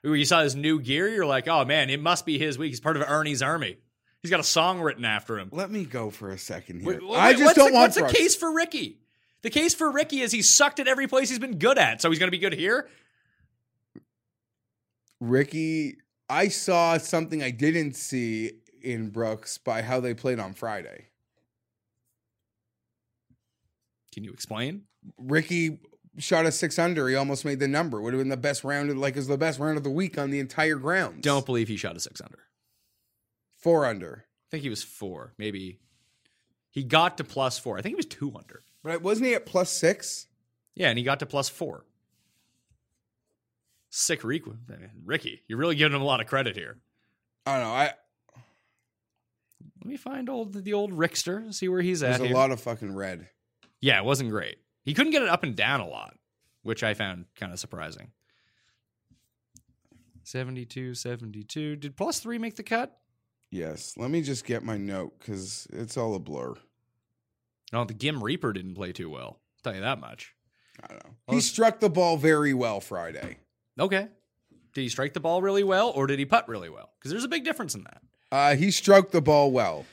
You 0.03 0.24
saw 0.24 0.43
his 0.43 0.55
new 0.55 0.80
gear. 0.80 1.09
You're 1.09 1.26
like, 1.26 1.49
oh 1.49 1.64
man, 1.64 1.91
it 1.91 2.01
must 2.01 2.24
be 2.24 2.39
his 2.39 2.57
week. 2.57 2.70
He's 2.70 2.80
part 2.80 2.97
of 2.97 3.03
Arnie's 3.03 3.43
army. 3.43 3.76
He's 4.22 4.30
got 4.30 4.41
a 4.41 4.45
song 4.45 4.80
written 4.80 5.05
after 5.05 5.39
him. 5.39 5.49
Let 5.53 5.70
me 5.70 5.84
go 5.84 6.11
for 6.11 6.30
a 6.30 6.39
second 6.39 6.80
here. 6.80 6.95
Wait, 6.95 7.07
wait, 7.07 7.18
I 7.18 7.32
just 7.32 7.45
what's 7.45 7.59
don't 7.59 7.68
the, 7.68 7.74
want 7.74 7.97
What's 7.97 8.12
the 8.12 8.18
case 8.18 8.34
for 8.34 8.53
Ricky? 8.53 8.99
The 9.43 9.51
case 9.51 9.74
for 9.74 9.91
Ricky 9.91 10.20
is 10.20 10.32
he 10.32 10.43
sucked 10.43 10.80
at 10.80 10.89
every 10.89 11.07
place 11.07 11.28
he's 11.28 11.39
been 11.39 11.59
good 11.59 11.78
at, 11.78 12.01
so 12.01 12.11
he's 12.11 12.18
going 12.18 12.28
to 12.28 12.32
be 12.32 12.39
good 12.39 12.55
here. 12.55 12.89
Ricky, 15.20 15.99
I 16.28 16.49
saw 16.49 16.99
something 16.99 17.43
I 17.43 17.51
didn't 17.51 17.95
see 17.95 18.53
in 18.82 19.11
Brooks 19.11 19.59
by 19.59 19.82
how 19.82 20.01
they 20.01 20.14
played 20.14 20.41
on 20.41 20.55
Friday. 20.55 21.07
Can 24.18 24.24
you 24.24 24.32
explain? 24.32 24.82
Ricky 25.16 25.78
shot 26.18 26.44
a 26.44 26.50
six 26.50 26.76
under. 26.76 27.08
He 27.08 27.14
almost 27.14 27.44
made 27.44 27.60
the 27.60 27.68
number. 27.68 28.00
Would 28.02 28.14
have 28.14 28.20
been 28.20 28.30
the 28.30 28.36
best 28.36 28.64
round, 28.64 28.90
of, 28.90 28.96
like 28.96 29.14
was 29.14 29.28
the 29.28 29.38
best 29.38 29.60
round 29.60 29.76
of 29.78 29.84
the 29.84 29.90
week 29.90 30.18
on 30.18 30.30
the 30.32 30.40
entire 30.40 30.74
grounds. 30.74 31.20
Don't 31.20 31.46
believe 31.46 31.68
he 31.68 31.76
shot 31.76 31.94
a 31.96 32.00
six 32.00 32.20
under. 32.20 32.40
four 33.56 33.86
under. 33.86 34.24
I 34.26 34.50
think 34.50 34.64
he 34.64 34.70
was 34.70 34.82
four, 34.82 35.34
maybe. 35.38 35.78
He 36.70 36.82
got 36.82 37.16
to 37.18 37.22
plus 37.24 37.60
four. 37.60 37.78
I 37.78 37.82
think 37.82 37.92
he 37.92 37.96
was 37.96 38.06
two 38.06 38.32
under. 38.34 38.64
But 38.82 39.02
wasn't 39.02 39.28
he 39.28 39.34
at 39.34 39.46
plus 39.46 39.70
six? 39.70 40.26
Yeah, 40.74 40.88
and 40.88 40.98
he 40.98 41.04
got 41.04 41.20
to 41.20 41.26
plus 41.26 41.48
four. 41.48 41.84
Sick 43.90 44.24
Ricky. 44.24 44.50
Ricky, 45.04 45.42
you're 45.46 45.58
really 45.60 45.76
giving 45.76 45.94
him 45.94 46.02
a 46.02 46.06
lot 46.06 46.20
of 46.20 46.26
credit 46.26 46.56
here. 46.56 46.78
I 47.46 47.52
don't 47.58 47.68
know. 47.68 47.72
I 47.72 47.92
Let 49.80 49.86
me 49.86 49.96
find 49.96 50.28
old 50.28 50.52
the 50.64 50.72
old 50.72 50.90
Rickster, 50.92 51.54
see 51.54 51.68
where 51.68 51.82
he's 51.82 52.02
at. 52.02 52.08
there's 52.18 52.20
a 52.22 52.26
here. 52.26 52.34
lot 52.36 52.50
of 52.50 52.60
fucking 52.60 52.96
red. 52.96 53.28
Yeah, 53.81 53.99
it 53.99 54.05
wasn't 54.05 54.31
great. 54.31 54.59
He 54.85 54.95
couldn't 54.95 55.12
get 55.12 55.22
it 55.22 55.29
up 55.29 55.43
and 55.43 55.55
down 55.55 55.81
a 55.81 55.89
lot, 55.89 56.14
which 56.62 56.83
I 56.83 56.95
found 56.95 57.26
kind 57.37 57.53
of 57.53 57.59
surprising. 57.59 58.11
72, 60.24 60.95
72. 60.95 61.76
Did 61.76 61.97
plus 61.97 62.20
three 62.20 62.39
make 62.39 62.57
the 62.57 62.62
cut? 62.62 62.99
Yes. 63.51 63.95
Let 63.97 64.11
me 64.11 64.20
just 64.20 64.45
get 64.45 64.62
my 64.62 64.76
note 64.76 65.18
because 65.18 65.66
it's 65.70 65.97
all 65.97 66.14
a 66.14 66.18
blur. 66.18 66.55
No, 67.72 67.85
the 67.85 67.95
Gim 67.95 68.22
Reaper 68.22 68.53
didn't 68.53 68.74
play 68.74 68.93
too 68.93 69.11
well. 69.11 69.41
I'll 69.57 69.62
tell 69.62 69.74
you 69.74 69.81
that 69.81 70.01
much. 70.01 70.35
I 70.83 70.89
don't 70.89 71.05
know. 71.05 71.11
Well, 71.26 71.35
he 71.37 71.41
struck 71.41 71.81
the 71.81 71.91
ball 71.91 72.16
very 72.16 72.55
well 72.55 72.81
Friday. 72.81 73.39
Okay. 73.79 74.09
Did 74.74 74.83
he 74.83 74.89
strike 74.89 75.12
the 75.12 75.20
ball 75.20 75.43
really 75.43 75.64
well 75.64 75.91
or 75.91 76.07
did 76.07 76.18
he 76.18 76.24
putt 76.24 76.49
really 76.49 76.68
well? 76.68 76.93
Because 76.99 77.11
there's 77.11 77.24
a 77.24 77.29
big 77.29 77.45
difference 77.45 77.74
in 77.74 77.85
that. 77.85 78.03
Uh, 78.31 78.55
he 78.55 78.70
struck 78.70 79.11
the 79.11 79.22
ball 79.22 79.51
well. 79.51 79.87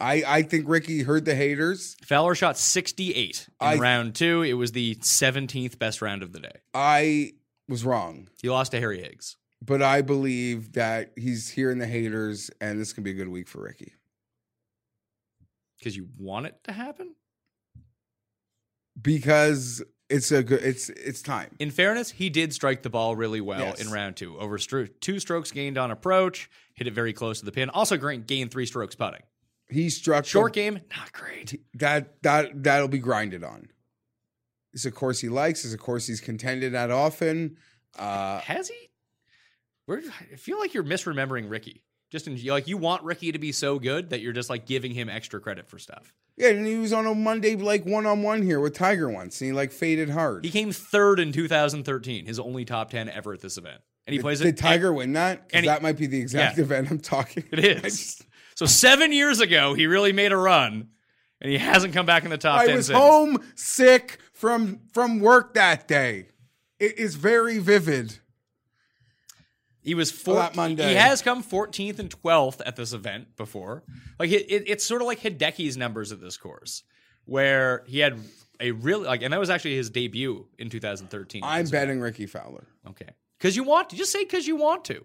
I 0.00 0.22
I 0.26 0.42
think 0.42 0.68
Rickie 0.68 1.02
heard 1.02 1.24
the 1.24 1.34
haters. 1.34 1.96
Fowler 2.04 2.34
shot 2.34 2.56
68 2.58 3.46
in 3.48 3.54
I- 3.66 3.76
round 3.76 4.14
two. 4.14 4.42
It 4.42 4.54
was 4.54 4.72
the 4.72 4.94
17th 4.96 5.78
best 5.78 6.00
round 6.02 6.22
of 6.22 6.32
the 6.32 6.40
day. 6.40 6.60
I 6.74 7.32
was 7.68 7.84
wrong, 7.84 8.28
He 8.42 8.48
lost 8.48 8.72
to 8.72 8.80
Harry 8.80 9.00
Higgs. 9.00 9.36
but 9.62 9.82
I 9.82 10.02
believe 10.02 10.72
that 10.72 11.12
he's 11.16 11.48
hearing 11.50 11.78
the 11.78 11.86
haters, 11.86 12.50
and 12.60 12.80
this 12.80 12.92
can 12.92 13.04
be 13.04 13.10
a 13.10 13.14
good 13.14 13.28
week 13.28 13.46
for 13.48 13.62
Rickie. 13.62 13.92
Because 15.78 15.96
you 15.96 16.08
want 16.18 16.46
it 16.46 16.56
to 16.64 16.72
happen? 16.72 17.14
because 19.00 19.82
it's 20.08 20.32
a 20.32 20.42
good. 20.42 20.62
It's 20.62 20.88
it's 20.90 21.22
time. 21.22 21.50
In 21.58 21.70
fairness, 21.70 22.10
he 22.10 22.28
did 22.30 22.52
strike 22.52 22.82
the 22.82 22.90
ball 22.90 23.14
really 23.16 23.40
well 23.40 23.60
Yes. 23.60 23.80
in 23.80 23.90
round 23.90 24.16
two. 24.16 24.38
Over 24.38 24.58
stro- 24.58 24.90
two 25.00 25.18
strokes 25.20 25.50
gained 25.52 25.78
on 25.78 25.90
approach, 25.90 26.50
hit 26.74 26.86
it 26.86 26.92
very 26.92 27.12
close 27.12 27.38
to 27.40 27.44
the 27.46 27.52
pin. 27.52 27.70
Also, 27.70 27.96
gained 28.18 28.50
three 28.50 28.66
strokes 28.66 28.94
putting. 28.94 29.22
He 29.70 29.88
struck 29.90 30.24
Short 30.24 30.52
game, 30.52 30.80
not 30.96 31.12
great. 31.12 31.60
that 31.74 32.22
that 32.22 32.62
that'll 32.62 32.88
be 32.88 32.98
grinded 32.98 33.44
on. 33.44 33.68
It's 34.72 34.84
a 34.84 34.90
course 34.90 35.20
he 35.20 35.28
likes. 35.28 35.64
It's 35.64 35.74
a 35.74 35.78
course 35.78 36.06
he's 36.06 36.20
contended 36.20 36.74
at 36.74 36.90
often. 36.90 37.56
Uh, 37.98 38.40
Has 38.40 38.68
he? 38.68 38.76
Where, 39.86 40.00
I 40.32 40.36
feel 40.36 40.58
like 40.60 40.74
you're 40.74 40.84
misremembering 40.84 41.50
Rickie. 41.50 41.82
Just 42.10 42.26
in, 42.26 42.40
like 42.46 42.66
you 42.68 42.76
want 42.76 43.02
Rickie 43.04 43.32
to 43.32 43.38
be 43.38 43.52
so 43.52 43.78
good 43.78 44.10
that 44.10 44.20
you're 44.20 44.32
just 44.32 44.50
like 44.50 44.66
giving 44.66 44.92
him 44.92 45.08
extra 45.08 45.40
credit 45.40 45.68
for 45.68 45.78
stuff. 45.78 46.12
yeah, 46.36 46.48
and 46.48 46.66
he 46.66 46.76
was 46.76 46.92
on 46.92 47.06
a 47.06 47.14
Monday 47.14 47.54
like 47.56 47.84
one 47.86 48.06
on 48.06 48.22
one 48.22 48.42
here 48.42 48.58
with 48.60 48.74
Tiger 48.74 49.08
once, 49.08 49.40
and 49.40 49.46
he 49.48 49.52
like 49.52 49.70
faded 49.72 50.10
hard. 50.10 50.44
He 50.44 50.50
came 50.50 50.72
third 50.72 51.20
in 51.20 51.32
2013, 51.32 52.26
his 52.26 52.38
only 52.40 52.64
top 52.64 52.90
10 52.90 53.08
ever 53.08 53.32
at 53.32 53.40
this 53.40 53.56
event. 53.58 53.80
And 54.06 54.12
he 54.12 54.18
did, 54.18 54.22
plays 54.22 54.38
did 54.40 54.48
it. 54.48 54.56
Tiger 54.56 54.92
win 54.92 55.12
that? 55.12 55.38
'Cause 55.40 55.50
and 55.54 55.64
he- 55.64 55.68
that 55.68 55.82
might 55.82 55.96
be 55.98 56.06
the 56.06 56.18
exact 56.20 56.58
Yeah. 56.58 56.64
event 56.64 56.90
I'm 56.90 56.98
talking. 57.00 57.44
It 57.52 57.84
is. 57.84 58.20
So 58.60 58.66
seven 58.66 59.10
years 59.10 59.40
ago, 59.40 59.72
he 59.72 59.86
really 59.86 60.12
made 60.12 60.32
a 60.32 60.36
run, 60.36 60.90
and 61.40 61.50
he 61.50 61.56
hasn't 61.56 61.94
come 61.94 62.04
back 62.04 62.24
in 62.24 62.30
the 62.30 62.36
top 62.36 62.60
I 62.60 62.66
10 62.66 62.76
was 62.76 62.86
since. 62.88 62.98
home 62.98 63.42
from 64.34 64.80
from 64.92 65.20
work 65.20 65.54
that 65.54 65.88
day. 65.88 66.26
It 66.78 66.98
is 66.98 67.14
very 67.14 67.58
vivid. 67.58 68.18
He 69.80 69.94
was 69.94 70.10
four. 70.12 70.50
Monday. 70.54 70.90
He 70.90 70.94
has 70.94 71.22
come 71.22 71.42
14th 71.42 72.00
and 72.00 72.10
12th 72.10 72.60
at 72.66 72.76
this 72.76 72.92
event 72.92 73.34
before. 73.38 73.82
Like 74.18 74.30
it, 74.30 74.44
it, 74.50 74.64
it's 74.66 74.84
sort 74.84 75.00
of 75.00 75.06
like 75.06 75.20
Hideki's 75.20 75.78
numbers 75.78 76.12
at 76.12 76.20
this 76.20 76.36
course, 76.36 76.82
where 77.24 77.82
he 77.86 78.00
had 78.00 78.18
a 78.60 78.72
really 78.72 79.06
like, 79.06 79.22
and 79.22 79.32
that 79.32 79.40
was 79.40 79.48
actually 79.48 79.76
his 79.76 79.88
debut 79.88 80.46
in 80.58 80.68
2013. 80.68 81.42
I'm 81.42 81.64
betting 81.64 81.98
Rickie 81.98 82.26
Fowler 82.26 82.66
okay 82.86 83.08
because 83.38 83.56
you 83.56 83.64
want 83.64 83.88
to 83.88 83.96
just 83.96 84.12
say 84.12 84.22
because 84.22 84.46
you 84.46 84.56
want 84.56 84.84
to. 84.84 85.02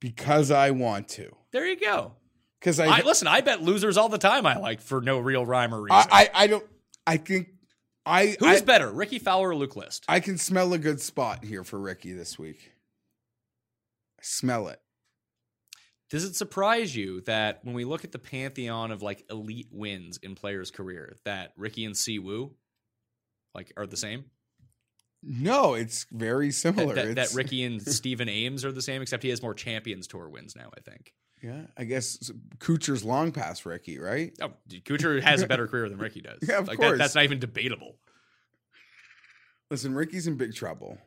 because 0.00 0.50
I 0.50 0.72
want 0.72 1.06
to. 1.10 1.36
There 1.52 1.66
you 1.66 1.78
go. 1.78 2.12
Because 2.60 2.78
I, 2.78 2.86
I, 2.86 3.00
listen. 3.02 3.26
I 3.28 3.40
bet 3.40 3.62
losers 3.62 3.96
all 3.96 4.08
the 4.08 4.18
time. 4.18 4.46
I 4.46 4.56
like 4.58 4.80
for 4.80 5.00
no 5.00 5.18
real 5.18 5.44
rhyme 5.44 5.74
or 5.74 5.82
reason. 5.82 5.96
I, 5.96 6.06
I, 6.10 6.30
I 6.34 6.46
don't. 6.46 6.64
I 7.06 7.16
think 7.16 7.48
I, 8.06 8.36
Who's 8.38 8.62
I, 8.62 8.64
better, 8.64 8.90
Rickie 8.90 9.18
Fowler 9.18 9.50
or 9.50 9.56
Luke 9.56 9.76
List? 9.76 10.04
I 10.08 10.20
can 10.20 10.38
smell 10.38 10.72
a 10.72 10.78
good 10.78 11.00
spot 11.00 11.44
here 11.44 11.64
for 11.64 11.78
Rickie 11.78 12.12
this 12.12 12.38
week. 12.38 12.72
I 14.18 14.22
smell 14.22 14.68
it. 14.68 14.80
Does 16.10 16.24
it 16.24 16.36
surprise 16.36 16.94
you 16.94 17.22
that 17.22 17.60
when 17.64 17.74
we 17.74 17.84
look 17.84 18.04
at 18.04 18.12
the 18.12 18.18
pantheon 18.18 18.90
of 18.90 19.02
like 19.02 19.24
elite 19.30 19.68
wins 19.70 20.18
in 20.18 20.34
players' 20.34 20.70
career, 20.70 21.16
that 21.24 21.52
Rickie 21.56 21.84
and 21.84 21.96
Si 21.96 22.18
Woo 22.18 22.54
like 23.54 23.72
are 23.76 23.86
the 23.86 23.96
same? 23.96 24.26
No, 25.22 25.74
it's 25.74 26.06
very 26.10 26.50
similar. 26.50 26.94
that, 26.94 27.04
that 27.06 27.10
It's- 27.12 27.34
Rickie 27.34 27.62
and 27.62 27.80
Stephen 27.86 28.28
Ames 28.28 28.64
are 28.64 28.72
the 28.72 28.82
same, 28.82 29.00
except 29.02 29.22
he 29.22 29.28
has 29.30 29.40
more 29.40 29.54
Champions 29.54 30.06
Tour 30.06 30.28
wins 30.28 30.56
now. 30.56 30.70
I 30.76 30.80
think. 30.80 31.12
Yeah, 31.42 31.62
I 31.76 31.84
guess 31.84 32.30
Kuchar's 32.58 33.04
long 33.04 33.32
past 33.32 33.66
Rickie, 33.66 33.98
right? 33.98 34.32
Oh, 34.40 34.52
Kuchar 34.70 35.20
has 35.22 35.42
a 35.42 35.46
better 35.46 35.66
career 35.66 35.88
than 35.88 35.98
Rickie 35.98 36.20
does. 36.22 36.38
Yeah, 36.40 36.58
of 36.58 36.68
like 36.68 36.78
course. 36.78 36.92
That, 36.92 36.98
that's 36.98 37.14
not 37.16 37.24
even 37.24 37.40
debatable. 37.40 37.96
Listen, 39.70 39.94
Rickie's 39.94 40.26
in 40.26 40.36
big 40.36 40.54
trouble. 40.54 40.98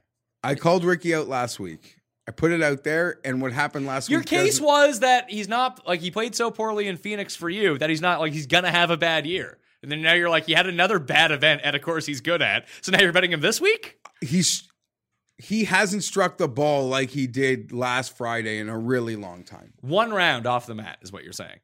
I 0.44 0.56
called 0.56 0.84
Rickie 0.84 1.14
out 1.16 1.28
last 1.28 1.60
week. 1.60 1.98
I 2.28 2.32
put 2.32 2.52
it 2.52 2.62
out 2.62 2.84
there, 2.84 3.20
and 3.24 3.42
what 3.42 3.52
happened 3.54 3.86
last 3.86 4.10
Your 4.10 4.20
week? 4.22 4.32
Your 4.32 4.42
case 4.42 4.54
doesn't- 4.54 4.66
was 4.66 5.00
that 5.02 5.30
he's 5.30 5.48
not 5.48 5.88
like 5.88 6.02
he 6.02 6.10
played 6.12 6.36
so 6.36 6.50
poorly 6.52 6.88
in 6.88 6.98
Phoenix 6.98 7.36
for 7.36 7.50
you 7.50 7.78
that 7.78 7.90
he's 7.90 8.02
not 8.02 8.20
like 8.20 8.34
he's 8.34 8.48
gonna 8.48 8.72
have 8.72 8.90
a 8.90 8.98
bad 8.98 9.26
year. 9.28 9.60
And 9.84 9.92
then 9.92 10.02
now 10.02 10.14
you're 10.14 10.30
like 10.30 10.48
he 10.48 10.54
had 10.54 10.66
another 10.66 10.98
bad 10.98 11.32
event 11.32 11.62
at 11.62 11.76
a 11.76 11.80
course 11.80 12.08
he's 12.08 12.22
good 12.22 12.42
at. 12.42 12.68
So 12.82 12.92
now 12.92 13.00
you're 13.02 13.14
betting 13.14 13.32
him 13.32 13.42
this 13.42 13.62
week? 13.62 14.00
he's 14.22 14.68
he 15.38 15.66
hasn't 15.66 16.04
struck 16.04 16.38
the 16.38 16.48
ball 16.48 16.88
like 16.88 17.10
he 17.10 17.28
did 17.28 17.72
last 17.72 18.16
Friday 18.16 18.58
in 18.60 18.70
a 18.70 18.78
really 18.78 19.16
long 19.16 19.44
time. 19.44 19.74
One 19.82 20.12
round 20.12 20.48
off 20.48 20.66
the 20.66 20.76
mat 20.76 20.98
is 21.02 21.12
what 21.12 21.24
you're 21.24 21.34
saying. 21.34 21.60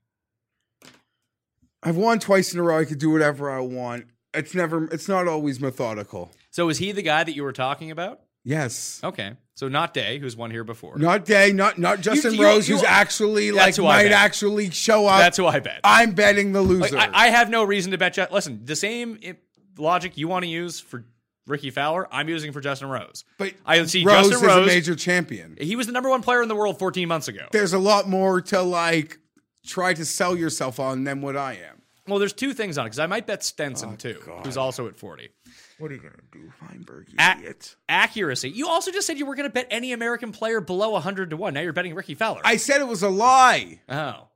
I've 1.83 1.97
won 1.97 2.19
twice 2.19 2.53
in 2.53 2.59
a 2.59 2.63
row. 2.63 2.79
I 2.79 2.85
could 2.85 2.99
do 2.99 3.09
whatever 3.11 3.49
I 3.49 3.59
want. 3.59 4.05
It's 4.33 4.53
never. 4.53 4.85
It's 4.85 5.07
not 5.09 5.27
always 5.27 5.59
methodical. 5.59 6.31
So 6.51 6.69
is 6.69 6.77
he 6.77 6.91
the 6.91 7.01
guy 7.01 7.23
that 7.23 7.35
you 7.35 7.43
were 7.43 7.53
talking 7.53 7.91
about? 7.91 8.21
Yes. 8.43 8.99
Okay. 9.03 9.33
So 9.55 9.67
not 9.67 9.93
Day, 9.93 10.17
who's 10.17 10.35
won 10.35 10.49
here 10.51 10.63
before. 10.63 10.97
Not 10.97 11.25
Day, 11.25 11.51
not 11.51 11.77
not 11.77 12.01
Justin 12.01 12.33
you- 12.35 12.43
Rose, 12.43 12.67
you- 12.67 12.75
who's 12.75 12.83
actually 12.83 13.51
like 13.51 13.75
who 13.75 13.83
might 13.83 14.11
actually 14.11 14.69
show 14.71 15.05
up. 15.07 15.19
That's 15.19 15.37
who 15.37 15.45
I 15.45 15.59
bet. 15.59 15.81
I'm 15.83 16.11
betting 16.11 16.51
the 16.51 16.61
Like, 16.61 16.91
loser. 16.91 16.97
I, 16.97 17.09
I 17.13 17.27
have 17.29 17.49
no 17.49 17.63
reason 17.63 17.91
to 17.91 17.97
bet. 17.97 18.13
Ju- 18.13 18.25
Listen, 18.31 18.61
the 18.63 18.75
same 18.75 19.19
eh, 19.21 19.33
logic 19.77 20.17
you 20.17 20.27
want 20.27 20.43
to 20.43 20.49
use 20.49 20.79
for 20.79 21.05
Rickie 21.47 21.71
Fowler, 21.71 22.07
I'm 22.13 22.29
using 22.29 22.51
for 22.51 22.61
Justin 22.61 22.89
Rose. 22.89 23.23
but 23.37 23.53
I 23.65 23.83
see 23.85 24.03
Rose 24.03 24.29
Justin 24.29 24.35
is 24.37 24.41
Rose. 24.43 24.63
a 24.63 24.67
major 24.67 24.95
champion. 24.95 25.57
He 25.59 25.75
was 25.75 25.87
the 25.87 25.91
number 25.93 26.09
one 26.09 26.21
player 26.21 26.41
in 26.41 26.47
the 26.47 26.55
world 26.55 26.77
14 26.79 27.07
months 27.07 27.27
ago. 27.27 27.47
There's 27.51 27.73
a 27.73 27.79
lot 27.79 28.07
more 28.07 28.41
to 28.41 28.61
like 28.61 29.17
try 29.65 29.93
to 29.93 30.05
sell 30.05 30.35
yourself 30.35 30.79
on 30.79 31.03
than 31.03 31.21
what 31.21 31.35
I 31.35 31.53
am. 31.53 31.81
Well, 32.07 32.19
there's 32.19 32.33
two 32.33 32.53
things 32.53 32.77
on 32.77 32.85
it 32.85 32.89
because 32.89 32.99
I 32.99 33.05
might 33.07 33.27
bet 33.27 33.43
Stenson 33.43 33.91
Oh, 33.93 33.95
too, 33.95 34.19
God. 34.25 34.45
who's 34.45 34.57
also 34.57 34.87
at 34.87 34.97
40. 34.97 35.29
What 35.77 35.91
are 35.91 35.95
you 35.95 35.99
gonna 36.01 36.15
do, 36.31 36.51
Feinberg? 36.59 37.09
You 37.09 37.15
A- 37.19 37.37
idiot. 37.37 37.75
accuracy. 37.89 38.49
You 38.49 38.67
also 38.67 38.91
just 38.91 39.07
said 39.07 39.17
you 39.17 39.25
were 39.25 39.35
going 39.35 39.47
to 39.49 39.53
bet 39.53 39.67
any 39.71 39.93
American 39.93 40.31
player 40.31 40.61
below 40.61 40.91
100 40.91 41.29
to 41.31 41.37
1. 41.37 41.53
Now 41.55 41.61
you're 41.61 41.73
betting 41.73 41.95
Rickie 41.95 42.13
Fowler. 42.15 42.41
I 42.43 42.57
said 42.57 42.81
it 42.81 42.87
was 42.87 43.01
a 43.03 43.09
lie. 43.09 43.81
oh, 43.89 44.27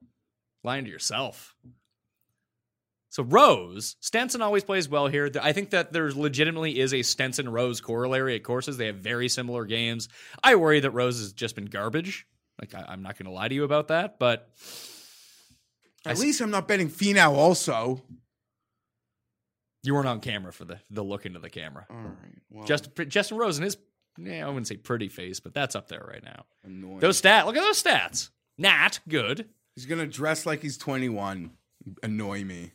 lying 0.64 0.86
to 0.86 0.92
yourself. 0.92 1.56
So 3.16 3.24
Rose, 3.24 3.96
Stenson 4.02 4.42
always 4.42 4.66
plays 4.66 4.90
well 4.90 5.08
here. 5.08 5.32
I 5.42 5.54
think 5.54 5.70
that 5.70 5.94
there 5.94 6.12
legitimately 6.12 6.78
is 6.78 6.94
a 6.94 7.02
Stenson 7.02 7.48
Rose 7.48 7.80
corollary 7.80 8.36
at 8.36 8.44
courses. 8.44 8.76
They 8.76 8.88
have 8.88 8.98
very 8.98 9.30
similar 9.30 9.64
games. 9.64 10.10
I 10.44 10.56
worry 10.56 10.82
that 10.82 10.92
Rose 10.92 11.18
has 11.20 11.32
just 11.32 11.56
been 11.56 11.68
garbage. 11.68 12.28
Like 12.60 12.76
I, 12.76 12.84
I'm 12.90 13.04
not 13.04 13.18
going 13.18 13.28
to 13.28 13.32
lie 13.32 13.48
to 13.48 13.56
you 13.56 13.64
about 13.64 13.88
that, 13.88 14.20
but 14.20 14.50
At 16.06 16.20
least 16.20 16.42
I'm 16.42 16.52
not 16.52 16.68
betting 16.68 16.90
Finau 16.90 17.32
also. 17.32 18.04
you 19.84 19.94
weren't 19.94 20.10
on 20.10 20.20
camera 20.20 20.52
for 20.52 20.66
the 20.66 20.82
the 20.90 21.02
look 21.02 21.26
into 21.26 21.40
the 21.40 21.50
camera. 21.50 21.86
All 21.90 21.96
right. 21.96 22.42
Well, 22.50 22.66
Just 22.66 22.90
Justin 23.08 23.38
Rose 23.38 23.58
and 23.58 23.64
his, 23.64 23.78
yeah, 24.18 24.44
I 24.46 24.50
wouldn't 24.50 24.68
say 24.68 24.76
pretty 24.76 25.08
face, 25.08 25.40
but 25.40 25.54
that's 25.54 25.78
up 25.78 25.88
there 25.88 26.06
right 26.06 26.22
now. 26.22 26.44
annoying. 26.66 27.00
Those 27.00 27.22
stats. 27.22 27.46
Look 27.46 27.56
at 27.56 27.62
those 27.64 27.82
stats. 27.82 28.32
Nat, 28.58 29.00
good. 29.08 29.48
He's 29.74 29.86
gonna 29.86 30.06
dress 30.06 30.46
like 30.46 30.62
he's 30.62 30.78
21. 30.78 31.52
Annoy 32.04 32.44
me. 32.44 32.74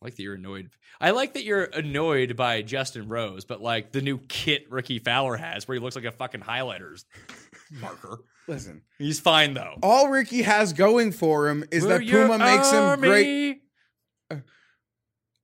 I 0.00 0.04
like 0.06 0.14
that 0.16 0.22
you're 0.22 0.34
annoyed. 0.34 0.70
I 1.00 1.10
like 1.10 1.34
that 1.34 1.42
you're 1.44 1.64
annoyed 1.64 2.36
by 2.36 2.62
Justin 2.62 3.08
Rose, 3.08 3.44
but 3.44 3.60
like 3.60 3.90
the 3.92 4.00
new 4.00 4.18
kit 4.28 4.70
Rickie 4.70 5.00
Fowler 5.00 5.36
has, 5.36 5.66
where 5.66 5.76
he 5.76 5.82
looks 5.82 5.96
like 5.96 6.04
a 6.04 6.12
fucking 6.12 6.40
highlighters 6.42 7.04
marker. 7.80 8.20
Listen, 8.46 8.82
He's 8.98 9.20
fine 9.20 9.54
though. 9.54 9.74
all 9.82 10.08
Rickie 10.08 10.42
has 10.42 10.72
going 10.72 11.12
for 11.12 11.48
him 11.48 11.64
is 11.70 11.84
We're 11.84 11.98
that 11.98 12.08
Puma 12.08 12.38
makes 12.38 12.70
him 12.70 13.00
great. 13.00 13.62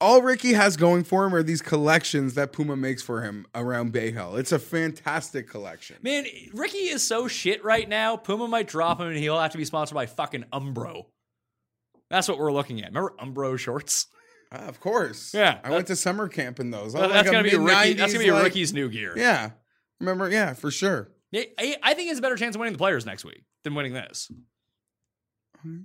All 0.01 0.23
Rickie 0.23 0.53
has 0.53 0.77
going 0.77 1.05
for 1.05 1.25
him 1.25 1.35
are 1.35 1.43
these 1.43 1.63
collections 1.63 2.35
that 2.35 2.53
Puma 2.53 2.77
makes 2.77 3.01
for 3.03 3.23
him 3.23 3.47
around 3.55 3.93
Bay 3.93 4.11
Hill. 4.11 4.37
It's 4.37 4.53
a 4.53 4.59
fantastic 4.59 5.49
collection. 5.49 5.97
Man, 6.03 6.27
Rickie 6.53 6.79
is 6.79 7.03
so 7.03 7.27
shit 7.29 7.65
right 7.65 7.89
now. 7.89 8.17
Puma 8.17 8.47
might 8.49 8.67
drop 8.69 9.01
him, 9.01 9.07
and 9.09 9.17
he'll 9.17 9.39
have 9.39 9.53
to 9.53 9.59
be 9.59 9.65
sponsored 9.65 9.95
by 9.95 10.07
fucking 10.07 10.45
Umbro. 10.53 11.07
That's 12.11 12.29
what 12.29 12.39
we're 12.39 12.53
looking 12.53 12.81
at. 12.83 12.89
Remember 12.89 13.15
Umbro 13.19 13.59
shorts? 13.59 14.07
Ah, 14.53 14.67
of 14.69 14.81
course. 14.81 15.35
Yeah, 15.35 15.59
I 15.65 15.71
went 15.71 15.87
to 15.89 15.97
summer 15.97 16.29
camp 16.29 16.61
in 16.61 16.71
those. 16.71 16.95
Well, 16.95 17.09
that's 17.09 17.27
like 17.29 17.33
gonna 17.37 17.49
be 17.51 17.57
Rickie. 17.57 17.95
That's 17.95 18.13
gonna 18.13 18.25
be 18.25 18.31
like- 18.31 18.45
Rickie's 18.45 18.73
new 18.73 18.89
gear. 18.89 19.15
Yeah. 19.17 19.51
Remember? 20.01 20.29
Yeah, 20.31 20.55
for 20.55 20.71
sure. 20.71 21.11
I, 21.35 21.77
I 21.83 21.95
think 21.95 22.03
he 22.03 22.09
has 22.09 22.19
a 22.19 22.23
better 22.23 22.37
chance 22.37 22.55
of 22.55 22.61
winning 22.61 22.75
the 22.75 22.79
players 22.79 23.05
next 23.07 23.25
week 23.25 23.43
than 23.65 23.75
winning 23.75 23.93
this. 23.93 24.31
Hmm. 25.63 25.81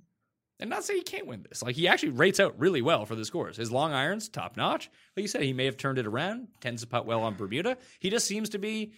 And 0.60 0.70
not 0.70 0.84
say 0.84 0.96
he 0.96 1.02
can't 1.04 1.26
win 1.26 1.46
this. 1.48 1.64
Like 1.64 1.76
he 1.76 1.88
actually 1.88 2.10
rates 2.10 2.40
out 2.40 2.60
really 2.60 2.82
well 2.82 3.06
for 3.06 3.16
the 3.16 3.24
scores. 3.24 3.56
His 3.58 3.72
long 3.72 3.94
irons, 3.94 4.28
top 4.28 4.58
notch. 4.58 4.90
Like 5.16 5.22
you 5.22 5.28
said, 5.28 5.42
he 5.44 5.54
may 5.54 5.66
have 5.66 5.78
turned 5.78 5.98
it 5.98 6.06
around. 6.06 6.50
Tends 6.60 6.82
to 6.82 6.88
putt 6.88 7.06
well 7.06 7.22
on 7.22 7.36
Bermuda. 7.36 7.78
He 8.00 8.10
just 8.10 8.28
seems 8.28 8.50
to 8.50 8.60
be. 8.60 8.92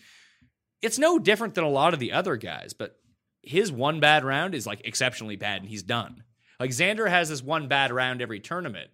It's 0.81 0.97
no 0.97 1.19
different 1.19 1.53
than 1.53 1.63
a 1.63 1.69
lot 1.69 1.93
of 1.93 1.99
the 1.99 2.13
other 2.13 2.35
guys, 2.35 2.73
but 2.73 2.97
his 3.43 3.71
one 3.71 3.99
bad 3.99 4.23
round 4.25 4.55
is 4.55 4.65
like 4.65 4.81
exceptionally 4.85 5.35
bad, 5.35 5.61
and 5.61 5.69
he's 5.69 5.83
done. 5.83 6.23
Like 6.59 6.71
Xander 6.71 7.07
has 7.07 7.29
this 7.29 7.43
one 7.43 7.67
bad 7.67 7.91
round 7.91 8.21
every 8.23 8.39
tournament, 8.39 8.89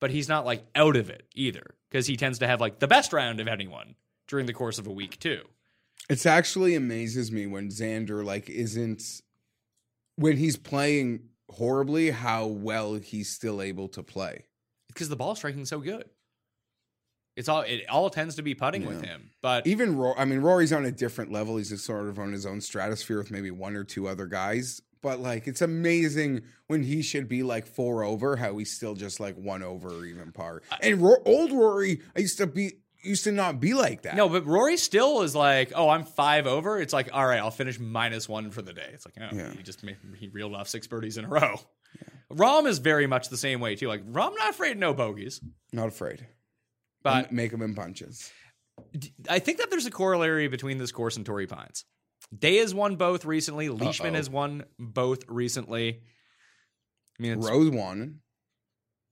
but 0.00 0.10
he's 0.10 0.28
not 0.28 0.44
like 0.44 0.64
out 0.74 0.96
of 0.96 1.10
it 1.10 1.26
either 1.34 1.74
because 1.90 2.06
he 2.06 2.16
tends 2.16 2.38
to 2.40 2.46
have 2.46 2.60
like 2.60 2.78
the 2.78 2.88
best 2.88 3.12
round 3.12 3.40
of 3.40 3.48
anyone 3.48 3.94
during 4.28 4.46
the 4.46 4.52
course 4.52 4.78
of 4.78 4.86
a 4.86 4.92
week 4.92 5.18
too. 5.18 5.42
It's 6.08 6.26
actually 6.26 6.74
amazes 6.74 7.32
me 7.32 7.46
when 7.46 7.68
Xander 7.68 8.24
like 8.24 8.48
isn't 8.50 9.02
when 10.16 10.36
he's 10.36 10.56
playing 10.56 11.28
horribly 11.50 12.10
how 12.10 12.46
well 12.46 12.94
he's 12.94 13.28
still 13.30 13.60
able 13.62 13.88
to 13.88 14.02
play. 14.02 14.44
because 14.88 15.08
the 15.08 15.16
ball 15.16 15.34
striking 15.34 15.62
is 15.62 15.68
so 15.68 15.78
good. 15.80 16.08
It's 17.36 17.50
all 17.50 17.60
it 17.62 17.84
all 17.90 18.08
tends 18.08 18.36
to 18.36 18.42
be 18.42 18.54
putting 18.54 18.86
with 18.86 19.04
him, 19.04 19.30
but 19.42 19.66
Even 19.66 19.94
Rory, 19.96 20.14
I 20.16 20.24
mean 20.24 20.40
Rory's 20.40 20.72
on 20.72 20.86
a 20.86 20.90
different 20.90 21.30
level. 21.30 21.58
He's 21.58 21.68
just 21.68 21.84
sort 21.84 22.08
of 22.08 22.18
on 22.18 22.32
his 22.32 22.46
own 22.46 22.62
stratosphere 22.62 23.18
with 23.18 23.30
maybe 23.30 23.50
one 23.50 23.76
or 23.76 23.84
two 23.84 24.08
other 24.08 24.26
guys. 24.26 24.80
But 25.06 25.20
like 25.20 25.46
it's 25.46 25.62
amazing 25.62 26.42
when 26.66 26.82
he 26.82 27.00
should 27.00 27.28
be 27.28 27.44
like 27.44 27.64
four 27.64 28.02
over, 28.02 28.34
how 28.34 28.58
he's 28.58 28.72
still 28.72 28.94
just 28.96 29.20
like 29.20 29.36
one 29.36 29.62
over 29.62 29.86
or 29.88 30.04
even 30.04 30.32
par. 30.32 30.62
And 30.82 31.00
Ro- 31.00 31.22
old 31.24 31.52
Rory, 31.52 32.00
I 32.16 32.18
used 32.18 32.38
to 32.38 32.48
be 32.48 32.72
used 33.04 33.22
to 33.22 33.30
not 33.30 33.60
be 33.60 33.72
like 33.72 34.02
that. 34.02 34.16
no, 34.16 34.28
but 34.28 34.44
Rory 34.46 34.76
still 34.76 35.22
is 35.22 35.36
like, 35.36 35.70
oh, 35.76 35.88
I'm 35.88 36.02
five 36.02 36.48
over. 36.48 36.80
It's 36.80 36.92
like, 36.92 37.10
all 37.12 37.24
right, 37.24 37.38
I'll 37.38 37.52
finish 37.52 37.78
minus 37.78 38.28
one 38.28 38.50
for 38.50 38.62
the 38.62 38.72
day. 38.72 38.90
It's 38.94 39.06
like, 39.06 39.14
oh, 39.20 39.28
Yeah. 39.32 39.52
he 39.52 39.62
just 39.62 39.84
made, 39.84 39.96
he 40.18 40.26
reeled 40.26 40.56
off 40.56 40.66
six 40.66 40.88
birdies 40.88 41.16
in 41.18 41.24
a 41.24 41.28
row. 41.28 41.54
Rahm 42.32 42.66
is 42.66 42.78
very 42.80 43.06
much 43.06 43.28
the 43.28 43.36
same 43.36 43.60
way 43.60 43.76
too. 43.76 43.86
Like 43.86 44.04
Rahm, 44.10 44.34
not 44.36 44.50
afraid 44.50 44.72
of 44.72 44.78
no 44.78 44.92
bogeys, 44.92 45.40
not 45.72 45.86
afraid. 45.86 46.26
but 47.04 47.30
make 47.30 47.52
him 47.52 47.62
in 47.62 47.76
punches. 47.76 48.32
I 49.30 49.38
think 49.38 49.58
that 49.58 49.70
there's 49.70 49.86
a 49.86 49.90
corollary 49.92 50.48
between 50.48 50.78
this 50.78 50.90
course 50.90 51.16
and 51.16 51.24
Torrey 51.24 51.46
Pines. 51.46 51.84
Day 52.36 52.56
has 52.56 52.74
won 52.74 52.96
both 52.96 53.24
recently. 53.24 53.68
Leishman 53.68 54.14
Uh-oh. 54.14 54.16
has 54.16 54.30
won 54.30 54.64
both 54.78 55.24
recently. 55.28 56.02
I 57.18 57.22
mean, 57.22 57.40
Rose 57.40 57.70
won. 57.70 58.20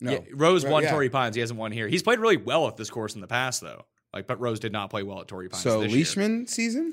No, 0.01 0.13
yeah, 0.13 0.21
Rose 0.33 0.65
won 0.65 0.83
yeah. 0.83 0.91
Torrey 0.91 1.09
Pines. 1.09 1.37
He 1.37 1.41
hasn't 1.41 1.59
won 1.59 1.73
here. 1.73 1.89
He's 1.89 2.03
played 2.03 2.19
really 2.19 2.37
well 2.37 2.67
at 2.69 2.77
this 2.77 2.91
course 2.91 3.15
in 3.15 3.21
the 3.21 3.27
past, 3.27 3.61
though. 3.61 3.87
Like, 4.13 4.27
but 4.27 4.41
Rose 4.41 4.61
did 4.61 4.73
not 4.73 4.91
play 4.91 5.03
well 5.03 5.21
at 5.21 5.29
Torrey 5.29 5.49
Pines. 5.49 5.63
So 5.63 5.81
Leishman 5.81 6.39
year. 6.39 6.47
season. 6.47 6.93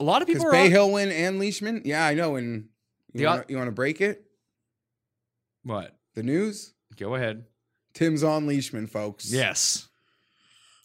A 0.00 0.04
lot 0.04 0.22
of 0.22 0.28
people 0.28 0.50
Bay 0.50 0.66
on... 0.66 0.70
Hill 0.70 0.90
win 0.92 1.10
and 1.10 1.38
Leishman. 1.38 1.82
Yeah, 1.84 2.04
I 2.04 2.14
know. 2.14 2.36
And 2.36 2.68
you 3.12 3.26
want 3.26 3.48
to 3.48 3.70
break 3.72 4.00
it? 4.00 4.24
What 5.64 5.96
the 6.14 6.22
news? 6.22 6.72
Go 6.96 7.14
ahead. 7.14 7.44
Tim's 7.94 8.24
on 8.24 8.46
Leishman, 8.46 8.86
folks. 8.86 9.30
Yes. 9.30 9.88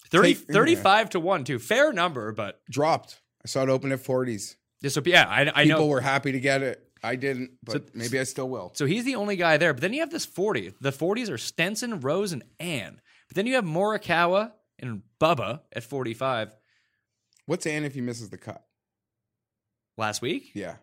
30, 0.09 0.35
Take, 0.35 0.43
35 0.51 0.83
yeah. 0.83 1.09
to 1.09 1.19
1, 1.19 1.43
too. 1.45 1.59
Fair 1.59 1.93
number, 1.93 2.31
but. 2.31 2.61
Dropped. 2.69 3.21
I 3.43 3.47
saw 3.47 3.63
it 3.63 3.69
open 3.69 3.91
at 3.91 4.03
40s. 4.03 4.56
Yeah, 4.81 4.89
so 4.89 5.01
yeah, 5.05 5.27
I, 5.27 5.41
I 5.41 5.45
people 5.45 5.53
know 5.55 5.75
people 5.75 5.89
were 5.89 6.01
happy 6.01 6.31
to 6.31 6.39
get 6.39 6.61
it. 6.61 6.83
I 7.03 7.15
didn't, 7.15 7.51
but 7.63 7.87
so, 7.87 7.91
maybe 7.93 8.19
I 8.19 8.23
still 8.23 8.49
will. 8.49 8.71
So 8.75 8.85
he's 8.85 9.05
the 9.05 9.15
only 9.15 9.35
guy 9.35 9.57
there. 9.57 9.73
But 9.73 9.81
then 9.81 9.93
you 9.93 9.99
have 10.01 10.09
this 10.09 10.25
40. 10.25 10.73
The 10.81 10.91
40s 10.91 11.29
are 11.29 11.37
Stenson, 11.37 11.99
Rose, 11.99 12.31
and 12.31 12.43
An. 12.59 13.01
But 13.27 13.35
then 13.35 13.45
you 13.45 13.55
have 13.55 13.65
Morikawa 13.65 14.51
and 14.79 15.01
Bubba 15.19 15.61
at 15.73 15.83
45. 15.83 16.51
What's 17.45 17.65
An 17.65 17.85
if 17.85 17.93
he 17.93 18.01
misses 18.01 18.29
the 18.29 18.37
cut? 18.37 18.63
Last 19.97 20.21
week? 20.21 20.51
Yeah. 20.53 20.75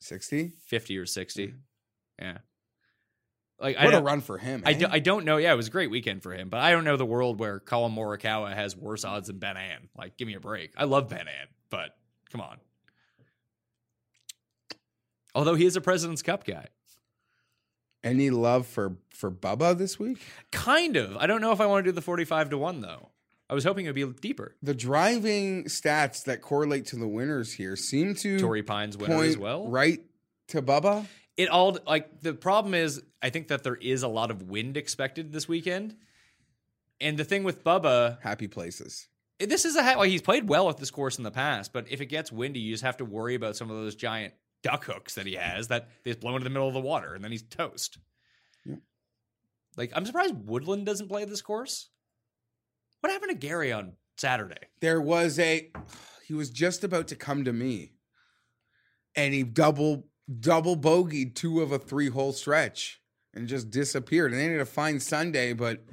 60? 0.00 0.52
50 0.66 0.98
or 0.98 1.06
60. 1.06 1.48
Mm. 1.48 1.54
Yeah. 2.20 2.38
Like, 3.60 3.78
what 3.78 3.92
a 3.92 4.00
run 4.00 4.22
for 4.22 4.38
him! 4.38 4.62
I, 4.64 4.70
eh? 4.72 4.78
do, 4.78 4.86
I 4.90 5.00
don't 5.00 5.26
know. 5.26 5.36
Yeah, 5.36 5.52
it 5.52 5.56
was 5.56 5.68
a 5.68 5.70
great 5.70 5.90
weekend 5.90 6.22
for 6.22 6.32
him, 6.32 6.48
but 6.48 6.60
I 6.60 6.70
don't 6.70 6.84
know 6.84 6.96
the 6.96 7.04
world 7.04 7.38
where 7.38 7.60
Collin 7.60 7.92
Morikawa 7.94 8.54
has 8.54 8.74
worse 8.74 9.04
odds 9.04 9.26
than 9.26 9.38
Ben 9.38 9.58
An. 9.58 9.90
Like, 9.94 10.16
give 10.16 10.26
me 10.26 10.32
a 10.32 10.40
break. 10.40 10.72
I 10.78 10.84
love 10.84 11.10
Ben 11.10 11.20
An, 11.28 11.48
but 11.68 11.94
come 12.32 12.40
on, 12.40 12.56
Although 15.34 15.54
he 15.54 15.66
is 15.66 15.76
a 15.76 15.80
President's 15.80 16.22
Cup 16.22 16.44
guy. 16.44 16.66
Any 18.02 18.30
love 18.30 18.66
for 18.66 18.96
for 19.10 19.30
Bubba 19.30 19.76
this 19.76 19.98
week? 19.98 20.18
Kind 20.50 20.96
of. 20.96 21.16
I 21.18 21.26
don't 21.26 21.40
know 21.40 21.52
if 21.52 21.60
I 21.60 21.66
want 21.66 21.84
to 21.84 21.90
do 21.90 21.94
the 21.94 22.00
45 22.00 22.50
to 22.50 22.58
1, 22.58 22.80
though. 22.80 23.10
I 23.48 23.54
was 23.54 23.64
hoping 23.64 23.84
it 23.86 23.88
would 23.94 24.14
be 24.14 24.20
deeper. 24.28 24.54
The 24.62 24.74
driving 24.74 25.64
stats 25.64 26.24
that 26.24 26.40
correlate 26.40 26.86
to 26.86 26.96
the 26.96 27.08
winners 27.08 27.52
here 27.52 27.74
seem 27.76 28.14
to 28.16 28.38
Torrey 28.38 28.62
Pines 28.62 28.96
winner 28.96 29.22
as 29.24 29.36
well. 29.36 29.68
right 29.68 30.00
to 30.48 30.62
Bubba. 30.62 31.06
It 31.36 31.48
all, 31.48 31.76
like, 31.86 32.20
the 32.20 32.32
problem 32.34 32.74
is, 32.74 33.02
I 33.22 33.30
think 33.30 33.48
that 33.48 33.64
there 33.64 33.74
is 33.76 34.02
a 34.02 34.08
lot 34.08 34.30
of 34.30 34.42
wind 34.42 34.76
expected 34.76 35.32
this 35.32 35.48
weekend. 35.48 35.96
And 37.00 37.18
the 37.18 37.24
thing 37.24 37.44
with 37.44 37.64
Bubba, 37.64 38.20
Happy 38.20 38.46
places. 38.46 39.08
this 39.38 39.64
is 39.64 39.74
a 39.74 39.82
like 39.82 40.10
he's 40.10 40.22
played 40.22 40.48
well 40.48 40.68
at 40.68 40.76
this 40.76 40.90
course 40.90 41.18
in 41.18 41.24
the 41.24 41.30
past, 41.30 41.72
but 41.72 41.86
if 41.90 42.00
it 42.00 42.06
gets 42.06 42.30
windy, 42.30 42.60
you 42.60 42.72
just 42.72 42.84
have 42.84 42.98
to 42.98 43.04
worry 43.04 43.34
about 43.34 43.56
some 43.56 43.70
of 43.70 43.76
those 43.76 43.94
giant 43.94 44.34
duck 44.62 44.84
hooks 44.84 45.14
that 45.14 45.26
he 45.26 45.34
has 45.34 45.68
that 45.68 45.88
they 46.04 46.10
just 46.10 46.20
blow 46.20 46.32
into 46.32 46.44
the 46.44 46.50
middle 46.50 46.68
of 46.68 46.74
the 46.74 46.80
water 46.80 47.14
and 47.14 47.24
then 47.24 47.30
he's 47.30 47.42
toast. 47.42 47.98
Yeah. 48.64 48.76
Like 49.76 49.92
I'm 49.94 50.06
surprised 50.06 50.34
Woodland 50.34 50.86
doesn't 50.86 51.08
play 51.08 51.24
this 51.24 51.42
course. 51.42 51.88
What 53.00 53.12
happened 53.12 53.30
to 53.30 53.46
Gary 53.46 53.72
on 53.72 53.94
Saturday? 54.16 54.68
There 54.80 55.00
was 55.00 55.38
a 55.38 55.70
he 56.26 56.34
was 56.34 56.50
just 56.50 56.84
about 56.84 57.08
to 57.08 57.16
come 57.16 57.44
to 57.44 57.52
me, 57.52 57.92
and 59.16 59.34
he 59.34 59.42
double 59.42 60.06
double 60.38 60.76
bogeyed 60.76 61.34
two 61.34 61.60
of 61.60 61.72
a 61.72 61.78
three 61.78 62.08
hole 62.08 62.32
stretch 62.32 63.00
and 63.34 63.48
just 63.48 63.70
disappeared. 63.70 64.32
And 64.32 64.40
they 64.40 64.44
had 64.44 64.60
a 64.60 64.66
fine 64.66 65.00
Sunday, 65.00 65.52
but 65.52 65.84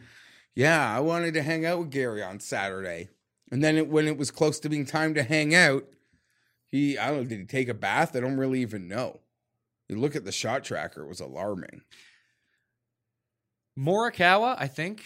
yeah, 0.55 0.95
I 0.95 0.99
wanted 0.99 1.33
to 1.35 1.41
hang 1.41 1.65
out 1.65 1.79
with 1.79 1.91
Gary 1.91 2.21
on 2.21 2.39
Saturday. 2.39 3.09
And 3.51 3.63
then 3.63 3.77
it, 3.77 3.87
when 3.87 4.07
it 4.07 4.17
was 4.17 4.31
close 4.31 4.59
to 4.59 4.69
being 4.69 4.85
time 4.85 5.13
to 5.13 5.23
hang 5.23 5.55
out, 5.55 5.85
he 6.71 6.97
I 6.97 7.07
don't 7.07 7.17
know, 7.17 7.23
did 7.25 7.39
he 7.39 7.45
take 7.45 7.69
a 7.69 7.73
bath? 7.73 8.15
I 8.15 8.19
don't 8.19 8.37
really 8.37 8.61
even 8.61 8.87
know. 8.87 9.19
You 9.89 9.97
look 9.97 10.15
at 10.15 10.25
the 10.25 10.31
shot 10.31 10.63
tracker; 10.63 11.03
it 11.03 11.07
was 11.07 11.19
alarming. 11.21 11.81
Morikawa, 13.77 14.55
I 14.57 14.67
think. 14.67 15.03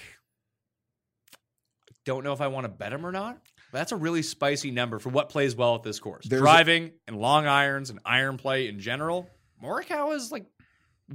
Don't 2.05 2.23
know 2.23 2.33
if 2.33 2.41
I 2.41 2.47
want 2.47 2.63
to 2.65 2.69
bet 2.69 2.93
him 2.93 3.05
or 3.05 3.11
not. 3.11 3.37
That's 3.71 3.91
a 3.91 3.95
really 3.95 4.21
spicy 4.21 4.71
number 4.71 4.97
for 4.99 5.09
what 5.09 5.29
plays 5.29 5.55
well 5.55 5.75
at 5.75 5.83
this 5.83 5.99
course. 5.99 6.25
There's 6.25 6.41
a- 6.41 6.43
Driving 6.43 6.91
and 7.07 7.15
long 7.17 7.45
irons 7.45 7.89
and 7.89 7.99
iron 8.05 8.37
play 8.37 8.67
in 8.67 8.79
general. 8.79 9.29
Morikawa 9.63 10.15
is 10.15 10.31
like 10.31 10.45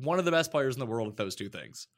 one 0.00 0.18
of 0.18 0.24
the 0.24 0.30
best 0.30 0.50
players 0.50 0.74
in 0.76 0.80
the 0.80 0.86
world 0.86 1.08
at 1.08 1.16
those 1.16 1.34
two 1.34 1.48
things. 1.48 1.88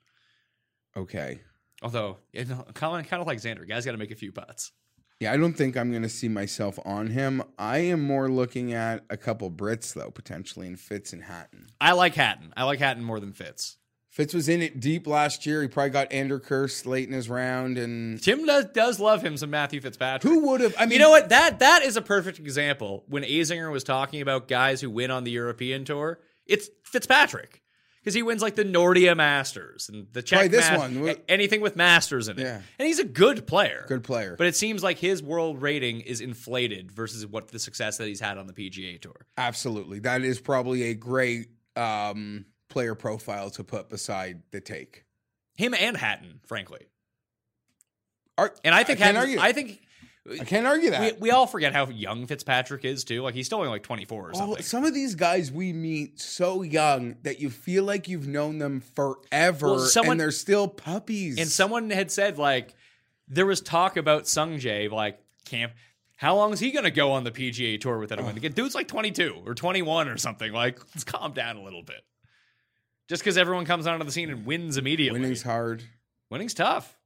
Okay. 0.97 1.41
Although, 1.83 2.19
you 2.33 2.45
know, 2.47 2.65
kind 2.75 3.05
of, 3.05 3.09
kind 3.11 3.21
of 3.21 3.27
like 3.27 3.39
Xander, 3.39 3.69
guys 3.69 3.85
got 3.85 3.93
to 3.93 3.99
make 3.99 4.11
a 4.11 4.17
few 4.17 4.33
putts. 4.33 4.73
Yeah, 5.21 5.33
I 5.33 5.37
don't 5.37 5.55
think 5.55 5.77
I'm 5.77 5.91
going 5.91 6.05
to 6.05 6.09
see 6.09 6.29
myself 6.29 6.79
on 6.85 7.09
him. 7.09 7.43
I 7.59 7.79
am 7.79 8.01
more 8.01 8.29
looking 8.29 8.73
at 8.73 9.05
a 9.11 9.17
couple 9.17 9.51
Brits 9.51 9.93
though, 9.93 10.11
potentially 10.11 10.67
in 10.69 10.77
Fitz 10.77 11.13
and 11.13 11.25
Hatton. 11.25 11.67
I 11.81 11.93
like 11.93 12.15
Hatton. 12.15 12.53
I 12.57 12.65
like 12.65 12.79
Hatton 12.79 13.03
more 13.03 13.19
than 13.19 13.33
Fitz. 13.33 13.79
Fitz 14.11 14.33
was 14.33 14.49
in 14.49 14.63
it 14.63 14.81
deep 14.81 15.07
last 15.07 15.45
year. 15.45 15.63
He 15.63 15.69
probably 15.69 15.91
got 15.91 16.11
Anderkurst 16.11 16.87
late 16.87 17.07
in 17.07 17.15
his 17.15 17.29
round, 17.29 17.79
and 17.79 18.21
Tim 18.21 18.47
does, 18.47 18.65
does 18.67 18.99
love 18.99 19.23
him 19.23 19.37
some 19.37 19.51
Matthew 19.51 19.81
Fitzpatrick. 19.81 20.33
who 20.33 20.49
would 20.49 20.61
have? 20.61 20.75
I 20.79 20.87
mean, 20.87 20.93
you 20.93 20.99
know 20.99 21.11
what? 21.11 21.29
That 21.29 21.61
that 21.61 21.83
is 21.83 21.97
a 21.97 22.03
perfect 22.03 22.39
example. 22.39 23.05
When 23.07 23.23
Azinger 23.23 23.71
was 23.71 23.85
talking 23.85 24.21
about 24.21 24.49
guys 24.49 24.81
who 24.81 24.91
win 24.91 25.11
on 25.11 25.25
the 25.25 25.31
European 25.31 25.85
tour, 25.85 26.19
it's 26.47 26.69
Fitzpatrick. 26.85 27.63
Because 28.09 28.15
he 28.15 28.23
wins 28.23 28.41
like 28.41 28.55
the 28.57 28.65
Nordea 28.65 29.15
Masters 29.15 29.91
and 29.91 30.07
the 30.15 30.23
Czech 30.23 30.39
Probably 30.39 30.49
this 30.57 30.71
Mas- 30.71 30.79
one. 30.79 31.09
a- 31.11 31.31
anything 31.31 31.61
with 31.61 31.77
Masters 31.77 32.29
in 32.29 32.39
it. 32.39 32.43
Yeah. 32.43 32.63
And 32.79 32.87
he's 32.89 32.99
a 32.99 33.05
good 33.05 33.47
player. 33.47 33.85
Good 33.87 34.03
player. 34.03 34.35
But 34.39 34.47
it 34.47 34.57
seems 34.57 34.83
like 34.83 34.97
his 34.99 35.23
world 35.23 35.61
rating 35.61 36.01
is 36.01 36.23
inflated 36.23 36.91
versus 36.91 37.27
what 37.27 37.49
the 37.49 37.59
success 37.59 37.99
that 37.99 38.09
he's 38.09 38.21
had 38.21 38.39
on 38.39 38.47
the 38.47 38.55
PGA 38.55 38.99
Tour. 38.99 39.27
Absolutely. 39.37 39.99
That 39.99 40.23
is 40.23 40.41
probably 40.41 40.85
a 40.85 40.95
great 40.95 41.49
um, 41.77 42.47
player 42.71 42.95
profile 42.95 43.51
to 43.51 43.63
put 43.63 43.91
beside 43.91 44.41
the 44.53 44.63
take. 44.63 45.05
Him 45.57 45.75
and 45.75 45.95
Hatton, 45.95 46.41
frankly. 46.47 46.87
Ar- 48.39 48.55
And 48.65 48.75
I 48.75 48.85
think 48.85 49.01
I 49.03 49.05
Hatton. 49.13 49.39
I 49.39 49.53
think 49.53 49.83
I 50.41 50.45
can't 50.45 50.67
argue 50.67 50.91
that. 50.91 51.21
we 51.21 51.31
all 51.31 51.47
forget 51.47 51.73
how 51.73 51.89
young 51.89 52.27
Fitzpatrick 52.27 52.85
is 52.85 53.05
too. 53.05 53.23
Like 53.23 53.35
he's 53.35 53.47
still 53.47 53.59
only 53.59 53.71
like 53.71 53.83
24 53.83 54.29
or 54.29 54.31
Oh, 54.31 54.39
something. 54.39 54.63
some 54.63 54.85
of 54.85 54.95
these 54.95 55.15
guys 55.15 55.51
we 55.53 55.73
meet 55.73 56.21
so 56.21 56.63
young 56.63 57.17
that 57.23 57.41
you 57.41 57.51
feel 57.51 57.85
like 57.85 58.09
you've 58.09 58.27
known 58.29 58.59
them 58.59 58.81
forever 58.81 59.67
Well, 59.67 59.79
someone- 59.81 60.13
and 60.13 60.21
they're 60.21 60.31
still 60.31 60.69
puppies. 60.69 61.39
And 61.39 61.49
someone 61.49 61.91
had 61.91 62.11
said 62.11 62.39
like 62.39 62.75
there 63.29 63.47
was 63.47 63.61
talk 63.61 63.97
about 63.97 64.27
Sung 64.27 64.59
Jae 64.59 64.91
like 64.91 65.19
camp. 65.45 65.73
How 66.17 66.35
long 66.35 66.53
is 66.53 66.59
he 66.59 66.73
going 66.73 66.85
to 66.85 66.91
go 66.91 67.13
on 67.13 67.23
the 67.23 67.31
PGA 67.31 67.81
Tour 67.81 67.99
without 67.99 68.19
a 68.19 68.25
win? 68.25 68.37
Again, 68.37 68.51
dude's 68.53 68.75
like 68.75 68.89
22 68.89 69.43
or 69.47 69.55
21 69.55 70.09
or 70.09 70.17
something. 70.19 70.53
Like 70.53 70.81
let's 70.95 71.05
calm 71.05 71.33
down 71.33 71.57
a 71.57 71.63
little 71.63 71.83
bit. 71.85 72.03
Just 73.09 73.23
because 73.23 73.39
everyone 73.39 73.65
comes 73.65 73.87
onto 73.87 74.05
the 74.05 74.11
scene 74.13 74.29
and 74.29 74.45
wins 74.45 74.77
immediately, 74.77 75.21
winning's 75.21 75.43
hard. 75.43 75.83
winning's 76.29 76.55
tough. 76.55 76.98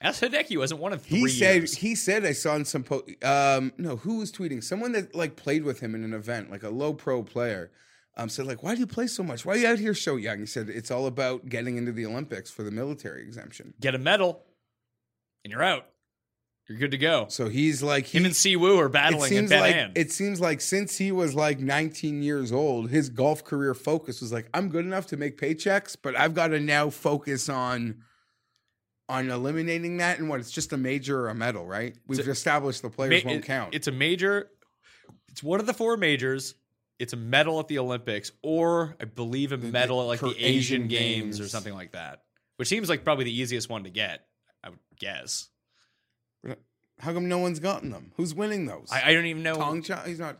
Ask 0.00 0.22
Hideki 0.22 0.54
who 0.54 0.60
hasn't 0.60 0.80
one 0.80 0.92
of 0.92 1.02
three 1.02 1.20
He 1.20 1.28
said 1.28 1.56
years. 1.56 1.74
he 1.76 1.94
said 1.94 2.24
I 2.24 2.32
saw 2.32 2.54
in 2.54 2.64
some 2.64 2.84
po- 2.84 3.04
um 3.22 3.72
no 3.78 3.96
who 3.96 4.18
was 4.18 4.30
tweeting 4.30 4.62
someone 4.62 4.92
that 4.92 5.14
like 5.14 5.34
played 5.36 5.64
with 5.64 5.80
him 5.80 5.94
in 5.94 6.04
an 6.04 6.14
event 6.14 6.50
like 6.50 6.62
a 6.62 6.68
low 6.70 6.94
pro 6.94 7.22
player 7.24 7.70
um 8.16 8.28
said 8.28 8.46
like 8.46 8.62
why 8.62 8.74
do 8.74 8.80
you 8.80 8.86
play 8.86 9.08
so 9.08 9.22
much 9.24 9.44
why 9.44 9.54
are 9.54 9.56
you 9.56 9.66
out 9.66 9.78
here 9.80 9.94
so 9.94 10.14
young 10.16 10.38
he 10.38 10.46
said 10.46 10.68
it's 10.68 10.90
all 10.92 11.06
about 11.06 11.48
getting 11.48 11.76
into 11.76 11.90
the 11.92 12.06
Olympics 12.06 12.48
for 12.50 12.62
the 12.62 12.70
military 12.70 13.22
exemption 13.22 13.74
Get 13.80 13.94
a 13.94 13.98
medal, 13.98 14.44
and 15.44 15.50
you're 15.52 15.62
out. 15.64 15.86
You're 16.68 16.78
good 16.78 16.90
to 16.90 16.98
go. 16.98 17.26
so 17.30 17.48
he's 17.48 17.82
like 17.82 18.04
he, 18.06 18.18
Him 18.18 18.26
and 18.26 18.36
Si 18.36 18.54
Woo 18.54 18.78
are 18.78 18.90
battling 18.90 19.32
in 19.32 19.48
seems 19.48 19.50
like 19.50 19.74
it 19.94 20.12
seems 20.12 20.38
like 20.40 20.60
since 20.60 20.98
he 20.98 21.10
was 21.10 21.34
like 21.34 21.58
19 21.60 22.22
years 22.22 22.52
old 22.52 22.90
his 22.90 23.08
golf 23.08 23.42
career 23.42 23.72
focus 23.74 24.20
was 24.20 24.32
like 24.32 24.48
I'm 24.54 24.68
good 24.68 24.84
enough 24.84 25.06
to 25.06 25.16
make 25.16 25.38
paychecks 25.40 25.96
but 26.00 26.14
I've 26.14 26.34
got 26.34 26.48
to 26.48 26.60
now 26.60 26.90
focus 26.90 27.48
on 27.48 28.02
on 29.08 29.30
eliminating 29.30 29.96
that 29.98 30.18
and 30.18 30.28
what 30.28 30.38
it's 30.40 30.50
just 30.50 30.72
a 30.72 30.76
major 30.76 31.20
or 31.20 31.28
a 31.30 31.34
medal 31.34 31.66
right 31.66 31.96
we've 32.06 32.26
a- 32.26 32.30
established 32.30 32.82
the 32.82 32.90
players 32.90 33.24
Ma- 33.24 33.30
won't 33.30 33.44
it- 33.44 33.46
count 33.46 33.74
It's 33.74 33.86
a 33.86 33.92
major. 33.92 34.50
It's 35.30 35.42
one 35.42 35.60
of 35.60 35.66
the 35.66 35.74
four 35.74 35.96
majors. 35.96 36.54
It's 36.98 37.12
a 37.12 37.16
medal 37.16 37.60
at 37.60 37.68
the 37.68 37.78
Olympics, 37.78 38.32
or 38.42 38.96
I 39.00 39.04
believe 39.04 39.52
a 39.52 39.56
medal 39.56 40.00
at 40.02 40.06
like 40.08 40.20
the 40.20 40.30
Asian, 40.30 40.42
Asian 40.82 40.88
Games. 40.88 41.38
or 41.38 41.46
something 41.48 41.72
like 41.72 41.92
that. 41.92 42.22
Which 42.56 42.66
seems 42.66 42.88
like 42.88 43.04
probably 43.04 43.24
the 43.24 43.38
easiest 43.40 43.70
one 43.70 43.84
to 43.84 43.90
get. 43.90 44.26
I 44.64 44.70
would 44.70 44.78
guess. 44.98 45.48
How 47.00 47.12
come 47.12 47.28
no 47.28 47.38
one's 47.38 47.60
gotten 47.60 47.90
them? 47.90 48.10
Who's 48.16 48.34
winning 48.34 48.66
those? 48.66 48.88
I, 48.90 49.10
I 49.10 49.14
don't 49.14 49.26
even 49.26 49.44
know. 49.44 49.54
Tong 49.54 49.82
Cha? 49.82 50.02
He's 50.02 50.18
not 50.18 50.38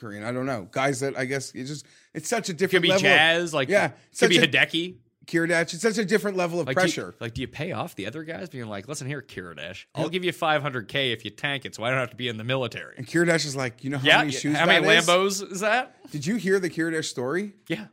Korean. 0.00 0.24
I 0.24 0.32
don't 0.32 0.46
know. 0.46 0.66
Guys 0.70 1.00
that 1.00 1.18
I 1.18 1.26
guess 1.26 1.52
it's 1.54 1.68
just 1.68 1.84
it's 2.14 2.26
such 2.28 2.48
a 2.48 2.54
different. 2.54 2.70
could 2.70 2.82
be 2.82 2.88
level. 2.88 3.02
Jazz. 3.02 3.52
Like 3.52 3.68
yeah, 3.68 3.90
could 4.18 4.30
be 4.30 4.38
a- 4.38 4.46
Hideki. 4.48 4.96
Of, 5.28 5.34
Kiradech. 5.34 5.74
It's 5.74 5.82
such 5.82 5.98
a 5.98 6.04
different 6.04 6.36
level 6.36 6.60
of 6.60 6.66
Like 6.66 6.76
do 6.76 6.82
you- 6.82 6.86
pressure. 6.86 7.14
like, 7.20 7.34
do 7.34 7.40
you 7.40 7.48
pay 7.48 7.72
off 7.72 7.94
the 7.94 8.06
other 8.06 8.24
guys 8.24 8.48
being 8.48 8.66
like, 8.66 8.88
listen 8.88 9.06
here, 9.06 9.22
Kiradech, 9.22 9.84
I'll 9.94 10.08
give 10.08 10.24
you 10.24 10.32
500k 10.32 11.12
if 11.12 11.24
you 11.24 11.30
tank 11.30 11.64
it, 11.64 11.74
so 11.74 11.84
I 11.84 11.90
don't 11.90 11.98
have 11.98 12.10
to 12.10 12.16
be 12.16 12.28
in 12.28 12.36
the 12.36 12.44
military. 12.44 12.94
and 12.96 13.06
Kiradech 13.06 13.44
is 13.44 13.54
like, 13.56 13.84
you 13.84 13.90
know 13.90 13.98
how 13.98 14.06
yeah, 14.06 14.18
many 14.18 14.32
shoes 14.32 14.56
how 14.56 14.66
many 14.66 14.86
is? 14.88 15.06
Lambos 15.06 15.52
is 15.52 15.60
that? 15.60 15.96
Did 16.10 16.26
you 16.26 16.36
hear 16.36 16.58
the 16.58 16.70
Kiradach 16.70 17.04
story? 17.04 17.52
Yeah, 17.68 17.86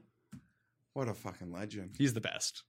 What 0.94 1.08
a 1.10 1.14
fucking 1.14 1.52
legend. 1.52 1.96
he's 1.98 2.14
the 2.14 2.22
best. 2.22 2.64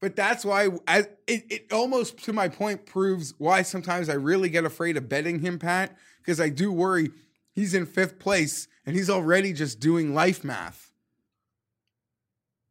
But 0.00 0.16
that's 0.16 0.46
why 0.46 0.68
I, 0.88 1.00
it, 1.26 1.44
it 1.50 1.72
almost, 1.72 2.24
to 2.24 2.32
my 2.32 2.48
point, 2.48 2.86
proves 2.86 3.34
why 3.36 3.60
sometimes 3.60 4.08
I 4.08 4.14
really 4.14 4.48
get 4.48 4.64
afraid 4.64 4.96
of 4.96 5.10
betting 5.10 5.40
him, 5.40 5.58
Pat, 5.58 5.94
because 6.22 6.40
I 6.40 6.48
do 6.48 6.72
worry 6.72 7.10
he's 7.52 7.74
in 7.74 7.84
fifth 7.84 8.18
place 8.18 8.66
and 8.86 8.96
he's 8.96 9.10
already 9.10 9.52
just 9.52 9.78
doing 9.78 10.14
life 10.14 10.42
math. 10.42 10.89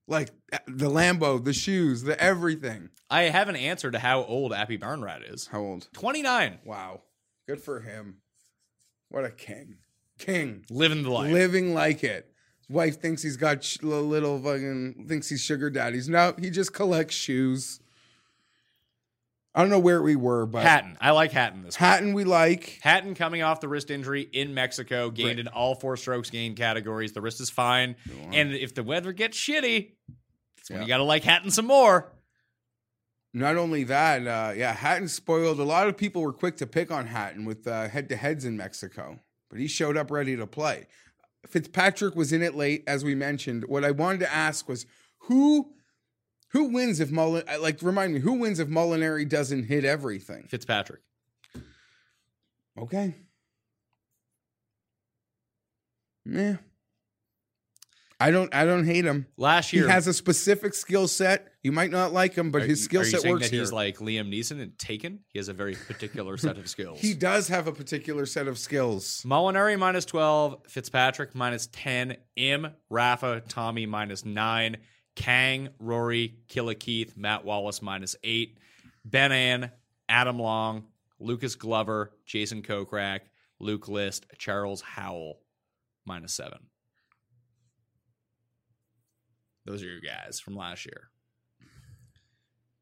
Like 0.10 0.32
uh, 0.52 0.58
the 0.68 0.90
Lambo, 0.90 1.42
the 1.44 1.54
shoes, 1.54 2.02
the 2.02 2.20
everything. 2.22 2.90
I 3.12 3.24
have 3.24 3.48
an 3.48 3.56
answer 3.56 3.92
to 3.92 4.00
how 4.00 4.24
old 4.24 4.52
Aphibarnrat 4.52 5.32
is. 5.32 5.48
How 5.48 5.62
old? 5.62 5.88
29. 5.94 6.60
Wow. 6.66 7.02
Good 7.48 7.62
for 7.62 7.80
him. 7.80 8.18
What 9.10 9.24
a 9.24 9.30
king. 9.30 9.78
King. 10.18 10.66
Living 10.70 11.04
the 11.04 11.12
life. 11.12 11.32
Living 11.32 11.74
like 11.74 12.04
it. 12.04 12.34
His 12.60 12.70
wife 12.76 13.00
thinks 13.00 13.22
he's 13.22 13.38
got 13.38 13.64
sh- 13.64 13.82
little, 13.84 14.08
little 14.08 14.40
fucking, 14.42 15.06
thinks 15.08 15.30
he's 15.30 15.42
sugar 15.42 15.70
daddies. 15.70 16.10
No, 16.10 16.34
he 16.40 16.50
just 16.50 16.74
collects 16.74 17.16
shoes. 17.16 17.80
I 19.56 19.62
don't 19.62 19.70
know 19.72 19.80
where 19.80 20.02
we 20.02 20.16
were, 20.16 20.46
but 20.46 20.64
Hatton. 20.64 20.96
I 21.02 21.12
like 21.12 21.32
Hatton 21.32 21.64
this 21.64 21.76
week. 21.76 21.80
Hatton 21.80 22.14
we 22.14 22.24
like. 22.24 22.80
Hatton 22.84 23.16
coming 23.16 23.42
off 23.42 23.62
the 23.62 23.68
wrist 23.68 23.90
injury 23.90 24.22
in 24.22 24.54
Mexico, 24.54 25.10
gained 25.10 25.28
Right. 25.30 25.40
in 25.40 25.48
all 25.48 25.74
four 25.76 25.98
strokes 25.98 26.30
gained 26.30 26.56
categories. 26.56 27.14
The 27.14 27.22
wrist 27.22 27.42
is 27.42 27.50
fine. 27.50 27.96
And 28.32 28.54
if 28.54 28.76
the 28.76 28.84
weather 28.84 29.12
gets 29.12 29.38
shitty, 29.38 29.94
that's 30.56 30.70
when 30.70 30.78
Yeah. 30.80 30.84
you 30.84 30.88
got 30.88 30.98
to 30.98 31.04
like 31.04 31.24
Hatton 31.24 31.50
some 31.50 31.66
more. 31.66 32.14
Not 33.34 33.58
only 33.58 33.84
that, 33.86 34.26
uh, 34.28 34.54
yeah, 34.56 34.74
Hatton 34.74 35.08
spoiled. 35.08 35.60
A 35.60 35.64
lot 35.64 35.88
of 35.88 35.98
people 35.98 36.22
were 36.22 36.34
quick 36.34 36.58
to 36.58 36.68
pick 36.68 36.92
on 36.92 37.08
Hatton 37.08 37.46
with 37.46 37.68
uh, 37.68 37.88
head 37.88 38.10
to 38.10 38.16
heads 38.16 38.46
in 38.46 38.56
Mexico, 38.58 39.20
but 39.50 39.60
he 39.60 39.68
showed 39.68 39.98
up 39.98 40.10
ready 40.12 40.36
to 40.36 40.48
play. 40.48 40.88
Fitzpatrick 41.48 42.16
was 42.16 42.34
in 42.34 42.42
it 42.42 42.56
late, 42.56 42.84
as 42.88 43.04
we 43.04 43.16
mentioned. 43.16 43.66
What 43.68 43.84
I 43.86 43.92
wanted 43.92 44.20
to 44.22 44.34
ask 44.34 44.68
was 44.68 44.86
who 45.24 45.74
who 46.50 46.66
wins 46.66 47.00
if 47.00 47.12
Mullen 47.12 47.44
uh, 47.48 47.60
like 47.60 47.82
remind 47.82 48.14
me 48.14 48.20
who 48.20 48.34
wins 48.34 48.60
if 48.60 48.68
Molinari 48.68 49.28
doesn't 49.28 49.64
hit 49.66 49.86
everything? 49.86 50.48
Fitzpatrick. 50.48 51.02
Okay. 52.78 53.14
Yeah. 56.26 56.58
I 58.22 58.32
don't 58.32 58.54
I 58.54 58.66
don't 58.66 58.84
hate 58.86 59.06
him. 59.06 59.28
Last 59.38 59.72
year, 59.72 59.86
He 59.86 59.92
has 59.92 60.06
a 60.08 60.14
specific 60.14 60.74
skill 60.74 61.08
set. 61.08 61.54
You 61.64 61.72
might 61.72 61.90
not 61.90 62.12
like 62.12 62.36
him, 62.36 62.52
but 62.52 62.64
Are 62.64 62.66
his 62.66 62.84
skill 62.84 63.06
set 63.06 63.22
saying 63.22 63.36
works. 63.36 63.48
He's 63.50 63.72
like 63.72 64.00
Liam 64.00 64.30
Neeson 64.30 64.62
and 64.62 64.78
Taken. 64.78 65.20
He 65.30 65.40
has 65.40 65.48
a 65.48 65.54
very 65.54 65.76
particular 65.76 66.36
set 66.36 66.58
of 66.58 66.68
skills. 66.70 67.00
He 67.00 67.14
does 67.14 67.48
have 67.48 67.68
a 67.68 67.72
particular 67.72 68.26
set 68.26 68.50
of 68.50 68.60
skills. 68.60 69.24
Molinari 69.26 69.80
minus 69.80 70.04
12, 70.04 70.58
Fitzpatrick 70.68 71.34
minus 71.34 71.68
10, 71.72 72.18
M 72.36 72.74
Rafa, 72.90 73.42
Tommy 73.48 73.86
minus 73.86 74.26
9, 74.26 74.78
Kang, 75.20 75.68
Rory, 75.80 76.36
Killa 76.48 76.76
Keith, 76.76 77.18
Matt 77.18 77.44
Wallace 77.44 77.82
minus 77.82 78.16
8, 78.24 78.58
Ben 79.04 79.34
An, 79.34 79.72
Adam 80.08 80.40
Long, 80.40 80.86
Lucas 81.20 81.56
Glover, 81.56 82.14
Jason 82.26 82.62
Kokrak, 82.62 83.20
Luke 83.60 83.90
List, 83.90 84.26
Charles 84.38 84.80
Howell 84.80 85.42
minus 86.06 86.34
7. 86.36 86.58
Those 89.66 89.84
are 89.84 89.88
your 89.88 90.00
guys 90.00 90.40
from 90.40 90.56
last 90.56 90.86
year. 90.86 91.10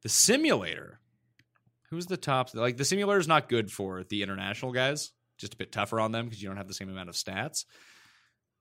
The 0.03 0.09
simulator. 0.09 0.99
Who's 1.89 2.05
the 2.05 2.17
top? 2.17 2.53
Like 2.53 2.77
the 2.77 2.85
simulator 2.85 3.19
is 3.19 3.27
not 3.27 3.49
good 3.49 3.71
for 3.71 4.03
the 4.03 4.21
international 4.21 4.73
guys. 4.73 5.11
Just 5.39 5.55
a 5.55 5.57
bit 5.57 5.71
tougher 5.71 5.99
on 5.99 6.11
them 6.11 6.25
because 6.25 6.39
you 6.39 6.47
don't 6.47 6.57
have 6.57 6.67
the 6.67 6.75
same 6.75 6.89
amount 6.89 7.09
of 7.09 7.15
stats. 7.15 7.65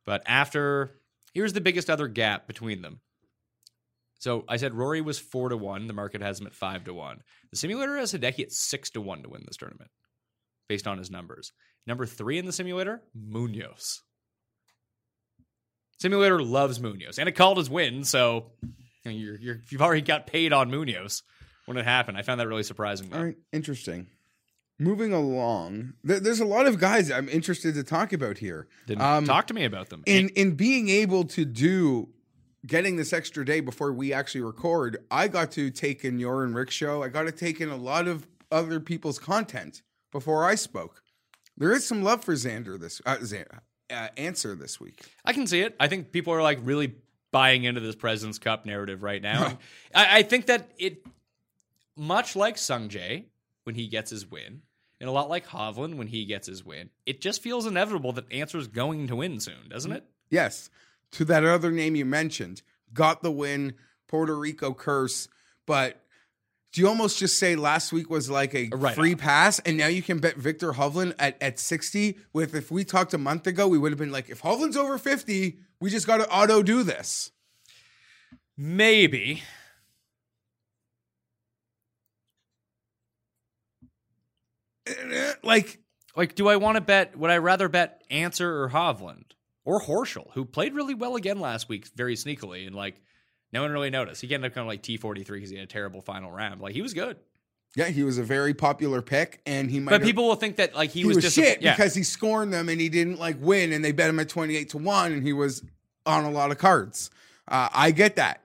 But 0.07 0.23
after 0.24 0.93
here's 1.35 1.53
the 1.53 1.61
biggest 1.61 1.90
other 1.90 2.09
gap 2.09 2.47
between 2.47 2.81
them. 2.81 3.01
So 4.18 4.44
I 4.48 4.56
said 4.56 4.74
Rory 4.74 5.01
was 5.01 5.18
four 5.18 5.51
to 5.51 5.56
one. 5.56 5.86
The 5.86 5.93
market 5.93 6.22
has 6.22 6.40
him 6.40 6.47
at 6.47 6.55
five 6.55 6.84
to 6.84 6.94
one. 6.94 7.20
The 7.51 7.56
simulator 7.56 7.97
has 7.98 8.12
Hideki 8.12 8.44
at 8.44 8.52
six 8.52 8.90
to 8.90 9.01
one 9.01 9.22
to 9.22 9.28
win 9.28 9.43
this 9.47 9.56
tournament, 9.56 9.90
based 10.68 10.86
on 10.86 10.98
his 10.98 11.10
numbers. 11.10 11.52
Number 11.86 12.06
three 12.06 12.38
in 12.38 12.47
the 12.47 12.52
simulator, 12.52 13.02
Munoz. 13.14 14.02
Simulator 15.98 16.43
loves 16.43 16.80
Munoz, 16.80 17.18
and 17.18 17.28
it 17.28 17.32
called 17.32 17.59
his 17.59 17.70
win. 17.70 18.05
So 18.05 18.52
you 19.05 19.36
you're, 19.40 19.60
you've 19.70 19.82
already 19.82 20.02
got 20.02 20.26
paid 20.26 20.52
on 20.52 20.70
Munoz 20.70 21.22
when 21.66 21.76
it 21.76 21.84
happened. 21.84 22.18
I 22.18 22.22
found 22.22 22.40
that 22.40 22.48
really 22.48 22.62
surprising. 22.62 23.10
though. 23.10 23.18
All 23.18 23.24
right, 23.24 23.36
interesting. 23.52 24.09
Moving 24.78 25.14
along, 25.14 25.94
there, 26.05 26.20
there's 26.20 26.40
a 26.40 26.44
lot 26.44 26.66
of 26.66 26.78
guys 26.78 27.10
I'm 27.10 27.30
interested 27.30 27.74
to 27.76 27.82
talk 27.82 28.12
about 28.12 28.36
here. 28.38 28.68
Um, 28.98 29.24
talk 29.24 29.47
to 29.47 29.55
me 29.55 29.64
about 29.64 29.88
them. 29.88 30.02
in 30.05 30.28
in 30.30 30.55
being 30.55 30.88
able 30.90 31.24
to 31.24 31.47
do 31.47 32.10
getting 32.66 32.97
this 32.97 33.12
extra 33.12 33.44
day 33.44 33.60
before 33.60 33.93
we 33.93 34.12
actually 34.12 34.43
record, 34.43 34.98
I 35.10 35.28
got 35.28 35.52
to 35.52 35.70
take 35.70 36.05
in 36.05 36.18
your 36.18 36.44
and 36.44 36.55
Rick's 36.55 36.74
show. 36.74 37.02
I 37.02 37.09
got 37.09 37.22
to 37.22 37.32
take 37.32 37.60
in 37.60 37.68
a 37.68 37.76
lot 37.76 38.09
of 38.09 38.26
other 38.51 38.80
people's 38.80 39.18
content 39.18 39.82
before 40.12 40.44
I 40.44 40.55
spoke. 40.55 41.02
There 41.56 41.72
is 41.72 41.86
some 41.86 42.02
love 42.02 42.24
for 42.24 42.34
Xander 42.34 42.78
this 42.78 43.01
uh, 43.06 43.16
Xan- 43.16 43.47
uh, 43.90 44.09
Xander 44.16 44.59
this 44.59 44.80
week. 44.80 45.05
I 45.24 45.32
can 45.32 45.47
see 45.47 45.60
it. 45.60 45.74
I 45.80 45.88
think 45.88 46.12
people 46.12 46.32
are 46.34 46.43
like 46.43 46.59
really 46.62 46.94
buying 47.32 47.64
into 47.64 47.80
this 47.80 47.94
President's 47.94 48.38
Cup 48.38 48.66
narrative 48.66 49.02
right 49.02 49.22
now. 49.22 49.59
I, 49.94 50.18
I 50.18 50.22
think 50.22 50.47
that 50.47 50.70
it, 50.78 51.06
much 51.97 52.36
like 52.36 52.59
Sung 52.59 52.88
Jae 52.88 53.24
when 53.64 53.74
he 53.74 53.88
gets 53.88 54.10
his 54.10 54.30
win, 54.30 54.62
and 55.01 55.09
a 55.09 55.12
lot 55.12 55.28
like 55.28 55.47
Hovland 55.47 55.97
when 55.97 56.06
he 56.06 56.24
gets 56.24 56.47
his 56.47 56.64
win, 56.64 56.90
it 57.05 57.20
just 57.20 57.43
feels 57.43 57.66
inevitable 57.66 58.12
that 58.12 58.28
Xander's 58.30 58.68
going 58.68 59.09
to 59.09 59.16
win 59.16 59.40
soon, 59.40 59.68
doesn't 59.68 59.93
it? 59.93 60.05
Yes, 60.30 60.70
to 61.12 61.24
that 61.27 61.45
other 61.45 61.70
name 61.70 61.97
you 61.97 62.05
mentioned, 62.05 62.62
got 62.93 63.23
the 63.23 63.31
win 63.31 63.74
Puerto 64.09 64.37
Rico 64.37 64.74
curse, 64.74 65.28
but 65.66 66.03
do 66.73 66.83
you 66.83 66.89
almost 66.89 67.19
just 67.19 67.39
say 67.39 67.57
last 67.57 67.93
week 67.93 68.11
was 68.11 68.28
like 68.28 68.55
a 68.55 68.69
Right 68.69 68.95
free 68.95 69.15
pass, 69.15 69.59
and 69.61 69.78
now 69.78 69.87
you 69.87 70.03
can 70.03 70.19
bet 70.19 70.37
Viktor 70.37 70.73
Hovland 70.73 71.15
at, 71.19 71.41
at 71.41 71.59
60? 71.59 72.19
With 72.33 72.55
if 72.55 72.70
we 72.70 72.85
talked 72.85 73.15
a 73.15 73.19
month 73.19 73.47
ago, 73.47 73.66
we 73.66 73.78
would 73.78 73.93
have 73.93 73.99
been 73.99 74.12
like, 74.12 74.28
if 74.28 74.43
Hovland's 74.43 74.77
over 74.77 74.99
50, 74.99 75.59
we 75.81 75.91
just 75.91 76.07
got 76.07 76.19
to 76.19 76.28
auto 76.28 76.62
do 76.62 76.83
this. 76.83 77.31
Maybe. 78.59 79.43
Eh, 84.87 84.93
eh, 85.12 85.33
like, 85.43 85.78
Like, 86.15 86.35
do 86.35 86.49
I 86.49 86.57
want 86.57 86.77
to 86.77 86.81
bet? 86.81 87.16
Would 87.19 87.31
I 87.31 87.39
rather 87.39 87.69
bet 87.69 88.03
Xander 88.11 88.41
or 88.41 88.70
Hovland 88.70 89.33
or 89.66 89.82
Horschel, 89.82 90.32
who 90.32 90.47
played 90.47 90.72
really 90.72 90.94
well 90.94 91.16
again 91.16 91.38
last 91.38 91.68
week, 91.68 91.88
very 91.94 92.14
sneakily, 92.14 92.66
and 92.66 92.74
like 92.74 93.02
no 93.52 93.60
one 93.60 93.70
really 93.70 93.90
noticed. 93.90 94.22
He 94.22 94.34
ended 94.34 94.51
up 94.51 94.55
kind 94.55 94.62
of 94.62 94.68
like 94.68 94.82
T 94.82 94.97
forty 94.97 95.22
three 95.22 95.38
because 95.38 95.51
he 95.51 95.56
had 95.56 95.64
a 95.64 95.70
terrible 95.70 96.01
final 96.01 96.32
round. 96.32 96.62
Like 96.62 96.72
he 96.72 96.80
was 96.80 96.94
good, 96.94 97.18
yeah, 97.76 97.88
he 97.88 98.05
was 98.05 98.16
a 98.16 98.22
very 98.22 98.55
popular 98.55 99.02
pick, 99.02 99.43
and 99.44 99.70
he 99.70 99.80
might. 99.80 99.90
but 99.90 100.02
people 100.02 100.26
will 100.26 100.34
think 100.34 100.56
that 100.56 100.74
like 100.74 100.90
he, 100.90 101.01
he, 101.01 101.06
was, 101.06 101.16
was, 101.16 101.34
shit 101.34 101.60
yeah. 101.60 101.74
because 101.74 101.94
he 101.94 102.02
scorned 102.02 102.51
them 102.52 102.70
and 102.70 102.80
he 102.80 102.88
didn't 102.88 103.18
like 103.18 103.36
win, 103.38 103.70
and 103.72 103.84
they 103.84 103.93
bet 103.93 104.09
him 104.09 104.18
at 104.18 104.30
twenty 104.30 104.56
eight 104.56 104.70
to 104.70 104.78
one, 104.78 105.12
and 105.12 105.22
he 105.22 105.34
was 105.34 105.62
on 106.06 106.24
a 106.24 106.30
lot 106.30 106.51
of 106.51 106.56
cards. 106.56 107.10
Uh, 107.47 107.68
I 107.74 107.90
get 107.90 108.16
that, 108.16 108.40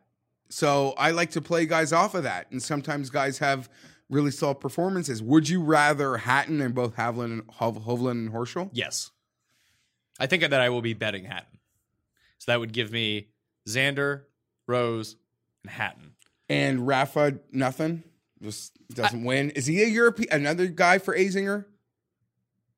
so 0.49 0.93
I 0.97 1.11
like 1.11 1.31
to 1.31 1.41
play 1.41 1.65
guys 1.65 1.93
off 1.93 2.13
of 2.13 2.23
that, 2.23 2.51
and 2.51 2.61
sometimes 2.61 3.09
guys 3.09 3.37
have 3.37 3.69
really 4.09 4.31
solid 4.31 4.59
performances. 4.59 5.23
Would 5.23 5.47
you 5.47 5.63
rather 5.63 6.17
Hatton 6.17 6.59
and 6.59 6.75
both 6.75 6.97
Havlin 6.97 7.25
and 7.25 7.43
Hov- 7.51 7.85
Hovland 7.85 8.11
and 8.11 8.33
Horschel? 8.33 8.69
Yes. 8.73 9.11
I 10.21 10.27
think 10.27 10.43
that 10.43 10.53
I 10.53 10.69
will 10.69 10.83
be 10.83 10.93
betting 10.93 11.25
Hatton. 11.25 11.57
So 12.37 12.51
that 12.51 12.59
would 12.59 12.73
give 12.73 12.91
me 12.91 13.29
Xander, 13.67 14.21
Rose, 14.67 15.15
and 15.63 15.71
Hatton. 15.71 16.11
And 16.47 16.85
Rafa, 16.85 17.39
nothing, 17.51 18.03
just 18.39 18.77
doesn't 18.93 19.23
win. 19.23 19.49
Is 19.51 19.65
he 19.65 19.81
a 19.81 19.87
European? 19.87 20.29
Another 20.31 20.67
guy 20.67 20.99
for 20.99 21.17
Azinger? 21.17 21.65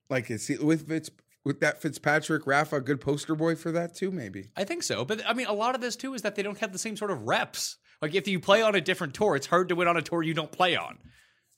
Like 0.10 0.32
is 0.32 0.48
he 0.48 0.56
with 0.56 0.88
Fitz, 0.88 1.10
with 1.44 1.60
that 1.60 1.82
Fitzpatrick? 1.82 2.48
Rafa, 2.48 2.80
good 2.80 3.02
poster 3.02 3.36
boy 3.36 3.56
for 3.56 3.74
that 3.74 3.94
too, 3.94 4.10
maybe. 4.10 4.52
I 4.56 4.64
think 4.64 4.84
so. 4.84 5.04
But 5.04 5.22
I 5.28 5.34
mean, 5.34 5.48
a 5.48 5.54
lot 5.54 5.76
of 5.76 5.82
this 5.82 5.98
too 5.98 6.14
is 6.14 6.22
that 6.22 6.36
they 6.36 6.44
don't 6.44 6.60
have 6.60 6.72
the 6.72 6.80
same 6.80 6.96
sort 6.96 7.12
of 7.12 7.24
reps. 7.24 7.76
Like 8.02 8.16
if 8.16 8.26
you 8.26 8.40
play 8.40 8.62
on 8.62 8.74
a 8.74 8.82
different 8.82 9.16
tour, 9.16 9.36
it's 9.36 9.48
hard 9.48 9.68
to 9.68 9.76
win 9.76 9.90
on 9.90 9.98
a 9.98 10.02
tour 10.02 10.24
you 10.24 10.34
don't 10.34 10.52
play 10.52 10.78
on. 10.78 10.98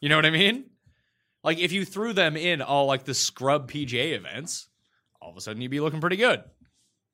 You 0.02 0.10
know 0.10 0.16
what 0.16 0.26
I 0.26 0.32
mean? 0.32 0.66
Like 1.44 1.60
if 1.60 1.72
you 1.72 1.86
threw 1.86 2.14
them 2.14 2.36
in 2.36 2.64
all 2.64 2.88
like 2.88 3.04
the 3.04 3.14
scrub 3.14 3.70
PGA 3.70 4.14
events, 4.14 4.68
all 5.26 5.32
of 5.32 5.38
a 5.38 5.42
sudden 5.42 5.60
you'd 5.62 5.72
be 5.72 5.80
looking 5.80 6.00
pretty 6.02 6.18
good. 6.18 6.44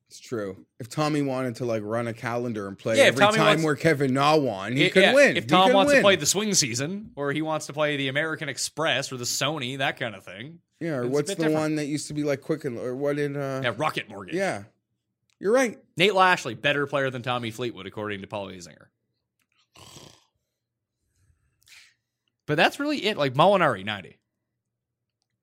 It's 0.08 0.20
true. 0.20 0.66
If 0.78 0.90
Tommy 0.90 1.22
wanted 1.22 1.56
to 1.56 1.64
like 1.64 1.82
run 1.82 2.06
a 2.06 2.12
calendar 2.12 2.68
and 2.68 2.78
play 2.78 2.98
Yeah, 2.98 3.04
every 3.04 3.24
time 3.24 3.38
wants- 3.38 3.64
where 3.64 3.74
Kevin 3.76 4.12
Na 4.12 4.36
won, 4.36 4.76
he 4.76 4.84
Yeah, 4.84 4.88
could 4.90 5.02
yeah, 5.04 5.14
win. 5.14 5.36
If 5.38 5.46
Tom 5.46 5.72
wants 5.72 5.88
win. 5.88 5.96
to 6.00 6.02
play 6.02 6.16
the 6.16 6.26
swing 6.26 6.52
season, 6.52 7.12
or 7.16 7.32
he 7.32 7.40
wants 7.40 7.64
to 7.66 7.72
play 7.72 7.96
the 7.96 8.08
American 8.08 8.50
Express 8.50 9.10
or 9.10 9.16
the 9.16 9.24
Sony, 9.24 9.78
that 9.78 9.98
kind 9.98 10.14
of 10.14 10.22
thing. 10.22 10.58
yeah, 10.80 10.96
or 10.96 11.06
what's 11.08 11.30
the 11.30 11.36
different. 11.36 11.54
one 11.54 11.76
that 11.76 11.86
used 11.86 12.08
to 12.08 12.14
be 12.14 12.24
like 12.24 12.42
Quicken 12.42 12.76
or 12.76 12.94
what 12.94 13.18
in 13.18 13.36
uh 13.36 13.62
Yeah, 13.64 13.72
Rocket 13.76 14.10
Mortgage. 14.10 14.34
yeah. 14.34 14.64
You're 15.40 15.52
right. 15.52 15.78
Nate 15.96 16.14
Lashley, 16.14 16.54
better 16.54 16.86
player 16.86 17.08
than 17.08 17.22
Tommy 17.22 17.50
Fleetwood, 17.50 17.86
according 17.86 18.20
to 18.20 18.26
Paul 18.26 18.48
Azinger. 18.48 18.88
But 22.46 22.56
that's 22.56 22.78
really 22.78 23.06
it. 23.06 23.16
Like 23.16 23.34
Molinari, 23.34 23.84
90. 23.84 24.18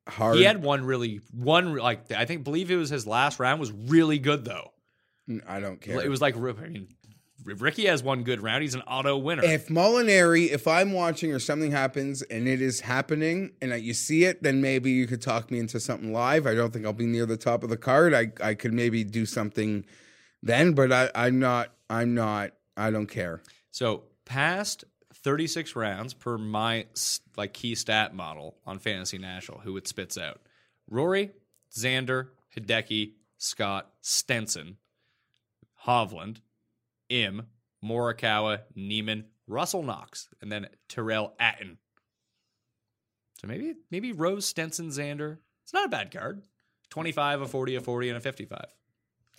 Hard. 0.10 0.38
He 0.38 0.44
had 0.44 0.62
one 0.62 0.86
really, 0.86 1.22
one, 1.32 1.76
like, 1.76 2.12
I 2.12 2.26
think, 2.26 2.44
believe 2.44 2.72
it 2.72 2.76
was 2.76 2.90
his 2.90 3.08
last 3.08 3.40
round 3.40 3.60
was 3.60 3.72
really 3.72 4.20
good, 4.20 4.46
though. 4.46 4.72
I 5.48 5.60
don't 5.60 5.80
care. 5.80 6.02
It 6.02 6.10
was 6.10 6.22
like, 6.22 6.36
I 6.36 6.40
mean, 6.40 6.88
Rickie 7.46 7.86
has 7.86 8.04
one 8.04 8.24
good 8.24 8.42
round. 8.42 8.64
He's 8.64 8.76
an 8.76 8.82
auto 8.82 9.18
winner. 9.18 9.44
if 9.44 9.68
Molinari, 9.68 10.50
if 10.50 10.68
I'm 10.68 10.92
watching 10.92 11.32
or 11.32 11.40
something 11.40 11.72
happens 11.72 12.22
and 12.24 12.48
it 12.48 12.62
is 12.62 12.82
happening 12.82 13.52
and 13.62 13.80
you 13.82 13.94
see 13.94 14.26
it, 14.26 14.44
then 14.44 14.62
maybe 14.62 14.92
you 14.92 15.08
could 15.08 15.22
talk 15.22 15.50
me 15.52 15.60
into 15.60 15.80
something 15.80 16.12
live. 16.12 16.46
I 16.46 16.56
don't 16.56 16.72
think 16.72 16.86
I'll 16.86 16.94
be 16.94 17.06
near 17.06 17.26
the 17.26 17.38
top 17.38 17.64
of 17.64 17.70
the 17.70 17.78
card. 17.78 18.14
I, 18.14 18.32
I 18.44 18.54
could 18.54 18.74
maybe 18.74 19.04
do 19.04 19.26
something 19.26 19.86
then, 20.44 20.74
but 20.74 20.92
I, 20.92 21.10
I'm 21.16 21.40
not, 21.40 21.74
I'm 21.90 22.14
not, 22.14 22.52
I 22.76 22.92
don't 22.92 23.08
care. 23.08 23.42
So 23.72 24.04
past 24.26 24.84
36 25.24 25.76
rounds 25.76 26.14
per 26.14 26.38
my 26.38 26.86
like 27.36 27.54
key 27.54 27.76
stat 27.76 28.14
model 28.14 28.58
on 28.66 28.80
Fantasy 28.80 29.18
National, 29.18 29.60
who 29.60 29.78
it 29.78 29.88
spits 29.88 30.18
out: 30.18 30.42
Rory, 30.90 31.32
Xander, 31.76 32.30
Hideki, 32.56 33.14
Scott, 33.38 33.90
Stenson, 34.02 34.78
Hovland, 35.86 36.38
Im, 37.10 37.48
Morikawa, 37.84 38.62
Niemann, 38.76 39.26
Russell 39.48 39.84
Knox, 39.84 40.30
and 40.42 40.52
then 40.52 40.68
Tyrrell 40.88 41.34
Hatton. 41.40 41.78
So 43.40 43.48
maybe 43.48 43.76
maybe 43.90 44.12
Rose, 44.12 44.46
Stenson, 44.46 44.90
Xander. 44.90 45.38
It's 45.64 45.74
not 45.74 45.86
a 45.86 45.90
bad 45.90 46.12
card. 46.12 46.44
25, 46.90 47.42
a 47.42 47.48
40, 47.48 47.76
a 47.76 47.82
40, 47.82 48.10
and 48.10 48.18
a 48.18 48.22
55. 48.22 48.66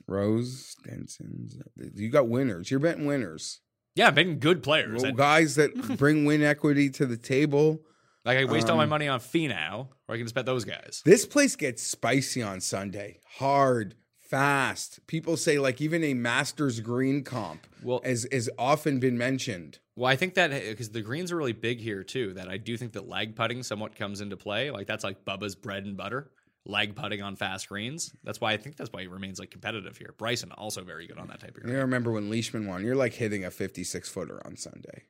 Rose, 0.07 0.77
Stenson's, 0.79 1.59
you 1.95 2.09
got 2.09 2.29
winners. 2.29 2.71
You're 2.71 2.81
betting 2.81 3.07
winners. 3.07 3.61
Yeah, 3.95 4.13
I'm 4.15 4.37
good 4.37 4.63
players. 4.63 5.03
Well, 5.03 5.13
guys 5.13 5.57
that 5.57 5.75
bring 5.99 6.25
win 6.25 6.43
equity 6.43 6.91
to 6.91 7.07
the 7.07 7.17
table. 7.17 7.81
like 8.25 8.39
I 8.39 8.45
waste 8.45 8.71
all 8.71 8.77
my 8.77 8.85
um, 8.85 8.91
money 8.91 9.09
on 9.09 9.21
Finau, 9.21 9.89
or 10.09 10.15
I 10.15 10.17
can 10.17 10.25
just 10.27 10.35
bet 10.35 10.47
those 10.47 10.65
guys. 10.65 11.03
This 11.05 11.27
place 11.27 11.57
gets 11.57 11.83
spicy 11.83 12.43
on 12.43 12.61
Sunday. 12.61 13.21
Hard, 13.39 13.95
fast. 14.19 15.01
People 15.07 15.37
say 15.37 15.59
like 15.59 15.81
even 15.81 16.05
a 16.05 16.15
Masters 16.15 16.81
green 16.81 17.25
comp 17.25 17.67
Well- 17.83 18.01
has 18.05 18.27
has 18.33 18.49
often 18.59 19.01
been 19.01 19.19
mentioned. 19.19 19.79
Well, 19.97 20.11
I 20.11 20.17
think 20.17 20.35
that 20.35 20.51
because 20.51 20.91
the 20.91 21.03
greens 21.03 21.31
are 21.31 21.37
really 21.37 21.53
big 21.53 21.79
here 21.79 22.03
too, 22.03 22.33
that 22.35 22.49
I 22.49 22.57
do 22.57 22.77
think 22.79 22.93
that 22.93 23.07
lag 23.09 23.37
putting 23.37 23.63
somewhat 23.63 23.97
comes 23.97 24.23
into 24.23 24.37
play. 24.37 24.71
Like 24.71 24.87
that's 24.87 25.05
like 25.05 25.25
Bubba's 25.27 25.55
bread 25.55 25.85
and 25.85 25.95
butter, 25.97 26.31
lag 26.71 26.95
putting 26.95 27.21
on 27.23 27.37
fast 27.37 27.69
greens. 27.69 28.13
That's 28.25 28.41
why 28.41 28.53
I 28.53 28.57
think 28.57 28.77
that's 28.77 28.93
why 28.93 29.03
he 29.03 29.07
remains 29.09 29.39
like 29.39 29.51
competitive 29.51 29.97
here. 29.97 30.15
Bryson 30.17 30.53
also 30.53 30.83
very 30.83 31.07
good 31.07 31.19
on 31.19 31.29
that 31.29 31.41
type 31.41 31.51
of 31.51 31.57
You 31.57 31.63
green. 31.63 31.75
know, 31.75 31.81
remember 31.81 32.13
when 32.13 32.31
Leishman 32.31 32.67
won? 32.67 32.85
You're 32.85 32.97
like 32.97 33.15
hitting 33.15 33.45
a 33.45 33.51
56 33.51 34.09
footer 34.09 34.41
on 34.47 34.57
Sunday. 34.57 35.05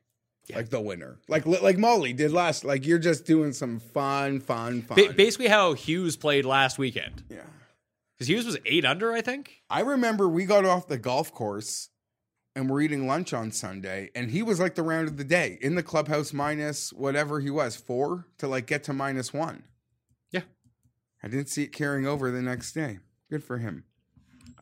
Like 0.53 0.69
the 0.69 0.81
winner, 0.81 1.17
like 1.29 1.45
like 1.45 1.77
Molly 1.77 2.11
did 2.11 2.33
last. 2.33 2.65
Like 2.65 2.85
you're 2.85 2.99
just 2.99 3.25
doing 3.25 3.53
some 3.53 3.79
fun, 3.79 4.41
fun, 4.41 4.81
fun. 4.81 4.97
Ba- 4.97 5.13
basically, 5.13 5.47
how 5.47 5.71
Hughes 5.73 6.17
played 6.17 6.43
last 6.43 6.77
weekend 6.77 7.23
yeah, 7.29 7.43
because 8.17 8.27
Hughes 8.27 8.45
was 8.45 8.57
eight 8.65 8.83
under, 8.83 9.13
I 9.13 9.21
think. 9.21 9.61
I 9.69 9.79
remember 9.79 10.27
we 10.27 10.43
got 10.45 10.65
off 10.65 10.89
the 10.89 10.97
golf 10.97 11.31
course 11.33 11.89
and 12.53 12.69
we're 12.69 12.81
eating 12.81 13.07
lunch 13.07 13.31
on 13.33 13.53
Sunday, 13.53 14.09
and 14.13 14.29
he 14.29 14.43
was 14.43 14.59
like 14.59 14.75
the 14.75 14.83
round 14.83 15.07
of 15.07 15.15
the 15.15 15.23
day 15.23 15.57
in 15.61 15.75
the 15.75 15.83
clubhouse 15.83 16.33
minus 16.33 16.91
whatever 16.91 17.39
he 17.39 17.49
was 17.49 17.77
four 17.77 18.25
to 18.39 18.47
like 18.47 18.67
get 18.67 18.83
to 18.85 18.93
minus 18.93 19.31
one. 19.33 19.63
I 21.23 21.27
didn't 21.27 21.49
see 21.49 21.63
it 21.63 21.71
carrying 21.73 22.07
over 22.07 22.31
the 22.31 22.41
next 22.41 22.73
day. 22.73 22.99
Good 23.29 23.43
for 23.43 23.57
him. 23.59 23.83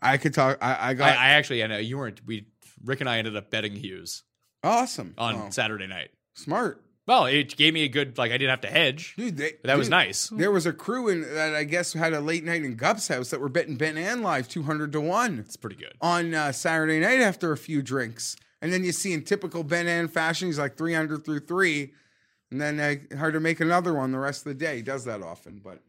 I 0.02 0.18
could 0.18 0.34
talk. 0.34 0.58
I, 0.62 0.74
I 0.74 0.88
I, 0.90 0.94
got 0.94 1.18
I 1.18 1.30
actually, 1.30 1.64
I 1.64 1.68
know 1.68 1.78
you 1.78 1.98
weren't. 1.98 2.22
We 2.26 2.48
Rick 2.84 3.02
and 3.02 3.10
I 3.10 3.18
ended 3.18 3.36
up 3.36 3.50
betting 3.50 3.74
Hughes 3.76 4.24
awesome 4.64 5.14
on 5.18 5.36
Oh, 5.36 5.48
Saturday 5.50 5.88
night. 5.88 6.10
smart, 6.34 6.82
Well, 7.08 7.26
it 7.26 7.56
gave 7.58 7.74
me 7.74 7.84
a 7.84 7.88
good 7.90 8.18
like 8.18 8.32
I 8.32 8.38
didn't 8.38 8.52
have 8.52 8.62
to 8.62 8.70
hedge. 8.70 9.16
dude. 9.18 9.38
They, 9.38 9.54
That 9.64 9.78
was 9.78 9.90
nice. 9.90 10.30
There 10.30 10.52
was 10.52 10.66
a 10.66 10.72
crew 10.74 11.10
in 11.10 11.22
that 11.34 11.56
I 11.56 11.64
guess 11.66 11.94
had 11.94 12.14
a 12.14 12.22
late 12.22 12.44
night 12.46 12.64
in 12.64 12.76
Gup's 12.76 13.08
house 13.10 13.30
that 13.32 13.42
were 13.42 13.50
betting 13.50 13.76
Ben 13.76 13.98
An 13.98 14.22
live 14.22 14.48
two 14.48 14.64
hundred 14.64 14.92
to 14.94 15.02
one. 15.02 15.40
It's 15.40 15.58
pretty 15.58 15.76
good. 15.78 15.94
on 16.02 16.34
uh, 16.34 16.52
Saturday 16.52 17.00
night 17.00 17.20
after 17.22 17.52
a 17.52 17.58
few 17.58 17.82
drinks. 17.82 18.36
And 18.62 18.72
then 18.74 18.84
you 18.84 18.92
see 18.92 19.14
in 19.14 19.24
typical 19.24 19.64
Ben 19.64 19.88
An 19.88 20.08
fashion, 20.10 20.48
he's 20.50 20.60
like 20.60 20.76
300 20.78 21.24
through 21.24 21.40
three. 21.42 21.94
And 22.52 22.60
then 22.60 22.80
uh, 22.80 23.16
hard 23.18 23.34
to 23.34 23.40
make 23.40 23.60
another 23.62 23.94
one 23.94 24.12
the 24.12 24.20
rest 24.20 24.46
of 24.46 24.50
the 24.50 24.54
day. 24.66 24.78
He 24.78 24.82
does 24.82 25.06
that 25.06 25.22
often. 25.24 25.62
But 25.64 25.80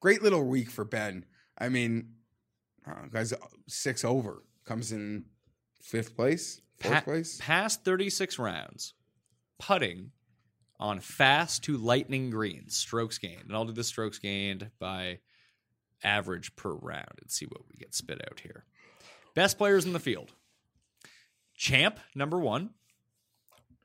great 0.00 0.22
little 0.22 0.44
week 0.44 0.70
for 0.70 0.84
Ben. 0.84 1.24
I 1.58 1.68
mean, 1.68 2.14
uh, 2.86 3.06
guys, 3.12 3.32
six 3.66 4.04
over. 4.04 4.42
Comes 4.64 4.92
in 4.92 5.24
fifth 5.82 6.16
place, 6.16 6.60
fourth 6.80 6.94
Pa- 6.94 7.00
place. 7.02 7.38
Past 7.40 7.84
36 7.84 8.38
rounds, 8.38 8.94
putting 9.58 10.10
on 10.78 11.00
fast 11.00 11.64
to 11.64 11.76
lightning 11.76 12.30
greens, 12.30 12.76
strokes 12.76 13.18
gained. 13.18 13.44
And 13.46 13.54
I'll 13.54 13.64
do 13.64 13.72
the 13.72 13.84
strokes 13.84 14.18
gained 14.18 14.70
by 14.78 15.20
average 16.02 16.54
per 16.56 16.72
round 16.72 17.18
and 17.20 17.30
see 17.30 17.46
what 17.46 17.62
we 17.68 17.76
get 17.76 17.94
spit 17.94 18.20
out 18.28 18.40
here. 18.40 18.64
Best 19.34 19.58
players 19.58 19.84
in 19.84 19.92
the 19.92 20.00
field. 20.00 20.32
Champ, 21.54 21.98
number 22.14 22.38
one. 22.38 22.70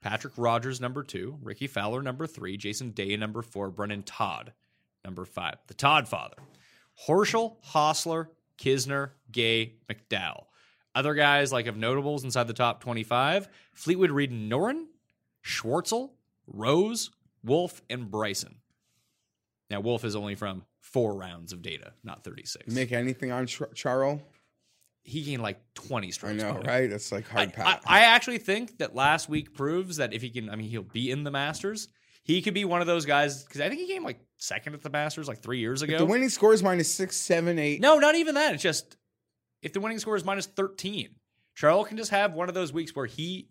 Patrick 0.02 0.34
Rodgers, 0.36 0.82
number 0.82 1.04
two. 1.04 1.38
Ricky 1.42 1.68
Fowler, 1.68 2.02
number 2.02 2.26
three. 2.26 2.58
Jason 2.58 2.92
Day, 2.92 3.16
number 3.16 3.42
four. 3.42 3.70
Brendon 3.70 4.04
Todd, 4.04 4.54
number 5.06 5.26
five. 5.26 5.56
The 5.68 5.73
Todd 5.73 6.07
father. 6.07 6.38
Horschel, 7.07 7.56
Hossler, 7.72 8.28
Kisner, 8.57 9.11
Gay, 9.32 9.76
McDowell. 9.90 10.45
Other 10.94 11.14
guys 11.14 11.52
like 11.52 11.68
of 11.68 11.78
notables 11.78 12.23
inside 12.23 12.48
the 12.48 12.53
top 12.53 12.82
25 12.82 13.48
Fleetwood 13.73 14.11
Reed 14.11 14.32
and 14.32 14.52
Noren, 14.52 14.86
Schwartzel, 15.45 16.11
Rose, 16.48 17.11
Wolff, 17.44 17.82
and 17.90 18.11
Bryson. 18.11 18.56
Now, 19.69 19.80
Wolff 19.80 20.03
is 20.03 20.15
only 20.18 20.36
from 20.36 20.64
four 20.82 21.15
rounds 21.15 21.53
of 21.53 21.61
data, 21.61 21.94
not 22.03 22.23
36. 22.26 22.65
You 22.68 22.76
make 22.76 22.91
anything 22.91 23.32
on 23.32 23.48
Char- 23.48 23.72
Charles? 23.73 24.22
he 25.03 25.23
gained 25.23 25.41
like 25.41 25.60
20 25.73 26.07
I 26.07 26.10
strokes. 26.11 26.36
know, 26.44 26.53
better. 26.53 26.68
right? 26.68 26.90
That's 26.90 27.11
like 27.11 27.28
hard 27.28 27.49
I, 27.49 27.52
pass. 27.52 27.82
I 27.88 28.02
actually 28.02 28.38
think 28.38 28.78
that 28.78 28.94
last 28.94 29.30
week 29.30 29.53
proves 29.53 29.98
that 29.98 30.14
if 30.14 30.22
he 30.22 30.30
can, 30.30 30.48
I 30.49 30.56
mean, 30.56 30.69
he'll 30.69 30.84
be 30.84 31.10
in 31.10 31.23
the 31.23 31.32
Masters. 31.32 31.88
He 32.23 32.40
could 32.44 32.53
be 32.53 32.65
one 32.65 32.82
of 32.82 32.88
those 32.88 33.06
guys 33.06 33.44
because 33.44 33.61
I 33.61 33.69
think 33.69 33.82
he 33.82 33.88
came 33.88 34.03
like 34.03 34.19
second 34.42 34.74
at 34.74 34.82
the 34.82 34.90
Masters 34.90 35.28
like 35.28 35.42
three 35.42 35.60
years 35.60 35.82
ago. 35.82 35.98
the 35.98 36.06
winning 36.06 36.30
score 36.30 36.54
is 36.54 36.64
minus 36.64 36.94
six, 36.94 37.16
seven, 37.16 37.60
eight. 37.60 37.80
no, 37.80 38.00
not 38.00 38.16
even 38.16 38.36
that. 38.36 38.54
It's 38.56 38.64
just 38.64 38.98
if 39.62 39.72
the 39.74 39.80
winning 39.80 40.00
score 40.00 40.16
is 40.16 40.26
minus 40.26 40.48
13, 40.48 41.10
Charles 41.56 41.88
can 41.88 41.98
just 41.98 42.12
have 42.12 42.34
one 42.34 42.50
of 42.50 42.56
those 42.56 42.74
weeks 42.74 42.96
where 42.96 43.06
he, 43.06 43.48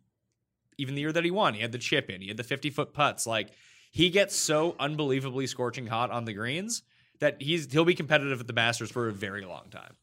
even 0.78 0.94
the 0.96 1.00
year 1.02 1.12
that 1.12 1.24
he 1.24 1.30
won, 1.30 1.54
he 1.54 1.60
had 1.60 1.70
the 1.72 1.78
chip 1.78 2.10
in, 2.10 2.20
he 2.20 2.28
had 2.28 2.36
the 2.36 2.42
50 2.42 2.70
foot 2.70 2.92
putts. 2.92 3.26
Like 3.26 3.50
he 3.92 4.10
gets 4.10 4.34
so 4.34 4.74
unbelievably 4.80 5.46
scorching 5.46 5.86
hot 5.86 6.10
on 6.10 6.24
the 6.24 6.32
greens 6.32 6.82
that 7.20 7.40
he's 7.40 7.70
he'll 7.72 7.84
be 7.84 7.94
competitive 7.94 8.40
at 8.40 8.46
the 8.46 8.52
Masters 8.52 8.90
for 8.90 9.08
a 9.08 9.12
very 9.12 9.44
long 9.44 9.68
time. 9.70 9.94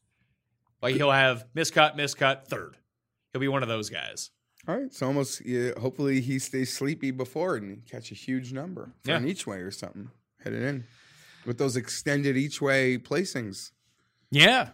Like 0.80 0.94
he'll 0.94 1.10
have 1.10 1.44
miscut, 1.54 1.96
miscut, 1.96 2.46
third. 2.46 2.76
He'll 3.32 3.40
be 3.40 3.48
one 3.48 3.62
of 3.62 3.68
those 3.68 3.90
guys. 3.90 4.30
All 4.66 4.76
right, 4.76 4.92
so 4.92 5.06
almost. 5.06 5.44
Yeah, 5.44 5.70
hopefully, 5.80 6.20
he 6.20 6.38
stays 6.38 6.72
sleepy 6.72 7.10
before 7.10 7.56
and 7.56 7.84
catch 7.86 8.10
a 8.10 8.14
huge 8.14 8.52
number 8.52 8.92
for 9.02 9.10
Yeah. 9.10 9.16
an 9.16 9.26
each 9.28 9.46
way 9.46 9.58
or 9.58 9.70
something. 9.70 10.10
Headed 10.48 10.62
in 10.62 10.84
with 11.44 11.58
those 11.58 11.76
extended 11.76 12.38
each 12.38 12.62
way 12.62 12.96
placings. 12.96 13.72
Yeah, 14.30 14.70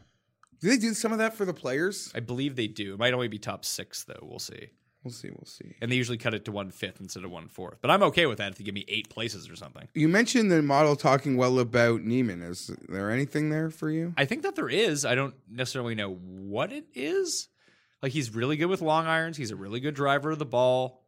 Do 0.61 0.69
they 0.71 0.77
do 0.77 0.95
some 0.95 1.11
of 1.11 1.19
that 1.19 1.35
for 1.35 1.45
the 1.45 1.53
players? 1.53 2.13
I 2.15 2.21
believe 2.21 2.55
they 2.55 2.69
do. 2.69 2.95
It 2.95 3.01
might 3.01 3.13
only 3.13 3.27
be 3.27 3.41
top 3.41 3.65
six 3.65 4.05
though. 4.05 4.21
We'll 4.23 4.39
see. 4.39 4.69
We'll 5.03 5.11
see. 5.13 5.31
We'll 5.31 5.47
see. 5.47 5.75
And 5.81 5.91
they 5.91 5.97
usually 5.97 6.17
cut 6.17 6.33
it 6.33 6.45
to 6.45 6.53
one 6.53 6.71
fifth 6.71 7.01
instead 7.01 7.25
of 7.25 7.33
one 7.33 7.49
fourth. 7.49 7.79
But 7.83 7.91
I'm 7.91 8.05
okay 8.05 8.27
with 8.27 8.39
that 8.39 8.53
if 8.53 8.59
they 8.59 8.63
give 8.63 8.73
me 8.75 8.85
eight 8.87 9.11
places 9.11 9.51
or 9.51 9.57
something. 9.57 9.89
You 9.95 10.07
mentioned 10.07 10.49
the 10.53 10.63
model 10.63 10.95
talking 10.95 11.37
well 11.37 11.59
about 11.59 12.03
Niemann. 12.03 12.41
Is 12.41 12.71
there 12.89 13.11
anything 13.11 13.51
there 13.51 13.69
for 13.71 13.91
you? 13.91 14.15
I 14.17 14.27
think 14.27 14.43
that 14.43 14.55
there 14.55 14.69
is. 14.69 15.05
I 15.05 15.17
don't 15.17 15.35
necessarily 15.51 15.97
know 15.97 16.15
what 16.15 16.73
it 16.73 16.87
is. 16.95 17.49
Like 18.01 18.13
he's 18.13 18.33
really 18.33 18.57
good 18.57 18.67
with 18.67 18.81
long 18.81 19.07
irons. 19.07 19.37
He's 19.37 19.51
a 19.51 19.57
really 19.57 19.81
good 19.81 19.95
driver 19.97 20.31
of 20.31 20.39
the 20.39 20.47
ball. 20.47 21.03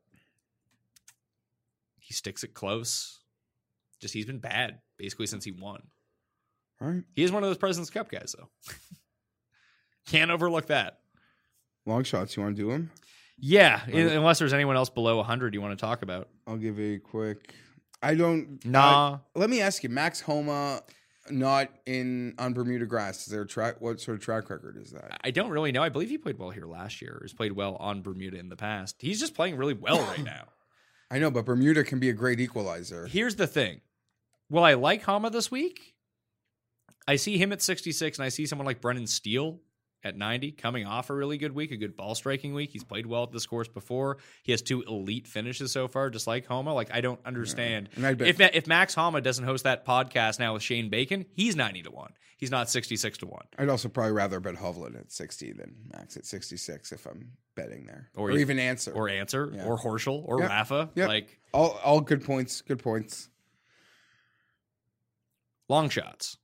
He 2.01 2.15
sticks 2.15 2.43
it 2.43 2.53
close. 2.53 3.21
Just 4.01 4.15
he's 4.15 4.27
been 4.27 4.39
bad 4.39 4.79
basically 4.99 5.27
since 5.27 5.45
he 5.45 5.53
won. 5.53 5.83
All 6.81 6.89
right, 6.89 7.03
He 7.15 7.25
is 7.25 7.33
one 7.33 7.43
of 7.43 7.49
those 7.49 7.57
President's 7.59 7.91
Cup 7.91 8.11
guys 8.11 8.35
though. 8.39 8.49
Can't 10.09 10.31
overlook 10.31 10.67
that. 10.67 10.99
long 11.85 12.05
shots. 12.05 12.37
You 12.37 12.43
want 12.43 12.57
to 12.57 12.63
do 12.63 12.71
them? 12.71 12.91
Yeah, 13.39 13.81
un- 13.93 13.95
unless 14.09 14.39
there's 14.39 14.53
anyone 14.53 14.77
else 14.77 14.89
below 14.91 15.17
100 15.17 15.53
you 15.55 15.61
want 15.61 15.79
to 15.79 15.85
talk 15.85 16.03
about. 16.03 16.29
I'll 16.47 16.57
give 16.57 16.79
a 16.81 16.99
quick. 16.99 17.53
I 18.03 18.15
don't. 18.15 18.65
Nah. 18.65 19.15
uh, 19.15 19.19
let 19.35 19.51
me 19.51 19.61
ask 19.61 19.83
you, 19.83 19.89
Max 19.89 20.21
Homa, 20.21 20.83
not 21.31 21.71
in 21.87 22.35
on 22.39 22.53
Bermuda 22.53 22.87
grass. 22.87 23.27
Is 23.27 23.33
there 23.33 23.43
a 23.43 23.47
track? 23.47 23.81
What 23.81 24.01
sort 24.01 24.17
of 24.19 24.23
track 24.23 24.49
record 24.49 24.77
is 24.81 24.93
that? 24.93 25.19
I 25.25 25.31
don't 25.31 25.51
really 25.51 25.73
know. 25.73 25.83
I 25.83 25.89
believe 25.89 26.09
he 26.11 26.19
played 26.19 26.39
well 26.39 26.51
here 26.51 26.67
last 26.67 27.03
year. 27.03 27.19
He's 27.23 27.33
played 27.35 27.53
well 27.53 27.77
on 27.77 28.03
Bermuda 28.03 28.39
in 28.39 28.49
the 28.49 28.57
past. 28.57 28.97
He's 29.01 29.19
just 29.19 29.35
playing 29.35 29.57
really 29.57 29.75
well 29.75 29.99
right 30.03 30.23
now. 30.25 30.45
I 31.11 31.19
know, 31.19 31.31
but 31.31 31.45
Bermuda 31.45 31.85
can 31.85 31.99
be 31.99 32.09
a 32.11 32.13
great 32.13 32.39
equalizer. 32.41 33.07
Here's 33.07 33.37
the 33.37 33.47
thing. 33.47 33.81
Will 34.51 34.65
I 34.65 34.75
like 34.75 35.03
Homa 35.03 35.31
this 35.31 35.51
week? 35.51 35.95
I 37.09 37.17
see 37.17 37.39
him 37.39 37.53
at 37.53 37.63
66, 37.63 38.19
and 38.19 38.25
I 38.25 38.29
see 38.31 38.47
someone 38.47 38.67
like 38.67 38.81
Brendan 38.81 39.07
Steele 39.07 39.61
at 40.05 40.17
90 40.17 40.53
coming 40.53 40.87
off 40.87 41.11
a 41.11 41.15
really 41.15 41.39
good 41.39 41.53
week, 41.53 41.71
a 41.73 41.77
good 41.77 41.97
ball 41.97 42.15
striking 42.15 42.53
week. 42.55 42.71
He's 42.71 42.85
played 42.85 43.07
well 43.07 43.25
at 43.25 43.33
this 43.33 43.47
course 43.47 43.67
before. 43.69 44.19
He 44.43 44.53
has 44.53 44.63
two 44.63 44.83
elite 44.83 45.27
finishes 45.27 45.73
so 45.73 45.89
far, 45.89 46.11
just 46.11 46.27
like 46.27 46.47
Homa. 46.47 46.75
Like, 46.75 46.91
I 46.93 47.01
don't 47.01 47.21
understand. 47.25 47.89
Bet- 47.97 48.21
if, 48.23 48.41
if 48.41 48.67
Max 48.67 48.95
Homa 48.95 49.21
doesn't 49.21 49.45
host 49.45 49.65
that 49.65 49.85
podcast 49.85 50.39
now 50.39 50.55
with 50.55 50.63
Shane 50.63 50.91
Bacon, 50.91 51.27
he's 51.33 51.57
90 51.57 51.83
to 51.85 51.91
1. 51.91 52.13
He's 52.39 52.51
not 52.51 52.69
66 52.69 53.19
to 53.19 53.27
1. 53.27 53.41
I'd 53.59 53.69
also 53.69 53.89
probably 53.89 54.13
rather 54.13 54.39
bet 54.41 54.57
Hovland 54.57 54.99
at 54.99 55.11
60 55.11 55.53
than 55.53 55.75
Max 55.93 56.17
at 56.17 56.27
66 56.27 56.93
if 56.93 57.07
I'm 57.07 57.33
betting 57.55 57.87
there. 57.87 58.11
Or 58.15 58.31
Or, 58.31 58.39
even 58.39 58.59
Xander. 58.59 58.95
Or 58.95 59.09
Xander, 59.09 59.55
Yeah. 59.57 59.65
or 59.65 59.79
Horschel, 59.79 60.23
or 60.27 60.41
Yeah. 60.41 60.47
Rafa. 60.49 60.91
Like, 60.97 61.39
all, 61.55 61.79
all 61.83 62.01
good 62.01 62.23
points. 62.25 62.61
Good 62.61 62.81
points. 62.81 63.29
Long 65.69 65.89
shots. 65.89 66.37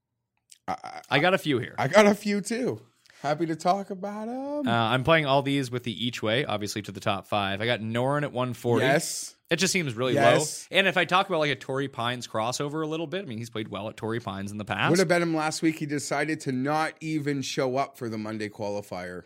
I, 0.69 0.77
I, 0.82 1.01
I 1.11 1.19
got 1.19 1.35
a 1.35 1.39
few 1.39 1.59
here. 1.59 1.74
I 1.78 1.89
got 1.89 2.07
a 2.07 2.15
few 2.15 2.40
too. 2.40 2.81
Happy 3.23 3.47
to 3.47 3.55
talk 3.55 3.90
about 3.90 4.27
them. 4.27 4.66
Uh, 4.66 4.70
I'm 4.73 5.05
playing 5.05 5.27
all 5.27 5.43
these 5.43 5.70
with 5.70 5.85
the 5.85 6.07
each 6.07 6.23
way, 6.23 6.44
obviously 6.44 6.82
to 6.82 6.93
the 6.93 6.99
top 7.01 7.27
five. 7.28 7.61
I 7.61 7.66
got 7.66 7.81
Noren 7.81 8.23
at 8.24 8.32
140. 8.32 8.85
yes. 8.85 9.36
It 9.49 9.57
just 9.57 9.73
seems 9.73 9.94
really 9.94 10.15
Yes. 10.15 10.66
low. 10.70 10.78
And 10.78 10.86
if 10.89 10.97
I 10.97 11.05
talk 11.05 11.28
about 11.28 11.39
like 11.40 11.51
a 11.51 11.55
Torrey 11.57 11.86
Pines 11.86 12.27
crossover 12.27 12.82
a 12.82 12.86
little 12.86 13.07
bit, 13.07 13.23
I 13.23 13.28
mean, 13.28 13.39
he's 13.39 13.51
played 13.51 13.69
well 13.69 13.89
at 13.90 13.97
Torrey 13.97 14.19
Pines 14.19 14.51
in 14.51 14.57
the 14.59 14.65
past. 14.65 14.90
Would 14.90 14.99
have 14.99 15.09
bet 15.09 15.20
him 15.23 15.36
last 15.36 15.61
week. 15.62 15.78
He 15.78 15.86
decided 15.86 16.40
to 16.40 16.53
not 16.53 16.94
even 17.01 17.43
show 17.43 17.77
up 17.77 17.99
for 17.99 18.09
the 18.09 18.16
Monday 18.19 18.49
qualifier. 18.49 19.23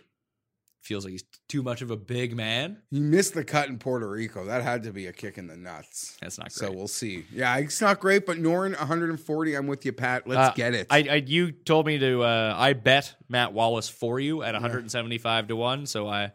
Feels 0.87 1.05
like 1.05 1.11
he's 1.11 1.25
too 1.49 1.65
much 1.65 1.83
of 1.83 1.91
a 1.91 1.97
big 1.97 2.37
man. 2.37 2.79
He 2.93 3.01
missed 3.01 3.35
the 3.35 3.43
cut 3.43 3.69
in 3.69 3.77
Puerto 3.79 4.09
Rico. 4.09 4.45
That 4.45 4.63
had 4.63 4.85
to 4.85 4.93
be 4.93 5.07
a 5.09 5.13
kick 5.13 5.37
in 5.37 5.49
the 5.49 5.57
nuts. 5.57 6.17
That's 6.21 6.39
not 6.39 6.53
So 6.53 6.71
we'll 6.71 6.87
see. 6.87 7.25
Yeah, 7.33 7.57
it's 7.57 7.81
not 7.81 7.99
great, 7.99 8.25
but 8.25 8.37
Noren 8.39 8.79
140. 8.79 9.55
I'm 9.57 9.67
with 9.67 9.85
you, 9.85 9.93
Pat. 9.93 10.29
Let's 10.29 10.51
Uh, 10.51 10.55
get 10.55 10.75
it. 10.75 10.87
I, 10.89 10.99
I 11.11 11.15
you 11.27 11.51
told 11.51 11.87
me 11.87 11.99
to. 11.99 12.23
Uh, 12.23 12.55
I 12.57 12.73
bet 12.75 13.17
Matt 13.29 13.53
Wallace 13.53 13.89
for 13.89 14.21
you 14.21 14.45
at 14.45 14.55
175 14.55 15.49
to 15.49 15.57
one. 15.57 15.87
So 15.87 16.07
I, 16.09 16.31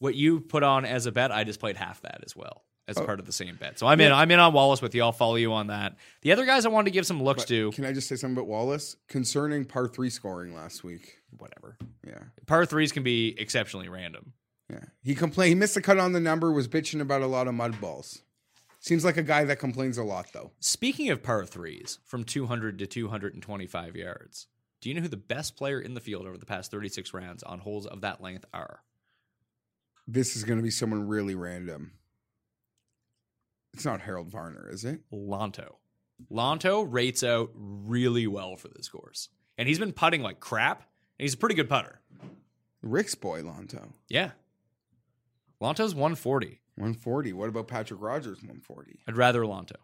what 0.00 0.16
you 0.16 0.40
put 0.40 0.64
on 0.64 0.84
as 0.84 1.06
a 1.06 1.12
bet, 1.12 1.30
I 1.30 1.44
just 1.44 1.60
played 1.60 1.76
half 1.76 2.00
that 2.02 2.22
as 2.26 2.34
well 2.34 2.64
as 2.88 2.98
Oh. 2.98 3.04
part 3.04 3.20
of 3.20 3.26
the 3.26 3.32
same 3.32 3.54
bet. 3.56 3.78
So 3.78 3.86
I'm 3.86 4.00
in. 4.00 4.10
I'm 4.10 4.30
in 4.32 4.40
on 4.40 4.52
Wallace 4.54 4.82
with 4.82 4.94
you. 4.94 5.02
I'll 5.02 5.12
follow 5.12 5.36
you 5.36 5.52
on 5.52 5.68
that. 5.68 5.96
The 6.22 6.32
other 6.32 6.46
guys 6.46 6.66
I 6.66 6.70
wanted 6.70 6.86
to 6.86 6.90
give 6.94 7.06
some 7.06 7.22
looks 7.22 7.42
But 7.44 7.48
to. 7.48 7.70
Can 7.72 7.84
I 7.84 7.92
just 7.92 8.08
say 8.08 8.16
something 8.16 8.36
about 8.36 8.48
Wallace 8.48 8.96
concerning 9.08 9.64
par 9.66 9.86
three 9.86 10.10
scoring 10.10 10.52
last 10.54 10.82
week? 10.82 11.17
Whatever. 11.36 11.76
Yeah, 12.06 12.20
Par 12.46 12.64
threes 12.66 12.92
can 12.92 13.02
be 13.02 13.34
exceptionally 13.38 13.88
random. 13.88 14.32
yeah. 14.70 14.84
He 15.02 15.14
complained. 15.14 15.48
He 15.50 15.54
missed 15.54 15.74
the 15.74 15.82
cut 15.82 15.98
on 15.98 16.12
the 16.12 16.20
number. 16.20 16.50
Was 16.52 16.68
bitching 16.68 17.00
about 17.00 17.22
a 17.22 17.26
lot 17.26 17.48
of 17.48 17.54
mud 17.54 17.80
balls. 17.80 18.22
Seems 18.80 19.04
like 19.04 19.16
a 19.16 19.22
guy 19.22 19.44
that 19.44 19.58
complains 19.58 19.98
a 19.98 20.04
lot, 20.04 20.32
though. 20.32 20.52
Speaking 20.60 21.10
of 21.10 21.22
par 21.22 21.44
threes 21.44 21.98
from 22.04 22.24
200 22.24 22.78
to 22.78 22.86
225 22.86 23.96
yards, 23.96 24.46
do 24.80 24.88
you 24.88 24.94
know 24.94 25.02
who 25.02 25.08
the 25.08 25.16
best 25.16 25.56
player 25.56 25.80
in 25.80 25.94
the 25.94 26.00
field 26.00 26.26
over 26.26 26.38
the 26.38 26.46
past 26.46 26.70
36 26.70 27.12
rounds 27.12 27.42
on 27.42 27.58
holes 27.58 27.86
of 27.86 28.00
that 28.02 28.20
length 28.22 28.44
are? 28.54 28.80
This 30.06 30.36
is 30.36 30.44
going 30.44 30.58
to 30.58 30.62
be 30.62 30.70
someone 30.70 31.06
really 31.08 31.34
random. 31.34 31.92
It's 33.74 33.84
not 33.84 34.00
Harold 34.00 34.28
Varner, 34.28 34.68
is 34.70 34.84
it? 34.84 35.00
Lanto. 35.12 35.74
Lanto 36.30 36.86
rates 36.88 37.22
out 37.22 37.50
really 37.54 38.26
well 38.26 38.56
for 38.56 38.68
this 38.68 38.88
course. 38.88 39.28
And 39.58 39.68
he's 39.68 39.78
been 39.78 39.92
putting 39.92 40.22
like 40.22 40.40
crap, 40.40 40.87
he's 41.18 41.34
a 41.34 41.36
pretty 41.36 41.54
good 41.54 41.68
putter. 41.68 42.00
Rick's 42.82 43.14
boy, 43.14 43.42
Lanto. 43.42 43.92
Yeah. 44.08 44.30
Lanto's 45.60 45.94
140. 45.94 46.60
140. 46.76 47.32
What 47.32 47.48
about 47.48 47.68
Patrick 47.68 48.00
Rodgers, 48.00 48.38
140? 48.38 49.00
I'd 49.08 49.16
rather 49.16 49.42
Lanto. 49.42 49.76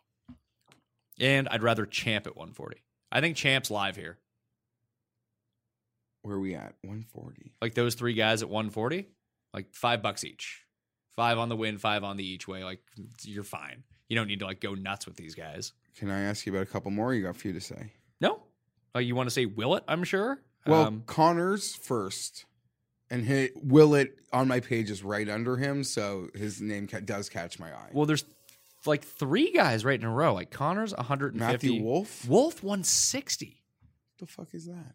And 1.19 1.49
I'd 1.49 1.63
rather 1.63 1.87
Champ 1.87 2.27
at 2.27 2.37
140. 2.37 2.77
I 3.11 3.21
think 3.21 3.37
Champ's 3.37 3.71
live 3.71 3.97
here. 3.97 4.19
Where 6.23 6.37
are 6.37 6.41
we 6.41 6.55
at? 6.55 6.75
140. 6.83 7.53
Like 7.61 7.75
those 7.75 7.95
three 7.95 8.15
guys 8.15 8.43
at 8.43 8.49
140, 8.49 9.09
like 9.53 9.75
five 9.75 10.03
bucks 10.03 10.25
each. 10.25 10.65
Five 11.15 11.39
on 11.39 11.49
the 11.49 11.57
win, 11.57 11.79
five 11.79 12.03
on 12.03 12.17
the 12.17 12.27
each 12.27 12.49
way. 12.49 12.65
Like 12.65 12.81
you're 13.23 13.45
fine. 13.45 13.85
You 14.09 14.17
don't 14.17 14.27
need 14.27 14.41
to 14.41 14.47
like 14.47 14.61
go 14.61 14.75
nuts 14.75 15.07
with 15.07 15.17
these 15.17 15.35
guys. 15.35 15.73
Can 15.97 16.11
I 16.11 16.23
ask 16.23 16.47
you 16.47 16.53
about 16.53 16.63
a 16.63 16.71
couple 16.71 16.91
more? 16.91 17.15
You 17.15 17.23
got 17.23 17.31
a 17.31 17.39
few 17.39 17.53
to 17.53 17.61
say. 17.61 17.93
No. 18.21 18.43
Like 18.95 19.07
you 19.07 19.15
want 19.15 19.29
to 19.29 19.35
say 19.35 19.47
Willett, 19.47 19.85
I'm 19.87 20.03
sure. 20.03 20.41
Well, 20.67 20.85
Um, 20.87 21.03
Conners 21.07 21.75
first, 21.77 22.47
and 23.11 23.25
he, 23.27 23.51
it 23.95 24.19
on 24.33 24.49
my 24.49 24.61
page 24.61 24.91
is 24.91 25.03
right 25.03 25.29
under 25.29 25.57
him, 25.57 25.85
so 25.85 26.29
his 26.35 26.61
name 26.61 26.87
ca- 26.89 27.01
does 27.01 27.29
catch 27.29 27.59
my 27.59 27.73
eye. 27.73 27.91
well, 27.93 28.07
there's 28.07 28.25
like 28.87 29.05
three 29.05 29.51
guys 29.53 29.85
right 29.85 29.99
in 29.99 30.07
a 30.07 30.11
row. 30.13 30.35
Like 30.35 30.51
Connor's 30.51 30.95
150. 30.95 31.39
Matthew 31.39 31.83
Wolff? 31.83 32.27
Wolff 32.29 32.63
160. 32.63 33.47
What 33.47 34.19
the 34.19 34.27
fuck 34.33 34.55
is 34.55 34.67
that? 34.67 34.95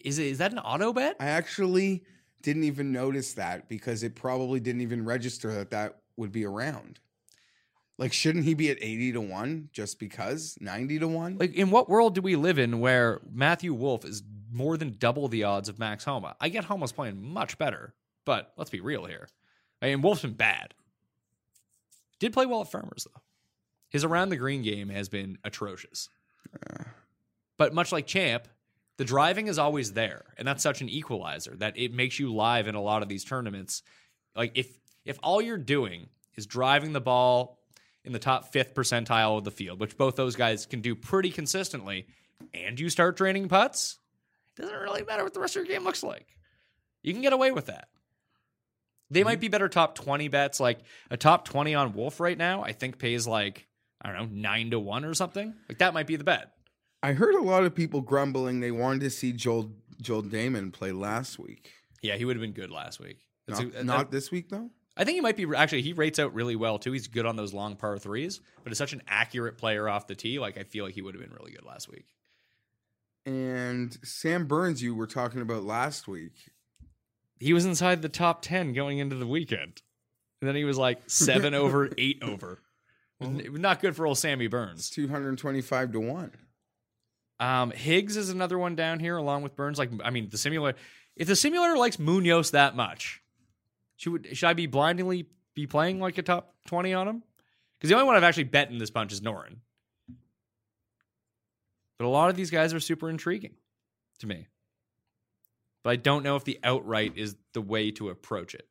Is 0.00 0.18
it 0.18 0.26
is 0.26 0.38
that 0.38 0.52
an 0.52 0.58
auto 0.58 0.92
bet? 0.92 1.16
I 1.20 1.26
actually 1.26 2.04
didn't 2.42 2.64
even 2.64 2.92
notice 2.92 3.32
that 3.34 3.68
because 3.68 4.02
it 4.02 4.14
probably 4.14 4.60
didn't 4.60 4.82
even 4.82 5.04
register 5.04 5.52
that 5.54 5.70
that 5.70 5.98
would 6.16 6.30
be 6.30 6.44
around. 6.44 7.00
Like, 7.96 8.12
shouldn't 8.12 8.44
he 8.44 8.54
be 8.54 8.70
at 8.70 8.78
80 8.80 9.12
to 9.12 9.20
1 9.20 9.68
just 9.72 9.98
because? 10.00 10.58
90 10.60 10.98
to 10.98 11.08
1? 11.08 11.38
Like 11.38 11.54
in 11.54 11.70
what 11.70 11.88
world 11.88 12.14
do 12.16 12.20
we 12.22 12.34
live 12.36 12.58
in 12.58 12.80
where 12.80 13.20
Matthew 13.32 13.72
Wolff 13.72 14.04
is 14.04 14.22
more 14.54 14.76
than 14.76 14.96
double 14.98 15.28
the 15.28 15.44
odds 15.44 15.68
of 15.68 15.78
Max 15.78 16.04
Homa? 16.04 16.36
I 16.40 16.48
get 16.48 16.64
Homa's 16.64 16.92
playing 16.92 17.22
much 17.22 17.58
better, 17.58 17.92
but 18.24 18.52
let's 18.56 18.70
be 18.70 18.80
real 18.80 19.04
here. 19.04 19.28
I 19.82 19.86
mean, 19.86 20.02
Wolff's 20.02 20.22
been 20.22 20.32
bad. 20.32 20.74
Did 22.18 22.32
play 22.32 22.46
well 22.46 22.62
at 22.62 22.70
Farmers 22.70 23.06
though. 23.12 23.20
His 23.90 24.04
around 24.04 24.30
the 24.30 24.36
green 24.36 24.62
game 24.62 24.88
has 24.88 25.08
been 25.08 25.38
atrocious. 25.44 26.08
But 27.56 27.74
much 27.74 27.92
like 27.92 28.06
Champ, 28.06 28.48
the 28.96 29.04
driving 29.04 29.48
is 29.48 29.58
always 29.58 29.92
there, 29.92 30.24
and 30.36 30.46
that's 30.46 30.62
such 30.62 30.80
an 30.80 30.88
equalizer 30.88 31.54
that 31.56 31.78
it 31.78 31.92
makes 31.92 32.18
you 32.18 32.32
live 32.32 32.66
in 32.66 32.74
a 32.74 32.82
lot 32.82 33.02
of 33.02 33.08
these 33.08 33.24
tournaments. 33.24 33.82
Like 34.34 34.52
if 34.56 34.68
if 35.04 35.18
all 35.22 35.42
you're 35.42 35.58
doing 35.58 36.08
is 36.36 36.46
driving 36.46 36.92
the 36.92 37.00
ball 37.00 37.58
in 38.04 38.12
the 38.12 38.18
top 38.18 38.52
fifth 38.52 38.74
percentile 38.74 39.38
of 39.38 39.44
the 39.44 39.50
field, 39.50 39.80
which 39.80 39.96
both 39.96 40.16
those 40.16 40.36
guys 40.36 40.66
can 40.66 40.80
do 40.80 40.94
pretty 40.94 41.30
consistently, 41.30 42.06
and 42.52 42.78
you 42.78 42.88
start 42.88 43.16
draining 43.16 43.48
putts, 43.48 43.98
doesn't 44.56 44.80
really 44.80 45.02
matter 45.04 45.24
what 45.24 45.34
the 45.34 45.40
rest 45.40 45.56
of 45.56 45.66
your 45.66 45.74
game 45.74 45.84
looks 45.84 46.02
like. 46.02 46.26
You 47.02 47.12
can 47.12 47.22
get 47.22 47.32
away 47.32 47.50
with 47.50 47.66
that. 47.66 47.88
They 49.10 49.22
might 49.22 49.34
mm-hmm. 49.34 49.40
be 49.40 49.48
better 49.48 49.68
top 49.68 49.94
20 49.94 50.28
bets. 50.28 50.60
Like 50.60 50.78
a 51.10 51.16
top 51.16 51.44
20 51.44 51.74
on 51.74 51.92
Wolff 51.92 52.20
right 52.20 52.36
now, 52.36 52.62
I 52.62 52.72
think 52.72 52.98
pays 52.98 53.26
like, 53.26 53.66
I 54.00 54.12
don't 54.12 54.18
know, 54.18 54.40
nine 54.40 54.70
to 54.70 54.80
one 54.80 55.04
or 55.04 55.14
something. 55.14 55.54
Like 55.68 55.78
that 55.78 55.94
might 55.94 56.06
be 56.06 56.16
the 56.16 56.24
bet. 56.24 56.50
I 57.02 57.12
heard 57.12 57.34
a 57.34 57.42
lot 57.42 57.64
of 57.64 57.74
people 57.74 58.00
grumbling 58.00 58.60
they 58.60 58.70
wanted 58.70 59.00
to 59.02 59.10
see 59.10 59.32
Joel 59.32 59.72
Joel 60.00 60.22
Dahmen 60.22 60.72
play 60.72 60.90
last 60.90 61.38
week. 61.38 61.70
Yeah, 62.02 62.16
he 62.16 62.24
would 62.24 62.36
have 62.36 62.40
been 62.40 62.52
good 62.52 62.70
last 62.70 62.98
week. 62.98 63.18
Not, 63.46 63.84
not 63.84 64.10
this 64.10 64.30
week 64.30 64.48
though. 64.48 64.70
I 64.96 65.04
think 65.04 65.16
he 65.16 65.20
might 65.20 65.36
be 65.36 65.46
actually. 65.56 65.82
He 65.82 65.92
rates 65.92 66.18
out 66.18 66.34
really 66.34 66.56
well 66.56 66.78
too. 66.78 66.92
He's 66.92 67.08
good 67.08 67.26
on 67.26 67.36
those 67.36 67.52
long 67.52 67.76
par 67.76 67.98
threes, 67.98 68.40
but 68.62 68.72
is 68.72 68.78
such 68.78 68.92
an 68.92 69.02
accurate 69.06 69.58
player 69.58 69.88
off 69.88 70.06
the 70.06 70.14
tee. 70.14 70.38
Like 70.38 70.56
I 70.56 70.62
feel 70.62 70.84
like 70.84 70.94
he 70.94 71.02
would 71.02 71.14
have 71.14 71.22
been 71.22 71.32
really 71.32 71.52
good 71.52 71.64
last 71.64 71.90
week. 71.90 72.06
And 73.26 73.96
Sam 74.02 74.46
Burns, 74.46 74.82
you 74.82 74.94
were 74.94 75.06
talking 75.06 75.40
about 75.40 75.64
last 75.64 76.06
week. 76.06 76.32
He 77.40 77.52
was 77.52 77.64
inside 77.64 78.02
the 78.02 78.08
top 78.08 78.42
ten 78.42 78.72
going 78.72 78.98
into 78.98 79.16
the 79.16 79.26
weekend, 79.26 79.82
and 80.40 80.48
then 80.48 80.54
he 80.56 80.64
was 80.64 80.76
like 80.78 81.00
seven 81.06 81.54
over, 81.54 81.90
eight 81.98 82.22
over. 82.22 82.60
It 83.20 83.28
was- 83.28 83.38
it 83.44 83.52
was 83.52 83.60
not 83.60 83.80
good 83.80 83.96
for 83.96 84.06
old 84.06 84.18
Sammy 84.18 84.46
Burns. 84.46 84.90
two 84.90 85.08
hundred 85.08 85.30
and 85.30 85.38
twenty-five 85.38 85.92
to 85.92 86.00
one. 86.00 86.32
Um, 87.40 87.70
Higgs 87.72 88.16
is 88.16 88.30
another 88.30 88.58
one 88.58 88.76
down 88.76 89.00
here 89.00 89.16
along 89.16 89.42
with 89.42 89.56
Burns. 89.56 89.78
Like 89.78 89.90
I 90.04 90.10
mean, 90.10 90.28
the 90.30 90.38
simulator. 90.38 90.78
If 91.16 91.26
the 91.28 91.36
simulator 91.36 91.76
likes 91.76 91.98
Munoz 91.98 92.50
that 92.52 92.76
much, 92.76 93.22
should 93.96 94.36
should 94.36 94.48
I 94.48 94.52
be 94.52 94.66
blindly 94.66 95.26
be 95.54 95.66
playing 95.66 96.00
like 96.00 96.18
a 96.18 96.22
top 96.22 96.54
twenty 96.66 96.92
on 96.92 97.08
him? 97.08 97.22
Because 97.78 97.88
the 97.90 97.94
only 97.96 98.06
one 98.06 98.16
I've 98.16 98.24
actually 98.24 98.44
bet 98.44 98.70
in 98.70 98.78
this 98.78 98.90
bunch 98.90 99.12
is 99.12 99.20
Noren. 99.20 99.56
But 101.98 102.06
a 102.06 102.08
lot 102.08 102.30
of 102.30 102.36
these 102.36 102.50
guys 102.50 102.74
are 102.74 102.80
super 102.80 103.08
intriguing 103.08 103.54
to 104.20 104.26
me. 104.26 104.48
But 105.82 105.90
I 105.90 105.96
don't 105.96 106.24
know 106.24 106.36
if 106.36 106.44
the 106.44 106.58
outright 106.64 107.12
is 107.16 107.36
the 107.52 107.60
way 107.60 107.90
to 107.92 108.08
approach 108.08 108.54
it. 108.54 108.66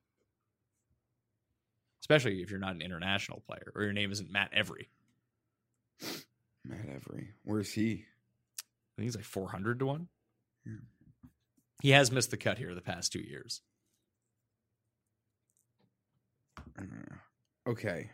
Especially 2.02 2.42
if 2.42 2.50
you're 2.50 2.60
not 2.60 2.76
an 2.76 2.82
international 2.82 3.42
player 3.48 3.72
or 3.76 3.84
your 3.84 3.94
name 3.94 4.12
isn't 4.12 4.32
Matt 4.32 4.50
Every. 4.52 4.90
Matt 6.66 6.86
Every, 6.94 7.30
where's 7.44 7.72
he? 7.72 8.06
I 8.60 8.96
think 8.98 9.06
he's 9.06 9.16
like 9.16 9.26
400 9.26 9.80
to 9.80 9.86
1. 9.86 10.08
Yeah. 10.66 10.74
He 11.82 11.92
has 11.92 12.12
missed 12.12 12.32
the 12.32 12.38
cut 12.38 12.58
here 12.58 12.74
the 12.74 12.82
past 12.82 13.12
two 13.12 13.22
years. 13.22 13.62
Uh, 16.78 17.70
okay. 17.70 18.10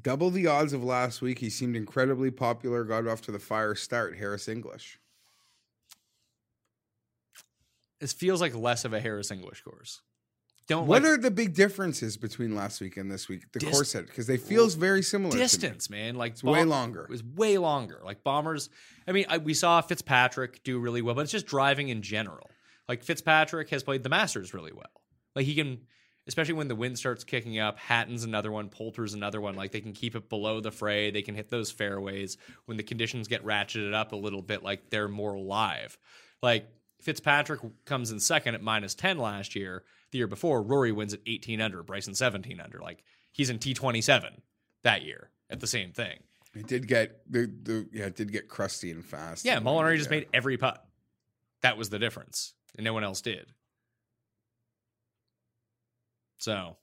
Double 0.00 0.30
the 0.30 0.46
odds 0.46 0.72
of 0.72 0.82
last 0.82 1.20
week. 1.20 1.38
He 1.38 1.50
seemed 1.50 1.76
incredibly 1.76 2.30
popular, 2.30 2.82
got 2.84 3.06
off 3.06 3.20
to 3.22 3.32
the 3.32 3.38
fire 3.38 3.74
start. 3.74 4.16
Harris 4.16 4.48
English. 4.48 4.98
This 8.00 8.12
feels 8.12 8.40
like 8.40 8.54
less 8.54 8.84
of 8.84 8.92
a 8.92 9.00
Harris 9.00 9.30
English 9.30 9.62
course. 9.62 10.00
Don't 10.68 10.86
What 10.86 11.02
like 11.02 11.12
are 11.12 11.16
the 11.18 11.30
big 11.30 11.54
differences 11.54 12.16
between 12.16 12.54
last 12.54 12.80
week 12.80 12.96
and 12.96 13.10
this 13.10 13.28
week? 13.28 13.42
The 13.52 13.58
Dis- 13.58 13.70
course 13.70 13.90
set 13.90 14.06
because 14.06 14.26
they 14.26 14.38
feels 14.38 14.74
very 14.74 15.02
similar. 15.02 15.36
distance, 15.36 15.90
man. 15.90 16.14
Like 16.14 16.32
It's 16.32 16.44
way 16.44 16.64
longer. 16.64 17.02
It 17.04 17.10
was 17.10 17.22
way 17.22 17.58
longer. 17.58 18.00
Like 18.04 18.24
bombers. 18.24 18.70
I 19.06 19.12
mean, 19.12 19.26
I, 19.28 19.38
we 19.38 19.54
saw 19.54 19.80
Fitzpatrick 19.80 20.62
do 20.62 20.78
really 20.78 21.02
well, 21.02 21.14
but 21.14 21.22
it's 21.22 21.32
just 21.32 21.46
driving 21.46 21.88
in 21.90 22.00
general. 22.02 22.48
Like 22.88 23.02
Fitzpatrick 23.02 23.70
has 23.70 23.82
played 23.82 24.02
the 24.02 24.08
Masters 24.08 24.54
really 24.54 24.72
well. 24.72 24.90
Like 25.34 25.46
he 25.46 25.54
can, 25.54 25.78
especially 26.26 26.54
when 26.54 26.68
the 26.68 26.74
wind 26.74 26.98
starts 26.98 27.24
kicking 27.24 27.58
up. 27.58 27.78
Hatton's 27.78 28.24
another 28.24 28.50
one. 28.50 28.68
Poulter's 28.68 29.14
another 29.14 29.40
one. 29.40 29.54
Like 29.54 29.72
they 29.72 29.80
can 29.80 29.92
keep 29.92 30.14
it 30.14 30.28
below 30.28 30.60
the 30.60 30.70
fray. 30.70 31.10
They 31.10 31.22
can 31.22 31.34
hit 31.34 31.50
those 31.50 31.70
fairways 31.70 32.36
when 32.66 32.76
the 32.76 32.82
conditions 32.82 33.28
get 33.28 33.44
ratcheted 33.44 33.94
up 33.94 34.12
a 34.12 34.16
little 34.16 34.42
bit. 34.42 34.62
Like 34.62 34.90
they're 34.90 35.08
more 35.08 35.38
live. 35.38 35.98
Like 36.42 36.68
Fitzpatrick 37.00 37.60
comes 37.84 38.12
in 38.12 38.20
second 38.20 38.54
at 38.54 38.62
minus 38.62 38.94
ten 38.94 39.18
last 39.18 39.56
year. 39.56 39.84
The 40.12 40.18
year 40.18 40.26
before, 40.26 40.62
Rory 40.62 40.92
wins 40.92 41.14
at 41.14 41.20
eighteen 41.26 41.60
under. 41.60 41.82
Bryson 41.82 42.14
seventeen 42.14 42.60
under. 42.60 42.78
Like 42.80 43.02
he's 43.32 43.50
in 43.50 43.58
T 43.58 43.74
twenty 43.74 44.00
seven 44.00 44.42
that 44.82 45.02
year 45.02 45.30
at 45.50 45.60
the 45.60 45.66
same 45.66 45.92
thing. 45.92 46.18
It 46.54 46.66
did 46.66 46.86
get 46.86 47.20
the, 47.30 47.50
the 47.62 47.88
yeah, 47.92 48.06
it 48.06 48.16
did 48.16 48.30
get 48.30 48.48
crusty 48.48 48.90
and 48.90 49.04
fast. 49.04 49.44
Yeah, 49.44 49.58
Molinari 49.60 49.96
just 49.96 50.10
made 50.10 50.28
every 50.34 50.58
putt. 50.58 50.84
That 51.62 51.78
was 51.78 51.88
the 51.88 51.98
difference, 51.98 52.54
and 52.76 52.84
no 52.84 52.92
one 52.92 53.04
else 53.04 53.22
did. 53.22 53.46
So, 56.42 56.76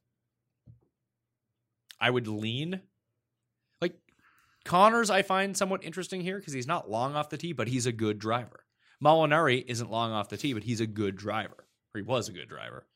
I 1.99 2.09
would 2.09 2.29
lean 2.29 2.79
like 3.81 3.93
Conners. 4.63 5.09
I 5.09 5.21
find 5.21 5.57
somewhat 5.57 5.83
interesting 5.83 6.21
here 6.21 6.37
because 6.37 6.53
he's 6.53 6.65
not 6.65 6.89
long 6.89 7.13
off 7.17 7.27
the 7.27 7.35
tee, 7.35 7.51
but 7.51 7.67
he's 7.67 7.85
a 7.85 7.91
good 7.91 8.19
driver. 8.19 8.63
Molinari 9.03 9.65
isn't 9.67 9.91
long 9.91 10.13
off 10.13 10.29
the 10.29 10.37
tee, 10.37 10.53
but 10.53 10.63
he's 10.63 10.79
a 10.79 10.87
good 10.87 11.17
driver, 11.17 11.67
or 11.93 11.99
he 11.99 12.01
was 12.03 12.29
a 12.29 12.31
good 12.31 12.47
driver. 12.47 12.87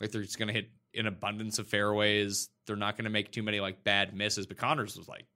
Like 0.00 0.12
they're 0.12 0.22
just 0.22 0.38
going 0.38 0.48
to 0.48 0.54
hit 0.54 0.70
an 0.94 1.06
abundance 1.06 1.58
of 1.58 1.68
fairways. 1.68 2.48
They're 2.66 2.74
not 2.74 2.96
going 2.96 3.04
to 3.04 3.10
make 3.10 3.30
too 3.30 3.42
many 3.42 3.60
like 3.60 3.84
bad 3.84 4.16
misses. 4.16 4.46
But 4.46 4.56
Conners 4.56 4.96
was 4.96 5.08
like 5.08 5.26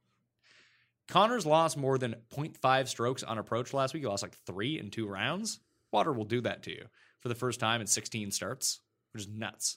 Conners 1.06 1.44
lost 1.44 1.76
more 1.76 1.98
than 1.98 2.16
0.5 2.34 2.88
strokes 2.88 3.22
on 3.22 3.36
approach 3.36 3.74
last 3.74 3.92
week. 3.92 4.04
He 4.04 4.08
lost 4.08 4.22
like 4.22 4.38
three 4.46 4.78
in 4.78 4.90
two 4.90 5.06
rounds. 5.06 5.60
Water 5.92 6.14
will 6.14 6.24
do 6.24 6.40
that 6.40 6.62
to 6.62 6.70
you 6.70 6.86
for 7.20 7.28
the 7.28 7.34
first 7.34 7.60
time 7.60 7.82
in 7.82 7.86
16 7.86 8.30
starts, 8.30 8.80
which 9.12 9.24
is 9.24 9.28
nuts. 9.28 9.76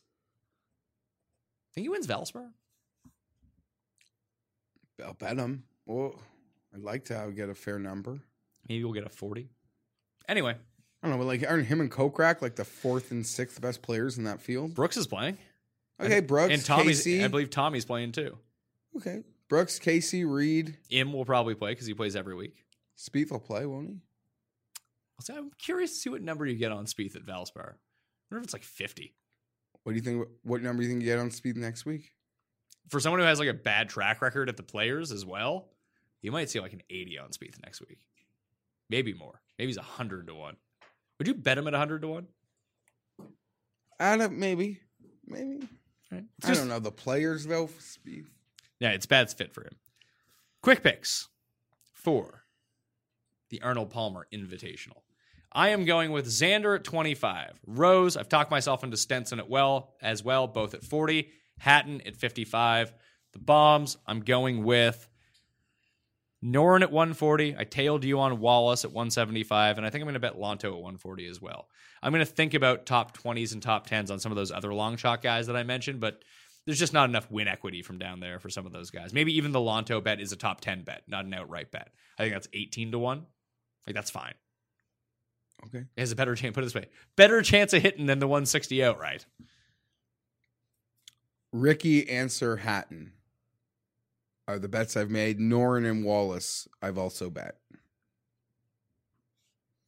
Think 1.78 1.86
he 1.86 1.90
wins 1.90 2.08
Valspar? 2.08 2.50
I'll 5.06 5.14
bet 5.14 5.38
him. 5.38 5.62
Well, 5.86 6.20
I'd 6.74 6.82
like 6.82 7.06
to 7.06 7.14
have, 7.14 7.36
get 7.36 7.50
a 7.50 7.54
fair 7.54 7.78
number. 7.78 8.18
Maybe 8.68 8.84
we'll 8.84 8.94
get 8.94 9.06
a 9.06 9.10
40. 9.10 9.48
Anyway, 10.28 10.56
I 10.56 11.08
don't 11.08 11.12
know, 11.12 11.24
but 11.24 11.28
like 11.28 11.48
aren't 11.48 11.68
him 11.68 11.80
and 11.80 11.92
Kokrak 11.92 12.42
like 12.42 12.56
the 12.56 12.66
fourth 12.66 13.12
and 13.12 13.24
sixth 13.24 13.62
best 13.62 13.84
players 13.84 14.18
in 14.18 14.24
that 14.24 14.42
field? 14.42 14.74
Brooks 14.74 14.98
is 14.98 15.06
playing. 15.06 15.38
Okay, 16.02 16.20
Brooks, 16.20 16.52
and 16.52 16.66
Tommy's, 16.66 17.04
Casey. 17.04 17.24
I 17.24 17.28
believe 17.28 17.52
Tommy's 17.52 17.86
playing 17.86 18.12
too. 18.12 18.36
Okay, 18.96 19.22
Brooks, 19.48 19.78
Casey, 19.78 20.26
Reed, 20.26 20.78
Im 20.90 21.14
will 21.14 21.26
probably 21.26 21.54
play 21.54 21.74
because 21.74 21.86
he 21.86 21.94
plays 21.94 22.16
every 22.16 22.34
week. 22.34 22.66
Spieth 22.98 23.30
will 23.30 23.40
play, 23.40 23.68
won't 23.68 24.02
he? 25.28 25.32
I'm 25.32 25.52
curious 25.60 25.92
to 25.92 25.98
see 25.98 26.10
what 26.10 26.24
number 26.24 26.48
you 26.48 26.56
get 26.56 26.72
on 26.72 26.88
Spieth 26.88 27.16
at 27.16 27.24
Valspar. 27.24 27.76
I 27.76 28.32
wonder 28.32 28.40
if 28.40 28.46
it's 28.46 28.54
like 28.54 28.64
50. 28.64 29.14
What 29.88 29.94
do 29.94 29.96
you 30.00 30.02
think? 30.04 30.28
What 30.44 30.62
number 30.62 30.82
do 30.84 30.86
you 30.86 30.94
think 30.94 31.02
you 31.02 31.08
get 31.10 31.18
on 31.18 31.30
Spieth 31.30 31.56
next 31.56 31.86
week? 31.86 32.12
For 32.90 33.00
someone 33.00 33.22
who 33.22 33.26
has 33.26 33.40
like 33.40 33.48
a 33.48 33.54
bad 33.54 33.88
track 33.88 34.22
record 34.22 34.50
at 34.50 34.58
the 34.58 34.64
players 34.64 35.14
as 35.14 35.26
well, 35.26 35.70
you 36.22 36.30
might 36.30 36.50
see 36.50 36.60
like 36.60 36.74
an 36.74 36.82
80 36.90 37.20
on 37.20 37.30
Spieth 37.30 37.56
next 37.64 37.80
week. 37.88 38.00
Maybe 38.90 39.14
more. 39.14 39.40
Maybe 39.58 39.68
he's 39.70 39.78
100 39.78 40.28
to 40.28 40.36
1. 40.36 40.58
Would 41.20 41.28
you 41.30 41.36
bet 41.36 41.58
him 41.58 41.68
at 41.68 41.72
100 41.72 42.02
to 42.02 42.08
1? 42.10 42.28
I 43.98 44.18
don't. 44.18 44.34
Maybe, 44.34 44.82
maybe. 45.26 45.70
Right. 46.12 46.26
I 46.44 46.48
just- 46.48 46.60
don't 46.60 46.68
know 46.68 46.80
the 46.80 46.92
players 46.92 47.46
though. 47.46 47.68
Spieth. 47.68 48.28
Yeah, 48.82 48.90
it's 48.90 49.06
bad 49.06 49.32
fit 49.32 49.54
for 49.54 49.62
him. 49.62 49.78
Quick 50.62 50.84
picks 50.84 51.30
for 51.94 52.44
the 53.52 53.62
Arnold 53.62 53.92
Palmer 53.92 54.28
Invitational. 54.34 55.04
I 55.58 55.70
am 55.70 55.86
going 55.86 56.12
with 56.12 56.28
Xander 56.28 56.76
at 56.76 56.84
25. 56.84 57.60
Rose, 57.66 58.16
I've 58.16 58.30
talked 58.30 58.52
myself 58.52 58.84
into 58.84 58.96
Stenson 58.96 59.40
at 59.40 59.50
well 59.50 59.96
as 60.04 60.24
well, 60.24 60.46
both 60.46 60.76
at 60.76 60.84
40. 60.84 61.32
Hatton 61.58 62.00
at 62.06 62.16
55. 62.16 62.94
The 63.34 63.40
bombs, 63.40 63.98
I'm 64.06 64.20
going 64.20 64.64
with 64.64 65.10
Noren 66.46 66.84
at 66.84 66.92
140. 66.92 67.56
I 67.58 67.64
tailed 67.64 68.04
you 68.04 68.20
on 68.20 68.40
Wallace 68.40 68.86
at 68.86 68.92
175, 68.92 69.80
and 69.80 69.88
I 69.88 69.90
think 69.90 70.04
I'm 70.04 70.06
going 70.06 70.14
to 70.14 70.20
bet 70.20 70.38
Lanto 70.38 70.66
at 70.66 70.74
140 70.74 71.26
as 71.26 71.42
well. 71.42 71.68
I'm 72.04 72.14
going 72.14 72.24
to 72.24 72.32
think 72.32 72.54
about 72.54 72.86
top 72.86 73.18
20s 73.18 73.54
and 73.54 73.64
top 73.64 73.90
10s 73.90 74.12
on 74.12 74.20
some 74.20 74.32
of 74.32 74.36
those 74.36 74.52
other 74.52 74.76
long 74.76 74.96
shot 74.96 75.24
guys 75.24 75.48
that 75.48 75.56
I 75.56 75.64
mentioned, 75.64 76.00
but 76.00 76.22
there's 76.68 76.78
just 76.78 76.94
not 76.94 77.10
enough 77.10 77.32
win 77.32 77.48
equity 77.48 77.82
from 77.82 77.98
down 77.98 78.20
there 78.20 78.38
for 78.38 78.52
some 78.52 78.68
of 78.68 78.74
those 78.74 78.92
guys. 78.92 79.12
Maybe 79.12 79.36
even 79.36 79.54
the 79.54 79.60
Lanto 79.60 80.04
bet 80.04 80.22
is 80.22 80.32
a 80.32 80.36
top 80.36 80.62
10 80.62 80.84
bet, 80.84 81.02
not 81.08 81.26
an 81.26 81.34
outright 81.34 81.72
bet. 81.72 81.90
I 82.20 82.22
think 82.22 82.36
that's 82.36 82.48
18 82.54 82.92
to 82.92 83.00
1. 83.00 83.26
Like, 83.88 83.96
that's 83.96 84.12
fine. 84.12 84.36
Okay. 85.66 85.86
It 85.96 86.00
has 86.00 86.12
a 86.12 86.16
better 86.16 86.36
chance, 86.36 86.54
put 86.54 86.64
it 86.64 86.68
this 86.68 86.76
way, 86.76 86.88
better 87.16 87.42
chance 87.42 87.74
of 87.74 87.82
hitting 87.82 88.06
than 88.06 88.20
the 88.20 88.28
160 88.28 88.84
outright. 88.84 89.26
Rickie, 91.52 92.08
Xander, 92.10 92.60
Hatton 92.60 93.14
are 94.48 94.60
the 94.60 94.68
bets 94.68 94.96
I've 94.96 95.10
made. 95.10 95.40
Noren 95.40 95.90
and 95.90 96.06
Wallace, 96.06 96.68
I've 96.82 96.98
also 96.98 97.30
bet. 97.30 97.58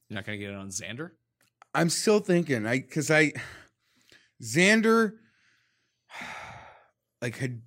You're 0.10 0.16
not 0.16 0.26
going 0.26 0.40
to 0.40 0.44
get 0.44 0.54
it 0.54 0.58
on 0.58 0.70
Xander? 0.70 1.12
I'm 1.74 1.90
still 1.90 2.20
thinking, 2.20 2.66
I 2.66 2.80
because 2.80 3.12
I 3.12 3.32
Xander, 4.42 5.14
like 7.22 7.38
had, 7.38 7.62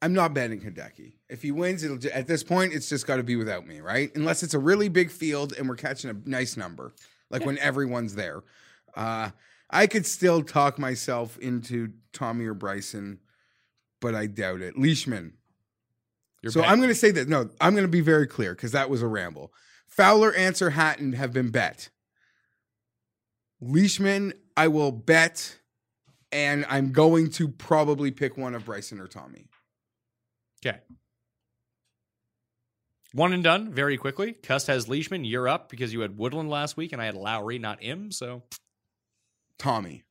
I'm 0.00 0.14
not 0.14 0.32
betting 0.32 0.60
Hideki. 0.60 1.14
If 1.30 1.42
he 1.42 1.52
wins, 1.52 1.84
it'll 1.84 1.98
at 2.12 2.26
this 2.26 2.42
point 2.42 2.72
it's 2.72 2.88
just 2.88 3.06
got 3.06 3.16
to 3.16 3.22
be 3.22 3.36
without 3.36 3.66
me, 3.66 3.80
right? 3.80 4.14
Unless 4.14 4.42
it's 4.42 4.54
a 4.54 4.58
really 4.58 4.88
big 4.88 5.10
field 5.10 5.54
and 5.56 5.68
we're 5.68 5.76
catching 5.76 6.10
a 6.10 6.16
nice 6.28 6.56
number, 6.56 6.92
like 7.30 7.44
when 7.44 7.58
everyone's 7.58 8.14
there. 8.14 8.42
Uh, 8.94 9.30
I 9.70 9.86
could 9.86 10.04
still 10.04 10.42
talk 10.42 10.78
myself 10.78 11.38
into 11.38 11.92
Tommy 12.12 12.46
or 12.46 12.54
Bryson, 12.54 13.20
but 14.00 14.14
I 14.14 14.26
doubt 14.26 14.60
it. 14.62 14.76
Leishman, 14.76 15.34
You're 16.42 16.52
so 16.52 16.62
I'm 16.62 16.78
going 16.78 16.88
to 16.88 16.94
say 16.94 17.12
that. 17.12 17.28
No, 17.28 17.48
I'm 17.60 17.74
going 17.74 17.84
to 17.84 17.88
be 17.88 18.00
very 18.00 18.26
clear 18.26 18.54
because 18.54 18.72
that 18.72 18.90
was 18.90 19.02
a 19.02 19.06
ramble. 19.06 19.52
Fowler, 19.86 20.32
Xander, 20.32 20.72
Hatton 20.72 21.12
have 21.12 21.32
been 21.32 21.50
bet. 21.50 21.90
Leishman, 23.60 24.32
I 24.56 24.68
will 24.68 24.90
bet, 24.90 25.58
and 26.32 26.64
I'm 26.68 26.92
going 26.92 27.30
to 27.32 27.48
probably 27.48 28.10
pick 28.10 28.36
one 28.36 28.54
of 28.54 28.64
Bryson 28.64 29.00
or 29.00 29.06
Tommy. 29.06 29.46
Okay. 30.64 30.78
One 33.12 33.32
and 33.32 33.42
done 33.42 33.72
very 33.72 33.96
quickly. 33.96 34.32
Cust 34.32 34.68
has 34.68 34.88
Leishman. 34.88 35.24
You're 35.24 35.48
up 35.48 35.68
because 35.68 35.92
you 35.92 36.00
had 36.00 36.16
Woodland 36.16 36.48
last 36.48 36.76
week 36.76 36.92
and 36.92 37.02
I 37.02 37.06
had 37.06 37.16
Lowry, 37.16 37.58
not 37.58 37.82
him. 37.82 38.12
So 38.12 38.42
Tommy. 39.58 40.04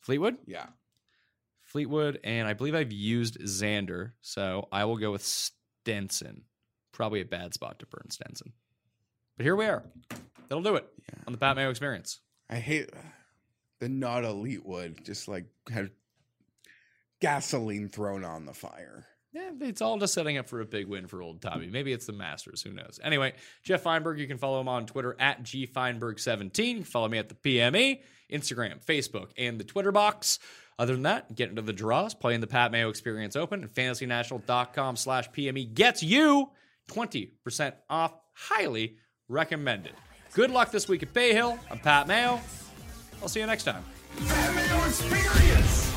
Fleetwood? 0.00 0.36
Yeah. 0.46 0.66
Fleetwood. 1.62 2.20
And 2.24 2.48
I 2.48 2.54
believe 2.54 2.74
I've 2.74 2.92
used 2.92 3.40
Xander. 3.40 4.12
So 4.20 4.68
I 4.72 4.84
will 4.84 4.96
go 4.96 5.12
with 5.12 5.22
Stenson. 5.22 6.42
Probably 6.92 7.20
a 7.20 7.24
bad 7.24 7.54
spot 7.54 7.78
to 7.78 7.86
burn 7.86 8.10
Stenson. 8.10 8.52
But 9.36 9.44
here 9.44 9.56
we 9.56 9.66
are. 9.66 9.84
That'll 10.48 10.62
do 10.62 10.76
it 10.76 10.86
on 11.26 11.32
the 11.32 11.38
Pat 11.38 11.56
Mayo 11.56 11.70
experience. 11.70 12.20
I 12.50 12.56
hate 12.56 12.90
the 13.80 13.88
not 13.88 14.24
elite 14.24 14.64
wood. 14.64 15.04
Just 15.04 15.26
like 15.26 15.46
had 15.72 15.90
gasoline 17.20 17.88
thrown 17.88 18.24
on 18.24 18.44
the 18.44 18.52
fire. 18.52 19.06
Yeah, 19.34 19.50
it's 19.62 19.82
all 19.82 19.98
just 19.98 20.14
setting 20.14 20.38
up 20.38 20.48
for 20.48 20.60
a 20.60 20.64
big 20.64 20.86
win 20.86 21.08
for 21.08 21.20
old 21.20 21.42
Tommy. 21.42 21.66
Maybe 21.66 21.92
it's 21.92 22.06
the 22.06 22.12
Masters. 22.12 22.62
Who 22.62 22.70
knows? 22.72 23.00
Anyway, 23.02 23.32
Jeff 23.64 23.82
Feinberg, 23.82 24.20
you 24.20 24.28
can 24.28 24.38
follow 24.38 24.60
him 24.60 24.68
on 24.68 24.86
Twitter 24.86 25.16
at 25.18 25.42
gfeinberg17. 25.42 26.86
Follow 26.86 27.08
me 27.08 27.18
at 27.18 27.28
the 27.28 27.34
PME, 27.34 28.00
Instagram, 28.32 28.84
Facebook, 28.84 29.30
and 29.36 29.58
the 29.58 29.64
Twitter 29.64 29.90
box. 29.90 30.38
Other 30.78 30.92
than 30.92 31.02
that, 31.02 31.34
get 31.34 31.50
into 31.50 31.62
the 31.62 31.72
draws, 31.72 32.14
play 32.14 32.34
in 32.34 32.40
the 32.40 32.46
Pat 32.46 32.70
Mayo 32.70 32.88
Experience 32.88 33.34
Open, 33.34 33.62
and 33.62 33.74
fantasynational.com 33.74 34.94
slash 34.94 35.28
PME 35.30 35.74
gets 35.74 36.00
you 36.00 36.50
20% 36.88 37.72
off. 37.90 38.14
Highly 38.34 38.98
recommended. 39.28 39.94
Good 40.32 40.52
luck 40.52 40.70
this 40.70 40.86
week 40.86 41.02
at 41.02 41.12
Bay 41.12 41.32
Hill. 41.32 41.58
I'm 41.72 41.80
Pat 41.80 42.06
Mayo. 42.06 42.40
I'll 43.20 43.28
see 43.28 43.40
you 43.40 43.46
next 43.46 43.64
time. 43.64 43.84
Pat 44.28 44.54
Mayo 44.54 44.84
Experience. 44.86 45.90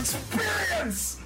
Experience. 0.00 1.25